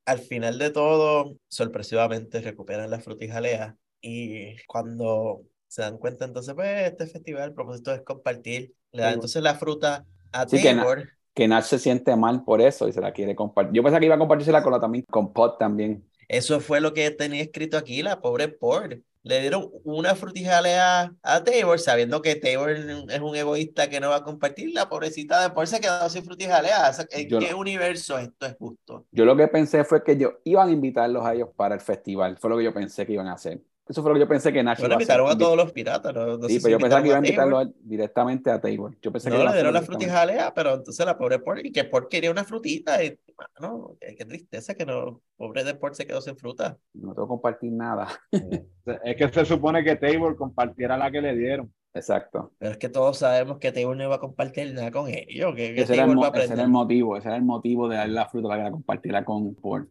Al 0.06 0.20
final 0.20 0.60
de 0.60 0.70
todo, 0.70 1.36
sorpresivamente 1.48 2.42
recuperan 2.42 2.92
la 2.92 3.00
frutijalea 3.00 3.76
y 4.02 4.56
cuando 4.68 5.42
se 5.68 5.82
dan 5.82 5.98
cuenta, 5.98 6.26
entonces, 6.26 6.54
pues, 6.54 6.92
este 6.92 7.08
festival, 7.08 7.50
el 7.50 7.56
propósito 7.56 7.92
es 7.92 8.02
compartir, 8.02 8.76
le 8.92 9.02
dan 9.02 9.14
entonces 9.16 9.42
la 9.42 9.56
fruta 9.56 10.06
a 10.32 10.48
sí, 10.48 10.62
Tabor 10.62 11.10
que 11.42 11.48
Nash 11.48 11.64
se 11.64 11.80
siente 11.80 12.16
mal 12.16 12.44
por 12.44 12.62
eso 12.62 12.88
y 12.88 12.94
se 12.94 13.02
la 13.02 13.12
quiere 13.14 13.36
compartir. 13.36 13.74
Yo 13.74 13.82
pensaba 13.82 14.00
que 14.00 14.06
iba 14.06 14.14
a 14.14 14.20
compartírsela 14.20 14.62
con 14.62 14.74
la 14.74 14.80
también, 14.80 15.04
con 15.10 15.34
Pot 15.34 15.58
también. 15.58 16.08
Eso 16.28 16.60
fue 16.60 16.80
lo 16.80 16.94
que 16.94 17.10
tenía 17.10 17.42
escrito 17.42 17.78
aquí, 17.78 18.04
la 18.04 18.22
pobre 18.22 18.48
Pot. 18.48 19.00
Le 19.24 19.42
dieron 19.42 19.72
una 19.84 20.14
frutijalea 20.14 21.16
a 21.24 21.44
Tabor, 21.44 21.80
sabiendo 21.80 22.22
que 22.22 22.36
Tabor 22.36 22.70
es 22.70 23.20
un 23.20 23.36
egoísta 23.36 23.90
que 23.90 24.00
no 24.00 24.12
va 24.12 24.18
a 24.18 24.24
compartir. 24.24 24.70
La 24.72 24.88
pobrecita 24.88 25.42
de 25.42 25.50
Pot 25.50 25.66
se 25.66 25.80
quedó 25.80 26.08
sin 26.10 26.24
frutijalea. 26.24 26.92
¿En 27.10 27.28
yo, 27.28 27.40
qué 27.40 27.56
universo 27.56 28.20
esto 28.20 28.46
es 28.46 28.56
justo? 28.60 29.08
Yo 29.12 29.26
lo 29.26 29.36
que 29.36 29.48
pensé 29.48 29.84
fue 29.84 30.04
que 30.04 30.12
ellos 30.12 30.34
iban 30.44 30.70
a 30.70 30.72
invitarlos 30.72 31.26
a 31.26 31.34
ellos 31.34 31.50
para 31.56 31.74
el 31.74 31.82
festival. 31.82 32.38
Fue 32.38 32.52
lo 32.52 32.58
que 32.60 32.66
yo 32.66 32.74
pensé 32.74 33.04
que 33.08 33.14
iban 33.14 33.28
a 33.28 33.34
hacer. 33.34 33.60
Eso 33.88 34.02
fue 34.02 34.12
lo 34.12 34.16
que 34.16 34.22
yo 34.22 34.28
pensé 34.28 34.54
que 34.54 34.64
Nash 34.64 34.80
bueno, 34.80 34.94
invitaron 34.94 35.28
a, 35.28 35.32
a, 35.32 35.38
todos 35.38 35.58
los 35.58 35.72
piratas. 35.72 36.14
No, 36.14 36.38
no 36.38 36.48
sí, 36.48 36.60
pero 36.62 36.78
yo 36.78 36.80
pensaba 36.80 37.02
que 37.02 37.10
iban 37.10 37.24
a 37.24 37.28
invitarlo 37.28 37.66
directamente 37.82 38.52
a 38.52 38.62
Taylor. 38.62 38.96
Yo 39.02 39.12
pensé 39.12 39.30
no, 39.30 39.38
que 39.38 39.44
le 39.44 39.54
dieron 39.54 39.74
la 39.74 39.82
frutijalea, 39.82 40.54
pero 40.54 40.76
entonces 40.76 41.06
la 41.06 41.18
pobre 41.18 41.40
Port, 41.40 41.66
y 41.66 41.72
que 41.72 41.84
Port 41.84 42.10
quería 42.10 42.32
una 42.32 42.44
frutita. 42.44 43.04
Y, 43.04 43.20
no, 43.60 43.98
qué, 44.00 44.24
tristeza 44.26 44.76
que 44.76 44.86
no, 44.86 45.22
pobre 45.36 45.64
de 45.64 45.76
Port 45.76 45.96
se 45.96 46.06
quedó 46.06 46.22
sin 46.22 46.38
fruta. 46.38 46.78
No 46.94 47.14
tengo 47.14 47.26
que 47.26 47.30
compartir 47.30 47.72
nada. 47.72 48.08
es 48.32 49.16
que 49.16 49.30
se 49.30 49.46
supone 49.46 49.84
que 49.84 49.96
Taylor 49.96 50.36
compartiera 50.36 50.98
la 50.98 51.12
que 51.12 51.22
le 51.22 51.36
dieron. 51.36 51.74
Exacto. 51.94 52.54
Pero 52.58 52.72
es 52.72 52.78
que 52.78 52.88
todos 52.88 53.18
sabemos 53.18 53.58
que 53.58 53.72
Taylor 53.72 53.98
no 53.98 54.04
iba 54.04 54.16
a 54.16 54.20
compartir 54.20 54.74
nada 54.74 54.92
con 54.92 55.10
ellos. 55.10 55.54
Que, 55.56 55.74
que 55.74 55.82
ese, 55.82 55.96
era 55.96 56.06
el, 56.06 56.12
ese, 56.12 56.54
era 56.54 56.64
el, 56.64 56.70
motivo, 56.70 57.18
ese 57.18 57.28
era 57.28 57.36
el 57.36 57.44
motivo 57.44 57.90
de 57.90 57.98
darle 57.98 58.14
la 58.14 58.30
fruta 58.30 58.48
para 58.48 58.60
que 58.60 58.64
la 58.66 58.72
compartiera 58.72 59.26
con 59.26 59.56
Port. 59.56 59.90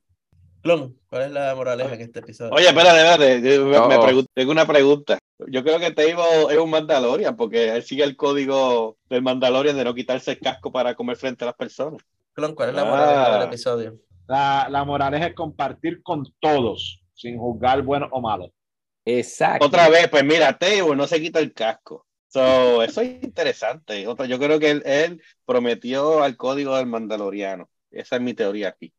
Clon, 0.62 0.96
¿cuál 1.08 1.22
es 1.22 1.30
la 1.30 1.54
moraleja 1.54 1.94
en 1.94 2.00
este 2.02 2.20
episodio? 2.20 2.52
Oye, 2.52 2.68
espérate, 2.68 2.98
espérate. 2.98 3.58
Me, 3.58 3.96
me 3.96 4.04
pregunto, 4.04 4.30
tengo 4.34 4.52
una 4.52 4.66
pregunta. 4.66 5.18
Yo 5.48 5.64
creo 5.64 5.78
que 5.78 5.90
Table 5.90 6.52
es 6.52 6.58
un 6.58 6.70
Mandalorian 6.70 7.36
porque 7.36 7.74
él 7.74 7.82
sigue 7.82 8.04
el 8.04 8.16
código 8.16 8.98
del 9.08 9.22
Mandalorian 9.22 9.76
de 9.76 9.84
no 9.84 9.94
quitarse 9.94 10.32
el 10.32 10.38
casco 10.38 10.70
para 10.70 10.94
comer 10.94 11.16
frente 11.16 11.44
a 11.44 11.46
las 11.46 11.56
personas. 11.56 12.02
Clon, 12.34 12.54
¿cuál 12.54 12.70
es 12.70 12.74
la 12.74 12.84
moraleja 12.84 13.26
ah. 13.26 13.38
del 13.38 13.48
episodio? 13.48 13.98
La, 14.26 14.68
la 14.70 14.84
moraleja 14.84 15.26
es 15.28 15.34
compartir 15.34 16.02
con 16.02 16.24
todos, 16.38 17.02
sin 17.14 17.38
juzgar 17.38 17.82
bueno 17.82 18.08
o 18.12 18.20
malo. 18.20 18.52
Exacto. 19.04 19.66
Otra 19.66 19.88
vez, 19.88 20.08
pues 20.08 20.24
mira, 20.24 20.56
Table 20.56 20.94
no 20.94 21.06
se 21.06 21.20
quita 21.20 21.38
el 21.38 21.52
casco. 21.54 22.06
So, 22.28 22.82
eso 22.82 23.00
es 23.00 23.24
interesante. 23.24 24.06
Otra, 24.06 24.26
yo 24.26 24.38
creo 24.38 24.60
que 24.60 24.70
él, 24.70 24.82
él 24.84 25.22
prometió 25.44 26.22
al 26.22 26.36
código 26.36 26.76
del 26.76 26.86
Mandaloriano. 26.86 27.68
Esa 27.90 28.16
es 28.16 28.22
mi 28.22 28.34
teoría 28.34 28.68
aquí. 28.68 28.92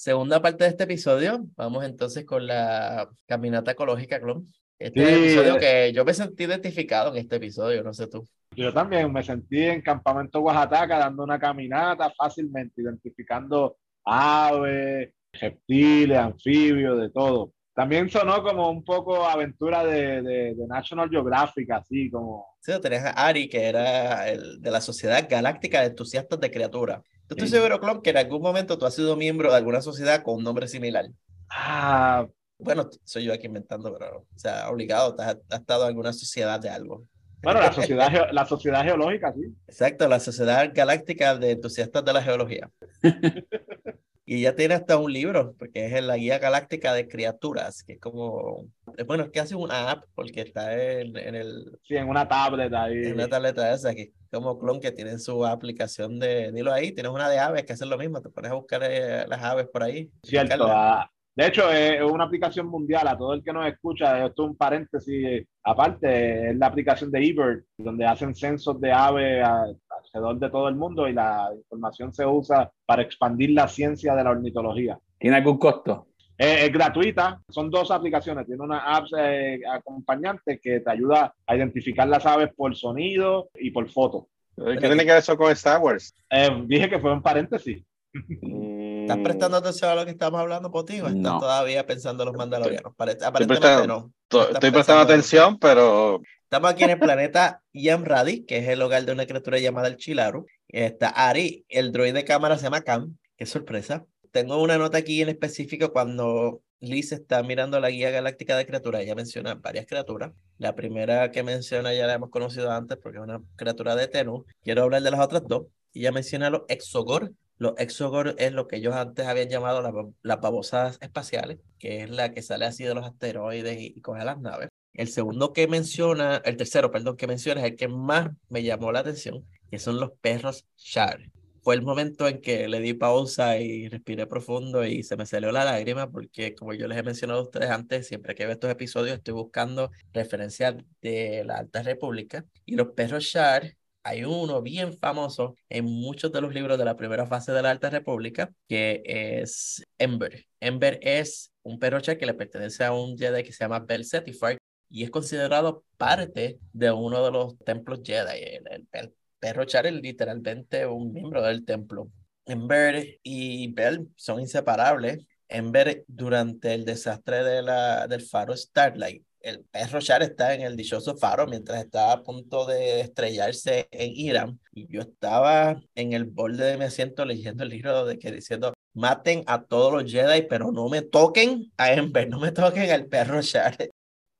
Segunda 0.00 0.40
parte 0.40 0.64
de 0.64 0.70
este 0.70 0.84
episodio, 0.84 1.44
vamos 1.58 1.84
entonces 1.84 2.24
con 2.24 2.46
la 2.46 3.06
caminata 3.26 3.72
ecológica, 3.72 4.18
Clon. 4.18 4.46
Este 4.78 5.04
sí. 5.04 5.12
episodio 5.12 5.58
que 5.58 5.92
yo 5.92 6.06
me 6.06 6.14
sentí 6.14 6.44
identificado 6.44 7.12
en 7.12 7.18
este 7.18 7.36
episodio, 7.36 7.82
no 7.82 7.92
sé 7.92 8.06
tú. 8.06 8.26
Yo 8.56 8.72
también 8.72 9.12
me 9.12 9.22
sentí 9.22 9.62
en 9.62 9.82
Campamento 9.82 10.40
Oaxaca 10.40 10.98
dando 10.98 11.22
una 11.22 11.38
caminata 11.38 12.10
fácilmente, 12.16 12.80
identificando 12.80 13.76
aves, 14.02 15.10
reptiles, 15.38 16.16
anfibios, 16.16 16.98
de 16.98 17.10
todo. 17.10 17.52
También 17.74 18.08
sonó 18.08 18.42
como 18.42 18.70
un 18.70 18.82
poco 18.82 19.26
aventura 19.26 19.84
de, 19.84 20.22
de, 20.22 20.54
de 20.54 20.66
National 20.66 21.10
Geographic, 21.10 21.70
así 21.72 22.10
como... 22.10 22.46
Sí, 22.62 22.72
tenías 22.80 23.04
a 23.04 23.26
Ari, 23.26 23.50
que 23.50 23.68
era 23.68 24.30
el 24.30 24.62
de 24.62 24.70
la 24.70 24.80
Sociedad 24.80 25.26
Galáctica 25.28 25.82
de 25.82 25.88
Entusiastas 25.88 26.40
de 26.40 26.50
Criaturas. 26.50 27.02
Yo 27.30 27.44
estoy 27.44 27.48
seguro, 27.48 27.78
Clon, 27.78 28.02
que 28.02 28.10
en 28.10 28.16
algún 28.16 28.42
momento 28.42 28.76
tú 28.76 28.86
has 28.86 28.94
sido 28.94 29.16
miembro 29.16 29.50
de 29.50 29.56
alguna 29.56 29.80
sociedad 29.80 30.24
con 30.24 30.36
un 30.36 30.42
nombre 30.42 30.66
similar. 30.66 31.06
Ah, 31.48 32.26
bueno, 32.58 32.90
soy 33.04 33.24
yo 33.24 33.32
aquí 33.32 33.46
inventando, 33.46 33.96
pero, 33.96 34.18
o 34.18 34.38
sea, 34.38 34.68
obligado, 34.68 35.14
has, 35.20 35.36
has 35.48 35.60
estado 35.60 35.84
en 35.84 35.88
alguna 35.90 36.12
sociedad 36.12 36.58
de 36.58 36.70
algo. 36.70 37.06
Bueno, 37.42 37.60
la 37.60 37.72
sociedad, 37.72 38.28
la 38.32 38.44
sociedad 38.46 38.82
geológica, 38.82 39.32
sí. 39.32 39.54
Exacto, 39.68 40.08
la 40.08 40.18
Sociedad 40.18 40.70
Galáctica 40.74 41.36
de 41.36 41.52
Entusiastas 41.52 42.04
de 42.04 42.12
la 42.12 42.22
Geología. 42.22 42.68
Y 44.32 44.42
ya 44.42 44.54
tiene 44.54 44.74
hasta 44.74 44.96
un 44.96 45.12
libro, 45.12 45.54
porque 45.58 45.86
es 45.86 46.04
la 46.04 46.16
Guía 46.16 46.38
Galáctica 46.38 46.94
de 46.94 47.08
Criaturas, 47.08 47.82
que 47.82 47.94
es 47.94 48.00
como, 48.00 48.66
bueno, 49.04 49.24
es 49.24 49.30
casi 49.30 49.56
una 49.56 49.90
app, 49.90 50.04
porque 50.14 50.42
está 50.42 50.72
en, 51.00 51.16
en, 51.16 51.34
el, 51.34 51.76
Sí, 51.82 51.96
en 51.96 52.08
una 52.08 52.28
tablet 52.28 52.72
ahí. 52.72 52.92
en 53.06 53.14
una 53.14 53.26
tableta 53.26 53.74
esa, 53.74 53.92
que 53.92 54.02
es 54.02 54.10
como 54.30 54.56
clon 54.60 54.78
que 54.78 54.92
tiene 54.92 55.18
su 55.18 55.44
aplicación 55.44 56.20
de, 56.20 56.52
dilo 56.52 56.72
ahí, 56.72 56.92
tienes 56.92 57.10
una 57.10 57.28
de 57.28 57.40
aves 57.40 57.64
que 57.64 57.72
hace 57.72 57.86
lo 57.86 57.98
mismo, 57.98 58.22
te 58.22 58.28
pones 58.30 58.52
a 58.52 58.54
buscar 58.54 58.82
eh, 58.84 59.26
las 59.26 59.42
aves 59.42 59.66
por 59.66 59.82
ahí. 59.82 60.08
Cierto. 60.22 60.58
buscarlas. 60.58 60.76
ah, 60.76 61.10
de 61.34 61.46
hecho, 61.46 61.68
es 61.72 62.00
una 62.02 62.24
aplicación 62.24 62.66
mundial. 62.68 63.08
A 63.08 63.16
todo 63.18 63.34
el 63.34 63.42
que 63.42 63.52
nos 63.52 63.66
escucha, 63.66 64.26
esto 64.26 64.44
es 64.44 64.50
un 64.50 64.56
paréntesis 64.56 65.26
eh, 65.26 65.46
aparte, 65.64 66.50
es 66.50 66.56
la 66.56 66.66
aplicación 66.66 67.10
de 67.10 67.18
eBird, 67.18 67.64
donde 67.78 68.04
hacen 68.06 68.34
censos 68.34 68.80
de 68.80 68.92
aves 68.92 69.42
a- 69.44 69.64
alrededor 70.12 70.38
de 70.38 70.50
todo 70.50 70.68
el 70.68 70.74
mundo 70.74 71.08
y 71.08 71.12
la 71.12 71.50
información 71.54 72.12
se 72.12 72.26
usa 72.26 72.70
para 72.86 73.02
expandir 73.02 73.50
la 73.50 73.68
ciencia 73.68 74.14
de 74.14 74.24
la 74.24 74.30
ornitología. 74.30 74.98
¿Tiene 75.18 75.36
algún 75.36 75.58
costo? 75.58 76.08
Es, 76.36 76.62
es 76.64 76.72
gratuita, 76.72 77.40
son 77.48 77.70
dos 77.70 77.90
aplicaciones, 77.90 78.46
tiene 78.46 78.62
una 78.62 78.78
app 78.96 79.06
eh, 79.18 79.60
acompañante 79.70 80.58
que 80.58 80.80
te 80.80 80.90
ayuda 80.90 81.34
a 81.46 81.56
identificar 81.56 82.08
las 82.08 82.24
aves 82.26 82.50
por 82.56 82.74
sonido 82.74 83.50
y 83.54 83.70
por 83.70 83.88
foto. 83.90 84.28
¿Qué 84.56 84.78
tiene 84.78 85.04
que 85.04 85.10
ver 85.10 85.18
eso 85.18 85.36
con 85.36 85.50
Star 85.52 85.80
Wars? 85.80 86.14
Eh, 86.30 86.48
dije 86.66 86.88
que 86.88 86.98
fue 86.98 87.12
un 87.12 87.22
paréntesis. 87.22 87.82
¿Estás 88.12 89.18
Mm, 89.18 89.22
prestando 89.22 89.56
atención 89.58 89.90
a 89.90 89.94
lo 89.94 90.04
que 90.04 90.10
estamos 90.10 90.40
hablando, 90.40 90.70
Potín? 90.70 91.02
¿O 91.02 91.06
estás 91.06 91.20
No. 91.22 91.38
todavía 91.38 91.86
pensando 91.86 92.24
en 92.24 92.28
los 92.28 92.36
mandalorianos? 92.36 92.94
Pare- 92.96 93.12
prestando- 93.12 93.28
Aparentemente 93.38 93.86
no. 93.86 94.12
to- 94.28 94.40
Estás 94.42 94.54
Estoy 94.54 94.70
prestando 94.72 95.02
atención, 95.02 95.58
pero 95.58 96.20
Estamos 96.50 96.72
aquí 96.72 96.82
en 96.82 96.90
el 96.90 96.98
planeta 96.98 97.62
Yamradi, 97.72 98.44
que 98.44 98.58
es 98.58 98.66
el 98.68 98.82
hogar 98.82 99.04
de 99.04 99.12
una 99.12 99.24
criatura 99.24 99.60
llamada 99.60 99.86
el 99.86 99.96
Chilaru. 99.96 100.46
Está 100.66 101.08
Ari, 101.10 101.64
el 101.68 101.92
droide 101.92 102.12
de 102.12 102.24
cámara 102.24 102.56
se 102.58 102.64
llama 102.64 102.80
Cam. 102.82 103.16
Qué 103.36 103.46
sorpresa. 103.46 104.04
Tengo 104.32 104.60
una 104.60 104.76
nota 104.76 104.98
aquí 104.98 105.22
en 105.22 105.28
específico 105.28 105.92
cuando 105.92 106.60
Liz 106.80 107.12
está 107.12 107.44
mirando 107.44 107.78
la 107.78 107.90
guía 107.90 108.10
galáctica 108.10 108.56
de 108.56 108.66
criaturas. 108.66 109.02
Ella 109.02 109.14
menciona 109.14 109.54
varias 109.54 109.86
criaturas. 109.86 110.32
La 110.58 110.74
primera 110.74 111.30
que 111.30 111.44
menciona 111.44 111.94
ya 111.94 112.08
la 112.08 112.14
hemos 112.14 112.30
conocido 112.30 112.72
antes 112.72 112.98
porque 113.00 113.18
es 113.18 113.22
una 113.24 113.40
criatura 113.54 113.94
de 113.94 114.08
Tenú. 114.08 114.44
Quiero 114.64 114.82
hablar 114.82 115.02
de 115.02 115.10
las 115.12 115.20
otras 115.20 115.44
dos. 115.46 115.66
Ella 115.94 116.10
menciona 116.10 116.50
los 116.50 116.62
Exogor. 116.66 117.32
Los 117.58 117.74
Exogor 117.78 118.34
es 118.38 118.50
lo 118.52 118.66
que 118.66 118.78
ellos 118.78 118.96
antes 118.96 119.24
habían 119.24 119.50
llamado 119.50 119.82
la- 119.82 119.92
las 120.22 120.40
babosadas 120.40 120.98
espaciales, 121.00 121.58
que 121.78 122.02
es 122.02 122.10
la 122.10 122.32
que 122.32 122.42
sale 122.42 122.64
así 122.64 122.82
de 122.82 122.94
los 122.96 123.04
asteroides 123.06 123.78
y, 123.80 123.94
y 123.96 124.00
coge 124.00 124.24
las 124.24 124.40
naves. 124.40 124.68
El 124.94 125.08
segundo 125.08 125.52
que 125.52 125.68
menciona, 125.68 126.36
el 126.44 126.56
tercero, 126.56 126.90
perdón, 126.90 127.16
que 127.16 127.26
menciona 127.26 127.60
es 127.60 127.70
el 127.72 127.76
que 127.76 127.88
más 127.88 128.30
me 128.48 128.62
llamó 128.62 128.92
la 128.92 129.00
atención, 129.00 129.46
que 129.70 129.78
son 129.78 130.00
los 130.00 130.12
perros 130.20 130.66
Shar. 130.76 131.30
Fue 131.62 131.74
el 131.74 131.82
momento 131.82 132.26
en 132.26 132.40
que 132.40 132.68
le 132.68 132.80
di 132.80 132.94
pausa 132.94 133.58
y 133.58 133.88
respiré 133.88 134.26
profundo 134.26 134.84
y 134.84 135.02
se 135.02 135.16
me 135.16 135.26
salió 135.26 135.52
la 135.52 135.64
lágrima 135.64 136.10
porque 136.10 136.54
como 136.54 136.72
yo 136.72 136.88
les 136.88 136.98
he 136.98 137.02
mencionado 137.02 137.40
a 137.40 137.42
ustedes 137.44 137.70
antes, 137.70 138.06
siempre 138.08 138.34
que 138.34 138.44
veo 138.44 138.54
estos 138.54 138.70
episodios 138.70 139.16
estoy 139.18 139.34
buscando 139.34 139.90
referencias 140.12 140.76
de 141.02 141.44
la 141.44 141.58
Alta 141.58 141.82
República 141.82 142.46
y 142.64 142.76
los 142.76 142.88
perros 142.92 143.24
Shar, 143.24 143.76
hay 144.02 144.24
uno 144.24 144.62
bien 144.62 144.96
famoso 144.96 145.56
en 145.68 145.84
muchos 145.84 146.32
de 146.32 146.40
los 146.40 146.54
libros 146.54 146.78
de 146.78 146.84
la 146.86 146.96
primera 146.96 147.26
fase 147.26 147.52
de 147.52 147.62
la 147.62 147.70
Alta 147.70 147.90
República 147.90 148.50
que 148.66 149.02
es 149.04 149.84
Ember. 149.98 150.46
Ember 150.60 150.98
es 151.02 151.52
un 151.62 151.78
perro 151.78 152.00
que 152.00 152.26
le 152.26 152.34
pertenece 152.34 152.84
a 152.84 152.92
un 152.92 153.18
Jedi 153.18 153.42
que 153.42 153.52
se 153.52 153.64
llama 153.64 153.80
Bell 153.80 154.06
Cetifar 154.06 154.59
y 154.90 155.04
es 155.04 155.10
considerado 155.10 155.84
parte 155.96 156.58
de 156.72 156.90
uno 156.90 157.24
de 157.24 157.30
los 157.30 157.58
templos 157.60 158.00
Jedi. 158.04 158.38
El, 158.42 158.66
el- 158.70 158.88
el 158.92 159.14
perro 159.38 159.64
Char 159.64 159.86
es 159.86 159.94
literalmente 159.94 160.86
un 160.86 161.12
miembro 161.12 161.42
del 161.42 161.64
templo. 161.64 162.10
Ember 162.46 163.18
y 163.22 163.72
Bell 163.72 164.08
son 164.16 164.40
inseparables. 164.40 165.18
Ember, 165.48 166.04
durante 166.06 166.74
el 166.74 166.84
desastre 166.84 167.42
de 167.44 167.62
la, 167.62 168.06
del 168.06 168.22
faro 168.22 168.56
Starlight, 168.56 169.24
el 169.40 169.64
perro 169.64 170.00
Char 170.00 170.22
está 170.22 170.54
en 170.54 170.60
el 170.62 170.76
dichoso 170.76 171.16
faro 171.16 171.46
mientras 171.46 171.82
está 171.82 172.12
a 172.12 172.22
punto 172.22 172.66
de 172.66 173.00
estrellarse 173.00 173.88
en 173.90 174.10
Irán. 174.14 174.60
Y 174.72 174.86
yo 174.92 175.00
estaba 175.00 175.80
en 175.94 176.12
el 176.12 176.24
borde 176.24 176.64
de 176.66 176.76
mi 176.76 176.84
asiento 176.84 177.24
leyendo 177.24 177.62
el 177.64 177.70
libro 177.70 178.04
de 178.04 178.18
que 178.18 178.30
diciendo, 178.32 178.74
maten 178.92 179.42
a 179.46 179.62
todos 179.64 179.92
los 179.92 180.10
Jedi, 180.12 180.42
pero 180.42 180.70
no 180.72 180.88
me 180.88 181.02
toquen 181.02 181.72
a 181.78 181.92
Ember, 181.94 182.28
no 182.28 182.38
me 182.40 182.52
toquen 182.52 182.90
al 182.90 183.06
perro 183.06 183.40
Char. 183.42 183.76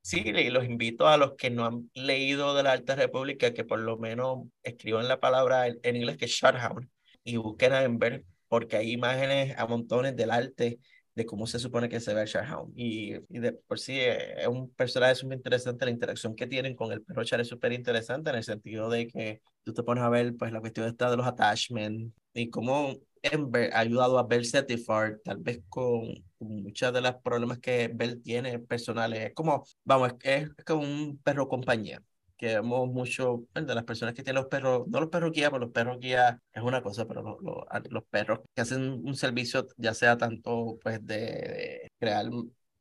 Sí, 0.03 0.33
los 0.51 0.65
invito 0.65 1.07
a 1.09 1.19
los 1.19 1.35
que 1.35 1.51
no 1.51 1.67
han 1.67 1.91
leído 1.95 2.55
de 2.55 2.63
la 2.63 2.73
Alta 2.73 2.95
República 2.95 3.53
que 3.53 3.65
por 3.65 3.79
lo 3.81 3.99
menos 3.99 4.47
escriban 4.63 5.09
la 5.09 5.21
palabra 5.21 5.67
en, 5.67 5.97
inglés 5.97 6.17
que 6.17 6.25
es 6.25 6.31
Shutdown 6.31 6.91
y 7.23 7.37
busquen 7.37 7.73
a 7.75 7.83
Ember 7.83 8.25
porque 8.49 8.77
hay 8.79 8.93
imágenes 8.93 9.57
a 9.59 9.67
montones 9.67 10.17
del 10.17 10.31
arte 10.31 10.79
de 11.15 11.27
cómo 11.27 11.47
se 11.47 11.59
supone 11.59 11.91
que 11.91 12.01
se 12.01 12.15
ve 12.15 12.25
Shutdown 12.25 12.73
y, 12.75 13.15
y 13.29 13.39
de 13.41 13.53
por 13.53 13.79
sí 13.79 14.01
eh, 14.01 14.41
es 14.41 14.47
un 14.49 14.71
personaje 14.71 15.15
súper 15.17 15.37
interesante, 15.37 15.85
la 15.85 15.91
interacción 15.91 16.35
que 16.35 16.47
tienen 16.47 16.75
con 16.75 16.93
el 16.93 17.03
perro 17.03 17.23
Char 17.23 17.43
es 17.43 17.49
súper 17.49 17.73
interesante 17.73 18.31
en 18.31 18.37
el 18.37 18.45
sentido 18.45 18.89
de 18.89 19.07
que 19.07 19.43
tú 19.65 19.75
te 19.75 19.83
pones 19.83 20.03
a 20.03 20.09
ver 20.09 20.35
pues 20.37 20.51
la 20.51 20.61
cuestión 20.61 20.87
esta 20.89 21.11
de 21.11 21.19
los 21.19 21.27
attachments 21.27 22.13
y 22.33 22.49
cómo 22.49 22.97
ha 23.23 23.79
ayudado 23.79 24.19
a 24.19 24.27
Bell 24.27 24.47
Cetifar, 24.47 25.21
tal 25.25 25.39
vez 25.39 25.63
con, 25.69 26.15
con 26.39 26.63
muchas 26.63 26.93
de 26.93 27.01
las 27.01 27.17
problemas 27.23 27.59
que 27.59 27.91
Bell 27.93 28.23
tiene 28.23 28.59
personales. 28.59 29.29
Es 29.29 29.35
como, 29.35 29.65
vamos, 29.85 30.15
es, 30.23 30.49
es 30.57 30.65
como 30.65 30.83
un 30.83 31.19
perro 31.23 31.49
compañía, 31.49 32.03
que 32.37 32.55
vemos 32.55 32.89
mucho 32.89 33.45
de 33.55 33.75
las 33.75 33.85
personas 33.85 34.15
que 34.15 34.23
tienen 34.23 34.43
los 34.43 34.51
perros, 34.51 34.89
no 34.89 35.01
los 35.01 35.11
perros 35.11 35.33
guía, 35.33 35.51
pero 35.51 35.65
los 35.67 35.73
perros 35.73 35.99
guía 36.01 36.41
es 36.53 36.63
una 36.63 36.83
cosa, 36.83 37.07
pero 37.07 37.23
los, 37.23 37.37
los, 37.43 37.65
los 37.91 38.05
perros 38.05 38.41
que 38.55 38.63
hacen 38.63 38.83
un 39.05 39.15
servicio, 39.15 39.67
ya 39.77 39.93
sea 39.95 40.17
tanto 40.17 40.79
pues 40.83 41.05
de 41.07 41.91
crear 41.99 42.27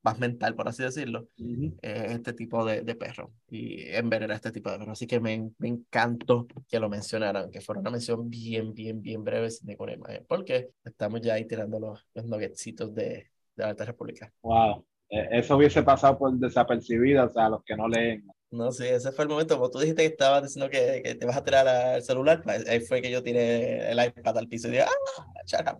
paz 0.01 0.17
mental, 0.19 0.55
por 0.55 0.67
así 0.67 0.83
decirlo, 0.83 1.27
eh, 1.37 2.07
este 2.09 2.33
tipo 2.33 2.63
de, 2.65 2.81
de 2.81 2.95
perro 2.95 3.33
y 3.49 3.81
era 3.83 4.35
este 4.35 4.51
tipo 4.51 4.71
de 4.71 4.79
perro. 4.79 4.91
Así 4.91 5.07
que 5.07 5.19
me, 5.19 5.51
me 5.57 5.67
encantó 5.67 6.47
que 6.67 6.79
lo 6.79 6.89
mencionaran, 6.89 7.51
que 7.51 7.61
fuera 7.61 7.81
una 7.81 7.91
mención 7.91 8.29
bien, 8.29 8.73
bien, 8.73 9.01
bien 9.01 9.23
breve 9.23 9.51
sin 9.51 9.67
ninguna 9.67 9.93
imagen, 9.93 10.25
porque 10.27 10.69
estamos 10.83 11.21
ya 11.21 11.33
ahí 11.33 11.45
tirando 11.45 11.79
los, 11.79 12.07
los 12.13 12.25
nuggetscitos 12.25 12.93
de, 12.93 13.03
de 13.03 13.29
la 13.55 13.69
Alta 13.69 13.85
República. 13.85 14.31
Wow. 14.41 14.85
Eh, 15.09 15.27
Eso 15.31 15.57
hubiese 15.57 15.83
pasado 15.83 16.17
por 16.17 16.31
desapercibido, 16.37 17.25
o 17.25 17.29
sea, 17.29 17.49
los 17.49 17.63
que 17.63 17.75
no 17.75 17.87
leen. 17.87 18.25
No, 18.51 18.71
sí, 18.71 18.85
ese 18.85 19.11
fue 19.11 19.25
el 19.25 19.29
momento. 19.29 19.57
Como 19.57 19.69
tú 19.69 19.79
dijiste 19.79 20.03
que 20.03 20.07
estabas 20.09 20.43
diciendo 20.43 20.69
que, 20.69 21.01
que 21.03 21.15
te 21.15 21.25
vas 21.25 21.37
a 21.37 21.43
tirar 21.43 21.67
al 21.67 22.01
celular, 22.01 22.41
pues 22.43 22.67
ahí 22.67 22.79
fue 22.79 23.01
que 23.01 23.11
yo 23.11 23.21
tiré 23.21 23.91
el 23.91 24.03
iPad 24.03 24.37
al 24.37 24.47
piso 24.47 24.67
y 24.67 24.71
dije, 24.71 24.83
¡ah! 24.83 25.43
Chara. 25.45 25.77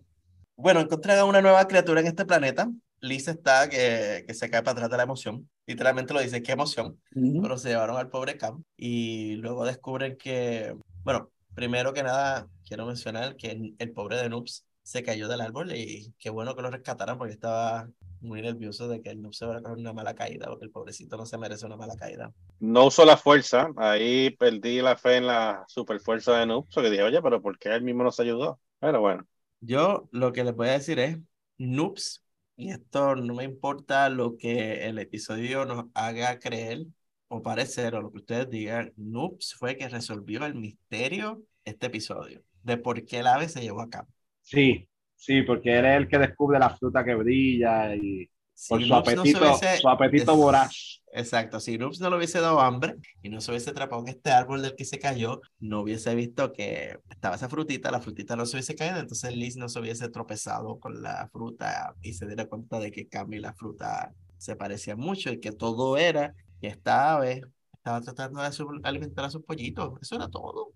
Bueno, 0.55 0.79
encontré 0.79 1.13
a 1.13 1.25
una 1.25 1.41
nueva 1.41 1.67
criatura 1.67 2.01
en 2.01 2.07
este 2.07 2.25
planeta. 2.25 2.69
Lisa 3.01 3.31
está 3.31 3.69
que, 3.69 4.23
que 4.27 4.34
se 4.34 4.49
cae 4.49 4.61
para 4.61 4.73
atrás 4.73 4.89
de 4.89 4.97
la 4.97 5.03
emoción. 5.03 5.49
Literalmente 5.65 6.13
lo 6.13 6.21
dice, 6.21 6.41
qué 6.41 6.51
emoción. 6.51 6.99
Ujú. 7.15 7.41
pero 7.41 7.57
se 7.57 7.69
llevaron 7.69 7.97
al 7.97 8.09
pobre 8.09 8.38
Cam 8.38 8.63
y 8.77 9.35
luego 9.35 9.65
descubren 9.65 10.17
que, 10.17 10.76
bueno, 11.03 11.31
primero 11.53 11.93
que 11.93 12.03
nada, 12.03 12.47
quiero 12.67 12.85
mencionar 12.85 13.35
que 13.35 13.73
el, 13.77 13.91
pobre 13.91 14.17
de 14.17 14.30
Noobs 14.30 14.65
se 14.81 15.03
cayó 15.03 15.27
del 15.27 15.41
árbol 15.41 15.76
y 15.76 16.13
qué 16.17 16.30
bueno 16.30 16.55
que 16.55 16.61
lo 16.61 16.71
rescataran 16.71 17.17
porque 17.17 17.34
estaba 17.34 17.88
muy 18.21 18.41
nervioso 18.41 18.88
de 18.88 19.01
que 19.01 19.09
el 19.09 19.21
Noob 19.21 19.34
se 19.34 19.45
fuera 19.45 19.59
a 19.59 19.63
coger 19.63 19.77
una 19.77 19.93
mala 19.93 20.13
caída 20.13 20.47
porque 20.47 20.65
el 20.65 20.71
pobrecito 20.71 21.17
no 21.17 21.26
se 21.26 21.38
merece 21.38 21.65
una 21.65 21.77
mala 21.77 21.95
caída. 21.95 22.34
no 22.59 22.88
usó 22.88 23.05
la 23.05 23.17
fuerza. 23.17 23.71
Ahí 23.77 24.31
perdí 24.31 24.81
la 24.81 24.97
fe 24.97 25.17
en 25.17 25.27
la 25.27 25.63
super 25.67 25.99
fuerza 25.99 26.38
de 26.38 26.45
Noob. 26.45 26.65
So 26.69 26.81
que 26.81 26.89
dije, 26.89 27.03
oye, 27.03 27.21
pero 27.21 27.41
¿por 27.41 27.57
qué 27.57 27.69
él 27.69 27.84
mismo 27.84 28.03
nos 28.03 28.19
ayudó? 28.19 28.59
Pero 28.80 29.01
bueno, 29.01 29.26
Yo 29.61 30.09
lo 30.11 30.34
que 30.34 30.43
les 30.43 30.55
voy 30.55 30.69
a 30.69 30.73
decir 30.73 30.99
es, 30.99 31.17
Noobs, 31.57 32.23
y 32.60 32.72
esto 32.72 33.15
no 33.15 33.36
me 33.36 33.45
importa 33.45 34.10
lo 34.10 34.36
que 34.36 34.86
el 34.86 34.99
episodio 34.99 35.65
nos 35.65 35.86
haga 35.94 36.40
creer 36.40 36.86
o 37.30 37.41
parecer 37.41 37.95
o 37.95 38.02
lo 38.02 38.11
que 38.11 38.18
ustedes 38.18 38.49
digan, 38.49 38.91
Noobs 38.98 39.53
fue 39.53 39.77
que 39.77 39.88
resolvió 39.88 40.45
el 40.45 40.56
misterio 40.56 41.41
este 41.64 41.88
episodio, 41.88 42.44
de 42.61 42.76
por 42.76 43.06
qué 43.06 43.19
el 43.19 43.27
ave 43.27 43.48
se 43.48 43.61
llevó 43.61 43.80
a 43.80 43.90
cabo. 43.90 44.10
Sí, 44.41 44.90
sí, 45.15 45.44
porque 45.44 45.80
él 45.80 45.86
es 45.86 45.98
el 45.98 46.10
que 46.10 46.18
descubre 46.18 46.60
la 46.60 46.72
fruta 46.72 47.06
que 47.06 47.15
brilla 47.15 47.95
y 47.95 48.30
Si 48.60 48.69
por 48.73 48.81
su 48.84 48.88
Noobs 48.90 49.15
no 49.15 49.26
se 49.26 49.38
apetito, 49.38 49.40
hubiese- 49.45 49.77
su 49.81 49.90
apetito 49.90 50.36
voraz. 50.36 51.02
Exacto, 51.11 51.60
si 51.60 51.77
no 51.77 51.90
le 51.91 52.15
hubiese 52.18 52.40
dado 52.40 52.60
hambre 52.60 52.95
y 53.23 53.30
no 53.30 53.41
se 53.41 53.49
hubiese 53.52 53.72
atrapado 53.72 54.02
en 54.03 54.10
este 54.10 54.31
árbol 54.31 54.61
del 54.61 54.76
que 54.76 54.86
se 54.86 54.99
cayó, 54.99 55.41
no 55.60 55.81
hubiese 55.81 56.14
visto 56.14 56.53
que 56.53 56.99
estaba 57.10 57.36
esa 57.36 57.49
frutita, 57.49 57.90
la 57.90 57.99
frutita 58.02 58.36
no 58.36 58.45
se 58.45 58.57
hubiese 58.57 58.76
caído, 58.76 58.98
entonces 58.99 59.36
Liz 59.36 59.56
no 59.56 59.69
se 59.69 59.80
hubiese 59.80 60.10
tropezado 60.10 60.77
con 60.80 61.02
la 61.02 61.27
fruta 61.31 61.95
y 62.02 62.14
se 62.14 62.27
diera 62.27 62.45
cuenta 62.48 62.80
de 62.80 62.91
que 62.91 63.07
Cam 63.07 63.34
y 63.34 63.40
la 63.40 63.53
fruta 63.53 64.14
se 64.38 64.56
parecían 64.56 64.99
mucho 64.99 65.31
y 65.31 65.40
que 65.40 65.52
todo 65.52 65.98
era 65.98 66.36
que 66.61 66.68
esta 66.68 67.14
ave 67.15 67.41
estaba 67.73 68.02
tratando 68.02 68.41
de 68.41 68.49
alimentar 68.84 69.26
a 69.26 69.30
sus 69.31 69.44
pollitos, 69.44 69.94
eso 70.02 70.15
era 70.15 70.27
todo. 70.30 70.73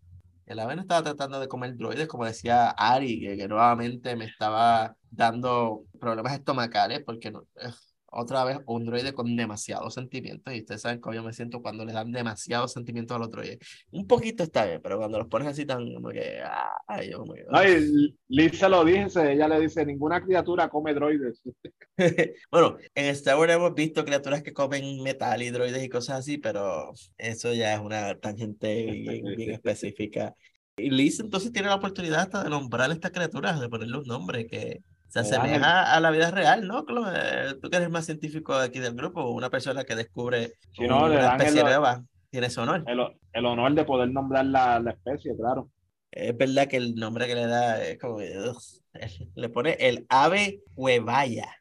El 0.53 0.59
ave 0.59 0.75
no 0.75 0.81
estaba 0.83 1.03
tratando 1.03 1.39
de 1.39 1.47
comer 1.47 1.75
droides, 1.77 2.07
como 2.07 2.25
decía 2.25 2.69
Ari, 2.69 3.19
que, 3.19 3.37
que 3.37 3.47
nuevamente 3.47 4.15
me 4.15 4.25
estaba 4.25 4.95
dando 5.09 5.85
problemas 5.99 6.33
estomacales 6.33 7.01
porque 7.05 7.31
no, 7.31 7.43
otra 8.13 8.43
vez 8.43 8.59
un 8.65 8.85
droide 8.85 9.13
con 9.13 9.35
demasiados 9.35 9.93
sentimientos. 9.93 10.53
Y 10.53 10.59
ustedes 10.59 10.81
saben 10.81 10.99
cómo 10.99 11.15
yo 11.15 11.23
me 11.23 11.33
siento 11.33 11.61
cuando 11.61 11.85
le 11.85 11.93
dan 11.93 12.11
demasiados 12.11 12.73
sentimientos 12.73 13.15
a 13.15 13.19
los 13.19 13.29
droides. 13.29 13.59
Un 13.91 14.07
poquito 14.07 14.43
está 14.43 14.65
bien, 14.65 14.81
pero 14.81 14.97
cuando 14.97 15.19
los 15.19 15.27
pones 15.27 15.47
así 15.47 15.65
tan 15.65 15.93
como 15.93 16.09
que. 16.09 16.41
Ay, 16.87 17.07
Dios 17.07 17.21
mío. 17.27 17.45
No, 17.49 17.63
y 17.63 18.15
Liz 18.27 18.57
se 18.57 18.69
lo 18.69 18.85
dice, 18.85 19.33
ella 19.33 19.47
le 19.47 19.59
dice: 19.59 19.85
ninguna 19.85 20.21
criatura 20.21 20.69
come 20.69 20.93
droides. 20.93 21.41
bueno, 22.51 22.77
en 22.95 23.05
Star 23.07 23.37
Wars 23.37 23.53
hemos 23.53 23.73
visto 23.73 24.05
criaturas 24.05 24.43
que 24.43 24.53
comen 24.53 25.01
metal 25.01 25.41
y 25.41 25.49
droides 25.49 25.83
y 25.83 25.89
cosas 25.89 26.19
así, 26.19 26.37
pero 26.37 26.93
eso 27.17 27.53
ya 27.53 27.73
es 27.73 27.79
una 27.79 28.17
tangente 28.19 28.85
bien, 28.91 29.25
bien 29.35 29.51
específica. 29.51 30.35
Y 30.75 30.89
Liz 30.89 31.19
entonces 31.19 31.51
tiene 31.51 31.67
la 31.67 31.75
oportunidad 31.75 32.21
hasta 32.21 32.43
de 32.43 32.49
nombrar 32.49 32.89
a 32.89 32.93
estas 32.93 33.11
criaturas, 33.11 33.59
de 33.59 33.69
ponerle 33.69 33.97
un 33.99 34.07
nombre 34.07 34.47
que 34.47 34.81
se 35.13 35.19
asemeja 35.19 35.93
a 35.93 35.99
la 35.99 36.09
vida 36.09 36.31
real, 36.31 36.67
¿no? 36.67 36.83
Eh, 37.13 37.53
tú 37.61 37.69
que 37.69 37.77
eres 37.77 37.91
más 37.91 38.05
científico 38.05 38.55
aquí 38.55 38.79
del 38.79 38.95
grupo, 38.95 39.29
una 39.29 39.51
persona 39.51 39.83
que 39.83 39.95
descubre 39.95 40.53
una 40.79 41.35
especie 41.35 41.63
nueva, 41.63 42.03
tiene 42.31 42.47
ese 42.47 42.59
honor. 42.61 42.83
El, 42.87 43.45
honor 43.45 43.75
de 43.75 43.85
poder 43.85 44.09
nombrar 44.09 44.45
la, 44.45 44.79
la, 44.79 44.89
especie, 44.89 45.35
claro. 45.37 45.69
Es 46.09 46.35
verdad 46.35 46.67
que 46.67 46.77
el 46.77 46.95
nombre 46.95 47.27
que 47.27 47.35
le 47.35 47.45
da 47.45 47.83
es 47.83 47.99
como... 47.99 48.21
le 49.35 49.49
pone 49.49 49.77
el 49.79 50.07
ave 50.09 50.61
huevaya. 50.75 51.57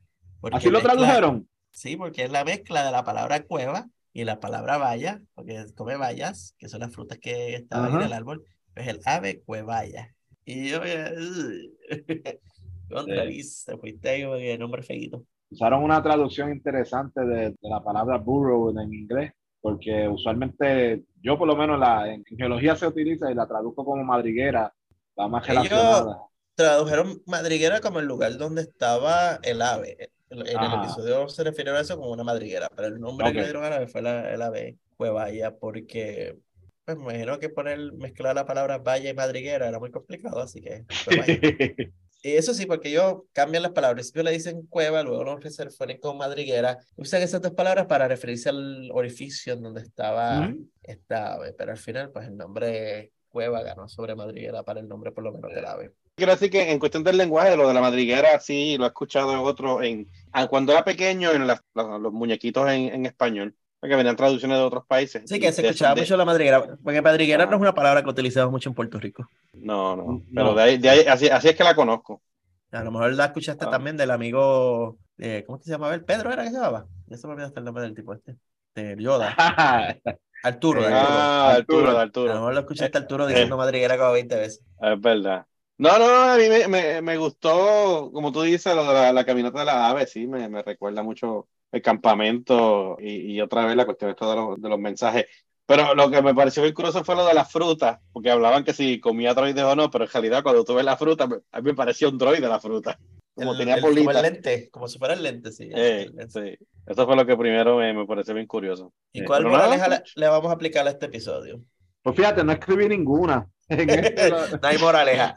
¿Así 0.50 0.70
lo 0.70 0.80
tradujeron? 0.80 1.46
Sí, 1.72 1.98
porque 1.98 2.24
es 2.24 2.32
la 2.32 2.44
mezcla 2.44 2.86
de 2.86 2.90
la 2.90 3.04
palabra 3.04 3.42
cueva 3.44 3.86
y 4.14 4.24
la 4.24 4.40
palabra 4.40 4.78
valla, 4.78 5.20
porque 5.34 5.66
come 5.76 5.96
bayas, 5.96 6.54
que 6.56 6.70
son 6.70 6.80
las 6.80 6.92
frutas 6.92 7.18
que 7.18 7.54
estaban 7.56 7.94
en 7.96 8.00
el 8.00 8.12
árbol. 8.14 8.46
Es 8.74 8.88
el 8.88 9.00
ave 9.04 9.42
cuevaya. 9.42 10.14
Y 10.46 10.70
yo... 10.70 10.80
Contra 12.92 13.24
te 13.24 13.76
fuiste 13.78 14.08
ahí 14.08 14.22
el 14.22 14.58
nombre 14.58 14.82
feito. 14.82 15.24
Usaron 15.50 15.84
una 15.84 16.02
traducción 16.02 16.50
interesante 16.50 17.20
de, 17.24 17.54
la 17.60 17.82
palabra 17.82 18.18
burrow 18.18 18.70
en 18.78 18.92
inglés, 18.92 19.32
porque 19.60 20.08
usualmente 20.08 21.04
yo 21.20 21.38
por 21.38 21.46
lo 21.46 21.56
menos 21.56 21.78
la, 21.78 22.12
en, 22.12 22.24
geología 22.24 22.74
se 22.76 22.86
utiliza 22.86 23.30
y 23.30 23.34
la 23.34 23.46
traduzco 23.46 23.84
como 23.84 24.02
madriguera, 24.02 24.72
va 25.18 25.28
más 25.28 25.46
relacionada. 25.46 26.22
tradujeron 26.54 27.22
madriguera 27.26 27.80
como 27.80 28.00
el 28.00 28.06
lugar 28.06 28.36
donde 28.38 28.62
estaba 28.62 29.38
el 29.42 29.60
ave. 29.60 30.10
En 30.30 30.38
el 30.38 30.82
episodio 30.82 31.28
se 31.28 31.44
refirió 31.44 31.74
a 31.74 31.80
eso 31.80 31.98
como 31.98 32.10
una 32.10 32.24
madriguera, 32.24 32.70
pero 32.74 32.88
el 32.88 32.98
nombre 32.98 33.30
que 33.32 33.38
le 33.38 33.44
dieron 33.44 33.64
a 33.64 33.70
la 33.70 33.76
ave 33.76 33.86
fue 33.86 34.00
la, 34.00 34.32
el 34.32 34.40
ave 34.40 34.78
fue 34.96 35.10
vaya 35.10 35.54
porque 35.58 36.38
pues 36.84 36.96
me 36.96 37.04
imagino 37.04 37.38
que 37.38 37.48
poner 37.48 37.92
mezclar 37.92 38.34
la 38.34 38.46
palabra 38.46 38.78
valla 38.78 39.10
y 39.10 39.14
madriguera 39.14 39.68
era 39.68 39.78
muy 39.78 39.90
complicado, 39.90 40.40
así 40.40 40.60
que 40.60 40.84
eso 42.22 42.54
sí, 42.54 42.66
porque 42.66 42.88
ellos 42.90 43.22
cambian 43.32 43.62
las 43.62 43.72
palabras. 43.72 43.92
Al 43.92 43.96
principio 43.96 44.22
le 44.22 44.30
dicen 44.32 44.66
cueva, 44.66 45.02
luego 45.02 45.24
los 45.24 45.54
se 45.54 45.64
refieren 45.64 45.98
con 45.98 46.16
madriguera. 46.16 46.78
Usan 46.96 47.22
esas 47.22 47.42
dos 47.42 47.52
palabras 47.52 47.86
para 47.86 48.06
referirse 48.06 48.48
al 48.48 48.90
orificio 48.92 49.54
en 49.54 49.62
donde 49.62 49.82
estaba 49.82 50.52
esta 50.82 51.34
ave. 51.34 51.52
Pero 51.52 51.72
al 51.72 51.78
final, 51.78 52.10
pues 52.10 52.28
el 52.28 52.36
nombre 52.36 53.12
cueva 53.28 53.62
ganó 53.62 53.88
sobre 53.88 54.14
madriguera 54.14 54.62
para 54.62 54.80
el 54.80 54.88
nombre 54.88 55.10
por 55.10 55.24
lo 55.24 55.32
menos 55.32 55.52
del 55.52 55.64
ave. 55.64 55.92
Quiero 56.14 56.32
decir 56.32 56.50
que 56.50 56.70
en 56.70 56.78
cuestión 56.78 57.02
del 57.02 57.16
lenguaje, 57.16 57.56
lo 57.56 57.66
de 57.66 57.74
la 57.74 57.80
madriguera, 57.80 58.38
sí, 58.38 58.76
lo 58.76 58.84
he 58.84 58.88
escuchado 58.88 59.32
en 59.32 59.38
otro, 59.38 59.82
en, 59.82 60.08
ah, 60.32 60.46
cuando 60.46 60.72
era 60.72 60.84
pequeño, 60.84 61.32
en 61.32 61.46
los 61.46 62.12
muñequitos 62.12 62.70
en, 62.70 62.94
en 62.94 63.06
español 63.06 63.56
que 63.88 63.96
venían 63.96 64.16
traducciones 64.16 64.58
de 64.58 64.64
otros 64.64 64.86
países. 64.86 65.22
Sí, 65.26 65.40
que 65.40 65.50
se 65.52 65.62
escuchaba 65.66 65.96
mucho 65.96 66.16
la 66.16 66.24
madriguera, 66.24 66.76
porque 66.82 67.02
madriguera 67.02 67.46
no 67.46 67.56
es 67.56 67.60
una 67.60 67.74
palabra 67.74 68.02
que 68.02 68.10
utilizamos 68.10 68.52
mucho 68.52 68.68
en 68.68 68.74
Puerto 68.74 68.98
Rico. 68.98 69.28
No, 69.52 69.96
no, 69.96 70.22
pero 70.32 70.54
de 70.54 70.62
ahí, 70.62 70.78
de 70.78 70.90
ahí 70.90 71.00
así, 71.00 71.28
así, 71.28 71.48
es 71.48 71.56
que 71.56 71.64
la 71.64 71.74
conozco. 71.74 72.22
A 72.70 72.82
lo 72.84 72.92
mejor 72.92 73.12
la 73.14 73.26
escuchaste 73.26 73.64
ah. 73.66 73.70
también 73.70 73.96
del 73.96 74.10
amigo, 74.10 74.98
eh, 75.18 75.42
¿cómo 75.46 75.58
se 75.58 75.70
llamaba? 75.70 75.94
¿El 75.94 76.04
Pedro 76.04 76.32
era 76.32 76.44
que 76.44 76.50
se 76.50 76.56
llamaba? 76.56 76.86
Ya 77.06 77.16
se 77.16 77.26
me 77.26 77.32
olvidó 77.34 77.52
el 77.54 77.64
nombre 77.64 77.82
del 77.82 77.94
tipo 77.94 78.14
este, 78.14 78.36
de 78.74 78.96
Yoda. 79.02 79.34
Arturo, 80.44 80.82
Ah, 80.86 81.54
Arturo, 81.56 81.98
Arturo. 81.98 82.30
A 82.30 82.34
lo 82.34 82.40
mejor 82.40 82.54
lo 82.54 82.60
escuchaste 82.60 82.98
Arturo 82.98 83.26
diciendo 83.26 83.56
madriguera 83.56 83.96
como 83.96 84.12
20 84.12 84.36
veces. 84.36 84.64
Es 84.80 85.00
verdad. 85.00 85.46
No, 85.78 85.98
no, 85.98 86.04
a 86.04 86.36
mí 86.36 86.48
me, 86.48 86.68
me, 86.68 87.02
me, 87.02 87.16
gustó, 87.16 88.10
como 88.12 88.30
tú 88.30 88.42
dices, 88.42 88.74
lo 88.74 88.86
de 88.86 88.92
la, 88.92 89.12
la 89.12 89.24
caminata 89.24 89.60
de 89.60 89.64
la 89.64 89.88
ave, 89.88 90.06
sí, 90.06 90.26
me, 90.26 90.48
me 90.48 90.62
recuerda 90.62 91.02
mucho 91.02 91.48
el 91.72 91.82
campamento 91.82 92.96
y, 93.00 93.32
y 93.32 93.40
otra 93.40 93.66
vez 93.66 93.74
la 93.74 93.86
cuestión 93.86 94.14
de, 94.14 94.36
los, 94.36 94.60
de 94.60 94.68
los 94.68 94.78
mensajes. 94.78 95.26
Pero 95.66 95.94
lo 95.94 96.10
que 96.10 96.20
me 96.22 96.34
pareció 96.34 96.62
muy 96.62 96.72
curioso 96.72 97.02
fue 97.02 97.16
lo 97.16 97.24
de 97.24 97.34
las 97.34 97.50
frutas, 97.50 97.98
porque 98.12 98.30
hablaban 98.30 98.64
que 98.64 98.74
si 98.74 99.00
comía 99.00 99.32
droides 99.32 99.64
o 99.64 99.74
no, 99.74 99.90
pero 99.90 100.04
en 100.04 100.10
realidad 100.10 100.42
cuando 100.42 100.64
tú 100.64 100.74
ves 100.74 100.84
la 100.84 100.96
fruta, 100.96 101.24
a 101.24 101.60
mí 101.60 101.70
me 101.70 101.74
parecía 101.74 102.08
un 102.08 102.18
droide 102.18 102.46
la 102.48 102.60
fruta. 102.60 102.98
Como 103.34 103.56
tenía 103.56 103.80
Como 103.80 104.10
el 104.10 104.22
lente, 104.22 104.68
como 104.70 104.88
si 104.88 104.98
fuera 104.98 105.14
el 105.14 105.22
lente, 105.22 105.50
sí. 105.50 105.70
Eh, 105.74 106.10
sí. 106.28 106.58
Eso 106.86 107.06
fue 107.06 107.16
lo 107.16 107.24
que 107.24 107.36
primero 107.36 107.78
me, 107.78 107.94
me 107.94 108.04
pareció 108.06 108.34
bien 108.34 108.46
curioso. 108.46 108.92
¿Y 109.12 109.24
cuál 109.24 109.46
moraleja 109.46 110.02
le, 110.14 110.28
vamos 110.28 110.50
a 110.50 110.54
aplicar 110.54 110.86
a 110.86 110.90
este 110.90 111.06
episodio? 111.06 111.62
Pues 112.02 112.16
fíjate, 112.16 112.44
no 112.44 112.52
escribí 112.52 112.88
ninguna. 112.88 113.48
Este 113.68 114.30
no 114.62 114.68
hay 114.68 114.76
moraleja. 114.76 115.34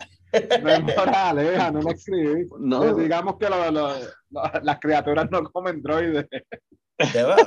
No 0.61 0.69
hay 0.69 0.81
moraleja, 0.81 1.71
no 1.71 1.81
lo 1.81 1.91
escribí. 1.91 2.47
No. 2.59 2.79
Pues 2.79 2.97
digamos 2.97 3.37
que 3.37 3.49
lo, 3.49 3.71
lo, 3.71 3.89
las 4.63 4.79
criaturas 4.79 5.27
no 5.31 5.43
comen 5.51 5.81
droides. 5.81 6.27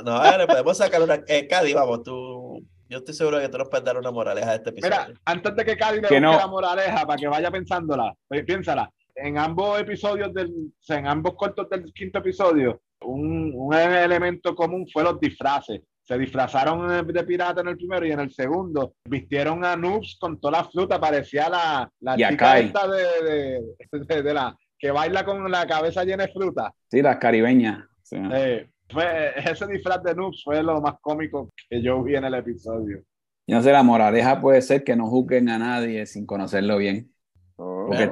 No, 0.03 0.37
le 0.37 0.47
podemos 0.47 0.77
sacar 0.77 1.01
una. 1.01 1.21
Eh, 1.27 1.47
Cady, 1.47 1.73
vamos, 1.73 2.03
tú. 2.03 2.63
Yo 2.87 2.97
estoy 2.99 3.13
seguro 3.13 3.39
que 3.39 3.49
tú 3.49 3.57
nos 3.57 3.69
puedes 3.69 3.85
dar 3.85 3.97
una 3.97 4.11
moraleja 4.11 4.49
de 4.49 4.55
este 4.57 4.69
episodio. 4.71 4.95
Mira, 4.95 5.19
antes 5.25 5.55
de 5.55 5.65
que 5.65 5.77
Cady 5.77 6.01
le 6.01 6.01
busque 6.01 6.19
la 6.19 6.47
moraleja, 6.47 7.05
para 7.05 7.17
que 7.17 7.27
vaya 7.27 7.51
pensándola, 7.51 8.13
pues, 8.27 8.43
piénsala. 8.45 8.91
En 9.15 9.37
ambos 9.37 9.79
episodios 9.79 10.33
del, 10.33 10.51
en 10.87 11.07
ambos 11.07 11.35
cortos 11.35 11.69
del 11.69 11.91
quinto 11.93 12.19
episodio, 12.19 12.81
un, 13.01 13.51
un 13.53 13.73
elemento 13.73 14.55
común 14.55 14.87
fue 14.91 15.03
los 15.03 15.19
disfraces 15.19 15.81
se 16.09 16.17
disfrazaron 16.17 17.05
de 17.05 17.23
pirata 17.23 17.61
en 17.61 17.67
el 17.67 17.77
primero 17.77 18.03
y 18.03 18.11
en 18.11 18.19
el 18.19 18.31
segundo 18.31 18.95
vistieron 19.07 19.63
a 19.63 19.75
Noobs 19.75 20.17
con 20.19 20.41
toda 20.41 20.57
la 20.57 20.63
fruta, 20.63 20.99
parecía 20.99 21.47
la, 21.49 21.91
la 21.99 22.17
chica 22.17 22.57
esta 22.57 22.87
de, 22.87 23.61
de, 23.91 24.23
de, 24.23 24.33
la 24.33 24.57
que 24.79 24.89
baila 24.89 25.23
con 25.23 25.51
la 25.51 25.67
cabeza 25.67 26.03
llena 26.03 26.25
de 26.25 26.33
fruta. 26.33 26.73
Sí, 26.89 27.03
las 27.03 27.17
caribeñas. 27.17 27.85
fue, 28.89 29.33
ese 29.37 29.67
disfraz 29.67 30.01
de 30.01 30.15
Noobs 30.15 30.43
fue 30.43 30.63
lo 30.63 30.81
más 30.81 30.95
cómico 30.99 31.51
que 31.69 31.79
yo 31.79 32.01
vi 32.01 32.15
en 32.15 32.23
el 32.23 32.33
episodio. 32.33 33.03
Yo 33.45 33.57
no 33.57 33.61
sé, 33.61 33.71
la 33.71 33.83
moraleja 33.83 34.41
puede 34.41 34.63
ser 34.63 34.83
que 34.83 34.95
no 34.95 35.05
juzguen 35.05 35.47
a 35.49 35.59
nadie 35.59 36.07
sin 36.07 36.25
conocerlo 36.25 36.77
bien. 36.77 37.13
Oh. 37.57 37.85
Porque 37.85 38.11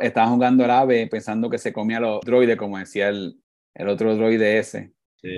estaban 0.00 0.34
jugando 0.34 0.64
el 0.64 0.70
ave 0.72 1.06
pensando 1.06 1.48
que 1.48 1.58
se 1.58 1.72
comía 1.72 2.00
los 2.00 2.22
droides, 2.22 2.56
como 2.56 2.76
decía 2.76 3.08
el, 3.08 3.40
el 3.76 3.88
otro 3.88 4.16
droide 4.16 4.58
ese. 4.58 4.94
Sí 5.14 5.30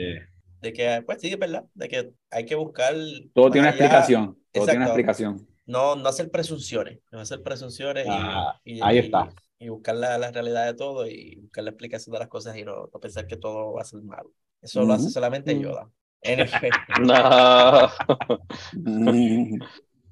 de 0.63 0.73
que, 0.73 1.03
pues 1.05 1.21
sí, 1.21 1.29
es 1.29 1.39
verdad, 1.39 1.65
de 1.75 1.89
que 1.89 2.13
hay 2.31 2.47
que 2.47 2.55
buscar. 2.55 2.95
Todo 3.35 3.51
tiene 3.51 3.69
una 3.69 3.77
explicación. 3.77 4.39
Todo 4.53 4.65
tiene 4.65 4.79
una 4.79 4.87
explicación. 4.87 5.47
No, 5.67 5.97
no 5.97 6.09
hacer 6.09 6.31
presunciones, 6.31 7.01
no 7.11 7.21
hacer 7.21 7.43
presunciones 7.43 8.07
ah, 8.09 8.59
y, 8.65 8.81
ahí 8.81 8.99
está. 8.99 9.29
Y, 9.59 9.69
buscar 9.69 9.97
la, 9.97 10.19
la, 10.19 10.31
realidad 10.31 10.67
de 10.67 10.75
todo 10.75 11.07
y 11.07 11.37
buscar 11.37 11.65
la 11.65 11.71
explicación 11.71 12.13
de 12.13 12.19
las 12.21 12.29
cosas 12.29 12.57
y 12.57 12.65
no, 12.65 12.89
no 12.93 13.01
pensar 13.01 13.27
que 13.27 13.37
todo 13.37 13.73
va 13.73 13.83
a 13.83 13.85
ser 13.85 14.03
malo. 14.03 14.33
Eso 14.61 14.85
lo 14.85 14.93
hace 14.95 15.11
solamente 15.11 15.59
Yoda. 15.59 15.91
En 16.21 16.41
efecto. 16.41 16.79
no. 17.01 17.91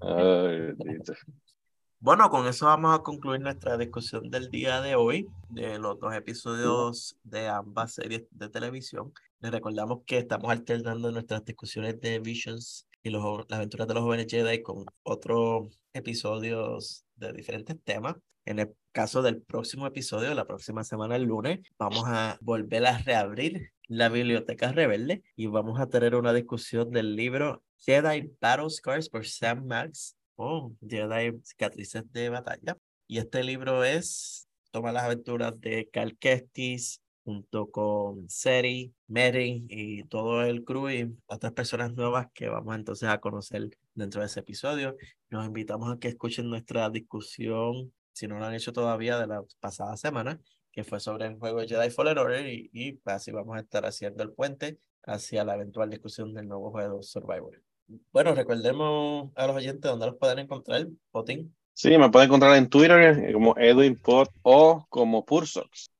Bueno, 2.02 2.31
con 2.31 2.47
eso 2.47 2.64
vamos 2.64 2.98
a 2.98 3.02
concluir 3.02 3.43
nuestra 3.43 3.77
discusión 3.77 4.31
del 4.31 4.51
día 4.51 4.81
de 4.81 4.94
hoy 4.94 5.28
de 5.51 5.78
los 5.78 6.01
dos 6.01 6.14
episodios 6.14 7.18
de 7.24 7.47
ambas 7.47 7.93
series 7.93 8.22
de 8.31 8.48
televisión. 8.48 9.12
Les 9.41 9.51
recordamos 9.51 10.01
que 10.05 10.19
estamos 10.19 10.51
alternando 10.51 11.11
nuestras 11.11 11.43
discusiones 11.47 11.99
de 12.01 12.19
Visions 12.19 12.87
y 13.03 13.09
los, 13.09 13.47
las 13.49 13.57
aventuras 13.57 13.89
de 13.89 13.95
los 13.95 14.03
jóvenes 14.03 14.27
Jedi 14.29 14.62
con 14.62 14.85
otros 15.03 15.81
episodios 15.95 17.07
de 17.17 17.33
diferentes 17.33 17.77
temas. 17.83 18.17
En 18.45 18.59
el 18.59 18.75
caso 18.93 19.23
del 19.23 19.41
próximo 19.41 19.87
episodio, 19.87 20.35
la 20.35 20.47
próxima 20.47 20.85
semana, 20.85 21.17
el 21.17 21.23
lunes, 21.23 21.61
vamos 21.79 22.05
a 22.07 22.37
volver 22.43 22.87
a 22.87 22.99
reabrir 22.99 23.73
la 23.89 24.11
biblioteca 24.11 24.73
rebelde 24.73 25.23
y 25.37 25.47
vamos 25.47 25.81
a 25.81 25.89
tener 25.89 26.17
una 26.17 26.35
discusión 26.35 26.91
del 26.91 27.17
libro 27.17 27.62
Jedi 27.79 28.31
Battle 28.43 28.69
Scars 28.69 29.09
por 29.09 29.27
Sam 29.27 29.65
Max 29.67 30.17
Oh, 30.37 30.75
Jedi 30.87 31.39
Cicatrices 31.45 32.11
de 32.12 32.29
Batalla. 32.29 32.77
Y 33.07 33.19
este 33.19 33.43
libro 33.43 33.85
es, 33.85 34.49
toma 34.71 34.93
las 34.93 35.05
aventuras 35.05 35.59
de 35.61 35.89
Cal 35.91 36.17
Kestis 36.19 37.03
junto 37.24 37.70
con 37.70 38.28
Seri, 38.28 38.92
Mary 39.09 39.64
y 39.68 40.05
todo 40.05 40.42
el 40.42 40.64
crew 40.64 40.90
y 40.90 41.16
otras 41.26 41.52
personas 41.52 41.92
nuevas 41.94 42.28
que 42.32 42.48
vamos 42.48 42.74
entonces 42.74 43.09
a 43.09 43.18
conocer 43.18 43.70
dentro 43.94 44.20
de 44.20 44.26
ese 44.26 44.40
episodio. 44.40 44.97
Nos 45.28 45.47
invitamos 45.47 45.92
a 45.92 45.98
que 45.98 46.09
escuchen 46.09 46.48
nuestra 46.48 46.90
discusión, 46.90 47.92
si 48.12 48.26
no 48.26 48.38
lo 48.38 48.44
han 48.44 48.55
hecho 48.55 48.72
todavía, 48.72 49.18
de 49.18 49.26
la 49.26 49.42
pasada 49.60 49.97
semana, 49.97 50.40
que 50.72 50.84
fue 50.84 51.01
sobre 51.01 51.26
el 51.26 51.38
juego 51.38 51.60
Jedi 51.60 51.90
Fallen 51.90 52.18
Order 52.18 52.47
y, 52.47 52.70
y 52.72 53.01
así 53.05 53.30
vamos 53.30 53.56
a 53.56 53.60
estar 53.60 53.84
haciendo 53.84 54.22
el 54.22 54.32
puente 54.32 54.78
hacia 55.05 55.44
la 55.44 55.55
eventual 55.55 55.90
discusión 55.90 56.34
del 56.34 56.48
nuevo 56.48 56.70
juego 56.70 57.02
Survivor. 57.02 57.62
Bueno, 58.12 58.34
recordemos 58.34 59.30
a 59.34 59.47
los 59.47 59.56
oyentes 59.56 59.90
dónde 59.90 60.06
los 60.06 60.16
pueden 60.16 60.38
encontrar, 60.38 60.86
Potín. 61.10 61.55
Sí, 61.72 61.97
me 61.97 62.10
pueden 62.10 62.28
encontrar 62.28 62.56
en 62.56 62.68
Twitter 62.68 63.32
como 63.32 63.56
Edwin 63.56 63.97
Pot 63.97 64.30
o 64.42 64.86
como 64.88 65.24
Pursox. 65.24 65.90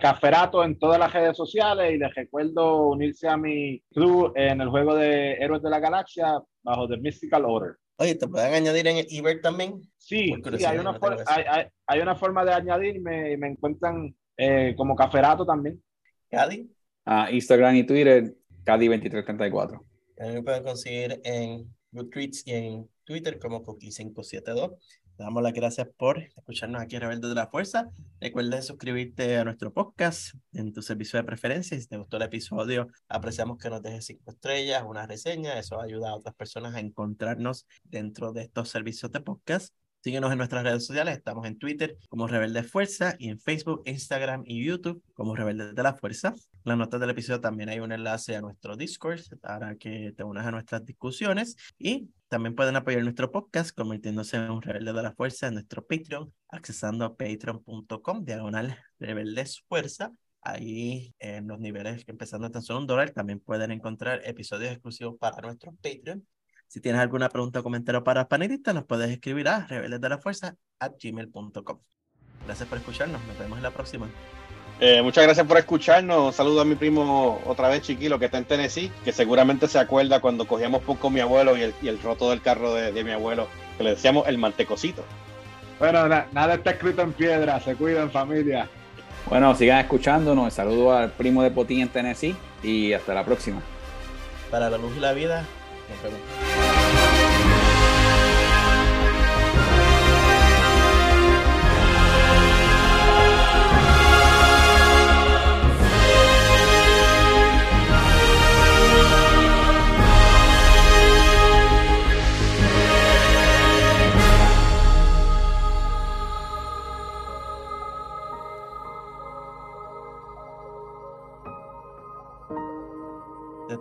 Caferato 0.00 0.64
en 0.64 0.78
todas 0.78 0.98
las 0.98 1.12
redes 1.12 1.36
sociales 1.36 1.92
y 1.92 1.98
les 1.98 2.14
recuerdo 2.14 2.88
unirse 2.88 3.28
a 3.28 3.36
mi 3.36 3.80
crew 3.92 4.32
en 4.34 4.60
el 4.60 4.68
juego 4.68 4.94
de 4.96 5.34
Héroes 5.34 5.62
de 5.62 5.70
la 5.70 5.78
Galaxia 5.78 6.40
bajo 6.62 6.88
The 6.88 6.96
Mystical 6.96 7.44
Order. 7.44 7.76
Oye, 7.98 8.14
¿te 8.14 8.26
pueden 8.26 8.54
añadir 8.54 8.86
en 8.86 8.96
el 8.96 9.06
Ebert 9.10 9.42
también? 9.42 9.80
Sí, 9.98 10.28
sí, 10.34 10.40
curiosidad, 10.42 10.72
hay, 10.72 10.78
una 10.78 10.92
no 10.92 10.98
for- 10.98 11.10
tengo 11.10 11.22
eso. 11.22 11.30
hay, 11.32 11.44
hay- 11.48 11.66
hay 11.86 12.00
una 12.00 12.16
forma 12.16 12.44
de 12.44 12.52
añadirme 12.54 13.32
y 13.32 13.36
me 13.36 13.48
encuentran 13.48 14.14
eh, 14.36 14.74
como 14.76 14.96
Caferato 14.96 15.44
también. 15.44 15.82
Cadi, 16.30 16.70
Ah, 17.04 17.28
Instagram 17.30 17.76
y 17.76 17.84
Twitter, 17.84 18.34
Cadi2334. 18.64 19.80
también 20.16 20.34
me 20.36 20.42
pueden 20.42 20.62
conseguir 20.64 21.20
en 21.24 21.66
Goodreads 21.92 22.46
y 22.46 22.52
en 22.52 22.88
Twitter 23.04 23.38
como 23.38 23.62
Cookie572. 23.64 24.76
Damos 25.20 25.42
las 25.42 25.52
gracias 25.52 25.86
por 25.98 26.18
escucharnos 26.18 26.80
aquí 26.80 26.96
en 26.96 27.02
Rebelde 27.02 27.28
de 27.28 27.34
la 27.34 27.46
Fuerza. 27.46 27.90
Recuerden 28.22 28.62
suscribirte 28.62 29.36
a 29.36 29.44
nuestro 29.44 29.70
podcast 29.70 30.34
en 30.54 30.72
tu 30.72 30.80
servicio 30.80 31.18
de 31.18 31.24
preferencia. 31.24 31.78
Si 31.78 31.86
te 31.86 31.98
gustó 31.98 32.16
el 32.16 32.22
episodio, 32.22 32.88
apreciamos 33.06 33.58
que 33.58 33.68
nos 33.68 33.82
dejes 33.82 34.06
cinco 34.06 34.30
estrellas, 34.30 34.82
una 34.82 35.06
reseña. 35.06 35.58
Eso 35.58 35.78
ayuda 35.78 36.08
a 36.08 36.14
otras 36.14 36.34
personas 36.36 36.74
a 36.74 36.80
encontrarnos 36.80 37.66
dentro 37.84 38.32
de 38.32 38.44
estos 38.44 38.70
servicios 38.70 39.12
de 39.12 39.20
podcast. 39.20 39.74
Síguenos 40.02 40.32
en 40.32 40.38
nuestras 40.38 40.64
redes 40.64 40.86
sociales. 40.86 41.18
Estamos 41.18 41.46
en 41.46 41.58
Twitter 41.58 41.98
como 42.08 42.26
Rebelde 42.26 42.62
Fuerza 42.62 43.16
y 43.18 43.28
en 43.28 43.38
Facebook, 43.38 43.82
Instagram 43.84 44.44
y 44.46 44.64
YouTube 44.64 45.02
como 45.12 45.36
Rebelde 45.36 45.74
de 45.74 45.82
la 45.82 45.92
Fuerza. 45.92 46.34
Las 46.62 46.76
notas 46.76 47.00
del 47.00 47.10
episodio 47.10 47.40
también 47.40 47.70
hay 47.70 47.80
un 47.80 47.90
enlace 47.90 48.36
a 48.36 48.42
nuestro 48.42 48.76
Discord 48.76 49.22
para 49.40 49.76
que 49.76 50.12
te 50.14 50.24
unas 50.24 50.46
a 50.46 50.50
nuestras 50.50 50.84
discusiones 50.84 51.56
y 51.78 52.10
también 52.28 52.54
pueden 52.54 52.76
apoyar 52.76 53.02
nuestro 53.02 53.32
podcast 53.32 53.74
convirtiéndose 53.74 54.36
en 54.36 54.50
un 54.50 54.60
Rebelde 54.60 54.92
de 54.92 55.02
la 55.02 55.12
Fuerza 55.12 55.48
en 55.48 55.54
nuestro 55.54 55.86
Patreon, 55.86 56.32
accesando 56.50 57.06
a 57.06 57.16
patreon.com 57.16 58.24
diagonal 58.24 58.78
Rebeldes 58.98 59.62
Fuerza. 59.68 60.12
Ahí 60.42 61.14
en 61.18 61.48
los 61.48 61.58
niveles 61.58 62.04
que 62.04 62.12
empezando 62.12 62.46
en 62.46 62.52
tan 62.52 62.62
solo 62.62 62.80
un 62.80 62.86
dólar 62.86 63.10
también 63.10 63.40
pueden 63.40 63.70
encontrar 63.70 64.20
episodios 64.24 64.72
exclusivos 64.72 65.16
para 65.18 65.40
nuestro 65.40 65.72
Patreon. 65.82 66.26
Si 66.66 66.80
tienes 66.80 67.00
alguna 67.00 67.30
pregunta 67.30 67.60
o 67.60 67.62
comentario 67.62 68.04
para 68.04 68.28
panelistas, 68.28 68.74
nos 68.74 68.84
puedes 68.84 69.10
escribir 69.10 69.48
a 69.48 69.66
rebeldes 69.66 70.00
de 70.00 70.08
la 70.10 70.18
fuerza 70.18 70.56
at 70.78 70.92
gmail.com. 71.02 71.80
Gracias 72.44 72.68
por 72.68 72.78
escucharnos. 72.78 73.24
Nos 73.26 73.38
vemos 73.38 73.56
en 73.56 73.62
la 73.62 73.70
próxima. 73.72 74.10
Eh, 74.82 75.02
muchas 75.02 75.24
gracias 75.24 75.46
por 75.46 75.58
escucharnos. 75.58 76.18
Un 76.28 76.32
saludo 76.32 76.62
a 76.62 76.64
mi 76.64 76.74
primo 76.74 77.40
otra 77.44 77.68
vez, 77.68 77.82
Chiquilo, 77.82 78.18
que 78.18 78.24
está 78.24 78.38
en 78.38 78.44
Tennessee, 78.46 78.90
que 79.04 79.12
seguramente 79.12 79.68
se 79.68 79.78
acuerda 79.78 80.20
cuando 80.20 80.46
cogíamos 80.46 80.80
poco 80.82 81.00
con 81.00 81.12
mi 81.12 81.20
abuelo 81.20 81.56
y 81.56 81.62
el, 81.62 81.74
y 81.82 81.88
el 81.88 82.00
roto 82.00 82.30
del 82.30 82.40
carro 82.40 82.72
de, 82.72 82.90
de 82.90 83.04
mi 83.04 83.10
abuelo, 83.12 83.46
que 83.76 83.84
le 83.84 83.90
decíamos 83.90 84.26
el 84.26 84.38
mantecocito. 84.38 85.04
Bueno, 85.78 86.08
na- 86.08 86.26
nada 86.32 86.54
está 86.54 86.70
escrito 86.70 87.02
en 87.02 87.12
piedra. 87.12 87.60
Se 87.60 87.74
cuidan, 87.74 88.10
familia. 88.10 88.68
Bueno, 89.28 89.54
sigan 89.54 89.80
escuchándonos. 89.80 90.54
Saludo 90.54 90.94
al 90.96 91.10
primo 91.10 91.42
de 91.42 91.50
Potín 91.50 91.80
en 91.80 91.88
Tennessee 91.88 92.34
y 92.62 92.94
hasta 92.94 93.12
la 93.12 93.24
próxima. 93.24 93.60
Para 94.50 94.70
la 94.70 94.78
luz 94.78 94.96
y 94.96 95.00
la 95.00 95.12
vida, 95.12 95.44
nos 95.90 96.02
vemos. 96.02 96.49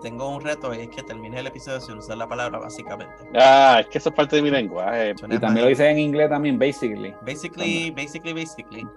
Tengo 0.10 0.28
un 0.30 0.42
reto 0.42 0.74
y 0.74 0.80
es 0.80 0.90
que 0.90 1.04
termines 1.04 1.40
el 1.40 1.48
episodio 1.48 1.80
sin 1.80 1.98
usar 2.00 2.18
la 2.18 2.28
palabra 2.28 2.58
básicamente. 2.58 3.14
Ah, 3.36 3.78
es 3.82 3.88
que 3.88 4.00
eso 4.00 4.10
es 4.10 4.16
parte 4.16 4.38
de 4.38 4.42
mi 4.42 4.50
lenguaje. 4.50 5.16
Suena 5.16 5.36
Y 5.36 5.40
también 5.40 5.66
lo 5.66 5.70
dice 5.70 5.88
en 5.88 6.00
inglés 6.00 6.30
también, 6.30 6.58
basically. 6.58 7.14
Basically, 7.22 7.92
basically, 7.92 8.34
basically. 8.34 8.88